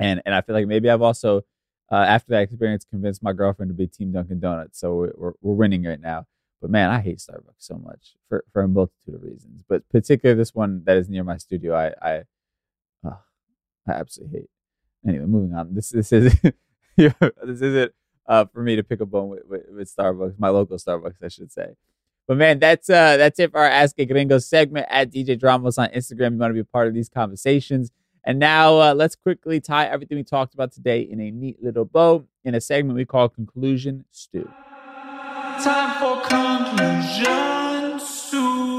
and 0.00 0.22
and 0.24 0.34
I 0.34 0.40
feel 0.40 0.54
like 0.54 0.66
maybe 0.66 0.88
I've 0.88 1.02
also 1.02 1.44
uh, 1.90 1.96
after 1.96 2.30
that 2.30 2.42
experience, 2.42 2.84
convinced 2.84 3.22
my 3.22 3.32
girlfriend 3.32 3.70
to 3.70 3.74
be 3.74 3.86
Team 3.86 4.12
Dunkin' 4.12 4.40
Donuts. 4.40 4.80
So 4.80 5.10
we're, 5.16 5.32
we're 5.40 5.54
winning 5.54 5.84
right 5.84 6.00
now. 6.00 6.26
But 6.60 6.70
man, 6.70 6.90
I 6.90 7.00
hate 7.00 7.18
Starbucks 7.18 7.58
so 7.58 7.76
much 7.76 8.16
for, 8.28 8.44
for 8.52 8.62
a 8.62 8.68
multitude 8.68 9.14
of 9.14 9.22
reasons. 9.22 9.62
But 9.68 9.88
particularly 9.90 10.38
this 10.38 10.54
one 10.54 10.82
that 10.84 10.96
is 10.96 11.08
near 11.08 11.22
my 11.22 11.36
studio, 11.36 11.74
I 11.76 11.92
I, 12.02 12.22
oh, 13.04 13.18
I 13.88 13.92
absolutely 13.92 14.40
hate. 14.40 14.50
Anyway, 15.08 15.26
moving 15.26 15.56
on. 15.56 15.74
This 15.74 15.90
this 15.90 16.12
is 16.12 16.34
this 16.96 17.14
is 17.46 17.62
it 17.62 17.94
uh, 18.26 18.44
for 18.46 18.62
me 18.62 18.76
to 18.76 18.82
pick 18.82 19.00
a 19.00 19.06
bone 19.06 19.28
with, 19.28 19.44
with, 19.46 19.62
with 19.70 19.94
Starbucks, 19.94 20.34
my 20.38 20.48
local 20.48 20.76
Starbucks, 20.76 21.22
I 21.22 21.28
should 21.28 21.52
say. 21.52 21.74
But 22.26 22.38
man, 22.38 22.58
that's 22.58 22.90
uh 22.90 23.16
that's 23.16 23.38
it 23.38 23.52
for 23.52 23.60
our 23.60 23.66
Ask 23.66 23.98
a 23.98 24.04
Gringo 24.04 24.38
segment 24.38 24.86
at 24.90 25.12
DJ 25.12 25.38
Dramos 25.38 25.78
on 25.78 25.88
Instagram. 25.90 26.32
You 26.32 26.38
want 26.38 26.50
to 26.50 26.54
be 26.54 26.60
a 26.60 26.64
part 26.64 26.88
of 26.88 26.94
these 26.94 27.08
conversations. 27.08 27.92
And 28.24 28.40
now 28.40 28.78
uh, 28.80 28.94
let's 28.94 29.14
quickly 29.14 29.60
tie 29.60 29.86
everything 29.86 30.16
we 30.18 30.24
talked 30.24 30.52
about 30.52 30.72
today 30.72 31.00
in 31.00 31.20
a 31.20 31.30
neat 31.30 31.62
little 31.62 31.84
bow 31.84 32.26
in 32.44 32.56
a 32.56 32.60
segment 32.60 32.96
we 32.96 33.04
call 33.04 33.28
Conclusion 33.28 34.04
Stew. 34.10 34.50
Time 35.62 36.00
for 36.00 36.20
conclusion 36.28 38.00
stew. 38.00 38.75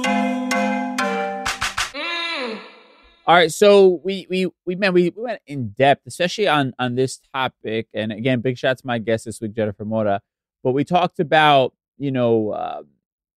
All 3.28 3.36
right, 3.36 3.52
so 3.52 4.00
we 4.06 4.26
we 4.30 4.48
we 4.66 4.76
man 4.76 4.94
we, 4.94 5.10
we 5.10 5.22
went 5.22 5.42
in 5.46 5.70
depth, 5.78 6.08
especially 6.08 6.48
on 6.48 6.74
on 6.80 6.96
this 6.96 7.20
topic. 7.34 7.90
And 7.94 8.14
again, 8.14 8.40
big 8.40 8.58
shout 8.58 8.72
out 8.72 8.78
to 8.78 8.88
my 8.88 9.00
guest 9.00 9.26
this 9.26 9.42
week, 9.42 9.54
Jennifer 9.54 9.84
Mota. 9.84 10.22
But 10.64 10.72
we 10.72 10.86
talked 10.86 11.20
about 11.20 11.74
you 11.98 12.10
know, 12.12 12.52
uh, 12.52 12.84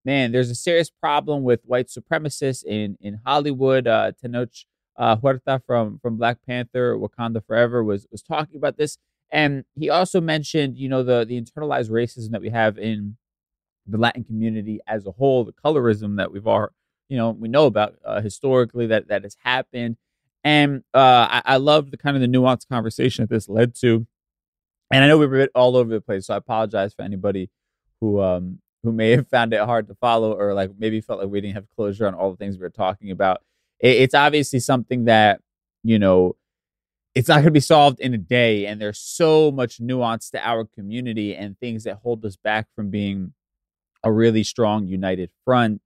man, 0.04 0.30
there's 0.30 0.50
a 0.50 0.54
serious 0.54 0.90
problem 0.90 1.42
with 1.42 1.60
white 1.64 1.88
supremacists 1.88 2.64
in 2.64 2.98
in 3.00 3.20
Hollywood. 3.26 3.88
Uh, 3.88 4.12
Tenoch 4.12 4.64
uh, 4.96 5.16
Huerta 5.16 5.60
from 5.66 5.98
from 5.98 6.16
Black 6.16 6.38
Panther, 6.46 6.96
Wakanda 6.96 7.44
Forever 7.44 7.82
was 7.82 8.06
was 8.12 8.22
talking 8.22 8.56
about 8.58 8.76
this, 8.76 8.96
and 9.32 9.64
he 9.74 9.90
also 9.90 10.20
mentioned, 10.20 10.78
you 10.78 10.88
know, 10.88 11.02
the 11.02 11.24
the 11.24 11.40
internalized 11.40 11.90
racism 11.90 12.30
that 12.30 12.40
we 12.42 12.50
have 12.50 12.78
in 12.78 13.16
the 13.88 13.98
Latin 13.98 14.22
community 14.22 14.78
as 14.86 15.04
a 15.06 15.10
whole, 15.10 15.44
the 15.44 15.52
colorism 15.52 16.16
that 16.16 16.30
we've 16.30 16.46
all, 16.46 16.70
you 17.10 17.18
know, 17.18 17.30
we 17.30 17.48
know 17.48 17.66
about 17.66 17.96
uh, 18.04 18.22
historically 18.22 18.86
that 18.86 19.08
that 19.08 19.24
has 19.24 19.36
happened, 19.42 19.96
and 20.44 20.84
uh, 20.94 21.28
I, 21.30 21.42
I 21.44 21.56
love 21.56 21.90
the 21.90 21.98
kind 21.98 22.16
of 22.16 22.22
the 22.22 22.28
nuanced 22.28 22.68
conversation 22.68 23.24
that 23.24 23.34
this 23.34 23.48
led 23.48 23.74
to, 23.80 24.06
and 24.90 25.04
I 25.04 25.08
know 25.08 25.18
we 25.18 25.26
were 25.26 25.50
all 25.54 25.76
over 25.76 25.90
the 25.90 26.00
place, 26.00 26.28
so 26.28 26.34
I 26.34 26.38
apologize 26.38 26.94
for 26.94 27.02
anybody 27.02 27.50
who 28.00 28.20
um 28.20 28.60
who 28.82 28.92
may 28.92 29.10
have 29.10 29.28
found 29.28 29.52
it 29.52 29.60
hard 29.60 29.88
to 29.88 29.94
follow 29.96 30.32
or 30.32 30.54
like 30.54 30.70
maybe 30.78 31.00
felt 31.00 31.20
like 31.20 31.28
we 31.28 31.40
didn't 31.40 31.54
have 31.54 31.68
closure 31.76 32.06
on 32.06 32.14
all 32.14 32.30
the 32.30 32.36
things 32.36 32.56
we 32.56 32.62
were 32.62 32.70
talking 32.70 33.10
about. 33.10 33.42
It's 33.80 34.14
obviously 34.14 34.60
something 34.60 35.04
that 35.04 35.40
you 35.82 35.98
know 35.98 36.36
it's 37.14 37.28
not 37.28 37.36
going 37.36 37.46
to 37.46 37.50
be 37.50 37.60
solved 37.60 37.98
in 38.00 38.14
a 38.14 38.18
day 38.18 38.66
and 38.66 38.80
there's 38.80 38.98
so 38.98 39.50
much 39.50 39.80
nuance 39.80 40.30
to 40.30 40.46
our 40.46 40.64
community 40.64 41.34
and 41.34 41.58
things 41.58 41.84
that 41.84 41.98
hold 42.02 42.24
us 42.24 42.36
back 42.36 42.68
from 42.76 42.88
being 42.88 43.32
a 44.04 44.12
really 44.12 44.44
strong 44.44 44.86
united 44.86 45.30
front 45.44 45.82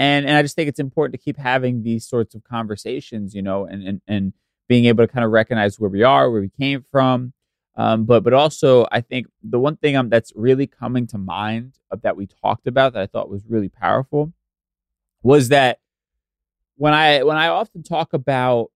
and 0.00 0.26
and 0.26 0.36
i 0.36 0.42
just 0.42 0.56
think 0.56 0.68
it's 0.68 0.80
important 0.80 1.12
to 1.12 1.24
keep 1.24 1.36
having 1.36 1.84
these 1.84 2.04
sorts 2.06 2.34
of 2.34 2.42
conversations 2.42 3.34
you 3.34 3.42
know 3.42 3.66
and 3.66 3.86
and, 3.86 4.00
and 4.08 4.32
being 4.68 4.86
able 4.86 5.06
to 5.06 5.12
kind 5.12 5.24
of 5.24 5.30
recognize 5.30 5.78
where 5.78 5.90
we 5.90 6.02
are 6.02 6.30
where 6.30 6.40
we 6.40 6.50
came 6.60 6.84
from 6.90 7.32
um, 7.76 8.04
but 8.04 8.24
but 8.24 8.32
also 8.32 8.86
i 8.90 9.00
think 9.00 9.28
the 9.42 9.60
one 9.60 9.76
thing 9.76 9.96
um, 9.96 10.08
that's 10.08 10.32
really 10.34 10.66
coming 10.66 11.06
to 11.06 11.18
mind 11.18 11.74
that 12.02 12.16
we 12.16 12.26
talked 12.26 12.66
about 12.66 12.92
that 12.94 13.02
i 13.02 13.06
thought 13.06 13.30
was 13.30 13.44
really 13.48 13.68
powerful 13.68 14.32
was 15.22 15.48
that 15.50 15.78
when 16.80 16.94
I 16.94 17.22
when 17.24 17.36
I 17.36 17.48
often 17.48 17.82
talk 17.82 18.14
about 18.14 18.70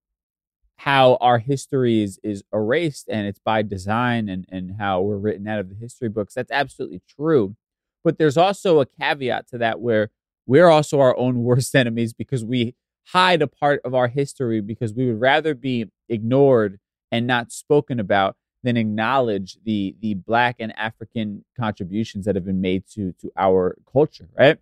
how 0.76 1.16
our 1.22 1.38
history 1.38 2.02
is 2.02 2.20
is 2.22 2.44
erased 2.52 3.08
and 3.08 3.26
it's 3.26 3.38
by 3.38 3.62
design 3.62 4.28
and 4.28 4.44
and 4.50 4.76
how 4.78 5.00
we're 5.00 5.16
written 5.16 5.48
out 5.48 5.58
of 5.60 5.70
the 5.70 5.74
history 5.74 6.10
books, 6.10 6.34
that's 6.34 6.50
absolutely 6.50 7.00
true. 7.08 7.56
But 8.02 8.18
there's 8.18 8.36
also 8.36 8.80
a 8.80 8.86
caveat 8.86 9.48
to 9.48 9.58
that 9.58 9.80
where 9.80 10.10
we're 10.46 10.68
also 10.68 11.00
our 11.00 11.16
own 11.16 11.42
worst 11.42 11.74
enemies 11.82 12.12
because 12.12 12.44
we 12.44 12.74
hide 13.08 13.42
a 13.42 13.46
part 13.46 13.80
of 13.84 13.94
our 13.94 14.08
history 14.08 14.60
because 14.60 14.94
we 14.94 15.06
would 15.06 15.20
rather 15.20 15.54
be 15.54 15.86
ignored 16.08 16.78
and 17.12 17.26
not 17.26 17.52
spoken 17.52 18.00
about 18.00 18.36
than 18.62 18.76
acknowledge 18.76 19.58
the 19.64 19.94
the 20.00 20.14
black 20.14 20.56
and 20.58 20.76
African 20.78 21.44
contributions 21.58 22.24
that 22.24 22.34
have 22.34 22.46
been 22.46 22.62
made 22.62 22.84
to 22.94 23.12
to 23.20 23.30
our 23.36 23.76
culture, 23.90 24.28
right? 24.38 24.58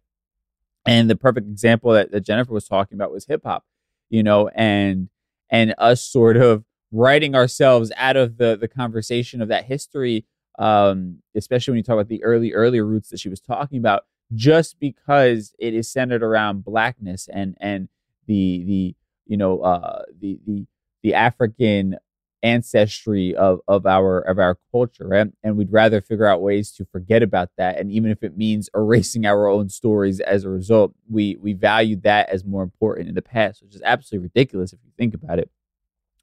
And 0.85 1.09
the 1.09 1.17
perfect 1.17 1.47
example 1.49 1.93
that, 1.93 2.11
that 2.11 2.23
Jennifer 2.23 2.53
was 2.53 2.67
talking 2.67 2.97
about 2.97 3.13
was 3.13 3.27
hip 3.27 3.43
hop, 3.45 3.65
you 4.11 4.23
know, 4.23 4.49
and 4.49 5.09
and 5.51 5.75
us 5.79 6.03
sort 6.03 6.37
of 6.37 6.65
writing 6.91 7.35
ourselves 7.35 7.93
out 7.97 8.17
of 8.17 8.39
the 8.39 8.57
the 8.61 8.69
conversation 8.69 9.41
of 9.41 9.49
that 9.49 9.65
history, 9.67 10.27
um, 10.59 11.19
especially 11.37 11.73
when 11.73 11.79
you 11.79 11.85
talk 11.85 11.95
about 11.95 12.09
the 12.09 12.25
early 12.25 12.53
early 12.53 12.81
roots 12.81 13.11
that 13.11 13.21
she 13.21 13.29
was 13.29 13.41
talking 13.41 13.79
about, 13.79 14.05
just 14.35 14.79
because 14.79 15.55
it 15.59 15.75
is 15.75 15.91
centered 15.91 16.23
around 16.23 16.65
blackness 16.65 17.29
and 17.33 17.57
and 17.61 17.89
the 18.27 18.65
the 18.67 18.97
you 19.27 19.37
know 19.37 19.61
uh, 19.61 20.03
the 20.21 20.39
the 20.47 20.67
the 21.03 21.15
African 21.15 21.97
ancestry 22.43 23.37
of 23.37 23.61
of 23.69 23.87
our 23.87 24.19
of 24.21 24.39
our 24.39 24.59
culture 24.73 25.07
right? 25.07 25.29
and 25.45 25.57
we'd 25.57 25.73
rather 25.73 26.01
figure 26.01 26.27
out 26.27 26.43
ways 26.43 26.73
to 26.73 26.85
forget 26.85 27.23
about 27.23 27.51
that. 27.57 27.79
And 27.79 27.93
even 27.93 28.11
if 28.11 28.25
it 28.25 28.37
means 28.37 28.69
erasing 28.75 29.25
our 29.27 29.47
own 29.47 29.69
stories 29.69 30.19
as 30.21 30.45
a 30.45 30.51
result 30.51 30.93
we 31.09 31.37
we 31.37 31.53
value 31.53 31.97
that 31.97 32.29
as 32.31 32.45
more 32.45 32.63
important 32.63 33.09
in 33.09 33.15
the 33.15 33.23
past 33.23 33.63
which 33.63 33.75
is 33.75 33.83
absolutely 33.85 34.25
ridiculous 34.25 34.73
if 34.73 34.81
you 34.85 34.91
think 34.97 35.15
about 35.15 35.39
it. 35.39 35.51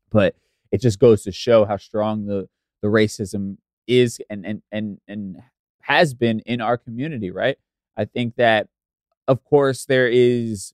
But 0.10 0.36
it 0.72 0.82
just 0.82 1.00
goes 1.00 1.24
to 1.24 1.32
show 1.32 1.66
how 1.66 1.78
strong 1.78 2.26
the 2.26 2.50
the 2.82 2.88
racism 2.88 3.58
is 3.88 4.22
and 4.30 4.46
and 4.46 4.62
and 4.72 5.00
and 5.08 5.42
has 5.82 6.14
been 6.14 6.40
in 6.42 6.62
our 6.62 6.78
community 6.78 7.32
right 7.32 7.58
i 8.00 8.06
think 8.06 8.36
that 8.36 8.68
of 9.28 9.44
course 9.44 9.86
there 9.86 10.08
is 10.08 10.74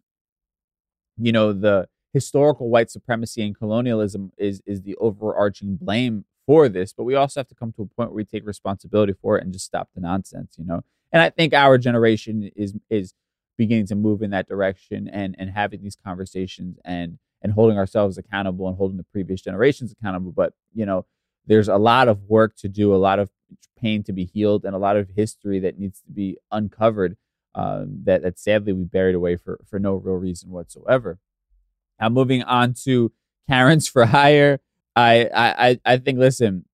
you 1.18 1.32
know 1.32 1.52
the 1.52 1.88
historical 2.14 2.70
white 2.70 2.90
supremacy 2.90 3.46
and 3.46 3.58
colonialism 3.58 4.32
is 4.38 4.62
is 4.66 4.84
the 4.84 4.96
overarching 4.98 5.76
blame 5.76 6.24
for 6.46 6.70
this 6.70 6.94
but 6.94 7.04
we 7.04 7.16
also 7.16 7.40
have 7.40 7.48
to 7.48 7.56
come 7.56 7.74
to 7.74 7.82
a 7.82 7.86
point 7.86 8.10
where 8.10 8.16
we 8.16 8.24
take 8.24 8.46
responsibility 8.46 9.14
for 9.22 9.38
it 9.38 9.44
and 9.44 9.52
just 9.52 9.66
stop 9.66 9.90
the 9.96 10.02
nonsense 10.02 10.56
you 10.58 10.66
know? 10.66 10.82
And 11.12 11.22
i 11.22 11.30
think 11.30 11.54
our 11.54 11.78
generation 11.78 12.50
is 12.56 12.74
is 12.90 13.14
beginning 13.58 13.88
to 13.88 13.96
move 13.96 14.22
in 14.22 14.32
that 14.32 14.48
direction 14.48 15.08
and 15.08 15.36
and 15.40 15.50
having 15.50 15.82
these 15.82 15.98
conversations 16.06 16.78
and 16.86 17.18
and 17.42 17.54
holding 17.54 17.78
ourselves 17.78 18.18
accountable 18.18 18.68
and 18.68 18.78
holding 18.78 18.98
the 18.98 19.04
previous 19.04 19.42
generations 19.42 19.92
accountable 19.92 20.32
but 20.32 20.54
you 20.74 20.86
know 20.86 21.06
there's 21.48 21.68
a 21.68 21.78
lot 21.78 22.08
of 22.08 22.24
work 22.24 22.56
to 22.58 22.68
do 22.68 22.94
a 22.94 22.98
lot 22.98 23.20
of 23.20 23.30
pain 23.80 24.04
to 24.04 24.14
be 24.14 24.26
healed 24.26 24.66
and 24.66 24.76
a 24.76 24.80
lot 24.80 24.98
of 24.98 25.10
history 25.16 25.60
that 25.60 25.78
needs 25.80 26.02
to 26.02 26.12
be 26.12 26.38
uncovered 26.52 27.18
um, 27.56 28.02
that 28.04 28.22
that 28.24 28.40
sadly 28.40 28.74
we 28.74 28.84
buried 28.84 29.16
away 29.16 29.36
for 29.36 29.60
for 29.70 29.80
no 29.80 29.96
real 29.96 30.16
reason 30.16 30.50
whatsoever 30.50 31.20
now, 32.00 32.10
moving 32.10 32.44
on 32.44 32.74
to 32.86 33.12
Karens 33.50 33.88
for 33.90 34.06
hire. 34.06 34.60
I, 34.96 35.30
I, 35.36 35.80
I 35.86 35.98
think, 35.98 36.20
listen, 36.20 36.66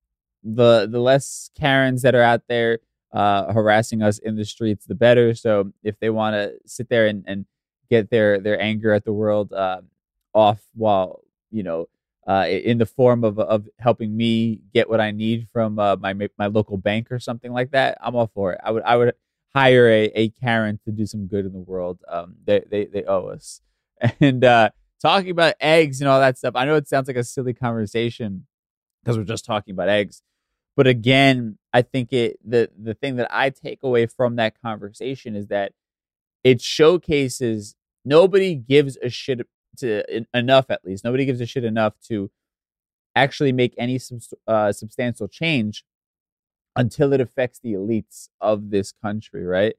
the 0.44 0.88
the 0.90 1.00
less 1.00 1.50
Karens 1.60 2.04
that 2.04 2.16
are 2.16 2.22
out 2.22 2.44
there 2.48 2.80
uh, 3.12 3.52
harassing 3.52 4.02
us 4.02 4.20
in 4.20 4.36
the 4.36 4.46
streets, 4.46 4.86
the 4.86 4.96
better. 4.96 5.34
So 5.34 5.72
if 5.84 6.00
they 6.00 6.10
want 6.10 6.36
to 6.36 6.54
sit 6.66 6.90
there 6.90 7.08
and, 7.08 7.24
and 7.28 7.46
get 7.90 8.10
their 8.10 8.40
their 8.40 8.62
anger 8.62 8.94
at 8.94 9.06
the 9.06 9.14
world 9.14 9.54
uh, 9.54 9.82
off 10.34 10.62
while 10.76 11.24
you 11.50 11.64
know 11.64 11.90
uh, 12.28 12.46
in 12.48 12.78
the 12.78 12.86
form 12.86 13.24
of 13.24 13.40
of 13.40 13.68
helping 13.80 14.16
me 14.16 14.62
get 14.74 14.90
what 14.90 15.02
I 15.02 15.12
need 15.12 15.48
from 15.52 15.80
uh, 15.80 15.96
my 15.98 16.14
my 16.38 16.48
local 16.48 16.78
bank 16.78 17.12
or 17.12 17.20
something 17.20 17.52
like 17.52 17.72
that, 17.72 17.98
I'm 18.02 18.16
all 18.16 18.32
for 18.34 18.54
it. 18.54 18.62
I 18.64 18.72
would 18.72 18.84
I 18.84 18.96
would 18.98 19.14
hire 19.54 19.88
a, 19.90 20.12
a 20.16 20.30
Karen 20.30 20.80
to 20.86 20.92
do 20.92 21.06
some 21.06 21.28
good 21.28 21.46
in 21.46 21.54
the 21.54 21.60
world. 21.60 22.00
Um, 22.08 22.36
they 22.46 22.64
they 22.70 22.86
they 22.86 23.04
owe 23.04 23.28
us. 23.28 23.62
And 24.20 24.44
uh, 24.44 24.72
talking 25.00 25.30
about 25.30 25.54
eggs 25.60 26.02
and 26.02 26.08
all 26.08 26.20
that 26.20 26.36
stuff, 26.38 26.56
I 26.56 26.66
know 26.66 26.76
it 26.76 26.88
sounds 26.88 27.08
like 27.08 27.18
a 27.18 27.24
silly 27.24 27.54
conversation 27.54 28.48
because 29.04 29.16
we're 29.16 29.26
just 29.26 29.46
talking 29.46 29.74
about 29.74 29.90
eggs, 29.90 30.24
but 30.76 30.88
again, 30.88 31.58
I 31.74 31.82
think 31.82 32.14
it 32.14 32.40
the 32.44 32.70
the 32.78 32.94
thing 32.94 33.18
that 33.18 33.28
I 33.32 33.50
take 33.50 33.84
away 33.84 34.06
from 34.08 34.38
that 34.38 34.60
conversation 34.62 35.36
is 35.36 35.48
that 35.48 35.74
it 36.44 36.62
showcases 36.62 37.76
nobody 38.06 38.56
gives 38.56 38.98
a 38.98 39.10
shit 39.10 39.46
to 39.82 40.26
enough 40.34 40.68
at 40.70 40.86
least. 40.86 41.04
Nobody 41.04 41.26
gives 41.26 41.42
a 41.42 41.46
shit 41.46 41.64
enough 41.66 41.94
to 42.08 42.32
actually 43.16 43.52
make 43.52 43.74
any 43.78 44.00
uh, 44.48 44.72
substantial 44.72 45.28
change 45.28 45.84
until 46.76 47.14
it 47.14 47.22
affects 47.22 47.60
the 47.60 47.74
elites 47.74 48.30
of 48.40 48.70
this 48.70 48.92
country 48.92 49.46
right? 49.46 49.76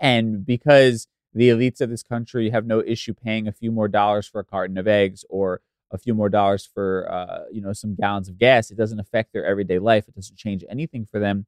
And 0.00 0.46
because 0.46 1.08
the 1.34 1.48
elites 1.50 1.80
of 1.80 1.90
this 1.90 2.02
country 2.02 2.50
have 2.50 2.66
no 2.66 2.82
issue 2.86 3.14
paying 3.14 3.46
a 3.48 3.52
few 3.52 3.70
more 3.72 3.88
dollars 3.88 4.26
for 4.26 4.40
a 4.40 4.44
carton 4.44 4.78
of 4.78 4.88
eggs 4.88 5.24
or 5.28 5.60
a 5.90 5.98
few 5.98 6.14
more 6.14 6.28
dollars 6.28 6.68
for 6.72 7.10
uh, 7.10 7.44
you 7.52 7.60
know 7.60 7.72
some 7.72 7.94
gallons 7.94 8.28
of 8.28 8.38
gas 8.38 8.70
it 8.70 8.76
doesn't 8.76 9.00
affect 9.00 9.32
their 9.32 9.44
everyday 9.44 9.78
life. 9.78 10.06
It 10.08 10.14
doesn't 10.14 10.36
change 10.36 10.64
anything 10.68 11.06
for 11.06 11.18
them. 11.18 11.46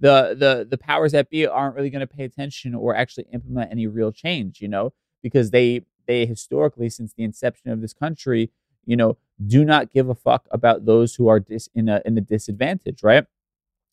The 0.00 0.34
the 0.38 0.66
the 0.68 0.78
powers 0.78 1.12
that 1.12 1.30
be 1.30 1.46
aren't 1.46 1.76
really 1.76 1.90
going 1.90 2.06
to 2.06 2.06
pay 2.06 2.24
attention 2.24 2.74
or 2.74 2.94
actually 2.96 3.26
implement 3.32 3.70
any 3.70 3.86
real 3.86 4.12
change 4.12 4.60
you 4.60 4.68
know 4.68 4.92
because 5.22 5.50
they 5.50 5.82
they 6.06 6.26
historically, 6.26 6.90
since 6.90 7.12
the 7.14 7.24
inception 7.24 7.70
of 7.70 7.80
this 7.80 7.92
country, 7.92 8.50
you 8.84 8.96
know, 8.96 9.16
do 9.44 9.64
not 9.64 9.92
give 9.92 10.08
a 10.08 10.14
fuck 10.14 10.46
about 10.50 10.84
those 10.84 11.14
who 11.14 11.28
are 11.28 11.40
dis- 11.40 11.68
in 11.74 11.88
a 11.88 12.02
in 12.04 12.16
a 12.18 12.20
disadvantage, 12.20 13.02
right? 13.02 13.26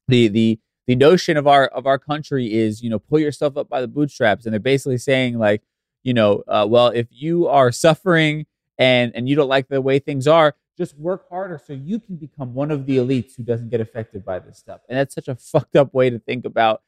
The 0.08 0.28
the 0.28 0.60
the 0.88 0.96
notion 0.96 1.38
of 1.38 1.48
our 1.48 1.68
of 1.68 1.86
our 1.86 2.00
country 2.00 2.54
is, 2.54 2.82
you 2.82 2.90
know, 2.90 3.00
pull 3.00 3.20
yourself 3.20 3.58
up 3.58 3.70
by 3.70 3.82
the 3.82 3.88
bootstraps, 3.88 4.46
and 4.46 4.54
they're 4.54 4.60
basically 4.60 4.98
saying 4.98 5.38
like, 5.38 5.62
you 6.04 6.14
know, 6.14 6.44
uh, 6.48 6.66
well, 6.68 6.88
if 6.88 7.08
you 7.12 7.48
are 7.48 7.72
suffering 7.72 8.46
and 8.78 9.12
and 9.16 9.30
you 9.30 9.36
don't 9.36 9.50
like 9.50 9.68
the 9.68 9.82
way 9.82 10.00
things 10.00 10.28
are, 10.28 10.56
just 10.78 10.98
work 10.98 11.28
harder 11.30 11.62
so 11.64 11.74
you 11.74 12.00
can 12.00 12.16
become 12.16 12.54
one 12.54 12.72
of 12.72 12.86
the 12.86 12.98
elites 12.98 13.36
who 13.36 13.44
doesn't 13.44 13.70
get 13.70 13.82
affected 13.82 14.24
by 14.26 14.40
this 14.40 14.58
stuff. 14.58 14.82
And 14.88 14.98
that's 14.98 15.14
such 15.14 15.28
a 15.28 15.36
fucked 15.36 15.76
up 15.76 15.94
way 15.94 16.10
to 16.10 16.20
think 16.20 16.46
about 16.46 16.82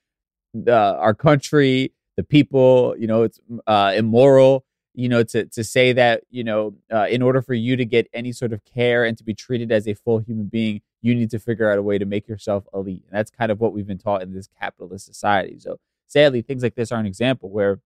the, 0.53 0.73
our 0.75 1.13
country, 1.13 1.93
the 2.17 2.23
people. 2.23 2.95
You 2.97 3.07
know, 3.07 3.23
it's 3.23 3.39
uh, 3.67 3.93
immoral 3.95 4.65
you 4.93 5.07
know 5.07 5.23
to 5.23 5.45
to 5.45 5.63
say 5.63 5.93
that 5.93 6.23
you 6.29 6.43
know 6.43 6.73
uh, 6.93 7.07
in 7.09 7.21
order 7.21 7.41
for 7.41 7.53
you 7.53 7.75
to 7.75 7.85
get 7.85 8.07
any 8.13 8.31
sort 8.31 8.53
of 8.53 8.63
care 8.65 9.05
and 9.05 9.17
to 9.17 9.23
be 9.23 9.33
treated 9.33 9.71
as 9.71 9.87
a 9.87 9.93
full 9.93 10.19
human 10.19 10.47
being 10.47 10.81
you 11.01 11.15
need 11.15 11.31
to 11.31 11.39
figure 11.39 11.71
out 11.71 11.77
a 11.77 11.81
way 11.81 11.97
to 11.97 12.05
make 12.05 12.27
yourself 12.27 12.65
elite. 12.73 13.03
And 13.09 13.17
that's 13.17 13.31
kind 13.31 13.51
of 13.51 13.59
what 13.59 13.73
we've 13.73 13.87
been 13.87 13.97
taught 13.97 14.21
in 14.21 14.33
this 14.33 14.47
capitalist 14.59 15.05
society. 15.05 15.57
So 15.59 15.79
sadly 16.07 16.41
things 16.41 16.63
like 16.63 16.75
this 16.75 16.91
are 16.91 16.99
an 16.99 17.05
example 17.05 17.49
where 17.49 17.79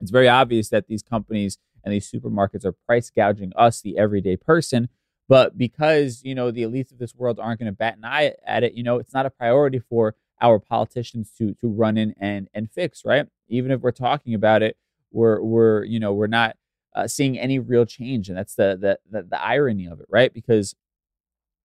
it's 0.00 0.10
very 0.10 0.28
obvious 0.28 0.68
that 0.70 0.86
these 0.86 1.02
companies 1.02 1.58
and 1.84 1.92
these 1.92 2.10
supermarkets 2.10 2.64
are 2.64 2.72
price 2.72 3.10
gouging 3.10 3.52
us 3.56 3.80
the 3.80 3.98
everyday 3.98 4.36
person. 4.36 4.88
But 5.28 5.58
because 5.58 6.22
you 6.24 6.34
know 6.34 6.50
the 6.50 6.62
elites 6.62 6.90
of 6.90 6.98
this 6.98 7.14
world 7.14 7.38
aren't 7.38 7.60
going 7.60 7.70
to 7.70 7.76
bat 7.76 7.98
an 7.98 8.04
eye 8.04 8.34
at 8.46 8.64
it 8.64 8.72
you 8.72 8.82
know 8.82 8.96
it's 8.96 9.12
not 9.12 9.26
a 9.26 9.30
priority 9.30 9.78
for 9.78 10.14
our 10.40 10.58
politicians 10.58 11.30
to 11.36 11.52
to 11.54 11.68
run 11.68 11.98
in 11.98 12.14
and 12.18 12.48
and 12.54 12.70
fix 12.70 13.04
right? 13.04 13.26
Even 13.48 13.70
if 13.70 13.80
we're 13.80 13.90
talking 13.90 14.32
about 14.32 14.62
it 14.62 14.76
we're 15.12 15.40
we're 15.42 15.84
you 15.84 16.00
know 16.00 16.12
we're 16.12 16.26
not 16.26 16.56
uh, 16.94 17.06
seeing 17.06 17.38
any 17.38 17.58
real 17.58 17.86
change, 17.86 18.28
and 18.28 18.38
that's 18.38 18.54
the, 18.54 18.76
the 18.80 18.98
the 19.10 19.26
the 19.28 19.42
irony 19.42 19.86
of 19.86 20.00
it, 20.00 20.06
right? 20.08 20.32
Because 20.32 20.74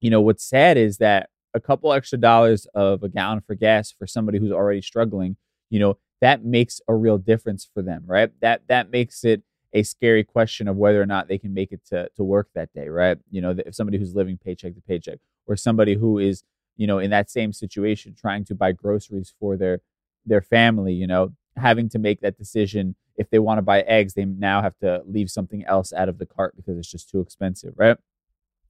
you 0.02 0.10
know 0.10 0.22
what's 0.22 0.44
sad 0.44 0.78
is 0.78 0.98
that 0.98 1.30
a 1.54 1.60
couple 1.60 1.94
extra 1.94 2.18
dollars 2.18 2.66
of 2.74 3.04
a 3.04 3.10
gallon 3.10 3.42
for 3.42 3.56
gas 3.56 3.92
for 3.92 4.08
somebody 4.08 4.40
who's 4.40 4.52
already 4.52 4.82
struggling, 4.82 5.38
you 5.70 5.80
know, 5.80 5.98
that 6.22 6.44
makes 6.44 6.82
a 6.88 6.96
real 6.96 7.18
difference 7.18 7.70
for 7.74 7.82
them, 7.82 8.04
right? 8.06 8.32
That 8.42 8.64
that 8.68 8.90
makes 8.92 9.24
it 9.24 9.44
a 9.74 9.84
scary 9.84 10.24
question 10.24 10.68
of 10.68 10.76
whether 10.78 11.02
or 11.02 11.06
not 11.06 11.28
they 11.28 11.38
can 11.38 11.54
make 11.54 11.72
it 11.72 11.82
to 11.88 12.10
to 12.16 12.24
work 12.24 12.50
that 12.56 12.74
day, 12.74 12.88
right? 12.90 13.18
You 13.32 13.42
know, 13.42 13.56
if 13.66 13.76
somebody 13.76 13.98
who's 13.98 14.16
living 14.16 14.38
paycheck 14.44 14.76
to 14.76 14.82
paycheck, 14.82 15.20
or 15.48 15.56
somebody 15.56 15.96
who 15.96 16.18
is, 16.20 16.44
you 16.78 16.88
know, 16.88 17.00
in 17.00 17.12
that 17.12 17.30
same 17.30 17.54
situation 17.54 18.16
trying 18.18 18.46
to 18.46 18.56
buy 18.56 18.72
groceries 18.72 19.34
for 19.40 19.58
their 19.58 19.80
their 20.26 20.42
family, 20.42 20.94
you 20.94 21.08
know, 21.08 21.34
having 21.58 21.90
to 21.90 22.00
make 22.00 22.22
that 22.22 22.38
decision 22.38 22.96
if 23.16 23.30
they 23.30 23.40
want 23.40 23.58
to 23.58 23.62
buy 23.62 23.82
eggs, 23.82 24.14
they 24.14 24.26
now 24.26 24.62
have 24.62 24.78
to 24.80 25.04
leave 25.06 25.30
something 25.30 25.64
else 25.66 25.94
out 25.94 26.10
of 26.10 26.18
the 26.18 26.26
cart 26.26 26.56
because 26.56 26.78
it's 26.78 26.92
just 26.92 27.10
too 27.10 27.20
expensive, 27.20 27.74
right? 27.78 27.98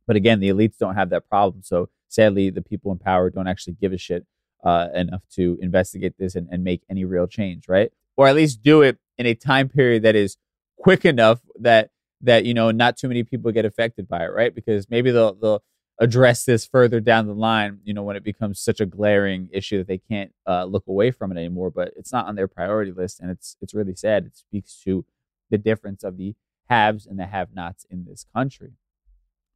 But 0.05 0.15
again, 0.15 0.39
the 0.39 0.49
elites 0.49 0.77
don't 0.77 0.95
have 0.95 1.09
that 1.11 1.29
problem. 1.29 1.63
So 1.63 1.89
sadly, 2.09 2.49
the 2.49 2.61
people 2.61 2.91
in 2.91 2.99
power 2.99 3.29
don't 3.29 3.47
actually 3.47 3.77
give 3.79 3.93
a 3.93 3.97
shit 3.97 4.25
uh, 4.63 4.89
enough 4.93 5.23
to 5.35 5.57
investigate 5.61 6.13
this 6.17 6.35
and, 6.35 6.47
and 6.51 6.63
make 6.63 6.83
any 6.89 7.05
real 7.05 7.27
change, 7.27 7.67
right? 7.67 7.91
Or 8.15 8.27
at 8.27 8.35
least 8.35 8.61
do 8.61 8.81
it 8.81 8.97
in 9.17 9.25
a 9.25 9.33
time 9.33 9.69
period 9.69 10.03
that 10.03 10.15
is 10.15 10.37
quick 10.77 11.05
enough 11.05 11.41
that 11.59 11.89
that 12.21 12.45
you 12.45 12.53
know 12.53 12.71
not 12.71 12.95
too 12.97 13.07
many 13.07 13.23
people 13.23 13.51
get 13.51 13.65
affected 13.65 14.07
by 14.07 14.23
it, 14.23 14.33
right? 14.33 14.53
Because 14.53 14.89
maybe 14.89 15.11
they'll 15.11 15.33
they'll 15.33 15.63
address 15.99 16.43
this 16.45 16.65
further 16.65 16.99
down 16.99 17.27
the 17.27 17.33
line, 17.33 17.79
you 17.83 17.93
know, 17.93 18.03
when 18.03 18.15
it 18.15 18.23
becomes 18.23 18.59
such 18.59 18.81
a 18.81 18.85
glaring 18.85 19.49
issue 19.51 19.77
that 19.77 19.87
they 19.87 19.99
can't 19.99 20.33
uh, 20.47 20.65
look 20.65 20.85
away 20.87 21.11
from 21.11 21.31
it 21.31 21.37
anymore. 21.37 21.69
But 21.69 21.93
it's 21.95 22.11
not 22.11 22.27
on 22.27 22.35
their 22.35 22.47
priority 22.47 22.91
list, 22.91 23.19
and 23.19 23.29
it's 23.29 23.57
it's 23.61 23.73
really 23.73 23.95
sad. 23.95 24.25
It 24.25 24.35
speaks 24.35 24.79
to 24.85 25.05
the 25.49 25.57
difference 25.57 26.03
of 26.03 26.17
the 26.17 26.35
haves 26.69 27.05
and 27.05 27.19
the 27.19 27.25
have-nots 27.25 27.85
in 27.89 28.05
this 28.05 28.25
country. 28.35 28.71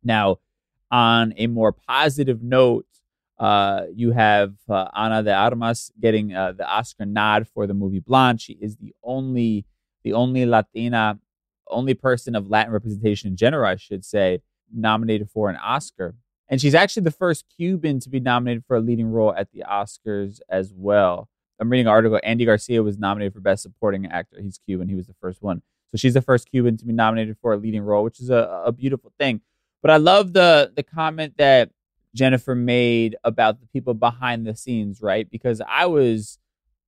Now, 0.04 0.38
on 0.92 1.34
a 1.38 1.48
more 1.48 1.72
positive 1.72 2.44
note, 2.44 2.86
uh, 3.40 3.84
you 3.94 4.12
have 4.12 4.54
uh, 4.70 4.88
Ana 4.94 5.24
de 5.24 5.34
Armas 5.34 5.92
getting 6.00 6.34
uh, 6.34 6.54
the 6.54 6.68
Oscar 6.68 7.06
nod 7.06 7.48
for 7.48 7.68
the 7.68 7.74
movie 7.74 8.00
Blonde. 8.00 8.42
She 8.42 8.54
is 8.54 8.78
the 8.78 8.94
only 9.04 9.66
the 10.04 10.14
only 10.14 10.46
Latina, 10.46 11.20
only 11.70 11.94
person 11.94 12.36
of 12.36 12.50
Latin 12.50 12.72
representation 12.72 13.30
in 13.30 13.36
general, 13.36 13.68
I 13.68 13.76
should 13.76 14.06
say, 14.06 14.42
nominated 14.74 15.30
for 15.30 15.50
an 15.50 15.58
Oscar. 15.58 16.16
And 16.50 16.62
she's 16.62 16.76
actually 16.76 17.04
the 17.04 17.12
first 17.12 17.46
Cuban 17.56 18.00
to 18.00 18.10
be 18.10 18.20
nominated 18.20 18.64
for 18.66 18.78
a 18.78 18.80
leading 18.80 19.08
role 19.08 19.34
at 19.34 19.52
the 19.52 19.64
Oscars 19.70 20.40
as 20.50 20.74
well. 20.74 21.30
I'm 21.60 21.70
reading 21.70 21.88
an 21.88 21.92
article. 21.92 22.20
Andy 22.24 22.46
Garcia 22.46 22.84
was 22.84 22.98
nominated 22.98 23.34
for 23.34 23.42
Best 23.42 23.64
Supporting 23.64 24.06
Actor. 24.06 24.42
He's 24.42 24.60
Cuban. 24.66 24.88
He 24.88 24.96
was 24.96 25.08
the 25.08 25.16
first 25.20 25.42
one. 25.42 25.62
So 25.90 25.98
she's 25.98 26.14
the 26.14 26.22
first 26.22 26.50
Cuban 26.50 26.78
to 26.78 26.86
be 26.86 26.94
nominated 26.94 27.38
for 27.42 27.54
a 27.54 27.58
leading 27.58 27.82
role, 27.82 28.04
which 28.04 28.20
is 28.20 28.30
a, 28.30 28.64
a 28.66 28.72
beautiful 28.72 29.12
thing. 29.20 29.42
But 29.82 29.92
I 29.92 29.98
love 29.98 30.34
the 30.34 30.72
the 30.76 30.84
comment 30.84 31.36
that 31.38 31.70
Jennifer 32.14 32.56
made 32.56 33.16
about 33.24 33.60
the 33.60 33.68
people 33.68 33.94
behind 33.94 34.46
the 34.46 34.56
scenes, 34.56 35.02
right? 35.02 35.30
Because 35.30 35.62
I 35.68 35.86
was 35.86 36.40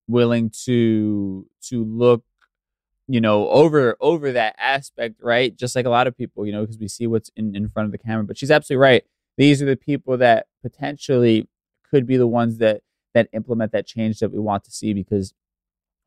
willing 0.07 0.51
to 0.65 1.47
to 1.67 1.83
look, 1.83 2.23
you 3.07 3.21
know, 3.21 3.47
over 3.49 3.95
over 3.99 4.31
that 4.33 4.55
aspect, 4.57 5.15
right? 5.21 5.55
Just 5.55 5.75
like 5.75 5.85
a 5.85 5.89
lot 5.89 6.07
of 6.07 6.17
people, 6.17 6.45
you 6.45 6.51
know, 6.51 6.61
because 6.61 6.77
we 6.77 6.87
see 6.87 7.07
what's 7.07 7.31
in, 7.35 7.55
in 7.55 7.69
front 7.69 7.85
of 7.85 7.91
the 7.91 7.97
camera. 7.97 8.23
But 8.23 8.37
she's 8.37 8.51
absolutely 8.51 8.81
right 8.81 9.03
these 9.39 9.61
are 9.61 9.65
the 9.65 9.77
people 9.77 10.17
that 10.17 10.47
potentially 10.61 11.47
could 11.89 12.05
be 12.05 12.17
the 12.17 12.27
ones 12.27 12.57
that 12.57 12.81
that 13.13 13.29
implement 13.33 13.71
that 13.71 13.87
change 13.87 14.19
that 14.19 14.31
we 14.31 14.37
want 14.37 14.65
to 14.65 14.71
see 14.71 14.93
because 14.93 15.33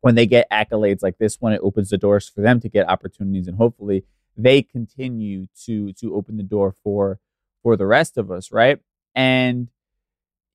when 0.02 0.14
they 0.14 0.26
get 0.26 0.50
accolades 0.50 1.02
like 1.02 1.16
this 1.18 1.40
one 1.40 1.52
it 1.52 1.60
opens 1.62 1.88
the 1.88 1.98
doors 1.98 2.28
for 2.28 2.42
them 2.42 2.60
to 2.60 2.68
get 2.68 2.88
opportunities 2.88 3.48
and 3.48 3.56
hopefully 3.56 4.04
they 4.36 4.62
continue 4.62 5.46
to 5.64 5.92
to 5.94 6.14
open 6.14 6.36
the 6.36 6.42
door 6.42 6.76
for 6.84 7.18
for 7.62 7.76
the 7.76 7.86
rest 7.86 8.18
of 8.18 8.30
us 8.30 8.52
right? 8.52 8.78
And 9.14 9.68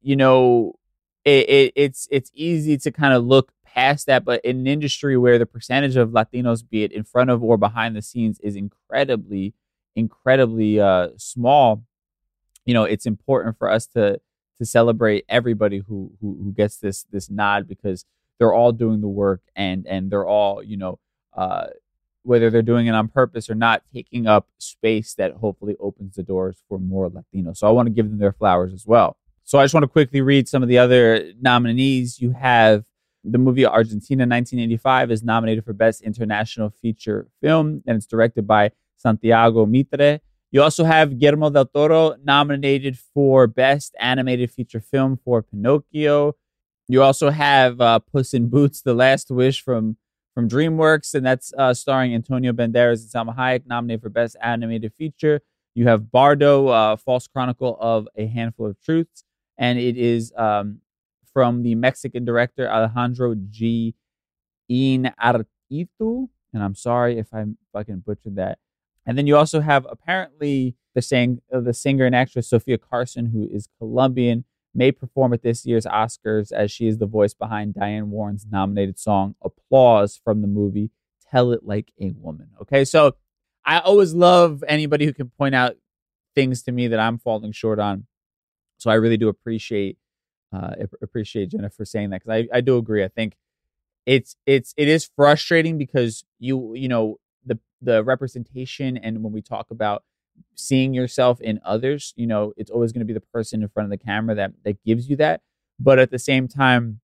you 0.02 0.16
know 0.16 0.76
it, 1.26 1.50
it, 1.50 1.74
it's 1.76 2.08
it's 2.12 2.32
easy 2.34 2.78
to 2.78 2.92
kind 2.92 3.14
of 3.14 3.26
look 3.26 3.52
past 3.66 4.06
that 4.06 4.24
but 4.24 4.44
in 4.46 4.60
an 4.60 4.68
industry 4.68 5.18
where 5.18 5.40
the 5.40 5.46
percentage 5.46 5.96
of 5.96 6.12
latinos 6.12 6.68
be 6.68 6.84
it 6.84 6.92
in 6.92 7.04
front 7.04 7.30
of 7.30 7.44
or 7.44 7.58
behind 7.58 7.96
the 7.96 8.02
scenes 8.02 8.40
is 8.40 8.56
incredibly 8.56 9.54
incredibly 9.96 10.80
uh, 10.80 11.10
small 11.18 11.84
you 12.68 12.74
know, 12.74 12.84
it's 12.84 13.06
important 13.06 13.58
for 13.58 13.72
us 13.72 13.88
to 13.88 14.20
to 14.60 14.66
celebrate 14.66 15.26
everybody 15.30 15.80
who 15.80 16.12
who, 16.22 16.38
who 16.44 16.52
gets 16.52 16.78
this 16.78 17.06
this 17.12 17.30
nod 17.30 17.68
because 17.68 18.06
they're 18.38 18.54
all 18.54 18.72
doing 18.72 19.02
the 19.02 19.08
work 19.08 19.42
and 19.56 19.88
and 19.88 20.12
they're 20.12 20.28
all 20.28 20.62
you 20.62 20.78
know 20.78 21.00
uh, 21.36 21.68
whether 22.24 22.50
they're 22.50 22.62
doing 22.62 22.88
it 22.88 22.92
on 22.94 23.08
purpose 23.08 23.50
or 23.50 23.56
not, 23.56 23.84
taking 23.94 24.28
up 24.28 24.48
space 24.58 25.14
that 25.14 25.32
hopefully 25.36 25.78
opens 25.80 26.16
the 26.16 26.24
doors 26.24 26.62
for 26.68 26.78
more 26.78 27.10
Latinos. 27.10 27.58
So 27.58 27.68
I 27.68 27.72
want 27.72 27.88
to 27.88 27.94
give 27.94 28.10
them 28.10 28.20
their 28.20 28.34
flowers 28.34 28.74
as 28.74 28.86
well. 28.86 29.16
So 29.46 29.60
I 29.60 29.64
just 29.64 29.74
want 29.74 29.86
to 29.86 29.88
quickly 29.88 30.20
read 30.20 30.50
some 30.50 30.62
of 30.62 30.68
the 30.68 30.78
other 30.78 31.32
nominees. 31.40 32.20
You 32.20 32.32
have 32.32 32.84
the 33.24 33.38
movie 33.38 33.66
Argentina 33.66 34.24
1985 34.24 35.12
is 35.12 35.24
nominated 35.24 35.64
for 35.64 35.72
Best 35.72 36.02
International 36.02 36.70
Feature 36.70 37.28
Film, 37.42 37.82
and 37.88 37.96
it's 37.96 38.06
directed 38.06 38.46
by 38.46 38.72
Santiago 38.98 39.66
Mitre. 39.66 40.20
You 40.52 40.64
also 40.64 40.86
have 40.86 41.20
Guillermo 41.20 41.50
del 41.50 41.66
Toro 41.66 42.16
nominated 42.24 42.98
for 42.98 43.48
Best 43.48 43.96
Animated 44.00 44.50
Feature 44.52 44.80
Film 44.80 45.18
for 45.18 45.42
Pinocchio. 45.42 46.36
You 46.88 47.04
also 47.04 47.32
have 47.32 47.82
uh, 47.82 48.00
Puss 48.00 48.34
in 48.34 48.48
Boots: 48.48 48.82
The 48.82 48.94
Last 48.94 49.30
Wish 49.30 49.62
from 49.62 49.98
from 50.34 50.48
DreamWorks, 50.48 51.16
and 51.16 51.26
that's 51.26 51.52
uh, 51.58 51.74
starring 51.74 52.14
Antonio 52.14 52.54
Banderas 52.54 53.02
and 53.02 53.28
Salma 53.28 53.36
Hayek, 53.36 53.66
nominated 53.66 54.04
for 54.04 54.10
Best 54.10 54.38
Animated 54.42 54.94
Feature. 54.94 55.42
You 55.76 55.88
have 55.88 56.12
Bardo, 56.12 56.68
uh, 56.68 56.96
False 56.96 57.28
Chronicle 57.28 57.78
of 57.80 58.08
a 58.16 58.28
Handful 58.28 58.68
of 58.68 58.80
Truths, 58.82 59.24
and 59.58 59.78
it 59.78 59.98
is 59.98 60.32
um, 60.38 60.80
from 61.34 61.64
the 61.64 61.76
Mexican 61.76 62.24
director 62.24 62.70
Alejandro 62.70 63.36
G. 63.50 63.96
Inarritu. 64.72 66.30
And 66.54 66.64
I'm 66.64 66.76
sorry 66.76 67.20
if 67.20 67.34
I'm 67.34 67.58
fucking 67.74 68.04
butchered 68.06 68.38
that. 68.38 68.60
And 69.08 69.18
then 69.18 69.26
you 69.26 69.38
also 69.38 69.62
have 69.62 69.88
apparently 69.90 70.76
the 70.94 71.02
saying 71.02 71.42
uh, 71.52 71.62
the 71.62 71.74
singer 71.74 72.06
and 72.06 72.14
actress 72.14 72.50
Sofia 72.50 72.78
Carson, 72.78 73.28
who 73.28 73.48
is 73.50 73.70
Colombian, 73.80 74.44
may 74.76 74.92
perform 74.92 75.34
at 75.34 75.42
this 75.42 75.66
year's 75.66 75.86
Oscars 75.86 76.52
as 76.52 76.72
she 76.72 76.88
is 76.88 76.98
the 76.98 77.06
voice 77.06 77.34
behind 77.34 77.74
Diane 77.74 78.12
Warren's 78.12 78.46
nominated 78.52 79.00
song 79.00 79.36
"Applause" 79.42 80.20
from 80.22 80.42
the 80.42 80.48
movie 80.48 80.92
"Tell 81.32 81.54
It 81.54 81.64
Like 81.64 81.94
a 82.02 82.12
Woman." 82.18 82.50
Okay, 82.62 82.84
so 82.84 83.16
I 83.66 83.80
always 83.80 84.14
love 84.14 84.64
anybody 84.68 85.06
who 85.06 85.14
can 85.14 85.30
point 85.30 85.56
out 85.56 85.78
things 86.36 86.62
to 86.64 86.72
me 86.74 86.90
that 86.90 87.00
I'm 87.00 87.18
falling 87.18 87.54
short 87.54 87.80
on. 87.80 88.08
So 88.78 88.92
I 88.92 88.96
really 88.96 89.18
do 89.18 89.30
appreciate 89.30 89.98
uh, 90.52 90.72
appreciate 91.02 91.50
Jennifer 91.52 91.86
saying 91.86 92.10
that 92.10 92.24
because 92.24 92.48
I, 92.52 92.58
I 92.58 92.62
do 92.62 92.78
agree. 92.78 93.06
I 93.06 93.08
think 93.08 93.38
it's 94.06 94.36
it's 94.46 94.74
it 94.76 94.90
is 94.90 95.10
frustrating 95.16 95.78
because 95.78 96.26
you 96.40 96.74
you 96.76 96.88
know 96.90 97.20
the 97.82 98.04
representation 98.04 98.98
and 98.98 99.24
when 99.24 99.34
we 99.34 99.42
talk 99.42 99.72
about 99.72 100.04
seeing 100.56 100.94
yourself 100.94 101.42
in 101.42 101.60
others, 101.64 102.14
you 102.16 102.28
know, 102.28 102.54
it's 102.58 102.72
always 102.72 102.92
going 102.92 103.00
to 103.00 103.06
be 103.06 103.14
the 103.14 103.22
person 103.22 103.62
in 103.62 103.70
front 103.70 103.86
of 103.86 103.92
the 103.92 104.04
camera 104.04 104.36
that 104.36 104.52
that 104.64 104.84
gives 104.84 105.10
you 105.10 105.16
that. 105.18 105.42
But 105.80 106.00
at 106.00 106.12
the 106.12 106.20
same 106.20 106.48
time, 106.48 107.02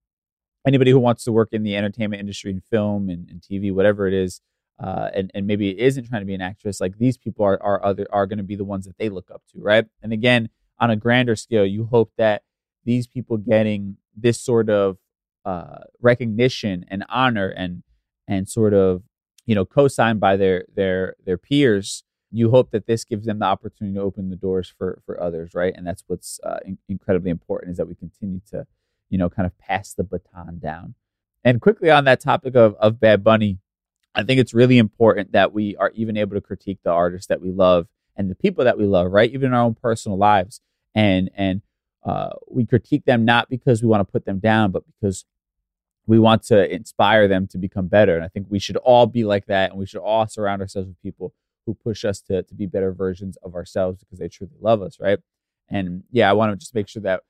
anybody 0.65 0.91
who 0.91 0.99
wants 0.99 1.23
to 1.25 1.31
work 1.31 1.49
in 1.51 1.63
the 1.63 1.75
entertainment 1.75 2.19
industry 2.19 2.51
and 2.51 2.63
film 2.63 3.09
and, 3.09 3.29
and 3.29 3.41
TV, 3.41 3.73
whatever 3.73 4.07
it 4.07 4.13
is, 4.13 4.41
uh, 4.79 5.09
and 5.13 5.31
and 5.33 5.47
maybe 5.47 5.79
isn't 5.79 6.07
trying 6.07 6.21
to 6.21 6.25
be 6.25 6.33
an 6.33 6.41
actress, 6.41 6.81
like 6.81 6.97
these 6.97 7.17
people 7.17 7.45
are 7.45 7.61
are 7.61 7.83
other 7.83 8.07
are 8.11 8.25
going 8.25 8.37
to 8.37 8.43
be 8.43 8.55
the 8.55 8.63
ones 8.63 8.85
that 8.85 8.97
they 8.97 9.09
look 9.09 9.29
up 9.31 9.43
to, 9.53 9.59
right? 9.61 9.85
And 10.01 10.11
again, 10.11 10.49
on 10.79 10.89
a 10.89 10.95
grander 10.95 11.35
scale, 11.35 11.65
you 11.65 11.85
hope 11.85 12.11
that 12.17 12.43
these 12.85 13.07
people 13.07 13.37
getting 13.37 13.97
this 14.15 14.39
sort 14.41 14.69
of 14.69 14.97
uh, 15.45 15.79
recognition 16.01 16.85
and 16.87 17.05
honor 17.09 17.49
and 17.49 17.83
and 18.27 18.47
sort 18.47 18.73
of 18.73 19.03
you 19.45 19.55
know 19.55 19.65
co-signed 19.65 20.19
by 20.19 20.37
their 20.37 20.65
their 20.75 21.15
their 21.25 21.37
peers 21.37 22.03
you 22.31 22.49
hope 22.49 22.71
that 22.71 22.87
this 22.87 23.03
gives 23.03 23.27
them 23.27 23.39
the 23.39 23.45
opportunity 23.45 23.95
to 23.95 24.01
open 24.01 24.29
the 24.29 24.35
doors 24.35 24.73
for 24.77 25.01
for 25.05 25.21
others 25.21 25.53
right? 25.53 25.73
And 25.75 25.85
that's 25.85 26.03
what's 26.07 26.39
uh, 26.43 26.57
in- 26.65 26.79
incredibly 26.89 27.29
important 27.29 27.71
is 27.71 27.77
that 27.77 27.87
we 27.87 27.95
continue 27.95 28.41
to 28.49 28.65
you 29.09 29.17
know 29.17 29.29
kind 29.29 29.45
of 29.45 29.57
pass 29.57 29.93
the 29.93 30.03
baton 30.03 30.59
down. 30.59 30.95
And 31.43 31.61
quickly 31.61 31.91
on 31.91 32.05
that 32.05 32.19
topic 32.21 32.55
of 32.55 32.75
of 32.75 32.99
bad 32.99 33.23
bunny 33.23 33.59
i 34.15 34.23
think 34.23 34.39
it's 34.39 34.53
really 34.53 34.77
important 34.77 35.31
that 35.31 35.53
we 35.53 35.75
are 35.77 35.91
even 35.95 36.17
able 36.17 36.35
to 36.35 36.41
critique 36.41 36.79
the 36.83 36.91
artists 36.91 37.27
that 37.27 37.41
we 37.41 37.51
love 37.51 37.87
and 38.15 38.29
the 38.29 38.35
people 38.35 38.63
that 38.63 38.77
we 38.77 38.85
love 38.85 39.11
right? 39.11 39.31
Even 39.31 39.47
in 39.47 39.53
our 39.53 39.63
own 39.63 39.75
personal 39.75 40.17
lives. 40.17 40.61
And 40.95 41.29
and 41.35 41.61
uh, 42.05 42.29
we 42.49 42.65
critique 42.65 43.05
them 43.05 43.23
not 43.25 43.49
because 43.49 43.81
we 43.81 43.87
want 43.87 44.05
to 44.05 44.11
put 44.11 44.25
them 44.25 44.39
down 44.39 44.71
but 44.71 44.83
because 44.87 45.25
we 46.05 46.19
want 46.19 46.43
to 46.43 46.73
inspire 46.73 47.27
them 47.27 47.47
to 47.47 47.57
become 47.57 47.87
better 47.87 48.15
and 48.15 48.23
i 48.23 48.27
think 48.27 48.45
we 48.49 48.59
should 48.59 48.77
all 48.77 49.05
be 49.05 49.23
like 49.23 49.45
that 49.45 49.71
and 49.71 49.79
we 49.79 49.85
should 49.85 50.01
all 50.01 50.27
surround 50.27 50.61
ourselves 50.61 50.87
with 50.87 51.01
people 51.01 51.33
who 51.65 51.73
push 51.73 52.05
us 52.05 52.21
to, 52.21 52.43
to 52.43 52.53
be 52.53 52.65
better 52.65 52.91
versions 52.91 53.37
of 53.43 53.55
ourselves 53.55 53.99
because 53.99 54.19
they 54.19 54.27
truly 54.27 54.53
love 54.61 54.81
us, 54.81 54.99
right? 54.99 55.19
And 55.69 56.03
yeah, 56.11 56.29
I 56.29 56.33
want 56.33 56.51
to 56.51 56.57
just 56.57 56.75
make 56.75 56.87
sure 56.87 57.01
that, 57.03 57.21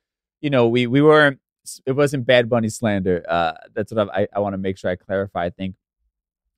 you 0.41 0.49
know, 0.49 0.67
we 0.67 0.87
we 0.87 1.01
weren't 1.01 1.39
it 1.85 1.93
wasn't 1.93 2.25
Bad 2.25 2.49
Bunny 2.49 2.69
slander. 2.69 3.23
Uh, 3.27 3.53
that's 3.73 3.93
what 3.93 4.13
I, 4.13 4.27
I 4.35 4.39
want 4.39 4.53
to 4.53 4.57
make 4.57 4.77
sure 4.77 4.91
I 4.91 4.95
clarify. 4.95 5.45
I 5.45 5.49
think 5.49 5.75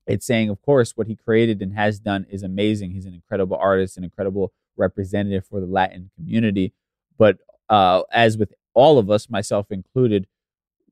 it's 0.06 0.26
saying, 0.26 0.50
of 0.50 0.60
course, 0.62 0.96
what 0.96 1.06
he 1.06 1.14
created 1.14 1.62
and 1.62 1.74
has 1.74 2.00
done 2.00 2.26
is 2.30 2.42
amazing. 2.42 2.92
He's 2.92 3.06
an 3.06 3.14
incredible 3.14 3.56
artist, 3.56 3.96
an 3.96 4.04
incredible 4.04 4.52
representative 4.76 5.46
for 5.46 5.60
the 5.60 5.66
Latin 5.66 6.10
community. 6.16 6.72
But 7.18 7.38
uh, 7.68 8.02
as 8.10 8.36
with 8.36 8.52
all 8.74 8.98
of 8.98 9.10
us, 9.10 9.30
myself 9.30 9.70
included, 9.70 10.26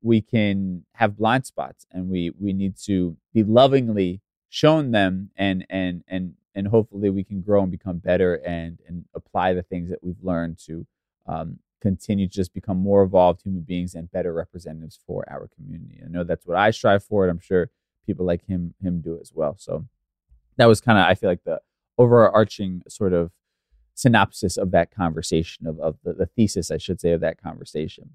we 0.04 0.20
can 0.20 0.84
have 0.92 1.16
blind 1.16 1.46
spots, 1.46 1.86
and 1.90 2.10
we 2.10 2.30
we 2.38 2.52
need 2.52 2.76
to 2.84 3.16
be 3.32 3.42
lovingly 3.42 4.20
shown 4.50 4.92
them 4.92 5.30
and 5.34 5.66
and 5.70 6.04
and 6.06 6.34
and 6.54 6.68
hopefully 6.68 7.10
we 7.10 7.24
can 7.24 7.40
grow 7.40 7.62
and 7.62 7.72
become 7.72 7.98
better 7.98 8.34
and 8.46 8.78
and 8.86 9.06
apply 9.14 9.54
the 9.54 9.62
things 9.62 9.88
that 9.88 10.04
we've 10.04 10.22
learned 10.22 10.58
to 10.66 10.86
um, 11.26 11.58
continue 11.80 12.28
to 12.28 12.32
just 12.32 12.52
become 12.52 12.76
more 12.76 13.02
evolved 13.02 13.42
human 13.42 13.62
beings 13.62 13.94
and 13.94 14.12
better 14.12 14.32
representatives 14.32 15.00
for 15.06 15.24
our 15.28 15.48
community. 15.56 16.00
I 16.04 16.08
know 16.08 16.22
that's 16.22 16.46
what 16.46 16.58
I 16.58 16.70
strive 16.70 17.02
for, 17.02 17.24
and 17.24 17.30
I'm 17.30 17.40
sure 17.40 17.70
people 18.06 18.26
like 18.26 18.46
him 18.46 18.74
him 18.82 19.00
do 19.00 19.18
as 19.20 19.32
well. 19.34 19.56
So 19.58 19.86
that 20.58 20.66
was 20.66 20.82
kind 20.82 20.98
of 20.98 21.06
I 21.06 21.14
feel 21.14 21.30
like 21.30 21.44
the 21.44 21.62
overarching 21.96 22.82
sort 22.88 23.14
of 23.14 23.30
synopsis 23.94 24.58
of 24.58 24.70
that 24.72 24.90
conversation 24.90 25.66
of, 25.66 25.80
of 25.80 25.96
the, 26.04 26.12
the 26.12 26.26
thesis 26.26 26.70
I 26.70 26.76
should 26.76 27.00
say 27.00 27.12
of 27.12 27.22
that 27.22 27.40
conversation. 27.42 28.10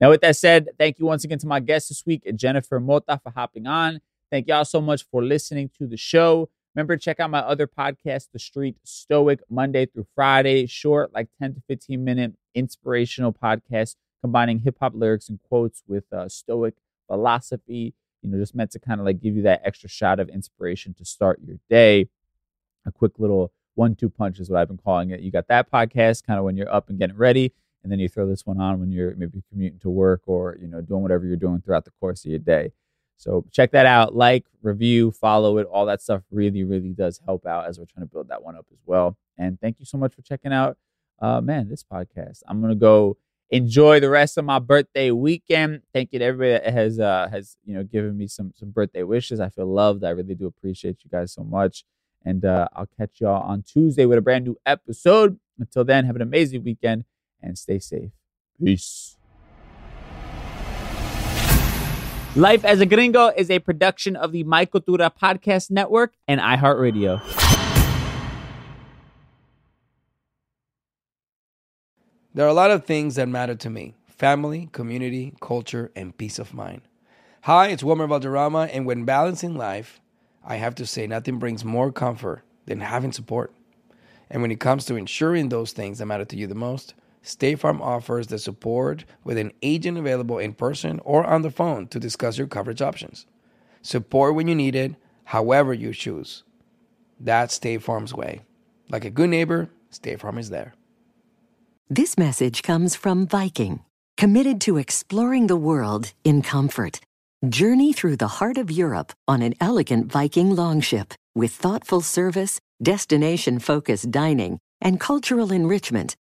Now, 0.00 0.10
with 0.10 0.20
that 0.22 0.36
said, 0.36 0.68
thank 0.78 0.98
you 0.98 1.06
once 1.06 1.24
again 1.24 1.38
to 1.38 1.46
my 1.46 1.60
guest 1.60 1.88
this 1.88 2.04
week, 2.04 2.24
Jennifer 2.36 2.80
Mota, 2.80 3.20
for 3.22 3.30
hopping 3.30 3.66
on. 3.66 4.00
Thank 4.30 4.48
y'all 4.48 4.64
so 4.64 4.80
much 4.80 5.04
for 5.10 5.22
listening 5.22 5.70
to 5.78 5.86
the 5.86 5.96
show. 5.96 6.48
Remember, 6.74 6.96
to 6.96 7.00
check 7.00 7.20
out 7.20 7.30
my 7.30 7.38
other 7.38 7.68
podcast, 7.68 8.30
The 8.32 8.40
Street 8.40 8.76
Stoic, 8.82 9.40
Monday 9.48 9.86
through 9.86 10.06
Friday, 10.14 10.66
short, 10.66 11.14
like 11.14 11.28
10 11.40 11.54
to 11.54 11.62
15 11.68 12.02
minute 12.02 12.34
inspirational 12.54 13.32
podcast, 13.32 13.94
combining 14.20 14.60
hip 14.60 14.76
hop 14.80 14.92
lyrics 14.94 15.28
and 15.28 15.38
quotes 15.48 15.84
with 15.86 16.12
uh, 16.12 16.28
Stoic 16.28 16.74
philosophy. 17.06 17.94
You 18.22 18.30
know, 18.30 18.38
just 18.38 18.54
meant 18.54 18.72
to 18.72 18.80
kind 18.80 18.98
of 18.98 19.06
like 19.06 19.20
give 19.20 19.36
you 19.36 19.42
that 19.42 19.62
extra 19.64 19.88
shot 19.88 20.18
of 20.18 20.28
inspiration 20.28 20.94
to 20.94 21.04
start 21.04 21.40
your 21.46 21.58
day. 21.70 22.08
A 22.86 22.90
quick 22.90 23.12
little 23.18 23.52
one 23.74 23.94
two 23.94 24.10
punch 24.10 24.40
is 24.40 24.50
what 24.50 24.60
I've 24.60 24.68
been 24.68 24.78
calling 24.78 25.10
it. 25.10 25.20
You 25.20 25.30
got 25.30 25.48
that 25.48 25.70
podcast 25.70 26.26
kind 26.26 26.38
of 26.38 26.44
when 26.44 26.56
you're 26.56 26.72
up 26.72 26.88
and 26.88 26.98
getting 26.98 27.16
ready, 27.16 27.52
and 27.84 27.92
then 27.92 28.00
you 28.00 28.08
throw 28.08 28.26
this 28.26 28.46
one 28.46 28.58
on 28.60 28.80
when 28.80 28.90
you're 28.90 29.14
maybe 29.14 29.42
commuting 29.50 29.78
to 29.80 29.90
work 29.90 30.22
or, 30.26 30.56
you 30.60 30.66
know, 30.66 30.80
doing 30.80 31.02
whatever 31.02 31.26
you're 31.26 31.36
doing 31.36 31.60
throughout 31.60 31.84
the 31.84 31.92
course 32.00 32.24
of 32.24 32.30
your 32.30 32.40
day. 32.40 32.72
So 33.18 33.44
check 33.52 33.72
that 33.72 33.84
out. 33.86 34.14
Like, 34.14 34.46
review, 34.62 35.10
follow 35.10 35.58
it. 35.58 35.66
All 35.66 35.86
that 35.86 36.00
stuff 36.00 36.22
really, 36.30 36.64
really 36.64 36.94
does 36.94 37.20
help 37.26 37.46
out 37.46 37.66
as 37.68 37.78
we're 37.78 37.84
trying 37.84 38.06
to 38.06 38.10
build 38.10 38.28
that 38.28 38.42
one 38.42 38.56
up 38.56 38.66
as 38.72 38.78
well. 38.86 39.18
And 39.36 39.60
thank 39.60 39.78
you 39.78 39.84
so 39.84 39.98
much 39.98 40.14
for 40.14 40.22
checking 40.22 40.52
out, 40.52 40.78
uh, 41.20 41.42
man, 41.42 41.68
this 41.68 41.84
podcast. 41.84 42.42
I'm 42.48 42.60
gonna 42.60 42.74
go 42.74 43.18
enjoy 43.50 44.00
the 44.00 44.08
rest 44.08 44.38
of 44.38 44.44
my 44.44 44.58
birthday 44.58 45.10
weekend. 45.10 45.82
Thank 45.92 46.12
you 46.12 46.18
to 46.18 46.24
everybody 46.24 46.64
that 46.64 46.72
has 46.72 46.98
uh, 46.98 47.28
has 47.30 47.56
you 47.64 47.74
know 47.74 47.84
given 47.84 48.16
me 48.16 48.26
some 48.26 48.52
some 48.56 48.70
birthday 48.70 49.02
wishes. 49.02 49.40
I 49.40 49.48
feel 49.48 49.66
loved. 49.66 50.04
I 50.04 50.10
really 50.10 50.34
do 50.34 50.46
appreciate 50.46 50.98
you 51.04 51.10
guys 51.10 51.32
so 51.32 51.44
much. 51.44 51.84
And 52.24 52.44
uh, 52.44 52.68
I'll 52.72 52.88
catch 52.98 53.20
y'all 53.20 53.42
on 53.42 53.62
Tuesday 53.62 54.06
with 54.06 54.18
a 54.18 54.22
brand 54.22 54.44
new 54.44 54.56
episode. 54.64 55.38
Until 55.58 55.84
then, 55.84 56.04
have 56.06 56.16
an 56.16 56.22
amazing 56.22 56.64
weekend 56.64 57.04
and 57.44 57.58
stay 57.58 57.78
safe. 57.78 58.10
Peace. 58.62 59.16
Life 62.36 62.64
as 62.64 62.80
a 62.80 62.86
Gringo 62.86 63.28
is 63.28 63.48
a 63.48 63.60
production 63.60 64.16
of 64.16 64.32
the 64.32 64.42
My 64.42 64.66
Cultura 64.66 65.08
Podcast 65.14 65.70
Network 65.70 66.14
and 66.26 66.40
iHeartRadio. 66.40 67.22
There 72.34 72.44
are 72.44 72.48
a 72.48 72.54
lot 72.54 72.72
of 72.72 72.84
things 72.84 73.14
that 73.14 73.28
matter 73.28 73.54
to 73.54 73.70
me 73.70 73.94
family, 74.08 74.68
community, 74.72 75.34
culture, 75.40 75.92
and 75.94 76.16
peace 76.16 76.40
of 76.40 76.54
mind. 76.54 76.80
Hi, 77.42 77.68
it's 77.68 77.84
Wilmer 77.84 78.06
Valderrama, 78.06 78.68
and 78.72 78.86
when 78.86 79.04
balancing 79.04 79.56
life, 79.56 80.00
I 80.44 80.56
have 80.56 80.74
to 80.76 80.86
say 80.86 81.06
nothing 81.06 81.38
brings 81.38 81.64
more 81.64 81.92
comfort 81.92 82.42
than 82.66 82.80
having 82.80 83.12
support. 83.12 83.52
And 84.30 84.42
when 84.42 84.50
it 84.50 84.58
comes 84.58 84.84
to 84.86 84.96
ensuring 84.96 85.50
those 85.50 85.72
things 85.72 85.98
that 85.98 86.06
matter 86.06 86.24
to 86.24 86.36
you 86.36 86.46
the 86.48 86.54
most, 86.54 86.94
State 87.24 87.58
Farm 87.58 87.80
offers 87.80 88.26
the 88.26 88.38
support 88.38 89.06
with 89.24 89.38
an 89.38 89.50
agent 89.62 89.96
available 89.96 90.38
in 90.38 90.52
person 90.52 91.00
or 91.04 91.24
on 91.24 91.40
the 91.40 91.50
phone 91.50 91.86
to 91.88 91.98
discuss 91.98 92.36
your 92.36 92.46
coverage 92.46 92.82
options. 92.82 93.24
Support 93.80 94.34
when 94.34 94.46
you 94.46 94.54
need 94.54 94.74
it, 94.74 94.94
however 95.24 95.72
you 95.72 95.94
choose. 95.94 96.44
That's 97.18 97.54
State 97.54 97.82
Farm's 97.82 98.12
way. 98.12 98.42
Like 98.90 99.06
a 99.06 99.10
good 99.10 99.30
neighbor, 99.30 99.70
State 99.88 100.20
Farm 100.20 100.36
is 100.36 100.50
there. 100.50 100.74
This 101.88 102.18
message 102.18 102.62
comes 102.62 102.94
from 102.94 103.26
Viking, 103.26 103.80
committed 104.18 104.60
to 104.62 104.76
exploring 104.76 105.46
the 105.46 105.56
world 105.56 106.12
in 106.24 106.42
comfort. 106.42 107.00
Journey 107.48 107.94
through 107.94 108.16
the 108.16 108.28
heart 108.28 108.58
of 108.58 108.70
Europe 108.70 109.14
on 109.26 109.40
an 109.40 109.54
elegant 109.62 110.12
Viking 110.12 110.54
longship 110.54 111.14
with 111.34 111.52
thoughtful 111.52 112.02
service, 112.02 112.60
destination 112.82 113.60
focused 113.60 114.10
dining, 114.10 114.58
and 114.82 115.00
cultural 115.00 115.52
enrichment 115.52 116.16